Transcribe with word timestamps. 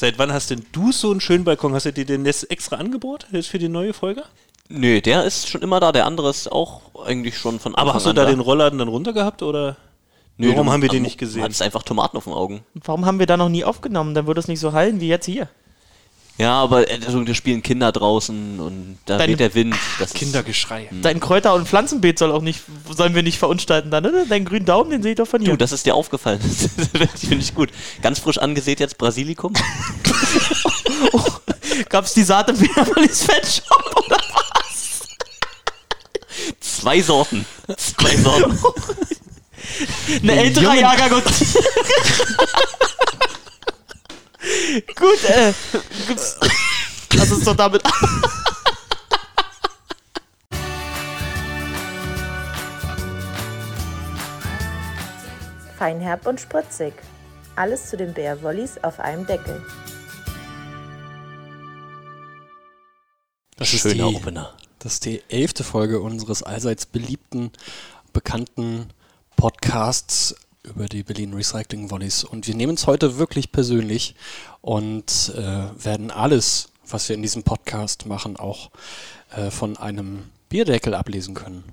Seit 0.00 0.16
wann 0.16 0.32
hast 0.32 0.50
denn 0.50 0.64
du 0.70 0.92
so 0.92 1.10
einen 1.10 1.20
schönen 1.20 1.42
Balkon? 1.42 1.74
Hast 1.74 1.86
du 1.86 1.92
dir 1.92 2.04
den 2.04 2.24
jetzt 2.24 2.48
extra 2.52 2.76
angeboten 2.76 3.26
jetzt 3.34 3.48
für 3.48 3.58
die 3.58 3.68
neue 3.68 3.92
Folge? 3.92 4.22
Nö, 4.68 5.00
der 5.00 5.24
ist 5.24 5.48
schon 5.48 5.60
immer 5.60 5.80
da, 5.80 5.90
der 5.90 6.06
andere 6.06 6.30
ist 6.30 6.52
auch 6.52 6.82
eigentlich 7.04 7.36
schon 7.36 7.58
von 7.58 7.74
Aber 7.74 7.82
Anfang 7.82 7.94
hast 7.96 8.06
du 8.06 8.12
da 8.12 8.24
den 8.24 8.38
Rollladen 8.38 8.78
dann 8.78 8.86
runter 8.86 9.12
gehabt 9.12 9.42
oder? 9.42 9.76
Nö, 10.36 10.50
Warum 10.52 10.66
du- 10.68 10.72
haben 10.72 10.82
wir 10.82 10.88
den 10.88 10.98
du 11.02 11.08
nicht 11.08 11.18
gesehen? 11.18 11.42
hattest 11.42 11.62
einfach 11.62 11.82
Tomaten 11.82 12.16
auf 12.16 12.22
den 12.24 12.32
Augen. 12.32 12.60
Warum 12.74 13.06
haben 13.06 13.18
wir 13.18 13.26
da 13.26 13.36
noch 13.36 13.48
nie 13.48 13.64
aufgenommen? 13.64 14.14
Dann 14.14 14.28
würde 14.28 14.38
es 14.38 14.46
nicht 14.46 14.60
so 14.60 14.72
hallen 14.72 15.00
wie 15.00 15.08
jetzt 15.08 15.26
hier. 15.26 15.48
Ja, 16.38 16.52
aber 16.62 16.88
äh, 16.88 16.98
da 17.00 17.34
spielen 17.34 17.62
Kinder 17.64 17.90
draußen 17.90 18.60
und 18.60 18.98
da 19.06 19.18
Deine- 19.18 19.32
weht 19.32 19.40
der 19.40 19.54
Wind. 19.54 19.74
Das 19.98 20.14
Kindergeschrei. 20.14 20.88
Dein 21.02 21.18
Kräuter- 21.18 21.52
und 21.54 21.66
Pflanzenbeet 21.66 22.16
soll 22.18 22.30
auch 22.30 22.42
nicht, 22.42 22.60
sollen 22.96 23.16
wir 23.16 23.24
nicht 23.24 23.38
verunstalten 23.38 23.90
dann, 23.90 24.06
oder? 24.06 24.24
Deinen 24.24 24.44
grünen 24.44 24.64
Daumen, 24.64 24.90
den 24.90 25.02
sehe 25.02 25.12
ich 25.12 25.16
doch 25.18 25.26
von 25.26 25.40
Du, 25.40 25.46
hier. 25.46 25.56
das 25.56 25.72
ist 25.72 25.84
dir 25.84 25.94
aufgefallen. 25.96 26.40
Das 26.98 27.20
finde 27.20 27.38
ich 27.38 27.54
gut. 27.54 27.70
Ganz 28.02 28.20
frisch 28.20 28.38
angesät 28.38 28.78
jetzt 28.80 28.98
Basilikum. 28.98 29.52
Gab's 31.88 32.14
die 32.14 32.22
Saat 32.22 32.48
im 32.50 32.56
Petermalis 32.58 33.24
Fettshop 33.24 33.96
oder 34.06 34.16
was? 34.16 35.00
Zwei 36.60 37.00
Sorten. 37.02 37.44
Zwei 37.76 38.16
Sorten. 38.16 38.58
Eine 40.22 40.36
ältere 40.36 40.76
Jahrgang 40.78 41.12
und... 41.12 41.24
Gut, 44.94 45.24
äh, 45.24 45.52
gibt's... 46.06 46.38
Lass 47.14 47.32
uns 47.32 47.44
doch 47.44 47.56
damit... 47.56 47.82
Feinherb 55.76 56.26
und 56.26 56.40
spritzig. 56.40 56.94
Alles 57.56 57.88
zu 57.88 57.96
den 57.96 58.12
Bär 58.14 58.42
Wollis 58.42 58.78
auf 58.82 59.00
einem 59.00 59.26
Deckel. 59.26 59.64
Das 63.56 63.72
ist 63.72 63.82
Schöner 63.82 64.08
die- 64.08 64.16
Opener. 64.16 64.54
Das 64.80 64.94
ist 64.94 65.04
die 65.06 65.22
elfte 65.28 65.64
Folge 65.64 66.00
unseres 66.00 66.44
allseits 66.44 66.86
beliebten, 66.86 67.50
bekannten 68.12 68.88
Podcasts 69.36 70.36
über 70.68 70.86
die 70.86 71.02
Berlin 71.02 71.34
Recycling 71.34 71.90
Volleys. 71.90 72.24
Und 72.24 72.46
wir 72.46 72.54
nehmen 72.54 72.74
es 72.74 72.86
heute 72.86 73.18
wirklich 73.18 73.52
persönlich 73.52 74.14
und 74.60 75.32
äh, 75.36 75.84
werden 75.84 76.10
alles, 76.10 76.70
was 76.88 77.08
wir 77.08 77.16
in 77.16 77.22
diesem 77.22 77.42
Podcast 77.42 78.06
machen, 78.06 78.36
auch 78.36 78.70
äh, 79.36 79.50
von 79.50 79.76
einem 79.76 80.24
Bierdeckel 80.48 80.94
ablesen 80.94 81.34
können. 81.34 81.64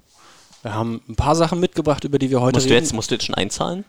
Wir 0.61 0.73
haben 0.73 1.01
ein 1.07 1.15
paar 1.15 1.35
Sachen 1.35 1.59
mitgebracht, 1.59 2.03
über 2.03 2.19
die 2.19 2.29
wir 2.29 2.41
heute 2.41 2.57
Musst 2.57 2.69
du, 2.69 2.73
reden. 2.73 2.83
jetzt, 2.83 2.93
musst 2.93 3.11
du 3.11 3.15
jetzt 3.15 3.25
schon 3.25 3.35
einzahlen 3.35 3.85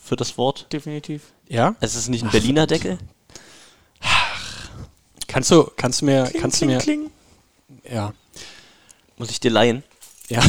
für 0.00 0.16
das 0.16 0.38
Wort? 0.38 0.66
Definitiv. 0.72 1.22
ja? 1.48 1.74
Es 1.80 1.94
ist 1.94 2.08
nicht 2.08 2.24
ein 2.24 2.30
Berliner 2.30 2.66
Deckel? 2.66 2.98
Kannst 5.26 5.50
du, 5.52 5.70
kannst 5.76 6.00
du 6.00 6.06
mir, 6.06 6.24
Kling, 6.24 6.40
kannst 6.40 6.60
du 6.60 6.66
kling, 6.66 6.76
mir, 6.76 6.82
kling. 6.82 7.10
ja. 7.92 8.12
Muss 9.16 9.30
ich 9.30 9.38
dir 9.38 9.50
leihen? 9.50 9.84
Ja. 10.28 10.42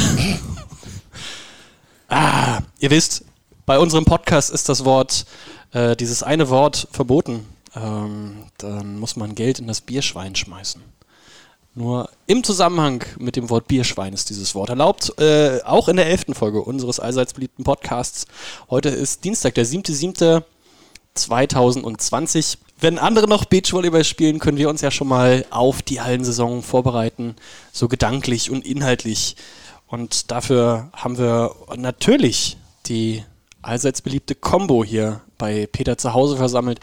ah, 2.08 2.62
ihr 2.80 2.90
wisst, 2.90 3.25
bei 3.72 3.80
unserem 3.80 4.04
Podcast 4.04 4.50
ist 4.50 4.68
das 4.68 4.84
Wort, 4.84 5.26
äh, 5.72 5.96
dieses 5.96 6.24
eine 6.24 6.50
Wort 6.50 6.90
verboten. 6.92 7.48
Ähm, 7.74 8.44
dann 8.58 9.00
muss 9.00 9.16
man 9.16 9.34
Geld 9.34 9.60
in 9.60 9.68
das 9.68 9.80
Bierschwein 9.80 10.36
schmeißen. 10.36 10.82
Nur 11.74 12.10
im 12.28 12.44
Zusammenhang 12.44 13.06
mit 13.18 13.38
dem 13.38 13.50
Wort 13.50 13.70
Bierschwein 13.70 14.12
ist 14.12 14.30
dieses 14.30 14.56
Wort 14.56 14.72
erlaubt. 14.72 15.18
Äh, 15.22 15.62
auch 15.64 15.88
in 15.88 15.96
der 15.96 16.08
elften 16.08 16.34
Folge 16.34 16.62
unseres 16.62 17.00
allseits 17.00 17.34
beliebten 17.34 17.64
Podcasts. 17.64 18.26
Heute 18.70 18.90
ist 18.90 19.24
Dienstag, 19.24 19.54
der 19.54 19.66
7.7. 19.66 20.44
2020. 21.14 22.58
Wenn 22.78 23.00
andere 23.00 23.30
noch 23.30 23.46
Beachvolleyball 23.46 24.04
spielen, 24.04 24.40
können 24.40 24.58
wir 24.58 24.70
uns 24.70 24.82
ja 24.82 24.92
schon 24.92 25.08
mal 25.08 25.46
auf 25.50 25.82
die 25.82 26.02
Hallensaison 26.02 26.62
vorbereiten, 26.62 27.38
so 27.72 27.88
gedanklich 27.88 28.52
und 28.52 28.66
inhaltlich. 28.66 29.38
Und 29.88 30.30
dafür 30.30 30.90
haben 30.92 31.18
wir 31.18 31.56
natürlich 31.78 32.58
die 32.88 33.24
allseits 33.62 34.02
beliebte 34.02 34.36
Combo 34.36 34.84
hier 34.84 35.22
bei 35.38 35.68
Peter 35.68 35.98
zu 35.98 36.14
Hause 36.14 36.38
versammelt. 36.38 36.80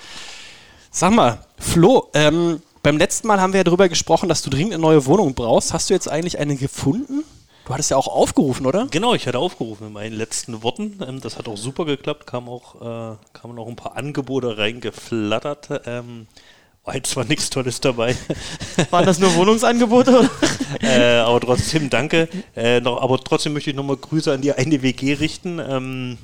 Sag 0.91 1.13
mal, 1.13 1.39
Flo, 1.59 2.11
ähm, 2.15 2.63
beim 2.83 2.97
letzten 2.97 3.29
Mal 3.29 3.41
haben 3.41 3.53
wir 3.53 3.59
ja 3.59 3.65
darüber 3.65 3.89
gesprochen, 3.89 4.29
dass 4.29 4.43
du 4.43 4.51
dringend 4.51 4.75
eine 4.75 4.83
neue 4.83 5.07
Wohnung 5.07 5.35
brauchst. 5.35 5.73
Hast 5.73 5.91
du 5.91 5.95
jetzt 5.95 6.09
eigentlich 6.09 6.39
eine 6.39 6.57
gefunden? 6.57 7.25
Du 7.65 7.75
hattest 7.75 7.91
ja 7.91 7.99
auch 7.99 8.09
aufgerufen, 8.09 8.65
oder? 8.65 8.87
Genau, 8.91 9.13
ich 9.13 9.27
hatte 9.27 9.39
aufgerufen 9.39 9.89
in 9.89 9.93
meinen 9.93 10.15
letzten 10.17 10.63
Worten. 10.63 11.01
Ähm, 11.07 11.21
das 11.21 11.37
hat 11.37 11.49
auch 11.49 11.59
super 11.59 11.85
geklappt, 11.85 12.27
kam 12.27 12.49
auch, 12.49 12.77
äh, 12.77 13.17
kamen 13.35 13.59
auch 13.59 13.69
ein 13.69 13.77
paar 13.77 13.97
Angebote 13.97 14.57
reingeflattert. 14.57 15.83
Ähm, 15.85 16.27
war 16.85 16.95
jetzt 16.95 17.11
zwar 17.11 17.27
nichts 17.27 17.51
Tolles 17.51 17.83
dabei, 17.83 18.17
Waren 18.91 19.05
das 19.05 19.19
nur 19.19 19.35
Wohnungsangebote? 19.35 20.31
Äh, 20.81 21.17
aber 21.17 21.41
trotzdem 21.41 21.91
danke. 21.91 22.29
Äh, 22.55 22.81
noch, 22.81 23.01
aber 23.01 23.19
trotzdem 23.19 23.55
möchte 23.55 23.71
ich 23.71 23.77
nochmal 23.77 23.97
Grüße 23.97 24.33
an 24.33 24.43
die 24.43 24.53
eine 24.53 24.83
WG 24.83 25.15
richten. 25.15 25.59
Ähm, 25.59 26.19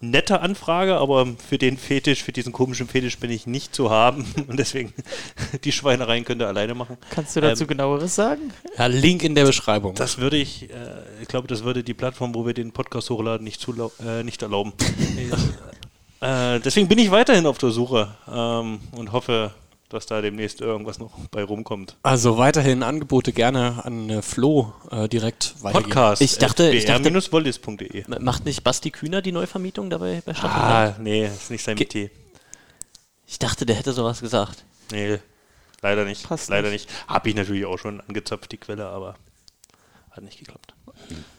nette 0.00 0.40
Anfrage, 0.40 0.96
aber 0.98 1.26
für 1.48 1.58
den 1.58 1.78
Fetisch, 1.78 2.22
für 2.22 2.32
diesen 2.32 2.52
komischen 2.52 2.86
Fetisch 2.86 3.18
bin 3.18 3.30
ich 3.30 3.46
nicht 3.46 3.74
zu 3.74 3.90
haben. 3.90 4.26
Und 4.48 4.58
deswegen, 4.58 4.92
die 5.64 5.72
Schweinereien 5.72 6.24
könnt 6.24 6.42
ihr 6.42 6.48
alleine 6.48 6.74
machen. 6.74 6.96
Kannst 7.10 7.34
du 7.36 7.40
dazu 7.40 7.64
Ähm, 7.64 7.68
genaueres 7.68 8.14
sagen? 8.14 8.52
Ja, 8.76 8.86
Link 8.86 9.22
in 9.22 9.34
der 9.34 9.44
Beschreibung. 9.44 9.94
Das 9.94 10.18
würde 10.18 10.36
ich, 10.36 10.70
äh, 10.70 10.74
ich 11.22 11.28
glaube, 11.28 11.48
das 11.48 11.64
würde 11.64 11.82
die 11.82 11.94
Plattform, 11.94 12.34
wo 12.34 12.46
wir 12.46 12.54
den 12.54 12.72
Podcast 12.72 13.08
hochladen, 13.10 13.44
nicht, 13.44 13.60
zulau- 13.60 13.92
äh, 14.04 14.22
nicht 14.22 14.42
erlauben. 14.42 14.72
äh, 16.20 16.60
deswegen 16.60 16.88
bin 16.88 16.98
ich 16.98 17.10
weiterhin 17.10 17.46
auf 17.46 17.58
der 17.58 17.70
Suche 17.70 18.14
ähm, 18.30 18.80
und 18.92 19.12
hoffe, 19.12 19.52
dass 19.88 20.06
da 20.06 20.20
demnächst 20.20 20.60
irgendwas 20.60 20.98
noch 20.98 21.12
bei 21.30 21.44
rumkommt. 21.44 21.96
Also 22.02 22.38
weiterhin 22.38 22.82
Angebote 22.82 23.32
gerne 23.32 23.84
an 23.84 24.10
äh, 24.10 24.22
Flo 24.22 24.72
äh, 24.90 25.08
direkt 25.08 25.54
weitergeben. 25.62 25.84
Podcast. 25.90 26.22
Ich 26.22 26.38
dachte- 26.38 26.70
ich 26.70 26.84
dachte- 26.86 27.02
Macht 28.20 28.44
nicht 28.44 28.64
Basti 28.64 28.90
Kühner 28.90 29.22
die 29.22 29.32
Neuvermietung 29.32 29.88
dabei 29.90 30.22
bei 30.26 30.34
Stadt? 30.34 30.50
Ah, 30.50 30.96
nee, 31.00 31.26
ist 31.26 31.50
nicht 31.50 31.62
sein 31.64 31.76
Metier. 31.78 32.10
Ich 33.26 33.38
dachte, 33.38 33.64
der 33.66 33.76
hätte 33.76 33.92
sowas 33.92 34.20
gesagt. 34.20 34.64
Nee, 34.92 35.18
leider 35.82 36.04
nicht. 36.04 36.24
Passt 36.28 36.48
leider 36.48 36.70
nicht. 36.70 36.88
Habe 37.08 37.28
ich 37.28 37.34
natürlich 37.34 37.64
auch 37.64 37.78
schon 37.78 38.00
angezapft, 38.00 38.50
die 38.52 38.56
Quelle, 38.56 38.86
aber 38.86 39.16
hat 40.12 40.22
nicht 40.24 40.38
geklappt. 40.38 40.74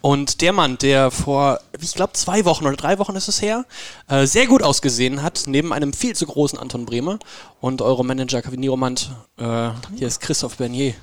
Und 0.02 0.42
der 0.42 0.54
Mann, 0.54 0.78
der 0.78 1.12
vor, 1.12 1.60
ich 1.82 1.94
glaube, 1.94 2.14
zwei 2.14 2.46
Wochen 2.46 2.66
oder 2.66 2.78
drei 2.78 3.00
Wochen 3.00 3.16
ist 3.16 3.28
es 3.28 3.42
her, 3.42 3.66
äh, 4.08 4.26
sehr 4.26 4.48
gut 4.48 4.64
ausgesehen 4.64 5.22
hat, 5.22 5.44
neben 5.48 5.74
einem 5.74 5.92
viel 5.92 6.16
zu 6.16 6.26
großen 6.26 6.58
Anton 6.58 6.86
Bremer 6.86 7.20
und 7.60 7.82
eurem 7.82 8.08
Manager 8.08 8.42
Kevin 8.42 8.62
Nieromand, 8.62 9.12
äh, 9.38 9.70
hier 9.96 10.08
ist 10.08 10.22
Christoph 10.22 10.58
Bernier. 10.58 10.94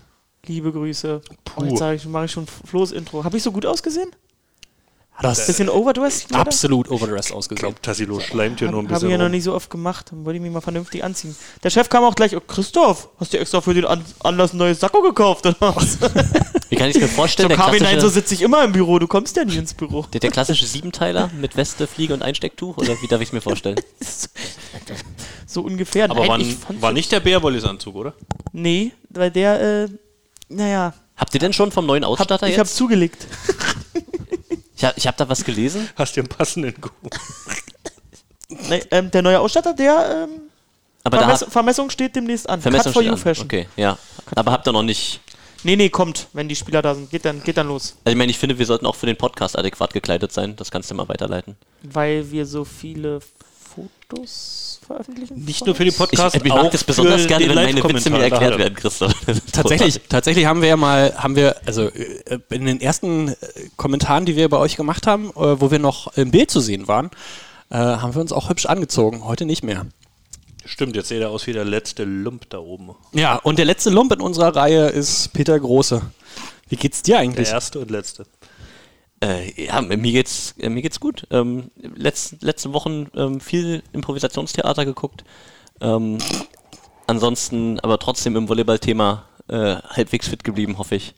Liebe 0.47 0.72
Grüße. 0.72 1.22
Oh, 1.56 1.65
jetzt 1.65 2.06
mache 2.06 2.26
ich 2.26 2.32
schon 2.32 2.47
Flo's 2.47 2.92
Intro. 2.92 3.25
Habe 3.25 3.37
ich 3.37 3.42
so 3.42 3.53
gut 3.53 3.66
ausgesehen? 3.66 4.10
Das 5.23 5.47
Bisschen 5.47 5.69
overdressed? 5.69 6.31
leider? 6.33 6.43
absolut 6.43 6.91
overdressed 6.91 7.31
Ich 7.31 7.37
ausgesehen. 7.37 7.61
glaube, 7.61 7.81
Tassilo 7.81 8.19
schleimt 8.21 8.59
hier 8.59 8.71
nur 8.71 8.81
ein 8.81 8.87
Habe 8.87 8.95
bisschen. 8.95 9.09
ich 9.09 9.13
ja 9.13 9.19
noch 9.19 9.29
nicht 9.29 9.45
so 9.45 9.55
oft 9.55 9.71
gemacht. 9.71 10.07
Dann 10.11 10.25
wollte 10.25 10.37
ich 10.39 10.43
mich 10.43 10.51
mal 10.53 10.61
vernünftig 10.61 11.05
anziehen. 11.05 11.37
Der 11.63 11.71
Chef 11.71 11.89
kam 11.89 12.03
auch 12.05 12.15
gleich, 12.17 12.37
oh, 12.37 12.41
Christoph, 12.41 13.09
hast 13.21 13.33
du 13.33 13.39
extra 13.39 13.61
für 13.61 13.75
den 13.75 13.85
An 13.85 14.05
Anlass 14.25 14.53
ein 14.53 14.57
neues 14.59 14.81
Sakko 14.81 15.03
gekauft 15.03 15.47
oder 15.47 15.57
was? 15.61 15.99
Wie 16.69 16.77
kann 16.77 16.89
ich 16.91 16.97
mir 16.97 17.03
so 17.03 17.09
vorstellen, 17.09 17.49
der 17.49 17.59
kam 17.59 17.73
hinein, 17.73 17.95
so 17.95 18.01
klassische, 18.01 18.11
sitze 18.11 18.35
ich 18.35 18.43
immer 18.43 18.65
im 18.65 18.73
Büro, 18.73 18.99
du 18.99 19.07
kommst 19.07 19.37
ja 19.37 19.45
nie 19.45 19.57
ins 19.57 19.73
Büro. 19.75 20.05
der, 20.13 20.19
der 20.21 20.31
klassische 20.31 20.67
Siebenteiler 20.67 21.31
mit 21.41 21.57
Weste, 21.57 21.87
Fliege 21.87 22.13
und 22.13 22.23
Einstecktuch? 22.23 22.77
Oder 22.77 23.01
wie 23.01 23.07
darf 23.07 23.21
ich 23.21 23.29
es 23.29 23.33
mir 23.33 23.41
vorstellen? 23.41 23.77
So 25.47 25.61
ungefähr. 25.63 26.07
Aber 26.11 26.27
Nein, 26.27 26.29
war, 26.29 26.39
ich 26.41 26.57
war 26.83 26.93
nicht 26.93 27.13
der 27.13 27.21
Bärwollis-Anzug, 27.21 27.95
oder? 27.95 28.15
Nee, 28.53 28.93
weil 29.11 29.31
der, 29.31 29.85
äh, 29.85 29.89
naja, 30.49 30.95
Habt 31.17 31.33
ihr 31.33 31.39
denn 31.39 31.53
schon 31.53 31.71
vom 31.71 31.87
neuen 31.87 32.03
hab, 32.03 32.11
Ausstatter 32.11 32.49
ich 32.49 32.55
habe 32.55 32.67
jetzt? 32.67 32.75
zugelegt. 32.77 33.27
Ich 34.97 35.06
habe 35.06 35.15
hab 35.15 35.17
da 35.17 35.28
was 35.28 35.45
gelesen. 35.45 35.89
Hast 35.97 36.17
du 36.17 36.21
einen 36.21 36.28
passenden 36.28 36.81
Kuh? 36.81 36.91
Nee, 38.69 38.83
ähm, 38.91 39.11
der 39.11 39.22
neue 39.22 39.41
Ausstatter, 39.41 39.75
der 39.75 40.27
ähm, 40.28 40.43
Aber 41.03 41.17
da 41.17 41.22
Vermess 41.25 41.41
hat, 41.43 41.53
Vermessung 41.53 41.91
steht 41.91 42.15
demnächst 42.15 42.48
an. 42.48 42.60
Vermessung 42.60 42.92
Cut 42.92 42.92
for 42.92 43.03
steht 43.03 43.09
you 43.09 43.15
an. 43.15 43.19
Fashion. 43.19 43.47
Okay, 43.47 43.69
ja. 43.77 43.98
Aber 44.34 44.53
habt 44.53 44.69
ihr 44.69 44.72
noch 44.72 44.83
nicht. 44.83 45.21
Nee, 45.63 45.77
nee, 45.77 45.89
kommt, 45.89 46.28
wenn 46.34 46.47
die 46.47 46.57
Spieler 46.57 46.83
da 46.83 46.95
sind. 46.95 47.10
Geht 47.10 47.25
dann, 47.25 47.42
geht 47.42 47.57
dann 47.57 47.69
los. 47.69 47.97
Also 48.04 48.13
ich 48.13 48.19
meine, 48.19 48.31
ich 48.31 48.39
finde, 48.39 48.59
wir 48.59 48.66
sollten 48.66 48.84
auch 48.84 48.97
für 48.97 49.07
den 49.07 49.16
Podcast 49.16 49.59
adäquat 49.59 49.95
gekleidet 49.95 50.31
sein. 50.31 50.57
Das 50.57 50.71
kannst 50.71 50.91
du 50.91 50.95
mal 50.95 51.09
weiterleiten. 51.09 51.57
Weil 51.83 52.31
wir 52.31 52.45
so 52.45 52.65
viele 52.65 53.21
Fotos 53.75 54.73
veröffentlichen. 54.84 55.45
Nicht 55.45 55.66
nur 55.66 55.75
für 55.75 55.84
den 55.84 55.95
Podcast, 55.95 56.36
ich, 56.36 56.45
ich 56.45 56.53
auch 56.53 56.63
mag 56.63 56.72
das 56.72 56.84
besonders 56.84 57.27
gerne, 57.27 57.48
wenn 57.48 57.54
meine 57.54 57.83
Witze 57.83 58.10
mir 58.10 58.22
erklärt 58.22 58.59
werden, 58.59 58.75
Christoph. 58.75 59.15
Tatsächlich, 59.53 60.01
tatsächlich 60.09 60.47
haben 60.47 60.60
wir 60.60 60.69
ja 60.69 60.77
mal, 60.77 61.15
haben 61.16 61.36
wir, 61.36 61.57
also 61.66 61.89
äh, 61.89 62.39
in 62.51 62.66
den 62.66 62.81
ersten 62.81 63.28
äh, 63.28 63.34
Kommentaren, 63.77 64.25
die 64.25 64.36
wir 64.36 64.48
bei 64.48 64.59
euch 64.59 64.77
gemacht 64.77 65.07
haben, 65.07 65.31
äh, 65.31 65.60
wo 65.60 65.71
wir 65.71 65.78
noch 65.78 66.16
im 66.16 66.31
Bild 66.31 66.51
zu 66.51 66.60
sehen 66.60 66.89
waren, 66.89 67.10
haben 67.71 68.15
wir 68.15 68.21
uns 68.21 68.31
auch 68.31 68.51
hübsch 68.51 68.66
angezogen. 68.66 69.25
Heute 69.25 69.47
nicht 69.47 69.65
mehr. 69.65 69.86
Stimmt, 70.65 70.95
jetzt 70.95 71.09
sieht 71.09 71.21
er 71.21 71.31
aus 71.31 71.47
wie 71.47 71.53
der 71.53 71.65
letzte 71.65 72.04
Lump 72.04 72.48
da 72.51 72.59
oben. 72.59 72.91
Ja, 73.13 73.36
und 73.36 73.59
der 73.59 73.65
letzte 73.65 73.91
Lump 73.91 74.13
in 74.13 74.21
unserer 74.21 74.54
Reihe 74.54 74.89
ist 74.89 75.33
Peter 75.33 75.59
Große. 75.59 76.03
Wie 76.69 76.77
geht's 76.77 77.03
dir 77.03 77.15
Der 77.15 77.21
eigentlich? 77.21 77.48
erste 77.48 77.81
und 77.81 77.91
letzte. 77.91 78.27
Äh, 79.24 79.65
ja, 79.65 79.80
mir 79.80 79.97
geht's, 79.97 80.54
äh, 80.59 80.68
mir 80.68 80.82
geht's 80.82 81.00
gut. 81.00 81.26
Ähm, 81.30 81.71
letz, 81.76 82.36
letzte 82.41 82.74
Wochen 82.74 83.06
ähm, 83.16 83.41
viel 83.41 83.82
Improvisationstheater 83.92 84.84
geguckt. 84.84 85.24
Ähm, 85.80 86.18
ansonsten 87.06 87.80
aber 87.80 87.98
trotzdem 87.98 88.36
im 88.36 88.48
Volleyball-Thema 88.48 89.24
äh, 89.48 89.76
halbwegs 89.76 90.28
fit 90.28 90.44
geblieben, 90.44 90.76
hoffe 90.76 90.97
ich. 90.97 91.15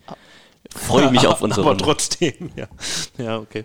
Freue 0.74 1.10
mich 1.12 1.26
auf 1.26 1.42
unsere 1.42 1.62
Aber 1.62 1.70
Runde. 1.70 1.84
trotzdem, 1.84 2.50
ja. 2.54 2.68
Ja, 3.18 3.38
okay. 3.38 3.64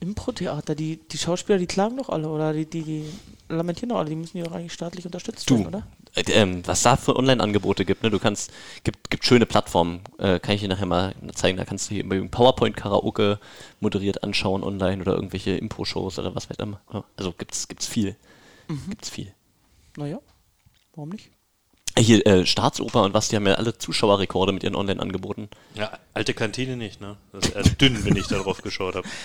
Impro-Theater, 0.00 0.74
die, 0.74 0.96
die 0.96 1.18
Schauspieler, 1.18 1.58
die 1.58 1.66
klagen 1.66 1.96
doch 1.96 2.08
alle, 2.08 2.28
oder? 2.28 2.52
Die, 2.52 2.66
die, 2.66 2.82
die 2.82 3.04
lamentieren 3.48 3.90
doch 3.90 3.98
alle, 3.98 4.10
die 4.10 4.16
müssen 4.16 4.38
ja 4.38 4.44
doch 4.44 4.52
eigentlich 4.52 4.72
staatlich 4.72 5.04
unterstützt 5.04 5.48
Du. 5.48 5.54
werden, 5.58 5.66
oder? 5.68 5.86
Äh, 6.14 6.22
ähm, 6.32 6.62
was 6.66 6.82
da 6.82 6.96
für 6.96 7.16
Online-Angebote 7.16 7.84
gibt, 7.84 8.02
ne? 8.02 8.10
Du 8.10 8.18
kannst, 8.18 8.52
gibt, 8.84 9.10
gibt 9.10 9.24
schöne 9.24 9.46
Plattformen, 9.46 10.00
äh, 10.18 10.40
kann 10.40 10.54
ich 10.54 10.60
dir 10.60 10.68
nachher 10.68 10.86
mal 10.86 11.14
zeigen, 11.34 11.56
da 11.56 11.64
kannst 11.64 11.88
du 11.90 11.94
hier 11.94 12.04
irgendwie 12.04 12.28
PowerPoint-Karaoke 12.28 13.38
moderiert 13.80 14.22
anschauen 14.24 14.62
online 14.64 15.02
oder 15.02 15.14
irgendwelche 15.14 15.52
Impro-Shows 15.52 16.18
oder 16.18 16.34
was 16.34 16.48
weiß 16.50 16.56
ich 16.58 16.62
immer. 16.62 16.80
Ja, 16.92 17.04
Also 17.16 17.32
gibt's, 17.32 17.68
gibt's 17.68 17.86
viel. 17.86 18.16
Gibt's 18.88 19.10
viel. 19.10 19.32
Naja, 19.96 20.20
warum 20.94 21.10
nicht? 21.10 21.30
Äh, 21.96 22.02
Hier, 22.02 22.24
äh, 22.26 22.46
Staatsoper 22.46 23.02
und 23.02 23.14
was, 23.14 23.28
die 23.28 23.36
haben 23.36 23.46
ja 23.46 23.54
alle 23.54 23.76
Zuschauerrekorde 23.76 24.52
mit 24.52 24.62
ihren 24.62 24.76
Online-Angeboten. 24.76 25.48
Ja, 25.74 25.90
alte 26.14 26.34
Kantine 26.34 26.76
nicht, 26.76 27.00
ne? 27.00 27.16
Das 27.32 27.46
ist 27.48 27.56
erst 27.56 27.80
dünn, 27.80 28.04
wenn 28.04 28.16
ich 28.16 28.28
da 28.28 28.38
drauf 28.38 28.62
geschaut 28.62 28.94
habe. 28.96 29.08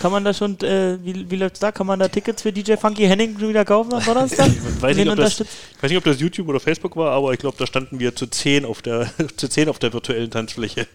Kann 0.00 0.12
man 0.12 0.24
da 0.24 0.32
schon, 0.32 0.58
äh, 0.60 0.98
wie, 1.02 1.28
wie 1.28 1.36
läuft's 1.36 1.58
da? 1.58 1.72
Kann 1.72 1.86
man 1.86 1.98
da 1.98 2.06
Tickets 2.08 2.42
für 2.42 2.52
DJ 2.52 2.74
Funky 2.76 3.06
Henning 3.06 3.36
schon 3.38 3.48
wieder 3.48 3.64
kaufen 3.64 3.92
am 3.92 4.04
Donnerstag? 4.04 4.46
Ich 4.48 4.82
weiß, 4.82 4.96
nicht, 4.96 5.08
ob 5.08 5.16
das, 5.16 5.40
ich 5.40 5.82
weiß 5.82 5.90
nicht, 5.90 5.98
ob 5.98 6.04
das 6.04 6.20
YouTube 6.20 6.48
oder 6.48 6.60
Facebook 6.60 6.94
war, 6.96 7.12
aber 7.12 7.32
ich 7.32 7.38
glaube, 7.40 7.56
da 7.58 7.66
standen 7.66 7.98
wir 7.98 8.14
zu 8.14 8.26
10 8.26 8.64
auf 8.64 8.80
der, 8.80 9.10
zu 9.36 9.48
10 9.48 9.68
auf 9.68 9.78
der 9.78 9.92
virtuellen 9.92 10.30
Tanzfläche. 10.30 10.86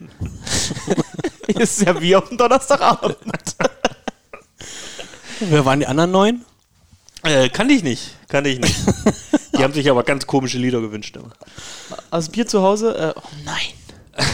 ist 1.47 1.81
ja 1.81 1.99
wie 2.01 2.15
auf 2.15 2.29
dem 2.29 2.37
Donnerstagabend. 2.37 3.17
Wer 5.41 5.65
waren 5.65 5.79
die 5.79 5.87
anderen 5.87 6.11
neun? 6.11 6.45
Äh, 7.23 7.49
kann 7.49 7.69
ich 7.69 7.83
nicht, 7.83 8.15
kann 8.29 8.45
ich 8.45 8.59
nicht. 8.59 8.75
Die 9.57 9.63
haben 9.63 9.73
sich 9.73 9.89
aber 9.89 10.03
ganz 10.03 10.25
komische 10.27 10.57
Lieder 10.57 10.81
gewünscht. 10.81 11.15
Immer. 11.15 11.31
Also 12.09 12.31
Bier 12.31 12.47
zu 12.47 12.61
Hause, 12.61 12.97
äh, 12.97 13.19
oh 13.19 13.23
nein. 13.45 14.25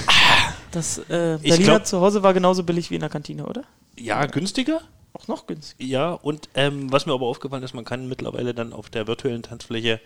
Das 0.71 0.99
äh, 0.99 1.37
Berliner 1.41 1.57
glaub- 1.57 1.85
zu 1.87 1.99
Hause 2.01 2.21
war 2.21 2.33
genauso 2.33 2.63
billig 2.63 2.91
wie 2.91 2.95
in 2.95 3.01
der 3.01 3.09
Kantine, 3.09 3.45
oder? 3.45 3.63
Ja, 3.99 4.25
günstiger? 4.25 4.81
Auch 5.13 5.27
noch 5.27 5.47
günstig. 5.47 5.87
Ja, 5.87 6.11
und 6.11 6.49
ähm, 6.53 6.91
was 6.91 7.05
mir 7.05 7.13
aber 7.13 7.25
aufgefallen 7.25 7.63
ist, 7.63 7.73
man 7.73 7.85
kann 7.85 8.07
mittlerweile 8.07 8.53
dann 8.53 8.73
auf 8.73 8.89
der 8.89 9.07
virtuellen 9.07 9.41
Tanzfläche 9.43 9.99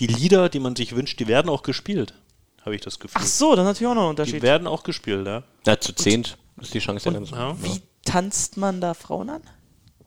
die 0.00 0.06
Lieder, 0.06 0.48
die 0.48 0.58
man 0.60 0.74
sich 0.76 0.94
wünscht, 0.96 1.20
die 1.20 1.26
werden 1.28 1.48
auch 1.48 1.62
gespielt. 1.62 2.14
Habe 2.64 2.74
ich 2.74 2.80
das 2.80 2.98
Gefühl. 2.98 3.20
Ach 3.22 3.26
so, 3.26 3.54
das 3.54 3.62
ist 3.62 3.66
natürlich 3.66 3.90
auch 3.90 3.94
noch 3.94 4.02
ein 4.10 4.16
die 4.16 4.20
Unterschied. 4.22 4.42
werden 4.42 4.66
auch 4.66 4.82
gespielt, 4.82 5.26
ja. 5.26 5.42
Ja, 5.66 5.78
zu 5.78 5.92
zehnt 5.92 6.36
ist 6.60 6.74
die 6.74 6.80
Chance 6.80 7.08
ja 7.08 7.12
ganz 7.12 7.30
ja. 7.30 7.56
Wie 7.62 7.80
tanzt 8.04 8.56
man 8.56 8.80
da 8.80 8.94
Frauen 8.94 9.30
an? 9.30 9.42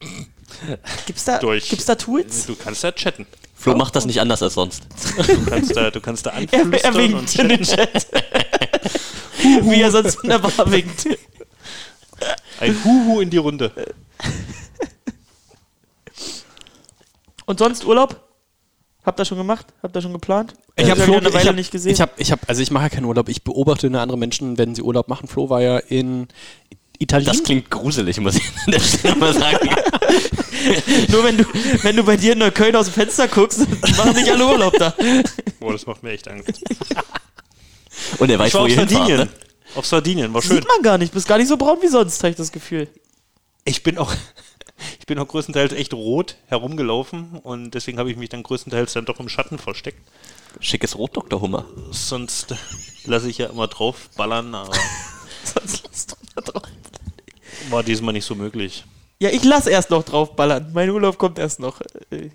Gibt's 1.05 1.25
da, 1.25 1.37
Durch- 1.37 1.69
gibt's 1.69 1.85
da 1.85 1.95
Tools? 1.95 2.45
Du 2.47 2.55
kannst 2.55 2.83
da 2.83 2.91
chatten. 2.91 3.27
Flo 3.55 3.75
macht 3.75 3.95
das 3.95 4.05
nicht 4.05 4.19
anders 4.19 4.41
als 4.41 4.55
sonst. 4.55 4.83
Du 5.27 5.45
kannst 5.45 5.75
da, 5.75 5.91
du 5.91 6.01
kannst 6.01 6.25
da 6.25 6.31
Er, 6.31 6.37
anflüstern 6.37 6.81
er 6.81 6.89
und 6.89 6.97
winkt 6.97 7.35
in 7.35 7.49
den. 7.49 7.61
Chat. 7.63 8.07
Wie 9.63 9.81
er 9.81 9.91
sonst 9.91 10.23
in 10.23 10.29
der 10.29 10.39
Bar 10.39 10.71
winkt. 10.71 11.07
Ein 12.59 12.83
Huhu 12.83 13.21
in 13.21 13.29
die 13.29 13.37
Runde. 13.37 13.71
Und 17.45 17.59
sonst 17.59 17.85
Urlaub? 17.85 18.21
Habt 19.05 19.19
ihr 19.19 19.25
schon 19.25 19.37
gemacht? 19.37 19.65
Habt 19.81 19.95
ihr 19.95 20.01
schon 20.01 20.13
geplant? 20.13 20.53
Ich 20.75 20.89
habe 20.89 20.99
hab 20.99 21.07
Flo 21.07 21.17
eine 21.17 21.33
Weile 21.33 21.49
hab, 21.49 21.55
nicht 21.55 21.71
gesehen. 21.71 21.93
Ich 21.93 22.01
habe, 22.01 22.11
ich 22.17 22.31
hab, 22.31 22.47
also 22.47 22.61
ich 22.61 22.69
mache 22.69 22.83
ja 22.83 22.89
keinen 22.89 23.05
Urlaub. 23.05 23.27
Ich 23.29 23.43
beobachte 23.43 23.89
nur 23.89 24.01
andere 24.01 24.17
Menschen, 24.17 24.57
wenn 24.57 24.75
sie 24.75 24.81
Urlaub 24.81 25.07
machen. 25.07 25.27
Flo 25.27 25.49
war 25.49 25.61
ja 25.61 25.77
in 25.77 26.27
Italien. 26.99 27.27
Das 27.27 27.43
klingt 27.43 27.71
gruselig, 27.71 28.19
muss 28.19 28.35
ich 28.35 28.43
an 28.65 28.71
der 28.73 28.79
Stelle 28.79 29.15
mal 29.15 29.33
sagen. 29.33 29.69
Nur 31.07 31.23
wenn 31.23 31.37
du, 31.37 31.45
wenn 31.83 31.95
du 31.95 32.03
bei 32.03 32.17
dir 32.17 32.33
in 32.33 32.39
Neukölln 32.39 32.75
aus 32.75 32.87
dem 32.87 32.93
Fenster 32.93 33.27
guckst, 33.29 33.59
machen 33.97 34.13
nicht 34.13 34.29
alle 34.29 34.45
Urlaub 34.45 34.77
da. 34.77 34.93
Boah, 35.59 35.71
das 35.71 35.85
macht 35.85 36.03
mir 36.03 36.11
echt 36.11 36.27
Angst. 36.27 36.61
Und 38.17 38.29
er 38.29 38.37
weiß, 38.37 38.53
wo 38.53 38.65
ihr 38.65 38.75
hinfahrt. 38.75 39.07
Ne? 39.07 39.29
Auf 39.75 39.85
Sardinien, 39.85 40.33
war 40.33 40.41
schön. 40.41 40.57
Sieht 40.57 40.67
man 40.67 40.81
gar 40.81 40.97
nicht. 40.97 41.13
Bist 41.13 41.27
gar 41.27 41.37
nicht 41.37 41.47
so 41.47 41.57
braun 41.57 41.77
wie 41.81 41.87
sonst, 41.87 42.19
habe 42.23 42.31
ich 42.31 42.35
das 42.37 42.51
Gefühl. 42.51 42.87
Ich 43.65 43.83
bin 43.83 43.97
auch, 43.97 44.11
ich 44.99 45.05
bin 45.05 45.19
auch 45.19 45.27
größtenteils 45.27 45.73
echt 45.73 45.93
rot 45.93 46.35
herumgelaufen 46.47 47.39
und 47.43 47.71
deswegen 47.71 47.99
habe 47.99 48.09
ich 48.11 48.17
mich 48.17 48.29
dann 48.29 48.43
größtenteils 48.43 48.93
dann 48.93 49.05
doch 49.05 49.19
im 49.19 49.29
Schatten 49.29 49.59
versteckt. 49.59 49.99
Schickes 50.59 50.97
Rot, 50.97 51.15
Dr. 51.15 51.41
Hummer. 51.41 51.65
Sonst 51.91 52.55
lasse 53.05 53.29
ich 53.29 53.37
ja 53.37 53.47
immer 53.47 53.67
drauf 53.67 54.09
ballern, 54.17 54.55
aber 54.55 54.73
Sonst 55.43 55.83
lass 55.87 56.07
doch 56.07 56.17
mal 56.35 56.41
drauf. 56.41 56.63
war 57.69 57.83
diesmal 57.83 58.13
nicht 58.13 58.25
so 58.25 58.33
möglich. 58.35 58.83
Ja, 59.19 59.29
ich 59.29 59.43
lass 59.43 59.67
erst 59.67 59.89
noch 59.91 60.03
draufballern. 60.03 60.71
Mein 60.73 60.89
Urlaub 60.89 61.17
kommt 61.17 61.37
erst 61.39 61.59
noch. 61.59 61.81
Äh, 62.09 62.29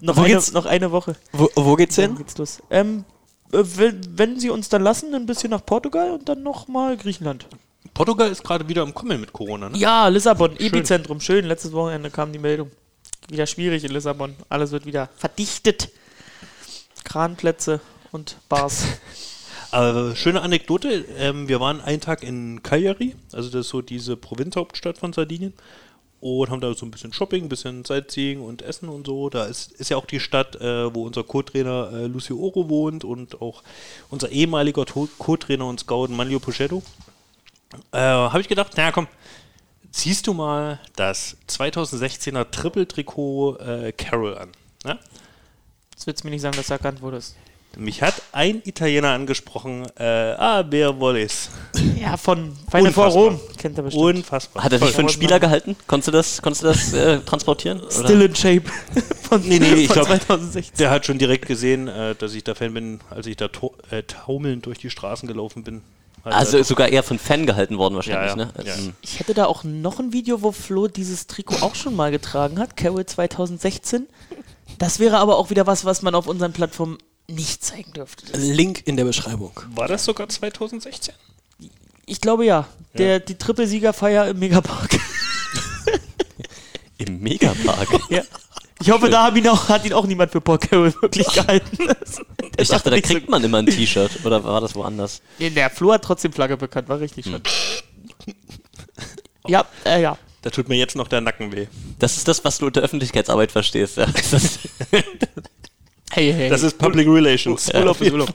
noch, 0.00 0.16
Wo 0.16 0.22
eine, 0.22 0.34
geht's- 0.34 0.52
noch 0.52 0.66
eine 0.66 0.90
Woche. 0.92 1.16
wo, 1.32 1.48
wo 1.54 1.76
geht's 1.76 1.96
Dann 1.96 2.10
hin? 2.10 2.18
geht's 2.18 2.36
los. 2.36 2.58
Ähm, 2.68 3.04
äh, 3.08 3.13
wenn, 3.54 4.18
wenn 4.18 4.40
sie 4.40 4.50
uns 4.50 4.68
dann 4.68 4.82
lassen, 4.82 5.14
ein 5.14 5.26
bisschen 5.26 5.50
nach 5.50 5.64
Portugal 5.64 6.10
und 6.10 6.28
dann 6.28 6.42
nochmal 6.42 6.96
Griechenland. 6.96 7.46
Portugal 7.92 8.30
ist 8.30 8.42
gerade 8.42 8.68
wieder 8.68 8.82
im 8.82 8.92
Kommen 8.92 9.20
mit 9.20 9.32
Corona, 9.32 9.68
ne? 9.68 9.78
Ja, 9.78 10.08
Lissabon, 10.08 10.56
Epizentrum. 10.58 11.20
Schön. 11.20 11.44
Letztes 11.44 11.72
Wochenende 11.72 12.10
kam 12.10 12.32
die 12.32 12.40
Meldung. 12.40 12.70
Wieder 13.28 13.46
schwierig 13.46 13.84
in 13.84 13.92
Lissabon. 13.92 14.34
Alles 14.48 14.72
wird 14.72 14.84
wieder 14.84 15.08
verdichtet. 15.16 15.90
Kranplätze 17.04 17.80
und 18.10 18.36
Bars. 18.48 18.84
Aber 19.70 20.14
schöne 20.14 20.40
Anekdote, 20.40 21.04
ähm, 21.18 21.48
wir 21.48 21.58
waren 21.58 21.80
einen 21.80 22.00
Tag 22.00 22.22
in 22.22 22.62
Cagliari, 22.62 23.16
also 23.32 23.50
das 23.50 23.66
ist 23.66 23.70
so 23.70 23.82
diese 23.82 24.16
Provinzhauptstadt 24.16 24.98
von 24.98 25.12
Sardinien 25.12 25.52
und 26.24 26.48
haben 26.48 26.62
da 26.62 26.72
so 26.72 26.86
ein 26.86 26.90
bisschen 26.90 27.12
Shopping, 27.12 27.44
ein 27.44 27.48
bisschen 27.50 27.84
Sightseeing 27.84 28.40
und 28.40 28.62
Essen 28.62 28.88
und 28.88 29.06
so. 29.06 29.28
Da 29.28 29.44
ist, 29.44 29.72
ist 29.72 29.90
ja 29.90 29.98
auch 29.98 30.06
die 30.06 30.20
Stadt, 30.20 30.56
äh, 30.56 30.94
wo 30.94 31.04
unser 31.04 31.22
Co-Trainer 31.22 31.90
äh, 31.92 32.06
Lucio 32.06 32.38
Oro 32.38 32.70
wohnt 32.70 33.04
und 33.04 33.42
auch 33.42 33.62
unser 34.08 34.30
ehemaliger 34.30 34.86
Co-Trainer 34.86 35.66
und 35.66 35.80
Scout 35.80 36.08
Manlio 36.08 36.40
Pocchetto. 36.40 36.82
Äh, 37.92 37.98
Habe 37.98 38.40
ich 38.40 38.48
gedacht, 38.48 38.74
naja 38.74 38.90
komm, 38.90 39.06
ziehst 39.92 40.26
du 40.26 40.32
mal 40.32 40.80
das 40.96 41.36
2016er 41.46 42.50
Triple-Trikot 42.50 43.56
äh, 43.58 43.92
Carol 43.92 44.38
an. 44.38 44.52
Ne? 44.84 44.98
Jetzt 45.92 46.06
willst 46.06 46.24
du 46.24 46.28
mir 46.28 46.30
nicht 46.32 46.42
sagen, 46.42 46.56
dass 46.56 46.68
du 46.68 46.72
erkannt 46.72 47.02
wurdest. 47.02 47.36
Mich 47.76 48.00
hat 48.00 48.22
ein 48.34 48.62
Italiener 48.64 49.10
angesprochen, 49.10 49.86
äh, 49.96 50.04
ah, 50.04 50.62
Beer 50.62 51.00
Wallis. 51.00 51.50
Ja, 52.00 52.16
von 52.16 52.56
Final 52.70 52.92
Four. 52.92 53.06
Rom. 53.06 53.40
Kennt 53.56 53.78
er 53.78 53.84
bestimmt. 53.84 54.04
Unfassbar. 54.04 54.64
Hat 54.64 54.72
er 54.72 54.78
dich 54.78 54.90
für 54.90 54.98
einen 54.98 55.08
Spieler 55.08 55.38
gehalten? 55.40 55.76
Konntest 55.86 56.08
du 56.08 56.12
das, 56.12 56.42
konntest 56.42 56.62
du 56.62 56.66
das 56.66 56.92
äh, 56.92 57.20
transportieren? 57.20 57.80
Oder? 57.80 57.90
Still 57.90 58.22
in 58.22 58.34
Shape. 58.34 58.64
von, 59.22 59.40
Nee, 59.42 59.58
nee, 59.58 59.74
ich 59.74 59.86
von 59.86 59.94
glaub, 59.94 60.06
2016. 60.08 60.76
Der 60.78 60.90
hat 60.90 61.06
schon 61.06 61.18
direkt 61.18 61.46
gesehen, 61.46 61.88
äh, 61.88 62.14
dass 62.16 62.34
ich 62.34 62.44
da 62.44 62.54
Fan 62.54 62.74
bin, 62.74 63.00
als 63.10 63.26
ich 63.26 63.36
da 63.36 63.48
äh, 63.90 64.02
taumelnd 64.02 64.66
durch 64.66 64.78
die 64.78 64.90
Straßen 64.90 65.28
gelaufen 65.28 65.64
bin. 65.64 65.82
Hat 66.24 66.34
Also 66.34 66.58
ist 66.58 66.68
sogar 66.68 66.88
eher 66.88 67.02
von 67.02 67.18
Fan 67.18 67.46
gehalten 67.46 67.78
worden 67.78 67.94
wahrscheinlich, 67.94 68.32
Ja, 68.32 68.38
ja. 68.38 68.44
ne? 68.46 68.52
Ja. 68.64 68.74
Ähm, 68.74 68.94
Ich 69.02 69.20
hätte 69.20 69.34
da 69.34 69.44
auch 69.44 69.62
noch 69.62 70.00
ein 70.00 70.12
Video, 70.12 70.42
wo 70.42 70.52
Flo 70.52 70.88
dieses 70.88 71.26
Trikot 71.26 71.62
auch 71.62 71.74
schon 71.74 71.94
mal 71.94 72.10
getragen 72.10 72.58
hat. 72.58 72.76
Carol 72.76 73.04
2016. 73.06 74.06
Das 74.78 74.98
wäre 74.98 75.18
aber 75.18 75.36
auch 75.36 75.50
wieder 75.50 75.66
was, 75.66 75.84
was 75.84 76.02
man 76.02 76.14
auf 76.14 76.26
unseren 76.26 76.52
Plattformen 76.52 76.98
nicht 77.26 77.64
zeigen 77.64 77.92
dürfte. 77.92 78.36
Link 78.36 78.82
in 78.86 78.96
der 78.96 79.04
Beschreibung. 79.04 79.52
war 79.74 79.88
das 79.88 80.04
sogar 80.04 80.28
2016? 80.28 81.14
Ich 82.06 82.20
glaube 82.20 82.44
ja. 82.44 82.66
Der, 82.94 83.18
Die 83.18 83.36
Trippelsiegerfeier 83.36 84.28
im 84.28 84.38
Megapark. 84.38 84.98
Im 86.98 87.20
Megapark. 87.20 87.88
ja. 88.10 88.22
Ich 88.80 88.90
hoffe, 88.90 89.08
da 89.08 89.24
hat 89.24 89.36
ihn, 89.36 89.48
auch, 89.48 89.68
hat 89.68 89.84
ihn 89.84 89.92
auch 89.92 90.06
niemand 90.06 90.32
für 90.32 90.40
Paul 90.40 90.58
Carroll 90.58 90.94
wirklich 91.00 91.26
gehalten. 91.28 91.78
Ich 92.56 92.68
dachte, 92.68 92.88
da 92.88 93.00
kriegt 93.00 93.28
man 93.28 93.42
immer 93.42 93.58
ein 93.58 93.66
T-Shirt. 93.66 94.24
Oder 94.24 94.44
war 94.44 94.60
das 94.60 94.76
woanders? 94.76 95.22
Nee, 95.40 95.50
der 95.50 95.70
Flo 95.70 95.92
hat 95.92 96.04
trotzdem 96.04 96.32
Flagge 96.32 96.56
bekannt, 96.56 96.88
war 96.88 97.00
richtig 97.00 97.24
schön. 97.24 97.42
Ja, 99.48 99.66
äh, 99.84 100.00
ja. 100.00 100.16
Da 100.42 100.50
tut 100.50 100.68
mir 100.68 100.76
jetzt 100.76 100.94
noch 100.94 101.08
der 101.08 101.20
Nacken 101.20 101.50
weh. 101.50 101.66
Das 101.98 102.16
ist 102.16 102.28
das, 102.28 102.44
was 102.44 102.58
du 102.58 102.66
unter 102.66 102.82
Öffentlichkeitsarbeit 102.82 103.50
verstehst. 103.50 103.96
Ja. 103.96 104.06
Das, 106.14 106.16
Hey, 106.16 106.32
hey. 106.32 106.48
Das 106.48 106.62
ist 106.62 106.78
Public 106.78 107.08
Relations. 107.08 107.72
Urlaub 107.74 107.90
Auf 107.90 108.00
ist 108.00 108.12
Urlaub. 108.12 108.34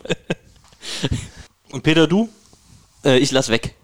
Und 1.71 1.83
Peter, 1.83 2.07
du? 2.07 2.29
äh, 3.05 3.17
ich 3.19 3.31
lass 3.31 3.49
weg. 3.49 3.75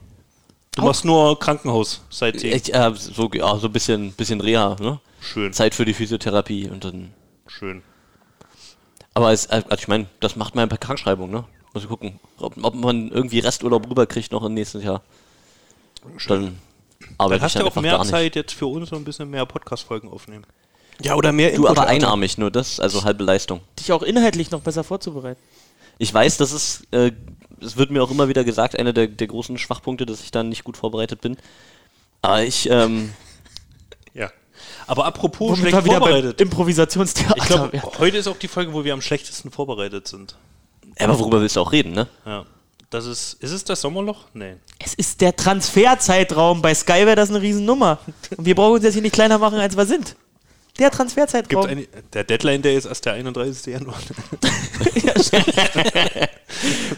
Du 0.76 0.82
machst 0.82 1.06
nur 1.06 1.40
Krankenhaus 1.40 2.02
seitdem. 2.10 2.54
Ich, 2.54 2.74
äh, 2.74 2.92
so, 2.96 3.30
ja, 3.34 3.56
so 3.58 3.68
ein 3.68 3.74
bisschen, 3.74 4.12
bisschen 4.12 4.42
Reha, 4.42 4.76
ne? 4.80 5.00
Schön, 5.22 5.54
Zeit 5.54 5.74
für 5.74 5.86
die 5.86 5.94
Physiotherapie 5.94 6.70
und 6.70 6.84
dann. 6.84 7.14
schön. 7.48 7.82
Aber 9.14 9.32
es, 9.32 9.46
äh, 9.46 9.64
also 9.70 9.82
ich 9.82 9.88
meine, 9.88 10.08
das 10.20 10.36
macht 10.36 10.56
man 10.56 10.68
per 10.68 10.78
Krankschreibung, 10.78 11.32
ne? 11.32 11.46
Muss 11.74 11.84
ich 11.84 11.90
gucken, 11.90 12.20
ob, 12.38 12.62
ob 12.62 12.76
man 12.76 13.10
irgendwie 13.10 13.40
Resturlaub 13.40 13.90
rüberkriegt 13.90 14.32
noch 14.34 14.44
im 14.44 14.54
nächsten 14.54 14.82
Jahr. 14.82 15.02
Dann 16.04 16.18
Dann 16.28 16.60
arbeite 17.18 17.42
hast 17.42 17.56
ich 17.56 17.62
du 17.62 17.70
dann 17.70 17.72
auch 17.72 17.82
mehr. 17.82 18.04
Zeit 18.04 18.36
jetzt 18.36 18.54
für 18.54 18.68
uns 18.68 18.90
so 18.90 18.98
ein 18.98 19.06
bisschen 19.06 19.30
mehr 19.30 19.46
Podcast-Folgen 19.46 20.10
aufnehmen. 20.10 20.46
Ja, 21.02 21.16
oder 21.16 21.32
mehr 21.32 21.54
Du 21.56 21.68
aber 21.68 21.88
einarmig 21.88 22.38
nur, 22.38 22.52
das, 22.52 22.80
also 22.80 23.04
halbe 23.04 23.24
Leistung. 23.24 23.62
dich 23.80 23.92
auch 23.92 24.04
inhaltlich 24.04 24.52
noch 24.52 24.62
besser 24.62 24.84
vorzubereiten. 24.84 25.40
Ich 25.98 26.14
weiß, 26.14 26.38
das 26.38 26.52
ist, 26.52 26.88
äh, 26.92 27.12
es 27.62 27.78
wird 27.78 27.92
mir 27.92 28.04
auch 28.04 28.12
immer 28.12 28.28
wieder 28.28 28.44
gesagt, 28.44 28.78
einer 28.78 28.94
der, 28.94 29.08
der 29.08 29.28
großen 29.28 29.58
Schwachpunkte, 29.58 30.06
dass 30.06 30.22
ich 30.22 30.32
dann 30.32 30.50
nicht 30.50 30.64
gut 30.64 30.78
vorbereitet 30.78 31.22
bin. 31.22 31.38
Aber 32.22 32.44
ich, 32.44 32.70
ähm, 32.70 33.14
Ja. 34.14 34.32
Aber 34.88 35.06
apropos 35.06 35.60
Womit 35.60 35.70
schlecht 35.70 35.88
vorbereitet. 35.88 36.42
Improvisationstheater. 36.42 37.38
Ich 37.38 37.44
glaube, 37.46 37.74
wären. 37.74 38.00
heute 38.00 38.18
ist 38.18 38.28
auch 38.28 38.38
die 38.38 38.48
Folge, 38.48 38.74
wo 38.74 38.84
wir 38.84 38.94
am 38.94 39.02
schlechtesten 39.02 39.52
vorbereitet 39.52 40.08
sind. 40.08 40.36
Aber 40.98 41.20
worüber 41.20 41.42
willst 41.42 41.58
du 41.58 41.62
auch 41.62 41.72
reden, 41.72 41.92
ne? 41.92 42.08
Ja. 42.26 42.46
Das 42.90 43.06
ist, 43.06 43.34
ist 43.42 43.52
es 43.52 43.64
das 43.66 43.82
Sommerloch? 43.82 44.26
Nee. 44.34 44.56
es 44.80 44.94
ist 44.94 45.20
der 45.20 45.36
Transferzeitraum. 45.36 46.62
Bei 46.62 46.74
Sky 46.74 47.06
wäre 47.06 47.16
das 47.16 47.30
eine 47.30 47.42
Riesennummer. 47.42 48.00
Und 48.38 48.46
wir 48.46 48.56
brauchen 48.56 48.76
uns 48.76 48.84
jetzt 48.84 48.94
hier 48.94 49.02
nicht 49.02 49.14
kleiner 49.14 49.38
machen, 49.38 49.60
als 49.60 49.76
wir 49.76 49.86
sind. 49.86 50.16
Der 50.78 50.88
Gibt 50.90 50.98
Transferzeitraum. 50.98 51.66
eine, 51.66 51.88
der 52.14 52.24
Deadline, 52.26 52.62
der 52.62 52.74
ist 52.74 52.86
erst 52.86 53.06
der 53.06 53.14
31. 53.14 53.66
Januar. 53.74 53.96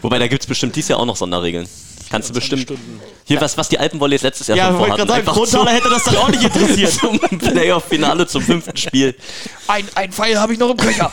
Wobei, 0.02 0.18
da 0.18 0.26
gibt 0.26 0.42
es 0.42 0.48
bestimmt 0.48 0.74
dieses 0.74 0.88
Jahr 0.88 0.98
auch 0.98 1.06
noch 1.06 1.16
Sonderregeln. 1.16 1.68
Kannst 2.10 2.30
du 2.30 2.34
bestimmt. 2.34 2.62
Stunden. 2.62 3.00
Hier, 3.24 3.40
was, 3.40 3.56
was 3.56 3.68
die 3.68 3.78
Alpenvolleys 3.78 4.22
letztes 4.22 4.46
Jahr 4.46 4.56
ja, 4.56 4.68
schon 4.68 4.78
vorhatten. 4.78 5.06
sagen, 5.06 5.26
Grundtaler 5.26 5.72
hätte 5.72 5.90
das 5.90 6.04
dann 6.04 6.16
auch 6.16 6.28
nicht 6.28 6.42
interessiert. 6.42 6.92
zum 6.92 7.18
Playoff-Finale 7.18 8.26
zum 8.26 8.42
fünften 8.42 8.76
Spiel. 8.76 9.14
ein, 9.68 9.86
ein 9.94 10.12
Pfeil 10.12 10.38
habe 10.38 10.54
ich 10.54 10.58
noch 10.58 10.70
im 10.70 10.76
Köcher. 10.76 11.12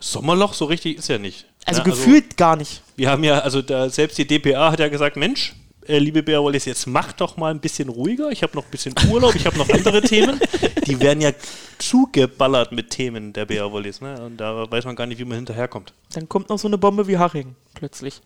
Sommerloch, 0.00 0.54
so 0.54 0.64
richtig 0.64 0.98
ist 0.98 1.08
ja 1.08 1.18
nicht. 1.18 1.46
Also 1.66 1.80
Ja, 1.80 1.84
gefühlt 1.84 2.36
gar 2.36 2.56
nicht. 2.56 2.82
wir 2.96 3.10
haben 3.10 3.24
ja, 3.24 3.40
also 3.40 3.60
da, 3.60 3.90
selbst 3.90 4.16
die 4.18 4.26
DPA 4.26 4.72
hat 4.72 4.80
ja 4.80 4.88
gesagt, 4.88 5.16
Mensch, 5.16 5.54
äh, 5.88 5.98
liebe 5.98 6.22
Bär 6.22 6.42
Wallis, 6.42 6.64
jetzt 6.64 6.86
mach 6.86 7.12
doch 7.12 7.36
mal 7.36 7.50
ein 7.50 7.60
bisschen 7.60 7.88
ruhiger. 7.88 8.30
Ich 8.30 8.42
habe 8.42 8.54
noch 8.56 8.64
ein 8.64 8.70
bisschen 8.70 8.94
Urlaub, 9.10 9.34
ich 9.34 9.46
habe 9.46 9.56
noch 9.58 9.68
andere 9.68 10.02
Themen. 10.02 10.40
Die 10.86 11.00
werden 11.00 11.20
ja 11.20 11.32
zugeballert 11.78 12.72
mit 12.72 12.90
Themen 12.90 13.32
der 13.32 13.46
Bär 13.46 13.72
Wallis. 13.72 14.00
Ne? 14.00 14.20
Und 14.20 14.36
da 14.38 14.70
weiß 14.70 14.84
man 14.84 14.96
gar 14.96 15.06
nicht, 15.06 15.18
wie 15.18 15.24
man 15.24 15.36
hinterherkommt. 15.36 15.92
Dann 16.12 16.28
kommt 16.28 16.48
noch 16.48 16.58
so 16.58 16.68
eine 16.68 16.78
Bombe 16.78 17.06
wie 17.06 17.18
Haching 17.18 17.54
plötzlich. 17.74 18.20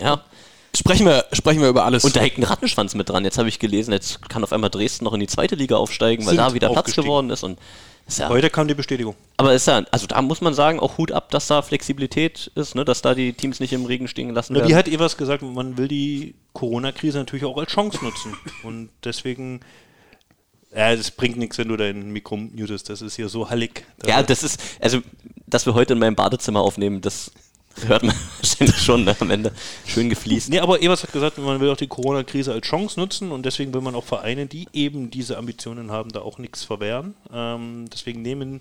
Ja. 0.00 0.22
Sprechen 0.76 1.06
wir, 1.06 1.24
sprechen 1.32 1.60
wir 1.60 1.68
über 1.68 1.84
alles. 1.84 2.04
Und 2.04 2.14
da 2.14 2.20
hängt 2.20 2.38
ein 2.38 2.44
Rattenschwanz 2.44 2.94
mit 2.94 3.08
dran. 3.08 3.24
Jetzt 3.24 3.38
habe 3.38 3.48
ich 3.48 3.58
gelesen, 3.58 3.92
jetzt 3.92 4.28
kann 4.28 4.44
auf 4.44 4.52
einmal 4.52 4.70
Dresden 4.70 5.04
noch 5.04 5.14
in 5.14 5.20
die 5.20 5.26
zweite 5.26 5.54
Liga 5.54 5.76
aufsteigen, 5.76 6.24
weil 6.26 6.34
Sind 6.34 6.38
da 6.38 6.54
wieder 6.54 6.68
Platz 6.68 6.94
geworden 6.94 7.30
ist. 7.30 7.42
Und 7.42 7.52
ist 7.52 7.60
ja, 8.16 8.28
Heute 8.30 8.48
kam 8.48 8.66
die 8.68 8.74
Bestätigung. 8.74 9.14
aber 9.36 9.52
ist 9.54 9.66
ja, 9.66 9.84
also 9.90 10.06
da 10.06 10.22
muss 10.22 10.40
man 10.40 10.54
sagen, 10.54 10.80
auch 10.80 10.96
Hut 10.96 11.12
ab, 11.12 11.30
dass 11.30 11.46
da 11.48 11.60
Flexibilität 11.60 12.50
ist, 12.54 12.74
ne, 12.74 12.84
dass 12.86 13.02
da 13.02 13.14
die 13.14 13.34
Teams 13.34 13.60
nicht 13.60 13.72
im 13.74 13.84
Regen 13.84 14.08
stehen 14.08 14.28
gelassen 14.28 14.54
Na, 14.54 14.60
werden. 14.60 14.70
wie 14.70 14.74
hat 14.76 14.88
Evers 14.88 15.16
gesagt, 15.18 15.42
man 15.42 15.76
will 15.76 15.88
die 15.88 16.34
Corona-Krise 16.54 17.18
natürlich 17.18 17.44
auch 17.44 17.58
als 17.58 17.70
Chance 17.72 18.02
nutzen. 18.02 18.34
Und 18.62 18.88
deswegen, 19.04 19.60
ja, 20.74 20.92
es 20.92 21.10
bringt 21.10 21.36
nichts, 21.36 21.58
wenn 21.58 21.68
du 21.68 21.76
dein 21.76 22.10
Mikro 22.12 22.36
mutest. 22.36 22.88
Das 22.88 23.02
ist 23.02 23.16
hier 23.16 23.28
so 23.28 23.50
hallig. 23.50 23.84
Da- 23.98 24.08
Ja, 24.08 24.22
das 24.22 24.42
ist, 24.42 24.60
also, 24.80 25.00
dass 25.46 25.66
wir 25.66 25.74
heute 25.74 25.92
in 25.92 25.98
meinem 25.98 26.14
Badezimmer 26.16 26.60
aufnehmen, 26.60 27.00
das 27.00 27.30
hört 27.86 28.02
man 28.02 28.14
wahrscheinlich 28.38 28.76
schon 28.76 29.04
ne, 29.04 29.16
am 29.18 29.30
Ende. 29.30 29.52
Schön 29.86 30.08
gefliest. 30.08 30.48
Nee, 30.48 30.60
aber 30.60 30.82
Evers 30.82 31.02
hat 31.02 31.12
gesagt, 31.12 31.38
man 31.38 31.60
will 31.60 31.70
auch 31.70 31.76
die 31.76 31.86
Corona-Krise 31.86 32.52
als 32.52 32.66
Chance 32.66 32.98
nutzen 32.98 33.32
und 33.32 33.44
deswegen 33.44 33.72
will 33.74 33.80
man 33.80 33.94
auch 33.94 34.04
Vereine, 34.04 34.46
die 34.46 34.66
eben 34.72 35.10
diese 35.10 35.38
Ambitionen 35.38 35.90
haben, 35.90 36.10
da 36.10 36.20
auch 36.20 36.38
nichts 36.38 36.64
verwehren. 36.64 37.14
Ähm, 37.32 37.86
deswegen 37.92 38.22
nehmen 38.22 38.60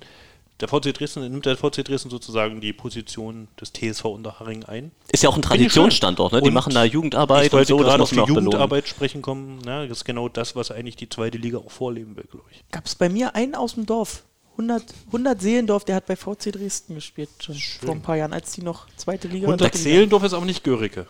der 0.60 0.68
VC 0.68 0.94
Dresden, 0.94 1.22
nimmt 1.22 1.46
der 1.46 1.56
VC 1.56 1.84
Dresden 1.86 2.10
sozusagen 2.10 2.62
die 2.62 2.74
Position 2.74 3.48
des 3.60 3.74
TSV 3.74 4.06
Unterhaching 4.06 4.64
ein. 4.64 4.92
Ist 5.12 5.24
ja 5.24 5.30
auch 5.30 5.36
ein. 5.36 5.42
Traditionsstandort, 5.42 6.34
ne? 6.34 6.42
Die 6.42 6.48
Und 6.48 6.54
machen 6.54 6.74
da 6.74 6.84
Jugendarbeit 6.84 7.48
ich 7.48 7.54
wollte 7.54 7.76
und 7.76 7.80
so, 7.82 7.86
gerade 7.86 8.00
muss 8.00 8.10
auf 8.10 8.16
man 8.16 8.18
die 8.18 8.22
auch 8.22 8.36
belohnen. 8.36 8.46
Jugendarbeit 8.52 8.88
sprechen 8.88 9.22
kommen. 9.22 9.60
Ja, 9.66 9.86
das 9.86 10.00
ist 10.00 10.06
genau 10.06 10.30
das, 10.30 10.56
was 10.56 10.72
eigentlich 10.72 10.96
die 10.96 11.10
zweite 11.10 11.38
Liga 11.38 11.60
auch 11.60 11.72
vorleben 11.72 12.16
will, 12.16 12.26
glaube 12.30 12.46
ich. 12.52 12.64
Gab 12.72 12.86
es 12.86 12.96
bei 12.96 13.08
mir 13.10 13.36
einen 13.36 13.56
aus 13.56 13.76
dem 13.76 13.86
Dorf. 13.86 14.24
100, 14.58 14.84
100 15.08 15.42
Seelendorf, 15.42 15.86
der 15.86 15.96
hat 15.96 16.08
bei 16.08 16.16
VC 16.16 16.52
Dresden 16.52 16.96
gespielt. 16.96 17.30
Schon 17.40 17.56
vor 17.56 17.92
ein 17.96 18.02
paar 18.02 18.18
Jahren, 18.18 18.34
als 18.34 18.52
die 18.52 18.64
noch 18.64 18.88
zweite 18.96 19.28
Liga 19.28 19.48
Und 19.48 19.62
dritte 19.62 19.74
das 19.74 19.84
Liga. 19.84 19.96
Seelendorf 19.96 20.24
ist 20.24 20.34
aber 20.34 20.46
nicht 20.46 20.64
Görike. 20.64 21.06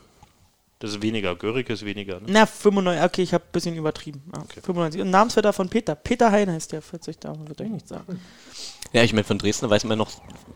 Das 0.80 0.92
ist 0.92 1.02
weniger. 1.02 1.36
Görike 1.36 1.74
ist 1.74 1.84
weniger. 1.86 2.20
Ne? 2.20 2.28
Na, 2.30 2.46
95, 2.46 3.04
okay, 3.04 3.24
ich 3.24 3.34
habe 3.34 3.44
ein 3.46 3.52
bisschen 3.52 3.76
übertrieben. 3.76 4.22
Ja, 4.36 4.44
95. 4.62 5.02
Und 5.02 5.10
Namensvetter 5.10 5.52
von 5.52 5.70
Peter. 5.70 5.96
Peter 5.96 6.32
Hein 6.32 6.52
heißt 6.52 6.72
der, 6.72 6.84
40 6.84 7.20
da, 7.20 7.34
wird 7.48 7.60
euch 7.62 7.70
nicht 7.70 7.88
sagen. 7.88 8.20
Ja, 8.94 9.04
ich 9.04 9.12
meine, 9.12 9.24
von 9.26 9.38
Dresden 9.40 9.70
weiß 9.70 9.84
man 9.86 9.98
noch, 9.98 10.12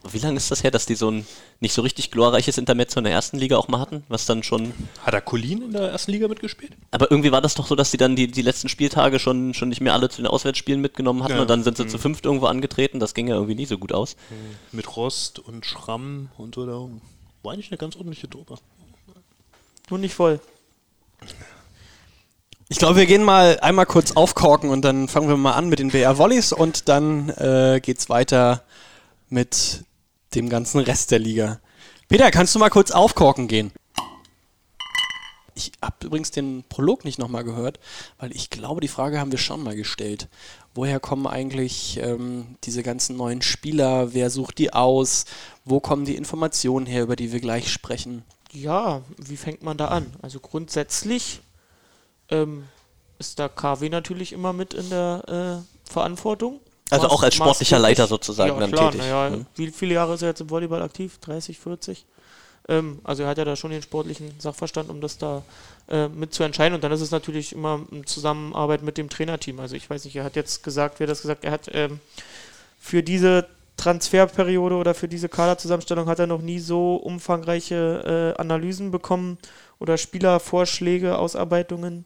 wie 0.09 0.19
lange 0.19 0.37
ist 0.37 0.51
das 0.51 0.63
her, 0.63 0.71
dass 0.71 0.85
die 0.85 0.93
so 0.95 1.09
ein 1.09 1.25
nicht 1.59 1.73
so 1.73 1.81
richtig 1.81 2.11
glorreiches 2.11 2.57
Intermezzo 2.57 2.99
in 2.99 3.03
der 3.03 3.13
ersten 3.13 3.37
Liga 3.37 3.57
auch 3.57 3.67
mal 3.67 3.79
hatten, 3.79 4.03
was 4.09 4.25
dann 4.25 4.41
schon, 4.43 4.73
Hat 5.03 5.13
er 5.13 5.21
Colin 5.21 5.63
in 5.63 5.71
der 5.73 5.89
ersten 5.91 6.11
Liga 6.11 6.27
mitgespielt? 6.29 6.71
aber 6.91 7.11
irgendwie 7.11 7.31
war 7.33 7.41
das 7.41 7.55
doch 7.55 7.67
so, 7.67 7.75
dass 7.75 7.91
die 7.91 7.97
dann 7.97 8.15
die, 8.15 8.27
die 8.31 8.41
letzten 8.41 8.69
Spieltage 8.69 9.19
schon, 9.19 9.53
schon 9.53 9.67
nicht 9.69 9.81
mehr 9.81 9.91
alle 9.93 10.07
zu 10.07 10.21
den 10.21 10.27
Auswärtsspielen 10.27 10.79
mitgenommen 10.79 11.23
hatten 11.23 11.33
Ja. 11.33 11.41
und 11.41 11.49
dann 11.49 11.63
sind 11.63 11.75
sie 11.77 11.87
zu 11.87 11.97
fünft 11.97 12.23
irgendwo 12.25 12.45
angetreten, 12.45 12.99
das 12.99 13.13
ging 13.13 13.27
ja 13.27 13.35
irgendwie 13.35 13.55
nie 13.55 13.65
so 13.65 13.77
gut 13.77 13.91
aus. 13.91 14.15
Mit 14.71 14.95
Rost 14.95 15.39
und 15.39 15.65
Schramm 15.65 16.29
und 16.37 16.55
so. 16.55 16.65
Da 16.65 16.87
war 17.43 17.53
eigentlich 17.53 17.69
eine 17.71 17.77
ganz 17.77 17.95
ordentliche 17.97 18.29
Truppe. 18.29 18.55
Nur 19.91 19.99
nicht 19.99 20.15
voll. 20.15 20.39
Ich 22.69 22.77
glaube, 22.77 22.95
wir 22.95 23.05
gehen 23.05 23.23
mal 23.23 23.59
einmal 23.59 23.85
kurz 23.85 24.13
aufkorken 24.13 24.69
und 24.69 24.83
dann 24.83 25.09
fangen 25.09 25.27
wir 25.27 25.35
mal 25.35 25.51
an 25.51 25.67
mit 25.67 25.79
den 25.79 25.89
BR 25.89 26.17
Volleys 26.17 26.53
und 26.53 26.87
dann 26.87 27.27
äh, 27.31 27.81
geht's 27.83 28.07
weiter 28.07 28.63
mit 29.27 29.83
dem 30.33 30.47
ganzen 30.47 30.79
Rest 30.79 31.11
der 31.11 31.19
Liga. 31.19 31.59
Peter, 32.07 32.31
kannst 32.31 32.55
du 32.55 32.59
mal 32.59 32.69
kurz 32.69 32.91
aufkorken 32.91 33.49
gehen? 33.49 33.73
Ich 35.55 35.73
habe 35.81 36.05
übrigens 36.05 36.31
den 36.31 36.63
Prolog 36.69 37.03
nicht 37.03 37.19
nochmal 37.19 37.43
gehört, 37.43 37.77
weil 38.17 38.33
ich 38.33 38.49
glaube, 38.49 38.79
die 38.79 38.87
Frage 38.87 39.19
haben 39.19 39.31
wir 39.31 39.39
schon 39.39 39.61
mal 39.61 39.75
gestellt. 39.75 40.29
Woher 40.73 41.01
kommen 41.01 41.27
eigentlich 41.27 41.99
ähm, 42.01 42.55
diese 42.63 42.81
ganzen 42.81 43.17
neuen 43.17 43.41
Spieler? 43.41 44.13
Wer 44.13 44.29
sucht 44.29 44.57
die 44.57 44.71
aus? 44.71 45.25
Wo 45.65 45.81
kommen 45.81 46.05
die 46.05 46.15
Informationen 46.15 46.85
her, 46.85 47.03
über 47.03 47.17
die 47.17 47.33
wir 47.33 47.41
gleich 47.41 47.69
sprechen? 47.69 48.23
Ja, 48.53 49.01
wie 49.17 49.37
fängt 49.37 49.63
man 49.63 49.77
da 49.77 49.87
an? 49.87 50.13
Also 50.21 50.39
grundsätzlich 50.39 51.41
ähm, 52.29 52.67
ist 53.19 53.39
da 53.39 53.47
KW 53.47 53.89
natürlich 53.89 54.33
immer 54.33 54.53
mit 54.53 54.73
in 54.73 54.89
der 54.89 55.63
äh, 55.63 55.91
Verantwortung. 55.91 56.59
Also 56.89 57.07
auch 57.07 57.23
als 57.23 57.35
sportlicher 57.35 57.79
Leiter 57.79 58.05
sozusagen 58.05 58.53
ja, 58.53 58.59
dann 58.59 58.71
klar, 58.71 58.91
tätig. 58.91 59.07
Naja, 59.07 59.33
Hm. 59.33 59.45
Wie 59.55 59.71
viele 59.71 59.93
Jahre 59.93 60.15
ist 60.15 60.21
er 60.21 60.29
jetzt 60.29 60.41
im 60.41 60.49
Volleyball 60.49 60.81
aktiv? 60.81 61.17
30, 61.19 61.57
40? 61.57 62.05
Ähm, 62.67 62.99
also 63.03 63.23
er 63.23 63.29
hat 63.29 63.37
ja 63.37 63.45
da 63.45 63.55
schon 63.55 63.71
den 63.71 63.81
sportlichen 63.81 64.33
Sachverstand, 64.39 64.89
um 64.89 64.99
das 64.99 65.17
da 65.17 65.43
äh, 65.87 66.09
mit 66.09 66.33
zu 66.33 66.43
entscheiden. 66.43 66.75
Und 66.75 66.83
dann 66.83 66.91
ist 66.91 67.01
es 67.01 67.11
natürlich 67.11 67.53
immer 67.53 67.81
in 67.91 68.05
Zusammenarbeit 68.05 68.83
mit 68.83 68.97
dem 68.97 69.09
Trainerteam. 69.09 69.61
Also 69.61 69.75
ich 69.75 69.89
weiß 69.89 70.03
nicht, 70.03 70.15
er 70.17 70.25
hat 70.25 70.35
jetzt 70.35 70.63
gesagt, 70.63 70.99
wer 70.99 71.07
hat 71.07 71.11
das 71.11 71.21
gesagt, 71.21 71.45
er 71.45 71.51
hat 71.51 71.69
ähm, 71.73 72.01
für 72.79 73.03
diese 73.03 73.47
Transferperiode 73.81 74.75
oder 74.75 74.93
für 74.93 75.07
diese 75.07 75.27
Kaderzusammenstellung 75.27 76.07
hat 76.07 76.19
er 76.19 76.27
noch 76.27 76.43
nie 76.43 76.59
so 76.59 76.97
umfangreiche 76.97 78.35
äh, 78.37 78.39
Analysen 78.39 78.91
bekommen 78.91 79.39
oder 79.79 79.97
Spielervorschläge, 79.97 81.17
Ausarbeitungen 81.17 82.05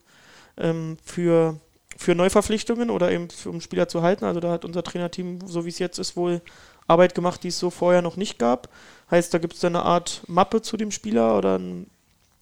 ähm, 0.55 0.95
für, 1.03 1.59
für 1.97 2.15
Neuverpflichtungen 2.15 2.89
oder 2.89 3.11
eben 3.11 3.27
um 3.43 3.59
Spieler 3.59 3.89
zu 3.89 4.01
halten. 4.01 4.23
Also 4.23 4.39
da 4.39 4.51
hat 4.51 4.63
unser 4.63 4.83
Trainerteam, 4.83 5.39
so 5.45 5.65
wie 5.65 5.69
es 5.69 5.79
jetzt 5.79 5.99
ist, 5.99 6.15
wohl 6.15 6.41
Arbeit 6.87 7.13
gemacht, 7.13 7.43
die 7.43 7.49
es 7.49 7.59
so 7.59 7.69
vorher 7.69 8.01
noch 8.01 8.15
nicht 8.15 8.39
gab. 8.39 8.69
Heißt, 9.11 9.33
da 9.33 9.37
gibt 9.37 9.55
es 9.55 9.65
eine 9.65 9.83
Art 9.83 10.21
Mappe 10.27 10.61
zu 10.61 10.77
dem 10.77 10.91
Spieler 10.91 11.37
oder 11.37 11.59
ein, 11.59 11.87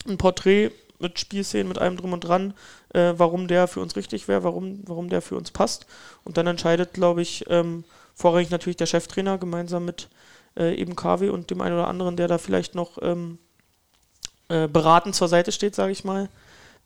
ein 0.08 0.20
Porträt 0.20 0.70
mit 1.00 1.20
Spielszenen, 1.20 1.68
mit 1.68 1.80
allem 1.80 1.98
drum 1.98 2.14
und 2.14 2.20
dran, 2.20 2.54
äh, 2.94 3.14
warum 3.18 3.48
der 3.48 3.68
für 3.68 3.80
uns 3.80 3.96
richtig 3.96 4.28
wäre, 4.28 4.44
warum, 4.44 4.82
warum 4.86 5.10
der 5.10 5.24
für 5.24 5.38
uns 5.38 5.50
passt. 5.50 5.88
Und 6.24 6.38
dann 6.38 6.46
entscheidet, 6.46 6.94
glaube 6.94 7.24
ich, 7.24 7.46
ähm, 7.50 7.84
vorrangig 8.16 8.50
natürlich 8.50 8.78
der 8.78 8.86
Cheftrainer 8.86 9.38
gemeinsam 9.38 9.86
mit 9.86 10.10
äh, 10.58 10.76
eben 10.76 10.96
KW 10.96 11.30
und 11.30 11.50
dem 11.50 11.62
einen 11.62 11.76
oder 11.76 11.88
anderen, 11.88 12.16
der 12.16 12.28
da 12.28 12.38
vielleicht 12.38 12.76
noch 12.76 13.02
ähm, 13.02 13.38
äh, 14.50 14.68
beratend 14.68 15.16
zur 15.16 15.28
Seite 15.28 15.52
steht, 15.52 15.76
sage 15.76 15.92
ich 15.92 16.04
mal, 16.04 16.30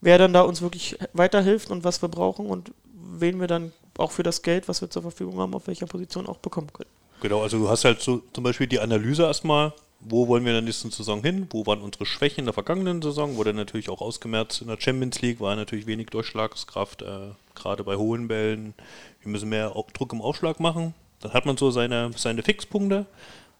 wer 0.00 0.18
dann 0.18 0.32
da 0.32 0.42
uns 0.42 0.62
wirklich 0.62 0.96
weiterhilft 1.12 1.70
und 1.70 1.84
was 1.84 2.02
wir 2.02 2.08
brauchen 2.08 2.46
und 2.46 2.72
wen 2.94 3.40
wir 3.40 3.46
dann 3.46 3.72
auch 3.98 4.12
für 4.12 4.22
das 4.22 4.42
Geld, 4.42 4.68
was 4.68 4.80
wir 4.80 4.90
zur 4.90 5.02
Verfügung 5.02 5.38
haben, 5.38 5.54
auf 5.54 5.66
welcher 5.66 5.86
Position 5.86 6.26
auch 6.26 6.38
bekommen 6.38 6.72
können. 6.72 6.90
Genau, 7.20 7.42
also 7.42 7.58
du 7.58 7.68
hast 7.68 7.84
halt 7.84 8.00
so 8.00 8.22
zum 8.32 8.44
Beispiel 8.44 8.68
die 8.68 8.78
Analyse 8.78 9.24
erstmal, 9.24 9.72
wo 10.00 10.28
wollen 10.28 10.44
wir 10.44 10.52
in 10.52 10.56
der 10.56 10.62
nächsten 10.62 10.92
Saison 10.92 11.22
hin, 11.22 11.48
wo 11.50 11.66
waren 11.66 11.82
unsere 11.82 12.06
Schwächen 12.06 12.40
in 12.40 12.44
der 12.44 12.54
vergangenen 12.54 13.02
Saison, 13.02 13.36
wurde 13.36 13.52
natürlich 13.52 13.88
auch 13.88 14.00
ausgemerzt 14.00 14.62
in 14.62 14.68
der 14.68 14.80
Champions 14.80 15.20
League, 15.20 15.40
war 15.40 15.56
natürlich 15.56 15.86
wenig 15.86 16.06
Durchschlagskraft, 16.10 17.02
äh, 17.02 17.30
gerade 17.56 17.82
bei 17.82 17.96
hohen 17.96 18.28
Bällen. 18.28 18.74
Wir 19.22 19.32
müssen 19.32 19.48
mehr 19.48 19.74
Druck 19.92 20.12
im 20.12 20.22
Aufschlag 20.22 20.60
machen. 20.60 20.94
Dann 21.20 21.32
hat 21.32 21.46
man 21.46 21.56
so 21.56 21.70
seine, 21.70 22.10
seine 22.16 22.42
Fixpunkte 22.42 23.06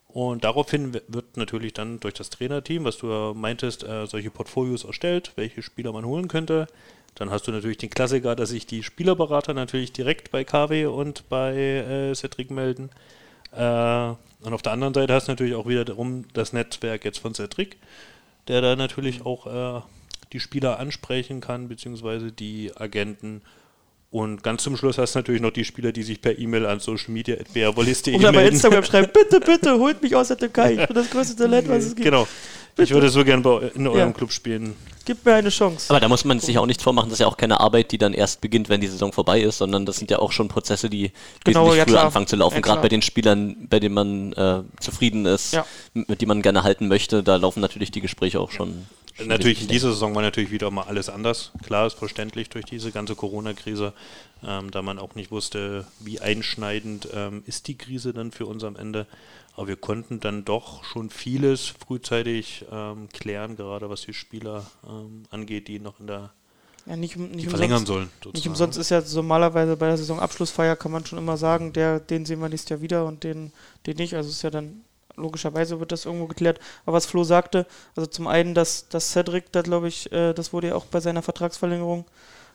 und 0.09 0.45
daraufhin 0.45 0.95
wird 0.95 1.37
natürlich 1.37 1.75
dann 1.75 2.01
durch 2.01 2.15
das 2.15 2.31
Trainerteam, 2.31 2.85
was 2.85 2.99
du 2.99 3.35
meintest, 3.35 3.85
äh, 3.85 4.07
solche 4.07 4.31
Portfolios 4.31 4.85
erstellt, 4.85 5.33
welche 5.37 5.63
Spieler 5.63 5.93
man 5.93 6.05
holen 6.05 6.29
könnte. 6.29 6.67
Dann 7.15 7.31
hast 7.31 7.47
du 7.47 7.53
natürlich 7.53 7.79
den 7.79 7.91
Klassiker, 7.91 8.35
dass 8.35 8.51
sich 8.51 8.67
die 8.67 8.83
Spielerberater 8.83 9.53
natürlich 9.53 9.93
direkt 9.93 10.31
bei 10.31 10.45
KW 10.45 10.87
und 10.87 11.29
bei 11.29 11.55
äh, 11.55 12.15
Cedric 12.15 12.51
melden. 12.51 12.91
Äh, 13.53 14.09
und 14.41 14.53
auf 14.55 14.63
der 14.63 14.73
anderen 14.73 14.95
Seite 14.95 15.13
hast 15.13 15.29
du 15.29 15.33
natürlich 15.33 15.55
auch 15.55 15.67
wieder 15.67 15.85
darum 15.85 16.25
das 16.33 16.53
Netzwerk 16.53 17.05
jetzt 17.05 17.19
von 17.19 17.35
Cedric, 17.35 17.77
der 18.47 18.61
da 18.63 18.77
natürlich 18.77 19.27
auch 19.27 19.47
äh, 19.47 19.83
die 20.33 20.41
Spieler 20.41 20.79
ansprechen 20.79 21.41
kann, 21.41 21.69
beziehungsweise 21.69 22.33
die 22.33 22.73
Agenten. 22.77 23.43
Und 24.11 24.43
ganz 24.43 24.63
zum 24.63 24.77
Schluss 24.77 24.97
hast 24.97 25.15
du 25.15 25.19
natürlich 25.19 25.43
noch 25.43 25.51
die 25.51 25.67
Spieler, 25.67 25.93
die 25.93 26.03
sich 26.03 26.23
per 26.23 26.39
E-Mail 26.39 26.65
an 26.65 26.81
Social 26.81 27.13
Media 27.13 27.37
Oder 28.15 28.33
bei 28.33 28.49
Instagram 28.49 28.83
schreiben, 28.83 29.11
bitte, 29.13 29.39
bitte, 29.39 29.79
holt 29.79 30.03
mich 30.03 30.17
aus 30.17 30.29
der 30.29 30.39
Türkei. 30.39 30.73
Ich 30.81 30.87
bin 30.87 30.97
das 30.97 31.11
größte 31.11 31.37
Talent, 31.37 31.69
was 31.69 31.85
es 31.85 31.95
gibt. 31.95 32.07
Genau. 32.07 32.27
Ich 32.79 32.91
würde 32.91 33.09
so 33.11 33.25
gern 33.25 33.43
bei, 33.43 33.71
in 33.75 33.87
eurem 33.87 33.99
Ja. 33.99 34.11
Club 34.13 34.33
spielen. 34.33 34.75
Gib 35.05 35.25
mir 35.25 35.35
eine 35.35 35.49
Chance. 35.49 35.87
Aber 35.89 36.01
da 36.01 36.09
muss 36.09 36.25
man 36.27 36.39
sich 36.39 36.59
auch 36.59 36.67
nicht 36.67 36.83
vormachen, 36.83 37.09
das 37.09 37.15
ist 37.15 37.21
ja 37.21 37.27
auch 37.27 37.39
keine 37.39 37.61
Arbeit, 37.61 37.93
die 37.93 37.99
dann 37.99 38.13
erst 38.13 38.41
beginnt, 38.43 38.69
wenn 38.69 38.81
die 38.83 38.87
Saison 38.89 39.11
vorbei 39.13 39.41
ist, 39.41 39.57
sondern 39.59 39.87
das 39.87 39.97
sind 39.97 40.11
ja 40.11 40.19
auch 40.19 40.33
schon 40.33 40.49
Prozesse, 40.49 40.91
die 40.91 41.13
Genau, 41.45 41.61
wesentlich 41.63 41.79
ja, 41.79 41.85
früher 41.85 41.93
klar. 41.95 42.05
anfangen 42.07 42.27
zu 42.27 42.37
laufen. 42.37 42.57
Ja, 42.57 42.61
Gerade 42.61 42.83
bei 42.83 42.91
den 42.91 43.01
Spielern, 43.03 43.57
bei 43.71 43.81
denen 43.81 43.95
man 43.95 44.33
äh, 44.35 44.63
zufrieden 44.81 45.25
ist, 45.25 45.55
Ja. 45.55 45.65
mit 45.95 46.21
denen 46.21 46.29
man 46.29 46.43
gerne 46.43 46.63
halten 46.63 46.89
möchte, 46.89 47.23
da 47.23 47.37
laufen 47.37 47.61
natürlich 47.61 47.91
die 47.91 48.03
Gespräche 48.03 48.39
auch 48.39 48.51
schon. 48.51 48.87
schon 49.17 49.29
Natürlich 49.29 49.63
in 49.63 49.69
dieser 49.69 49.89
Saison 49.93 50.15
war 50.15 50.21
natürlich 50.23 50.51
wieder 50.51 50.71
mal 50.71 50.83
alles 50.85 51.09
anders. 51.09 51.53
Klar 51.65 51.87
ist 51.87 51.95
verständlich 51.99 52.51
durch 52.51 52.67
diese 52.67 52.93
ganze 52.93 53.15
Corona-Krise, 53.15 53.95
ähm, 54.47 54.71
da 54.71 54.83
man 54.83 54.99
auch 54.99 55.15
nicht 55.15 55.31
wusste, 55.31 55.87
wie 56.01 56.21
einschneidend 56.21 57.09
ähm, 57.15 57.43
ist 57.47 57.67
die 57.67 57.79
Krise 57.79 58.13
dann 58.13 58.31
für 58.31 58.45
uns 58.45 58.63
am 58.63 58.77
Ende. 58.77 59.07
Aber 59.59 59.67
wir 59.67 59.77
konnten 59.77 60.21
dann 60.21 60.45
doch 60.45 60.85
schon 60.85 61.11
vieles 61.11 61.67
frühzeitig 61.67 62.65
ähm, 62.71 63.09
klären, 63.09 63.57
gerade 63.57 63.91
was 63.91 64.03
die 64.03 64.15
Spieler 64.15 64.65
ähm, 64.89 65.25
angeht, 65.31 65.67
die 65.67 65.81
noch 65.81 65.99
in 65.99 66.07
der 66.07 66.31
ja, 66.87 66.95
nicht, 66.95 67.17
nicht 67.17 67.51
verlängern 67.51 67.81
umsonst, 67.81 67.89
sollen. 67.89 68.05
Nicht 68.05 68.23
sozusagen. 68.23 68.51
umsonst 68.51 68.79
ist 68.79 68.91
ja 68.91 69.01
so 69.01 69.17
normalerweise 69.17 69.77
bei 69.77 69.89
der 69.89 69.97
Saisonabschlussfeier 69.97 70.77
kann 70.77 70.93
man 70.93 71.05
schon 71.05 71.19
immer 71.19 71.37
sagen, 71.37 71.73
der, 71.73 71.99
den 71.99 72.25
sehen 72.25 72.41
wir 72.41 72.49
nächstes 72.49 72.71
Jahr 72.71 72.83
wieder 72.83 73.05
und 73.05 73.25
den, 73.25 73.51
den 73.85 73.97
nicht. 73.97 74.15
Also 74.15 74.31
ist 74.31 74.43
ja 74.43 74.51
dann 74.51 74.85
logischerweise 75.17 75.81
wird 75.81 75.91
das 75.91 76.05
irgendwo 76.05 76.29
geklärt. 76.29 76.61
Aber 76.87 76.97
was 76.97 77.07
Flo 77.07 77.25
sagte, 77.25 77.67
also 77.97 78.07
zum 78.07 78.29
einen, 78.29 78.55
dass, 78.55 78.89
dass 78.89 79.11
Cedric, 79.11 79.51
da 79.51 79.63
glaube 79.63 79.89
ich, 79.89 80.13
äh, 80.13 80.35
das 80.35 80.53
wurde 80.53 80.69
ja 80.69 80.77
auch 80.77 80.85
bei 80.85 81.01
seiner 81.01 81.23
Vertragsverlängerung, 81.23 82.05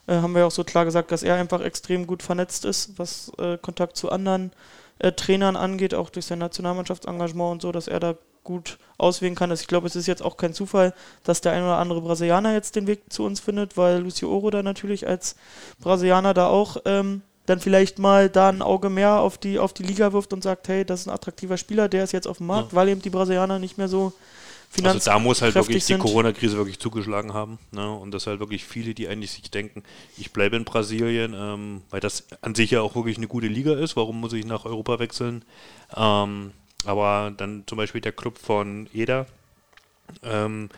äh, 0.08 0.16
haben 0.16 0.32
wir 0.32 0.40
ja 0.40 0.46
auch 0.46 0.52
so 0.52 0.64
klar 0.64 0.86
gesagt, 0.86 1.12
dass 1.12 1.22
er 1.22 1.36
einfach 1.36 1.60
extrem 1.60 2.08
gut 2.08 2.24
vernetzt 2.24 2.64
ist, 2.64 2.98
was 2.98 3.30
äh, 3.40 3.58
Kontakt 3.58 3.98
zu 3.98 4.10
anderen 4.10 4.52
äh, 4.52 4.83
Trainern 5.00 5.56
angeht, 5.56 5.94
auch 5.94 6.10
durch 6.10 6.26
sein 6.26 6.40
Nationalmannschaftsengagement 6.40 7.52
und 7.52 7.62
so, 7.62 7.72
dass 7.72 7.88
er 7.88 8.00
da 8.00 8.16
gut 8.44 8.78
auswählen 8.98 9.36
kann. 9.36 9.52
Also 9.52 9.62
ich 9.62 9.68
glaube, 9.68 9.88
es 9.88 9.96
ist 9.96 10.08
jetzt 10.08 10.22
auch 10.22 10.38
kein 10.38 10.54
Zufall, 10.54 10.94
dass 11.24 11.42
der 11.42 11.54
ein 11.54 11.64
oder 11.64 11.78
andere 11.78 12.02
Brasilianer 12.02 12.54
jetzt 12.54 12.76
den 12.76 12.88
Weg 12.88 13.12
zu 13.12 13.24
uns 13.24 13.40
findet, 13.40 13.78
weil 13.78 14.00
Lucio 14.00 14.30
Oro 14.30 14.50
da 14.50 14.64
natürlich 14.64 15.08
als 15.08 15.36
Brasilianer 15.80 16.34
da 16.34 16.48
auch 16.48 16.78
ähm, 16.86 17.22
dann 17.46 17.60
vielleicht 17.60 18.00
mal 18.00 18.30
da 18.30 18.50
ein 18.50 18.62
Auge 18.62 18.90
mehr 18.90 19.20
auf 19.20 19.38
die, 19.38 19.60
auf 19.60 19.74
die 19.74 19.84
Liga 19.84 20.14
wirft 20.14 20.34
und 20.34 20.44
sagt, 20.44 20.68
hey, 20.68 20.86
das 20.86 21.02
ist 21.02 21.08
ein 21.08 21.14
attraktiver 21.14 21.58
Spieler, 21.58 21.90
der 21.90 22.04
ist 22.04 22.14
jetzt 22.14 22.28
auf 22.28 22.38
dem 22.38 22.48
Markt, 22.48 22.74
weil 22.74 22.90
eben 22.90 23.02
die 23.02 23.10
Brasilianer 23.10 23.60
nicht 23.60 23.78
mehr 23.78 23.90
so 23.90 24.14
finanz 24.74 25.08
Also 25.08 25.12
da 25.12 25.20
muss 25.20 25.42
halt 25.42 25.56
wirklich 25.56 25.86
die. 25.86 25.98
Corona-Krise 25.98 26.58
wirklich 26.58 26.80
zugeschlagen 26.80 27.34
haben. 27.34 27.60
Ne? 27.72 27.90
Und 27.92 28.12
dass 28.12 28.28
halt 28.28 28.40
wirklich 28.40 28.66
viele, 28.66 28.94
die 28.94 29.08
eigentlich 29.08 29.32
sich 29.32 29.50
denken, 29.52 29.84
ich 30.18 30.32
bleibe 30.32 30.56
in 30.56 30.66
Brasilien, 30.66 31.34
ähm, 31.36 31.82
weil 31.90 32.00
das 32.00 32.26
an 32.42 32.56
sich 32.56 32.72
ja 32.72 32.82
auch 32.82 32.96
wirklich 32.96 33.18
eine 33.18 33.28
gute 33.28 33.48
Liga 33.48 33.74
ist. 33.74 33.96
Warum 33.96 34.20
muss 34.20 34.34
ich 34.34 34.46
nach 34.46 34.66
Europa 34.66 35.00
wechseln? 35.00 35.46
Ähm, 35.96 36.52
aber 36.86 37.34
dann 37.36 37.64
zum 37.68 37.78
Beispiel 37.78 38.02
der 38.02 38.12
Club 38.12 38.38
von 38.38 38.90
Eder, 38.94 39.28
ähm, 40.24 40.70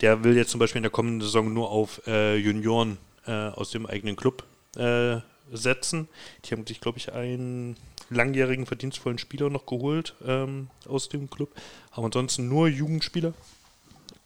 der 0.00 0.24
will 0.24 0.36
jetzt 0.36 0.50
zum 0.50 0.60
Beispiel 0.60 0.78
in 0.78 0.84
der 0.84 0.92
kommenden 0.92 1.20
Saison 1.20 1.52
nur 1.52 1.70
auf 1.70 2.00
äh, 2.06 2.36
Junioren 2.36 2.98
äh, 3.26 3.32
aus 3.32 3.70
dem 3.70 3.86
eigenen 3.86 4.16
Club 4.16 4.44
äh, 4.76 5.18
setzen. 5.52 6.08
Die 6.44 6.52
haben 6.52 6.66
sich, 6.66 6.80
glaube 6.80 6.98
ich, 6.98 7.12
einen 7.12 7.76
langjährigen 8.10 8.66
verdienstvollen 8.66 9.18
Spieler 9.18 9.48
noch 9.50 9.66
geholt 9.66 10.14
ähm, 10.26 10.68
aus 10.86 11.08
dem 11.08 11.30
Club. 11.30 11.54
Haben 11.92 12.06
ansonsten 12.06 12.48
nur 12.48 12.68
Jugendspieler. 12.68 13.32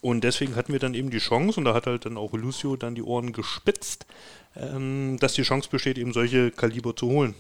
Und 0.00 0.23
deswegen 0.23 0.55
hatten 0.57 0.73
wir 0.73 0.81
dann 0.81 0.93
eben 0.93 1.09
die 1.09 1.19
Chance, 1.19 1.59
und 1.59 1.64
da 1.64 1.73
hat 1.73 1.87
halt 1.87 2.05
dann 2.05 2.19
auch 2.19 2.35
Lucio 2.35 2.76
dann 2.76 2.95
die 2.95 3.03
Ohren 3.03 3.33
gespitzt, 3.33 4.05
ähm, 4.55 5.17
dass 5.19 5.33
die 5.33 5.43
Chance 5.43 5.71
besteht, 5.71 5.97
eben 5.97 6.12
solche 6.12 6.50
Kaliber 6.50 6.95
zu 6.95 7.09
holen. 7.09 7.35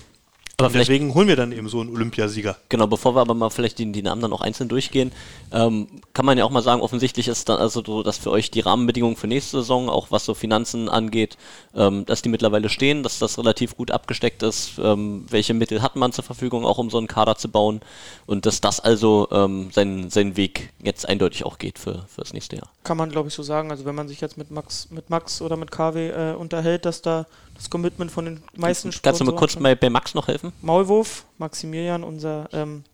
Aber 0.56 0.68
deswegen 0.68 1.14
holen 1.14 1.26
wir 1.26 1.36
dann 1.36 1.50
eben 1.50 1.68
so 1.68 1.80
einen 1.80 1.90
Olympiasieger. 1.90 2.56
Genau, 2.68 2.86
bevor 2.86 3.16
wir 3.16 3.20
aber 3.20 3.34
mal 3.34 3.50
vielleicht 3.50 3.78
die, 3.78 3.90
die 3.90 4.02
Namen 4.02 4.22
dann 4.22 4.32
auch 4.32 4.40
einzeln 4.40 4.68
durchgehen, 4.68 5.10
ähm, 5.52 5.88
kann 6.12 6.24
man 6.24 6.38
ja 6.38 6.44
auch 6.44 6.50
mal 6.50 6.62
sagen, 6.62 6.80
offensichtlich 6.80 7.26
ist 7.26 7.48
dann 7.48 7.58
also 7.58 7.82
so, 7.84 8.02
dass 8.04 8.18
für 8.18 8.30
euch 8.30 8.52
die 8.52 8.60
Rahmenbedingungen 8.60 9.16
für 9.16 9.26
nächste 9.26 9.58
Saison, 9.58 9.88
auch 9.88 10.10
was 10.10 10.24
so 10.24 10.34
Finanzen 10.34 10.88
angeht, 10.88 11.36
ähm, 11.74 12.06
dass 12.06 12.22
die 12.22 12.28
mittlerweile 12.28 12.68
stehen, 12.68 13.02
dass 13.02 13.18
das 13.18 13.36
relativ 13.36 13.76
gut 13.76 13.90
abgesteckt 13.90 14.42
ist, 14.44 14.78
ähm, 14.78 15.26
welche 15.28 15.54
Mittel 15.54 15.82
hat 15.82 15.96
man 15.96 16.12
zur 16.12 16.24
Verfügung, 16.24 16.64
auch 16.64 16.78
um 16.78 16.88
so 16.88 16.98
einen 16.98 17.08
Kader 17.08 17.36
zu 17.36 17.48
bauen 17.48 17.80
und 18.26 18.46
dass 18.46 18.60
das 18.60 18.78
also 18.78 19.28
ähm, 19.32 19.70
seinen, 19.72 20.10
seinen 20.10 20.36
Weg 20.36 20.72
jetzt 20.82 21.08
eindeutig 21.08 21.44
auch 21.44 21.58
geht 21.58 21.80
für, 21.80 22.06
für 22.08 22.20
das 22.20 22.32
nächste 22.32 22.56
Jahr. 22.56 22.70
Kann 22.84 22.96
man, 22.96 23.10
glaube 23.10 23.28
ich, 23.28 23.34
so 23.34 23.42
sagen. 23.42 23.72
Also 23.72 23.84
wenn 23.84 23.94
man 23.94 24.06
sich 24.06 24.20
jetzt 24.20 24.38
mit 24.38 24.52
Max, 24.52 24.88
mit 24.90 25.10
Max 25.10 25.42
oder 25.42 25.56
mit 25.56 25.72
KW 25.72 26.10
äh, 26.10 26.34
unterhält, 26.34 26.84
dass 26.84 27.02
da 27.02 27.26
das 27.64 27.70
Commitment 27.70 28.10
von 28.10 28.24
den 28.26 28.42
meisten 28.56 28.90
Kannst 28.90 29.04
du 29.04 29.24
mal 29.24 29.30
Sponsoren 29.32 29.36
kurz 29.36 29.52
schon- 29.52 29.62
bei, 29.62 29.90
Max 29.90 30.14
noch 30.14 30.28
helfen? 30.28 30.52
Maulwurf, 30.62 31.24
Maximilian, 31.38 32.04
unser 32.04 32.48
ähm, 32.52 32.84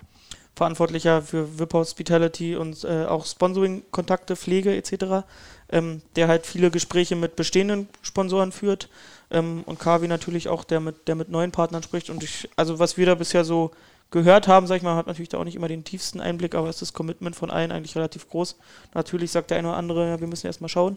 Verantwortlicher 0.55 1.23
für 1.23 1.59
VIP 1.59 1.73
Hospitality 1.75 2.57
und 2.57 2.85
äh, 2.85 3.07
auch 3.07 3.25
Sponsoring-Kontakte, 3.27 4.37
Pflege 4.37 4.77
etc., 4.77 5.25
ähm, 5.73 6.03
der 6.17 6.29
halt 6.29 6.47
viele 6.47 6.71
Gespräche 6.71 7.17
mit 7.17 7.37
bestehenden 7.37 7.89
Sponsoren 8.03 8.53
führt 8.53 8.89
ähm, 9.31 9.63
und 9.67 9.79
Kavi 9.79 10.09
natürlich 10.09 10.49
auch, 10.49 10.65
der 10.65 10.81
mit, 10.81 11.09
der 11.09 11.15
mit 11.15 11.31
neuen 11.31 11.53
Partnern 11.53 11.83
spricht. 11.83 12.11
Und 12.11 12.23
ich, 12.23 12.49
also 12.57 12.79
was 12.79 12.97
wir 12.97 13.07
da 13.07 13.15
bisher 13.15 13.45
so 13.45 13.71
gehört 14.11 14.49
haben, 14.49 14.67
sag 14.67 14.77
ich 14.77 14.83
mal, 14.83 14.97
hat 14.97 15.07
natürlich 15.07 15.29
da 15.29 15.39
auch 15.39 15.45
nicht 15.45 15.55
immer 15.55 15.69
den 15.69 15.85
tiefsten 15.85 16.21
Einblick, 16.21 16.55
aber 16.55 16.69
ist 16.69 16.83
das 16.83 16.93
Commitment 16.93 17.37
von 17.37 17.51
allen 17.51 17.71
eigentlich 17.73 17.97
relativ 17.97 18.29
groß. 18.29 18.57
Natürlich 18.93 19.31
sagt 19.31 19.51
der 19.51 19.59
eine 19.59 19.69
oder 19.69 19.77
andere, 19.77 20.09
ja, 20.09 20.21
wir 20.21 20.27
müssen 20.27 20.47
erstmal 20.47 20.69
schauen. 20.69 20.97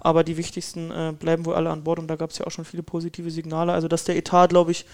Aber 0.00 0.24
die 0.24 0.36
wichtigsten 0.36 0.90
äh, 0.90 1.12
bleiben 1.18 1.44
wohl 1.44 1.54
alle 1.54 1.70
an 1.70 1.84
Bord 1.84 1.98
und 1.98 2.08
da 2.08 2.16
gab 2.16 2.30
es 2.30 2.38
ja 2.38 2.46
auch 2.46 2.50
schon 2.50 2.64
viele 2.64 2.82
positive 2.82 3.30
Signale. 3.30 3.72
Also, 3.72 3.86
dass 3.86 4.04
der 4.04 4.16
Etat, 4.16 4.48
glaube 4.48 4.70
ich, 4.72 4.86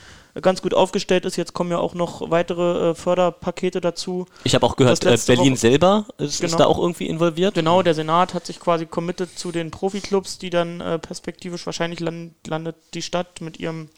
ganz 0.42 0.60
gut 0.62 0.74
aufgestellt 0.74 1.24
ist. 1.24 1.36
Jetzt 1.36 1.54
kommen 1.54 1.70
ja 1.70 1.78
auch 1.78 1.94
noch 1.94 2.30
weitere 2.30 2.90
äh, 2.90 2.94
Förderpakete 2.94 3.80
dazu. 3.80 4.26
Ich 4.44 4.54
habe 4.54 4.66
auch 4.66 4.76
gehört, 4.76 5.04
äh, 5.04 5.16
Berlin 5.26 5.52
Woche- 5.52 5.56
selber 5.60 6.06
ist, 6.18 6.40
Genau. 6.40 6.50
ist 6.50 6.60
da 6.60 6.66
auch 6.66 6.78
irgendwie 6.78 7.06
involviert. 7.06 7.54
Genau, 7.54 7.82
der 7.82 7.94
Senat 7.94 8.34
hat 8.34 8.46
sich 8.46 8.60
quasi 8.60 8.86
committed 8.86 9.38
zu 9.38 9.52
den 9.52 9.70
Profiklubs, 9.70 10.38
die 10.38 10.50
dann 10.50 10.80
äh, 10.80 10.98
perspektivisch 10.98 11.64
wahrscheinlich 11.66 12.00
land, 12.00 12.34
landet 12.46 12.76
die 12.94 13.02
Stadt 13.02 13.40
mit 13.40 13.58
ihrem 13.58 13.88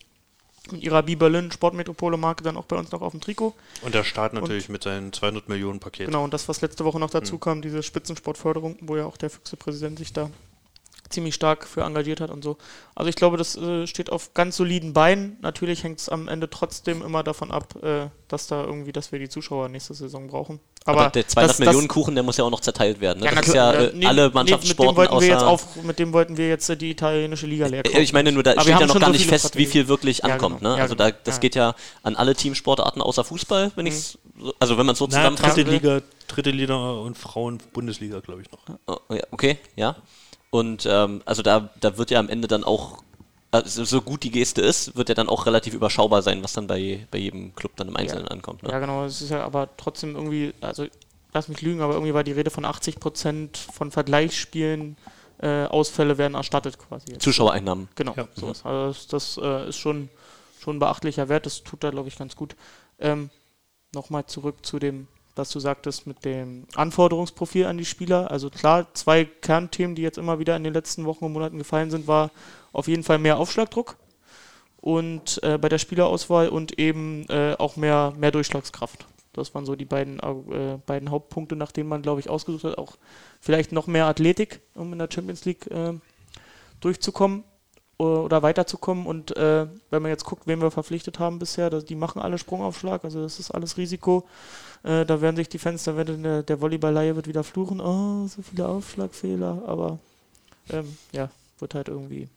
mit 0.70 0.82
ihrer 0.82 1.02
Bi 1.02 1.16
Berlin 1.16 1.50
Sportmetropole 1.50 2.18
Marke 2.18 2.42
dann 2.44 2.58
auch 2.58 2.66
bei 2.66 2.76
uns 2.76 2.92
noch 2.92 3.00
auf 3.00 3.12
dem 3.12 3.22
Trikot. 3.22 3.54
Und 3.80 3.94
der 3.94 4.04
Staat 4.04 4.34
natürlich 4.34 4.68
mit 4.68 4.82
seinen 4.82 5.14
200 5.14 5.48
Millionen 5.48 5.80
Paket. 5.80 6.06
Genau, 6.08 6.24
und 6.24 6.34
das, 6.34 6.46
was 6.46 6.60
letzte 6.60 6.84
Woche 6.84 6.98
noch 7.00 7.06
Hm. 7.10 7.20
dazu 7.20 7.38
kam, 7.38 7.62
diese 7.62 7.82
Spitzensportförderung, 7.82 8.76
wo 8.82 8.94
ja 8.96 9.06
auch 9.06 9.16
der 9.16 9.30
Füchse-Präsident 9.30 9.98
sich 9.98 10.12
da 10.12 10.28
ziemlich 11.10 11.34
stark 11.34 11.66
für 11.66 11.82
engagiert 11.82 12.20
hat 12.20 12.30
und 12.30 12.42
so. 12.44 12.56
Also 12.94 13.08
ich 13.08 13.16
glaube, 13.16 13.36
das 13.36 13.56
äh, 13.56 13.86
steht 13.86 14.10
auf 14.10 14.34
ganz 14.34 14.56
soliden 14.56 14.92
Beinen. 14.92 15.36
Natürlich 15.40 15.82
hängt 15.84 16.00
es 16.00 16.08
am 16.08 16.28
Ende 16.28 16.50
trotzdem 16.50 17.02
immer 17.02 17.22
davon 17.22 17.50
ab, 17.50 17.74
äh, 17.82 18.08
dass 18.28 18.46
da 18.46 18.62
irgendwie, 18.64 18.92
dass 18.92 19.10
wir 19.12 19.18
die 19.18 19.28
Zuschauer 19.28 19.68
nächste 19.68 19.94
Saison 19.94 20.26
brauchen. 20.26 20.60
Aber, 20.84 21.10
der 21.10 21.26
200 21.26 21.50
das- 21.50 21.56
das- 21.58 21.66
Millionen 21.66 21.88
Kuchen, 21.88 22.14
der 22.14 22.24
muss 22.24 22.36
ja 22.38 22.44
auch 22.44 22.50
noch 22.50 22.60
zerteilt 22.60 23.00
werden. 23.00 23.20
Ne? 23.20 23.26
Ja, 23.26 23.34
das 23.34 23.46
ist 23.48 23.54
ja 23.54 23.72
äh, 23.72 23.92
nee, 23.94 24.06
alle 24.06 24.28
nee, 24.28 24.34
Mannschaftssporten 24.34 24.94
mit 24.96 25.08
dem 25.08 25.12
wollten 25.12 25.20
wir 25.22 25.28
jetzt 25.28 25.42
auf, 25.44 25.82
mit 25.82 25.98
dem 25.98 26.12
wollten 26.12 26.36
wir 26.36 26.48
jetzt 26.48 26.68
äh, 26.70 26.76
die 26.76 26.90
italienische 26.90 27.46
Liga 27.46 27.66
leer 27.66 27.84
Äh, 27.86 28.00
Ich 28.02 28.12
meine 28.12 28.32
nur, 28.32 28.42
da 28.42 28.52
Aber 28.52 28.60
wir 28.66 28.74
steht 28.74 28.80
ja 28.80 28.86
noch 28.86 28.98
gar 29.00 29.06
so 29.08 29.12
nicht 29.12 29.26
fest, 29.26 29.44
wie 29.44 29.48
Strategien. 29.64 29.70
viel 29.72 29.88
wirklich 29.88 30.18
Ja, 30.18 30.24
ankommt. 30.24 30.58
genau. 30.60 30.70
Ne? 30.72 30.76
Ja, 30.78 30.82
also 30.82 30.94
da, 30.94 31.10
genau. 31.10 31.20
das 31.24 31.36
Ja. 31.36 31.40
geht 31.40 31.54
ja 31.54 31.74
an 32.02 32.16
alle 32.16 32.34
Teamsportarten 32.34 33.02
außer 33.02 33.24
Fußball, 33.24 33.72
wenn 33.76 33.86
ich's, 33.86 34.18
so- 34.38 34.54
also 34.58 34.78
wenn 34.78 34.86
man 34.86 34.92
es 34.94 34.98
so 34.98 35.06
Na, 35.06 35.10
zusammenfassen 35.10 35.56
dritte. 35.64 35.70
Liga, 35.70 36.00
dritte 36.26 36.50
Liga 36.50 36.90
und 36.92 37.16
Frauen-Bundesliga, 37.18 38.20
glaube 38.20 38.42
ich 38.42 38.50
noch. 38.50 38.60
Oh, 38.86 39.14
ja, 39.14 39.22
okay, 39.30 39.58
ja. 39.76 39.96
Und 40.50 40.86
ähm, 40.86 41.22
also 41.24 41.42
da, 41.42 41.70
da 41.80 41.98
wird 41.98 42.10
ja 42.10 42.18
am 42.18 42.28
Ende 42.28 42.48
dann 42.48 42.64
auch, 42.64 43.02
also 43.50 43.84
so 43.84 44.00
gut 44.02 44.22
die 44.22 44.30
Geste 44.30 44.62
ist, 44.62 44.96
wird 44.96 45.08
ja 45.08 45.14
dann 45.14 45.28
auch 45.28 45.46
relativ 45.46 45.74
überschaubar 45.74 46.22
sein, 46.22 46.42
was 46.42 46.52
dann 46.54 46.66
bei, 46.66 47.06
bei 47.10 47.18
jedem 47.18 47.54
Club 47.54 47.72
dann 47.76 47.88
im 47.88 47.96
Einzelnen 47.96 48.28
ankommt. 48.28 48.62
Ne? 48.62 48.70
Ja, 48.70 48.78
genau. 48.78 49.04
Es 49.04 49.20
ist 49.20 49.30
ja 49.30 49.44
aber 49.44 49.68
trotzdem 49.76 50.14
irgendwie, 50.14 50.54
also 50.60 50.86
lass 51.32 51.48
mich 51.48 51.60
lügen, 51.60 51.80
aber 51.82 51.94
irgendwie 51.94 52.14
war 52.14 52.24
die 52.24 52.32
Rede 52.32 52.50
von 52.50 52.64
80% 52.64 53.56
von 53.72 53.90
Vergleichsspielen 53.90 54.96
äh, 55.40 55.66
Ausfälle 55.66 56.18
werden 56.18 56.34
erstattet 56.34 56.78
quasi. 56.78 57.12
Jetzt. 57.12 57.22
Zuschauereinnahmen. 57.22 57.88
Genau, 57.94 58.14
Ja. 58.16 58.26
sowas. 58.34 58.64
Also 58.64 58.88
das, 58.88 59.06
das 59.36 59.44
äh, 59.44 59.68
ist 59.68 59.76
schon, 59.76 60.08
schon 60.58 60.76
ein 60.76 60.80
beachtlicher 60.80 61.28
Wert. 61.28 61.46
Das 61.46 61.62
tut 61.62 61.84
da, 61.84 61.90
glaube 61.90 62.08
ich, 62.08 62.18
ganz 62.18 62.34
gut. 62.34 62.56
Ähm, 62.98 63.30
Nochmal 63.94 64.26
zurück 64.26 64.66
zu 64.66 64.78
dem, 64.78 65.08
was 65.38 65.50
du 65.50 65.60
sagtest 65.60 66.06
mit 66.06 66.24
dem 66.24 66.66
Anforderungsprofil 66.74 67.66
an 67.66 67.78
die 67.78 67.84
Spieler. 67.84 68.30
Also 68.30 68.50
klar, 68.50 68.92
zwei 68.94 69.24
Kernthemen, 69.24 69.94
die 69.94 70.02
jetzt 70.02 70.18
immer 70.18 70.38
wieder 70.38 70.56
in 70.56 70.64
den 70.64 70.74
letzten 70.74 71.04
Wochen 71.06 71.24
und 71.24 71.32
Monaten 71.32 71.58
gefallen 71.58 71.90
sind, 71.90 72.06
war 72.06 72.30
auf 72.72 72.88
jeden 72.88 73.04
Fall 73.04 73.18
mehr 73.18 73.38
Aufschlagdruck 73.38 73.96
und 74.80 75.42
äh, 75.42 75.58
bei 75.58 75.68
der 75.68 75.78
Spielerauswahl 75.78 76.48
und 76.48 76.78
eben 76.78 77.26
äh, 77.28 77.54
auch 77.58 77.76
mehr, 77.76 78.12
mehr 78.16 78.30
Durchschlagskraft. 78.30 79.06
Das 79.32 79.54
waren 79.54 79.64
so 79.64 79.76
die 79.76 79.84
beiden, 79.84 80.18
äh, 80.18 80.78
beiden 80.84 81.10
Hauptpunkte, 81.10 81.54
nach 81.54 81.72
denen 81.72 81.88
man, 81.88 82.02
glaube 82.02 82.20
ich, 82.20 82.28
ausgesucht 82.28 82.64
hat. 82.64 82.78
Auch 82.78 82.96
vielleicht 83.40 83.72
noch 83.72 83.86
mehr 83.86 84.06
Athletik, 84.06 84.60
um 84.74 84.92
in 84.92 84.98
der 84.98 85.08
Champions 85.12 85.44
League 85.44 85.66
äh, 85.70 85.94
durchzukommen 86.80 87.44
oder 87.98 88.42
weiterzukommen. 88.42 89.06
Und 89.06 89.36
äh, 89.36 89.66
wenn 89.90 90.02
man 90.02 90.10
jetzt 90.10 90.24
guckt, 90.24 90.46
wen 90.46 90.60
wir 90.60 90.70
verpflichtet 90.70 91.18
haben 91.18 91.38
bisher, 91.38 91.68
das, 91.70 91.84
die 91.84 91.94
machen 91.96 92.22
alle 92.22 92.38
Sprungaufschlag, 92.38 93.04
also 93.04 93.22
das 93.22 93.38
ist 93.40 93.50
alles 93.50 93.76
Risiko. 93.76 94.24
Äh, 94.84 95.04
da 95.04 95.20
werden 95.20 95.36
sich 95.36 95.48
die 95.48 95.58
Fans, 95.58 95.82
da 95.84 95.96
wird 95.96 96.08
der, 96.24 96.42
der 96.44 96.60
Volleyball-Laie 96.60 97.16
wird 97.16 97.26
wieder 97.26 97.42
fluchen, 97.44 97.80
oh, 97.80 98.26
so 98.28 98.40
viele 98.42 98.68
Aufschlagfehler, 98.68 99.62
aber 99.66 99.98
ähm, 100.70 100.96
ja, 101.12 101.28
wird 101.58 101.74
halt 101.74 101.88
irgendwie. 101.88 102.28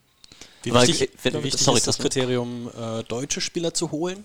Wie 0.63 0.73
wichtig, 0.73 1.01
ich- 1.01 1.09
wenn- 1.23 1.33
wie 1.35 1.43
wichtig 1.43 1.61
sorry, 1.61 1.77
ist 1.77 1.87
das 1.87 1.97
das- 1.97 2.03
Kriterium, 2.03 2.69
äh, 2.79 3.03
deutsche 3.03 3.41
Spieler 3.41 3.73
zu 3.73 3.91
holen? 3.91 4.23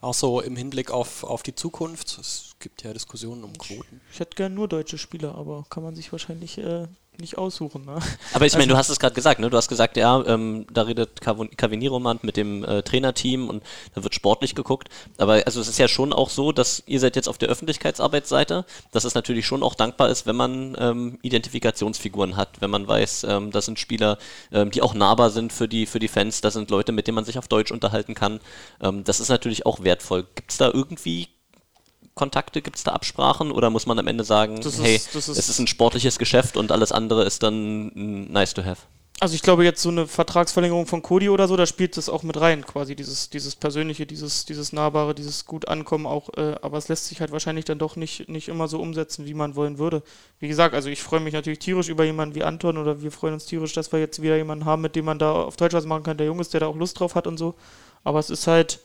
Auch 0.00 0.14
so 0.14 0.40
im 0.40 0.56
Hinblick 0.56 0.90
auf, 0.92 1.24
auf 1.24 1.42
die 1.42 1.54
Zukunft. 1.54 2.18
Es 2.20 2.49
gibt 2.60 2.82
ja 2.82 2.92
Diskussionen 2.92 3.42
um 3.42 3.52
Quoten. 3.58 4.00
Ich 4.12 4.20
hätte 4.20 4.36
gern 4.36 4.54
nur 4.54 4.68
deutsche 4.68 4.98
Spieler, 4.98 5.34
aber 5.34 5.64
kann 5.70 5.82
man 5.82 5.96
sich 5.96 6.12
wahrscheinlich 6.12 6.58
äh, 6.58 6.86
nicht 7.18 7.36
aussuchen. 7.38 7.84
Ne? 7.84 7.98
Aber 8.34 8.46
ich 8.46 8.52
meine, 8.52 8.64
Also- 8.64 8.68
du 8.74 8.76
hast 8.76 8.88
es 8.90 8.98
gerade 9.00 9.14
gesagt, 9.14 9.40
ne? 9.40 9.50
Du 9.50 9.56
hast 9.56 9.68
gesagt, 9.68 9.96
ja, 9.96 10.24
ähm, 10.26 10.66
da 10.72 10.82
redet 10.82 11.20
Caveniromand 11.20 12.22
mit 12.24 12.36
dem 12.36 12.64
äh, 12.64 12.82
Trainerteam 12.82 13.48
und 13.48 13.62
da 13.94 14.02
wird 14.02 14.14
sportlich 14.14 14.54
geguckt. 14.54 14.88
Aber 15.18 15.42
also 15.46 15.60
es 15.60 15.68
ist 15.68 15.78
ja 15.78 15.88
schon 15.88 16.12
auch 16.12 16.30
so, 16.30 16.52
dass 16.52 16.82
ihr 16.86 17.00
seid 17.00 17.16
jetzt 17.16 17.28
auf 17.28 17.38
der 17.38 17.48
Öffentlichkeitsarbeitsseite, 17.48 18.64
dass 18.92 19.04
es 19.04 19.14
natürlich 19.14 19.46
schon 19.46 19.62
auch 19.62 19.74
dankbar 19.74 20.08
ist, 20.10 20.26
wenn 20.26 20.36
man 20.36 20.76
ähm, 20.78 21.18
Identifikationsfiguren 21.22 22.36
hat, 22.36 22.60
wenn 22.60 22.70
man 22.70 22.86
weiß, 22.86 23.24
ähm, 23.24 23.50
das 23.50 23.66
sind 23.66 23.78
Spieler, 23.78 24.18
ähm, 24.52 24.70
die 24.70 24.82
auch 24.82 24.94
nahbar 24.94 25.30
sind 25.30 25.52
für 25.52 25.68
die, 25.68 25.86
für 25.86 25.98
die 25.98 26.08
Fans, 26.08 26.40
das 26.40 26.54
sind 26.54 26.70
Leute, 26.70 26.92
mit 26.92 27.06
denen 27.06 27.16
man 27.16 27.24
sich 27.24 27.38
auf 27.38 27.48
Deutsch 27.48 27.72
unterhalten 27.72 28.14
kann. 28.14 28.40
Ähm, 28.80 29.04
das 29.04 29.20
ist 29.20 29.28
natürlich 29.28 29.66
auch 29.66 29.82
wertvoll. 29.82 30.26
Gibt 30.34 30.52
es 30.52 30.58
da 30.58 30.70
irgendwie 30.72 31.28
Kontakte, 32.20 32.60
gibt 32.62 32.76
es 32.76 32.84
da 32.84 32.92
Absprachen 32.92 33.50
oder 33.50 33.70
muss 33.70 33.86
man 33.86 33.98
am 33.98 34.06
Ende 34.06 34.24
sagen, 34.24 34.56
Das 34.56 34.74
ist- 34.74 34.82
hey, 34.82 35.00
das 35.14 35.28
ist- 35.28 35.38
es 35.38 35.48
ist 35.48 35.58
ein 35.58 35.66
sportliches 35.66 36.18
Geschäft 36.18 36.56
und 36.58 36.70
alles 36.70 36.92
andere 36.92 37.24
ist 37.24 37.42
dann 37.42 37.90
nice 38.30 38.52
to 38.54 38.62
have? 38.62 38.82
Also 39.22 39.34
ich 39.34 39.42
glaube 39.42 39.64
jetzt 39.64 39.82
so 39.82 39.90
eine 39.90 40.06
Vertragsverlängerung 40.06 40.86
von 40.86 41.02
Cody 41.02 41.28
oder 41.28 41.46
so, 41.46 41.54
da 41.54 41.66
spielt 41.66 41.98
das 41.98 42.08
auch 42.08 42.22
mit 42.22 42.40
rein, 42.40 42.64
quasi 42.64 42.96
dieses, 42.96 43.28
dieses 43.28 43.54
Persönliche, 43.54 44.06
dieses, 44.06 44.46
dieses 44.46 44.72
Nahbare, 44.72 45.14
dieses 45.14 45.44
gut 45.44 45.68
Ankommen 45.68 46.06
auch, 46.06 46.30
äh, 46.38 46.54
aber 46.62 46.78
es 46.78 46.88
lässt 46.88 47.04
sich 47.06 47.20
halt 47.20 47.30
wahrscheinlich 47.30 47.66
dann 47.66 47.78
doch 47.78 47.96
nicht, 47.96 48.30
nicht 48.30 48.48
immer 48.48 48.66
so 48.66 48.80
umsetzen, 48.80 49.26
wie 49.26 49.34
man 49.34 49.56
wollen 49.56 49.76
würde. 49.78 50.02
Wie 50.38 50.48
gesagt, 50.48 50.74
also 50.74 50.88
ich 50.88 51.02
freue 51.02 51.20
mich 51.20 51.34
natürlich 51.34 51.58
tierisch 51.58 51.88
über 51.90 52.04
jemanden 52.04 52.34
wie 52.34 52.44
Anton 52.44 52.78
oder 52.78 53.02
wir 53.02 53.12
freuen 53.12 53.34
uns 53.34 53.44
tierisch, 53.44 53.74
dass 53.74 53.92
wir 53.92 53.98
jetzt 54.00 54.22
wieder 54.22 54.36
jemanden 54.38 54.64
haben, 54.64 54.80
mit 54.80 54.96
dem 54.96 55.04
man 55.04 55.18
da 55.18 55.32
auf 55.32 55.56
Deutsch 55.56 55.74
was 55.74 55.84
machen 55.84 56.02
kann, 56.02 56.16
der 56.16 56.26
jung 56.26 56.40
ist, 56.40 56.54
der 56.54 56.60
da 56.60 56.66
auch 56.68 56.76
Lust 56.76 56.98
drauf 56.98 57.14
hat 57.14 57.26
und 57.26 57.36
so. 57.36 57.54
Aber 58.04 58.20
es 58.20 58.30
ist 58.30 58.46
halt, 58.46 58.78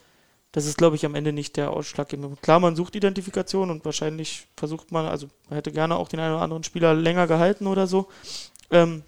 das 0.55 0.65
ist 0.65 0.77
glaube 0.77 0.95
ich 0.95 1.05
am 1.05 1.15
Ende 1.15 1.33
nicht 1.33 1.57
der 1.57 1.71
Ausschlaggebende. 1.71 2.37
Klar, 2.41 2.61
man 2.61 2.77
sucht 2.77 2.95
Identifikation 2.95 3.69
und 3.69 3.83
wahrscheinlich 3.83 4.47
versucht 4.55 4.89
man, 4.89 5.05
also 5.05 5.27
man 5.49 5.57
hätte 5.57 5.73
gerne 5.73 5.97
auch 5.97 6.07
den 6.07 6.21
einen 6.21 6.33
oder 6.33 6.43
anderen 6.43 6.63
Spieler 6.63 6.93
länger 6.93 7.27
gehalten 7.27 7.67
oder 7.67 7.87
so. 7.87 8.07
Ähm, 8.71 9.03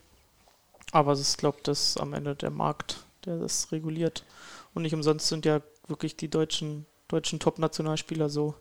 aber 0.91 1.13
es 1.13 1.21
ist, 1.21 1.37
glaube 1.37 1.59
ich, 1.59 1.63
das 1.63 1.95
am 1.95 2.11
Ende 2.11 2.35
der 2.35 2.49
Markt, 2.49 3.05
der 3.23 3.37
das 3.37 3.71
reguliert. 3.71 4.25
Und 4.73 4.81
nicht 4.81 4.93
umsonst 4.93 5.29
sind 5.29 5.45
ja 5.45 5.61
wirklich 5.87 6.17
die 6.17 6.27
deutschen, 6.29 6.85
deutschen 7.07 7.39
Top-Nationalspieler 7.39 8.27
so. 8.27 8.53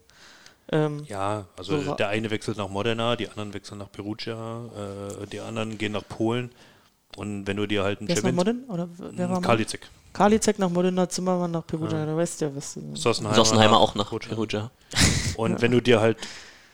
Ähm, 0.70 1.02
Ja, 1.08 1.46
also 1.58 1.80
So 1.82 1.94
der 1.94 2.10
eine 2.10 2.30
wechselt 2.30 2.56
nach 2.56 2.68
Modena, 2.68 3.16
die 3.16 3.28
anderen 3.28 3.52
wechseln 3.52 3.78
nach 3.78 3.90
Perugia, 3.90 4.64
äh, 5.22 5.26
die 5.26 5.40
anderen 5.40 5.76
gehen 5.76 5.90
nach 5.90 6.06
Polen. 6.08 6.52
Und 7.16 7.48
wenn 7.48 7.56
du 7.56 7.66
dir 7.66 7.82
halt 7.82 7.98
einen 7.98 8.08
Champions... 8.08 8.36
Modern? 8.36 8.64
Oder 8.68 8.88
wer 8.96 9.28
war 9.28 9.40
Modern? 9.40 9.42
Karliczek 10.16 10.58
nach 10.58 10.70
Modena, 10.70 11.08
Zimmermann 11.08 11.50
nach 11.50 11.66
Perugia. 11.66 11.98
Ja. 11.98 12.06
Da 12.06 12.16
weißt 12.16 12.40
du 12.40 12.44
ja, 12.46 12.56
was. 12.56 12.78
Sossenheimer, 12.94 13.34
Sossenheimer 13.34 13.78
auch 13.78 13.94
nach 13.94 14.08
Perugia. 14.08 14.28
Perugia. 14.28 14.70
Und 15.36 15.60
wenn 15.60 15.72
du 15.72 15.80
dir 15.80 16.00
halt, 16.00 16.18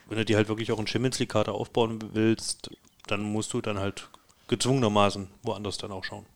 wenn 0.09 0.19
du 0.19 0.25
dir 0.25 0.37
halt 0.37 0.49
wirklich 0.49 0.73
auch 0.73 0.79
einen 0.79 0.87
Champions 0.87 1.19
League 1.19 1.31
Kader 1.31 1.55
aufbauen 1.55 1.99
willst, 2.13 2.71
dann 3.07 3.23
musst 3.23 3.53
du 3.53 3.61
dann 3.61 3.79
halt 3.79 4.09
gezwungenermaßen 4.49 5.29
woanders 5.43 5.79
dann 5.79 5.93
auch 5.93 6.05
schauen. 6.05 6.27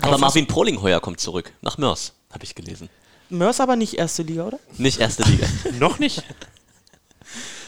Aber 0.00 0.18
Marvin 0.18 0.46
Polingheuer 0.46 1.00
kommt 1.00 1.20
zurück 1.20 1.52
nach 1.62 1.78
Mörs, 1.78 2.12
habe 2.30 2.44
ich 2.44 2.54
gelesen. 2.54 2.88
Mörs 3.28 3.60
aber 3.60 3.76
nicht 3.76 3.94
erste 3.94 4.22
Liga, 4.22 4.46
oder? 4.46 4.58
Nicht 4.76 5.00
erste 5.00 5.22
Liga. 5.24 5.46
Noch 5.78 5.98
nicht? 5.98 6.22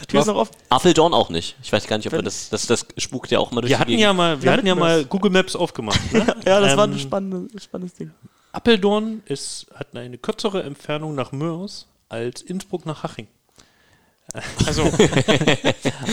Tür 0.06 0.20
ist 0.20 0.26
noch 0.26 0.36
offen. 0.36 0.54
Apfeldorn 0.68 1.14
auch 1.14 1.28
nicht. 1.30 1.56
Ich 1.62 1.72
weiß 1.72 1.86
gar 1.86 1.96
nicht, 1.96 2.06
ob 2.06 2.12
wir 2.12 2.22
das, 2.22 2.48
das, 2.50 2.66
das 2.66 2.86
spukt 2.98 3.30
ja 3.30 3.38
auch 3.38 3.52
immer 3.52 3.60
durch 3.60 3.70
Wir 3.70 3.76
die 3.76 3.80
hatten 3.80 3.90
Gegend. 3.90 4.02
ja 4.02 4.12
mal, 4.12 4.42
wir 4.42 4.52
hatten 4.52 4.66
ja 4.66 4.74
mal. 4.74 5.04
Google 5.04 5.30
Maps 5.30 5.54
aufgemacht. 5.56 6.00
Ne? 6.12 6.26
Ja, 6.46 6.60
das 6.60 6.76
war 6.76 6.84
ein 6.86 6.92
Ähm, 6.92 6.98
spannendes, 6.98 7.64
spannendes 7.64 7.96
Ding. 7.96 8.10
Appeldorn 8.52 9.22
ist, 9.26 9.66
hat 9.74 9.96
eine 9.96 10.18
kürzere 10.18 10.62
Entfernung 10.62 11.14
nach 11.14 11.32
Mörs 11.32 11.86
als 12.08 12.42
Innsbruck 12.42 12.84
nach 12.86 13.02
Haching. 13.02 13.26
Also, 14.66 14.90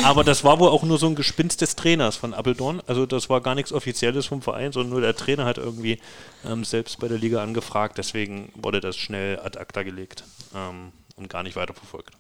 Aber 0.04 0.24
das 0.24 0.44
war 0.44 0.60
wohl 0.60 0.70
auch 0.70 0.84
nur 0.84 0.98
so 0.98 1.08
ein 1.08 1.16
Gespinst 1.16 1.62
des 1.62 1.76
Trainers 1.76 2.16
von 2.18 2.34
Appeldorn. 2.34 2.82
Also 2.88 3.06
das 3.06 3.30
war 3.30 3.40
gar 3.40 3.56
nichts 3.56 3.72
Offizielles 3.72 4.26
vom 4.26 4.42
Verein, 4.42 4.72
sondern 4.72 4.92
nur 4.92 5.02
der 5.02 5.16
Trainer 5.16 5.46
hat 5.46 5.58
irgendwie 5.58 6.00
ähm, 6.46 6.64
selbst 6.66 7.00
bei 7.00 7.08
der 7.08 7.18
Liga 7.18 7.42
angefragt. 7.42 7.98
Deswegen 7.98 8.52
wurde 8.56 8.82
das 8.82 8.98
schnell 8.98 9.40
ad 9.40 9.58
acta 9.58 9.84
gelegt 9.84 10.24
ähm, 10.56 10.92
und 11.16 11.30
gar 11.30 11.44
nicht 11.44 11.56
weiterverfolgt. 11.56 12.12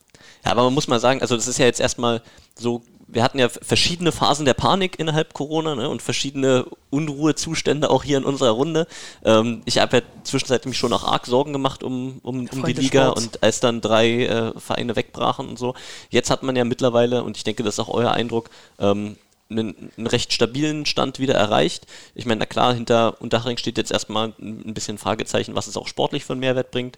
Ja, 0.45 0.51
aber 0.51 0.63
man 0.63 0.73
muss 0.73 0.87
mal 0.87 0.99
sagen, 0.99 1.21
also 1.21 1.35
das 1.35 1.47
ist 1.47 1.59
ja 1.59 1.65
jetzt 1.65 1.79
erstmal 1.79 2.21
so, 2.55 2.83
wir 3.07 3.23
hatten 3.23 3.39
ja 3.39 3.49
verschiedene 3.49 4.11
Phasen 4.11 4.45
der 4.45 4.53
Panik 4.53 4.99
innerhalb 4.99 5.33
Corona 5.33 5.75
ne, 5.75 5.89
und 5.89 6.01
verschiedene 6.01 6.65
Unruhezustände 6.89 7.89
auch 7.89 8.03
hier 8.03 8.17
in 8.17 8.23
unserer 8.23 8.51
Runde. 8.51 8.87
Ähm, 9.23 9.61
ich 9.65 9.79
habe 9.79 9.97
ja 9.97 10.03
zwischenzeitlich 10.23 10.69
mich 10.69 10.77
schon 10.77 10.93
auch 10.93 11.03
arg 11.03 11.25
Sorgen 11.25 11.53
gemacht 11.53 11.83
um, 11.83 12.19
um, 12.23 12.47
um 12.47 12.65
die 12.65 12.73
Liga 12.73 13.07
Sports. 13.07 13.23
und 13.23 13.43
als 13.43 13.59
dann 13.59 13.81
drei 13.81 14.25
äh, 14.25 14.59
Vereine 14.59 14.95
wegbrachen 14.95 15.47
und 15.47 15.57
so. 15.57 15.73
Jetzt 16.09 16.29
hat 16.29 16.43
man 16.43 16.55
ja 16.55 16.65
mittlerweile, 16.65 17.23
und 17.23 17.37
ich 17.37 17.43
denke, 17.43 17.63
das 17.63 17.75
ist 17.75 17.79
auch 17.79 17.89
euer 17.89 18.11
Eindruck, 18.11 18.49
ähm, 18.79 19.17
einen, 19.49 19.91
einen 19.97 20.07
recht 20.07 20.31
stabilen 20.31 20.85
Stand 20.85 21.19
wieder 21.19 21.33
erreicht. 21.33 21.87
Ich 22.13 22.25
meine, 22.25 22.39
na 22.39 22.45
klar, 22.45 22.73
hinter 22.73 23.19
Unterhaching 23.19 23.57
steht 23.57 23.77
jetzt 23.77 23.91
erstmal 23.91 24.33
ein 24.39 24.73
bisschen 24.73 24.97
Fragezeichen, 24.97 25.55
was 25.55 25.67
es 25.67 25.77
auch 25.77 25.87
sportlich 25.87 26.23
für 26.23 26.33
einen 26.33 26.41
Mehrwert 26.41 26.71
bringt. 26.71 26.97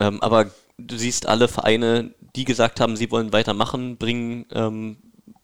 Ähm, 0.00 0.20
aber 0.20 0.50
du 0.78 0.96
siehst 0.98 1.26
alle 1.26 1.48
Vereine, 1.48 2.14
die 2.36 2.44
gesagt 2.44 2.80
haben, 2.80 2.96
sie 2.96 3.10
wollen 3.10 3.32
weitermachen, 3.32 3.96
bringen 3.96 4.46
ähm, 4.52 4.96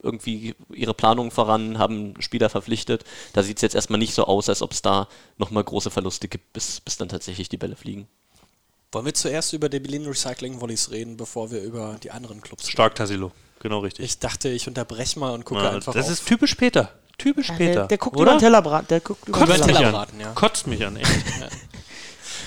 irgendwie 0.02 0.54
ihre 0.72 0.94
Planung 0.94 1.30
voran, 1.30 1.78
haben 1.78 2.14
Spieler 2.20 2.48
verpflichtet. 2.48 3.04
Da 3.32 3.42
sieht 3.42 3.58
es 3.58 3.62
jetzt 3.62 3.74
erstmal 3.74 3.98
nicht 3.98 4.14
so 4.14 4.24
aus, 4.24 4.48
als 4.48 4.62
ob 4.62 4.72
es 4.72 4.82
da 4.82 5.08
nochmal 5.38 5.64
große 5.64 5.90
Verluste 5.90 6.28
gibt, 6.28 6.52
bis, 6.52 6.80
bis 6.80 6.96
dann 6.96 7.08
tatsächlich 7.08 7.48
die 7.48 7.56
Bälle 7.58 7.76
fliegen. 7.76 8.08
Wollen 8.92 9.04
wir 9.04 9.14
zuerst 9.14 9.52
über 9.52 9.68
die 9.68 9.78
Berlin 9.78 10.06
Recycling 10.06 10.60
Volleys 10.60 10.90
reden, 10.90 11.16
bevor 11.16 11.50
wir 11.50 11.62
über 11.62 11.96
die 12.02 12.10
anderen 12.10 12.40
Clubs 12.40 12.64
reden? 12.64 12.72
Stark 12.72 12.94
Tassilo, 12.96 13.30
genau 13.60 13.80
richtig. 13.80 14.04
Ich 14.04 14.18
dachte, 14.18 14.48
ich 14.48 14.66
unterbreche 14.66 15.18
mal 15.18 15.30
und 15.32 15.44
gucke 15.44 15.62
Ja, 15.62 15.70
einfach 15.70 15.92
das 15.92 16.06
auf. 16.06 16.12
ist 16.12 16.26
typisch 16.26 16.54
Peter. 16.56 16.90
Typisch 17.16 17.52
Peter. 17.52 17.72
der, 17.80 17.86
der 17.88 17.98
guckt 17.98 18.16
oder? 18.16 18.22
über 18.22 18.32
den 18.32 18.40
Tellerbrand. 18.40 18.90
Der 18.90 19.00
guckt 19.00 19.28
über 19.28 19.38
den 19.46 19.48
mich. 19.66 19.76
Tellerbraten, 19.76 20.14
an. 20.14 20.20
ja. 20.20 20.32
Kotzt 20.32 20.66
mich 20.66 20.84
an, 20.84 20.96
echt. 20.96 21.08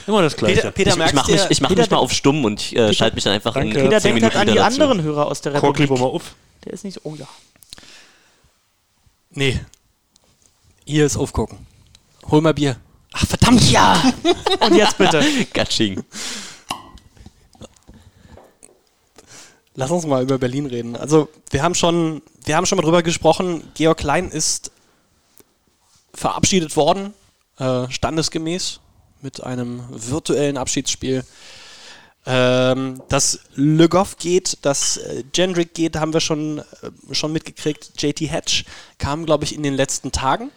Immer 0.07 0.21
das 0.21 0.35
Gleiche. 0.35 0.71
Peter, 0.71 0.71
Peter 0.71 0.89
Ich, 0.91 1.05
ich 1.09 1.13
mache 1.13 1.31
mich, 1.31 1.41
ich 1.49 1.61
mach 1.61 1.69
mich 1.69 1.89
mal 1.89 1.97
auf 1.97 2.11
stumm 2.11 2.43
und 2.45 2.61
ich 2.61 2.75
äh, 2.75 2.93
schalte 2.93 3.15
mich 3.15 3.23
dann 3.23 3.33
einfach 3.33 3.53
Danke. 3.53 3.79
in 3.79 3.85
Peter 3.85 4.01
10 4.01 4.15
denkt 4.15 4.23
halt 4.23 4.33
Minuten 4.33 4.37
an 4.37 4.47
die 4.47 4.53
wieder 4.53 4.63
dazu. 4.63 4.81
anderen 4.81 5.03
Hörer 5.03 5.27
aus 5.27 5.41
der 5.41 5.53
Republik. 5.53 5.79
lieber 5.89 5.99
mal 5.99 6.05
auf. 6.07 6.35
Der 6.65 6.73
ist 6.73 6.83
nicht 6.83 6.95
so, 6.95 7.01
oh 7.03 7.15
ja. 7.15 7.27
Nee. 9.31 9.59
Hier 10.85 11.05
ist 11.05 11.17
aufgucken. 11.17 11.65
Hol 12.29 12.41
mal 12.41 12.53
Bier. 12.53 12.77
Ach, 13.13 13.25
verdammt! 13.27 13.69
Ja! 13.71 14.01
Und 14.59 14.75
jetzt 14.75 14.97
bitte. 14.97 15.23
Gatsching. 15.53 16.03
Lass 19.75 19.89
uns 19.91 20.05
mal 20.05 20.21
über 20.21 20.37
Berlin 20.37 20.65
reden. 20.67 20.95
Also, 20.95 21.29
wir 21.49 21.63
haben 21.63 21.73
schon, 21.75 22.21
wir 22.45 22.55
haben 22.55 22.65
schon 22.65 22.75
mal 22.75 22.83
drüber 22.83 23.01
gesprochen. 23.01 23.63
Georg 23.73 23.97
Klein 23.97 24.29
ist 24.29 24.71
verabschiedet 26.13 26.75
worden, 26.75 27.13
äh, 27.57 27.89
standesgemäß, 27.89 28.79
mit 29.23 29.43
einem 29.43 29.83
virtuellen 29.89 30.57
Abschiedsspiel. 30.57 31.23
Ähm, 32.25 33.01
dass 33.09 33.39
Le 33.55 33.89
Goff 33.89 34.17
geht, 34.17 34.59
dass 34.61 34.95
äh, 34.95 35.23
Jendrick 35.33 35.73
geht, 35.73 35.97
haben 35.97 36.13
wir 36.13 36.21
schon, 36.21 36.59
äh, 36.59 36.63
schon 37.11 37.33
mitgekriegt. 37.33 38.01
JT 38.01 38.31
Hatch 38.31 38.63
kam, 38.97 39.25
glaube 39.25 39.43
ich, 39.43 39.53
in 39.53 39.61
den 39.61 39.73
letzten 39.73 40.13
Tagen. 40.13 40.49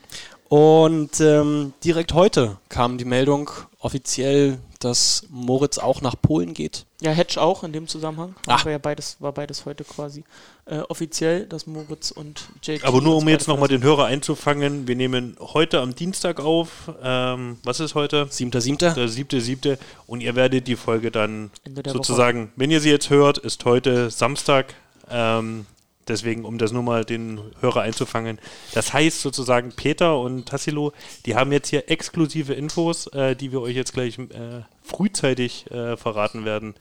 Und 0.48 1.20
ähm, 1.20 1.72
direkt 1.82 2.12
heute 2.12 2.58
kam 2.68 2.98
die 2.98 3.04
Meldung 3.04 3.50
offiziell, 3.80 4.58
dass 4.78 5.26
Moritz 5.28 5.78
auch 5.78 6.02
nach 6.02 6.14
Polen 6.20 6.54
geht. 6.54 6.86
Ja, 7.00 7.10
Hedge 7.10 7.40
auch 7.40 7.64
in 7.64 7.72
dem 7.72 7.88
Zusammenhang. 7.88 8.36
Ach. 8.46 8.64
War 8.64 8.72
ja 8.72 8.78
beides, 8.78 9.16
war 9.18 9.32
beides 9.32 9.64
heute 9.64 9.82
quasi 9.82 10.22
äh, 10.66 10.78
offiziell, 10.88 11.46
dass 11.46 11.66
Moritz 11.66 12.10
und 12.10 12.48
JT. 12.62 12.84
Aber 12.84 13.00
nur 13.00 13.16
um 13.16 13.28
jetzt 13.28 13.46
nochmal 13.48 13.68
den 13.68 13.82
Hörer 13.82 14.06
einzufangen, 14.06 14.88
wir 14.88 14.96
nehmen 14.96 15.36
heute 15.40 15.80
am 15.80 15.94
Dienstag 15.94 16.40
auf. 16.40 16.90
Ähm, 17.02 17.58
was 17.62 17.80
ist 17.80 17.94
heute? 17.94 18.24
7.7. 18.24 18.94
Der 18.94 19.08
siebte, 19.08 19.40
siebte. 19.40 19.78
Und 20.06 20.20
ihr 20.22 20.34
werdet 20.34 20.66
die 20.66 20.76
Folge 20.76 21.10
dann 21.10 21.50
sozusagen, 21.86 22.50
wenn 22.56 22.70
ihr 22.70 22.80
sie 22.80 22.90
jetzt 22.90 23.10
hört, 23.10 23.38
ist 23.38 23.64
heute 23.64 24.10
Samstag. 24.10 24.74
Ähm, 25.08 25.66
deswegen, 26.08 26.44
um 26.44 26.58
das 26.58 26.72
nur 26.72 26.82
mal 26.82 27.04
den 27.04 27.40
Hörer 27.60 27.82
einzufangen. 27.82 28.40
Das 28.74 28.92
heißt 28.92 29.20
sozusagen, 29.20 29.72
Peter 29.72 30.18
und 30.20 30.46
Tassilo, 30.46 30.92
die 31.26 31.36
haben 31.36 31.52
jetzt 31.52 31.68
hier 31.68 31.88
exklusive 31.90 32.54
Infos, 32.54 33.06
äh, 33.08 33.36
die 33.36 33.52
wir 33.52 33.60
euch 33.60 33.76
jetzt 33.76 33.92
gleich 33.92 34.18
äh, 34.18 34.62
frühzeitig 34.82 35.70
äh, 35.70 35.96
verraten 35.96 36.44
werden, 36.44 36.74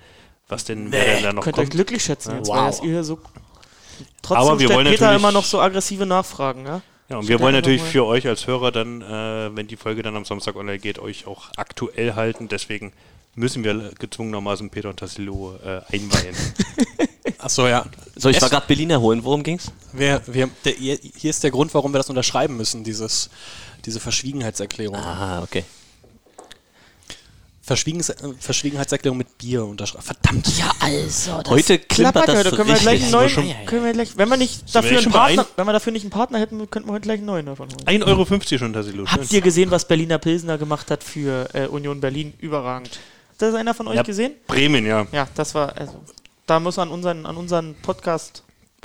was 0.47 0.63
denn, 0.65 0.91
wer 0.91 1.03
denn 1.05 1.23
da 1.23 1.33
noch 1.33 1.43
Könnt 1.43 1.57
euch 1.57 1.65
kommt. 1.65 1.71
glücklich 1.73 2.03
schätzen 2.03 2.35
jetzt, 2.37 2.47
Wow. 2.47 2.55
weil 2.57 2.65
das 2.65 2.81
ihr 2.83 3.03
so. 3.03 3.19
Trotzdem 4.21 4.37
Aber 4.47 4.59
wir 4.59 4.67
stellt 4.67 4.77
wollen 4.77 4.87
Peter 4.87 5.05
natürlich- 5.05 5.21
immer 5.21 5.31
noch 5.31 5.45
so 5.45 5.59
aggressive 5.59 6.05
Nachfragen, 6.05 6.65
ja? 6.65 6.81
Ja, 7.09 7.17
und 7.17 7.27
wir 7.27 7.39
wollen 7.39 7.53
natürlich 7.53 7.83
für 7.83 8.03
euch 8.05 8.27
als 8.27 8.47
Hörer 8.47 8.71
dann, 8.71 9.01
äh, 9.03 9.55
wenn 9.55 9.67
die 9.67 9.75
Folge 9.77 10.01
dann 10.01 10.15
am 10.15 10.25
Samstag 10.25 10.55
online 10.55 10.79
geht, 10.79 10.97
euch 10.97 11.27
auch 11.27 11.49
aktuell 11.55 12.15
halten. 12.15 12.47
Deswegen 12.47 12.93
müssen 13.35 13.63
wir 13.63 13.91
gezwungenermaßen 13.99 14.71
Peter 14.71 14.89
und 14.89 14.97
Tassilo 14.97 15.55
äh, 15.63 15.81
einweihen. 15.93 16.35
Achso, 17.37 17.67
ja. 17.67 17.85
So, 18.15 18.29
ich 18.29 18.37
Es- 18.37 18.41
war 18.41 18.49
gerade 18.49 18.65
Berliner 18.65 18.99
holen. 19.01 19.23
Worum 19.23 19.43
ging's? 19.43 19.71
Wir, 19.93 20.21
wir, 20.25 20.49
der, 20.63 20.73
hier 20.73 20.97
hier 21.15 21.29
ist 21.29 21.43
der 21.43 21.51
Grund, 21.51 21.73
warum 21.75 21.93
wir 21.93 21.99
das 21.99 22.09
unterschreiben 22.09 22.57
müssen, 22.57 22.83
dieses, 22.83 23.29
diese 23.85 23.99
Verschwiegenheitserklärung. 23.99 24.95
Ah, 24.97 25.43
okay. 25.43 25.63
Verschwiegens 27.65 28.09
äh, 28.09 28.15
Verschwiegenheitserklärung 28.39 29.17
mit 29.17 29.39
Bier 29.39 29.65
unterschreiben. 29.65 30.03
Verdammt. 30.05 30.55
Ja, 30.59 30.71
also. 30.79 31.41
Das 31.41 31.49
Heute 31.51 31.79
klappert, 31.79 32.27
das 32.27 32.43
da 32.43 32.49
können 32.51 32.69
wir 32.69 32.75
gleich 32.75 33.01
einen 33.01 33.11
neuen. 33.11 33.55
Können 33.65 33.85
wir 33.85 33.93
gleich, 33.93 34.15
wenn 34.17 34.29
wir 34.29 34.37
nicht 34.37 34.75
dafür 34.75 34.99
einen 34.99 35.11
Partner, 35.11 35.41
ein- 35.41 35.47
wenn 35.55 35.65
wir 35.65 35.73
dafür 35.73 35.91
nicht 35.91 36.03
einen 36.03 36.11
Partner 36.11 36.37
hätten, 36.39 36.69
könnten 36.69 36.87
wir 36.89 36.93
heute 36.93 37.03
gleich 37.05 37.17
einen 37.17 37.25
neuen 37.25 37.47
davon 37.47 37.67
holen. 37.69 37.87
1,50 38.03 38.05
Euro 38.05 38.57
schon, 38.59 38.73
Tassilo. 38.73 39.05
Habt 39.07 39.31
ihr 39.33 39.41
gesehen, 39.41 39.71
was 39.71 39.87
Berliner 39.87 40.19
Pilsner 40.19 40.59
gemacht 40.59 40.91
hat 40.91 41.03
für 41.03 41.49
äh, 41.55 41.65
Union 41.67 41.99
Berlin? 41.99 42.33
Überragend. 42.39 42.89
Hat 43.31 43.41
das 43.41 43.55
einer 43.55 43.73
von 43.73 43.87
euch 43.87 43.95
Ja. 43.95 44.03
gesehen? 44.03 44.33
Bremen, 44.45 44.85
ja. 44.85 45.07
Ja, 45.11 45.27
das 45.33 45.55
war, 45.55 45.75
also, 45.75 45.93
da 46.45 46.59
muss 46.59 46.77
an 46.77 46.89
unseren, 46.89 47.25
an 47.25 47.35
unseren 47.35 47.73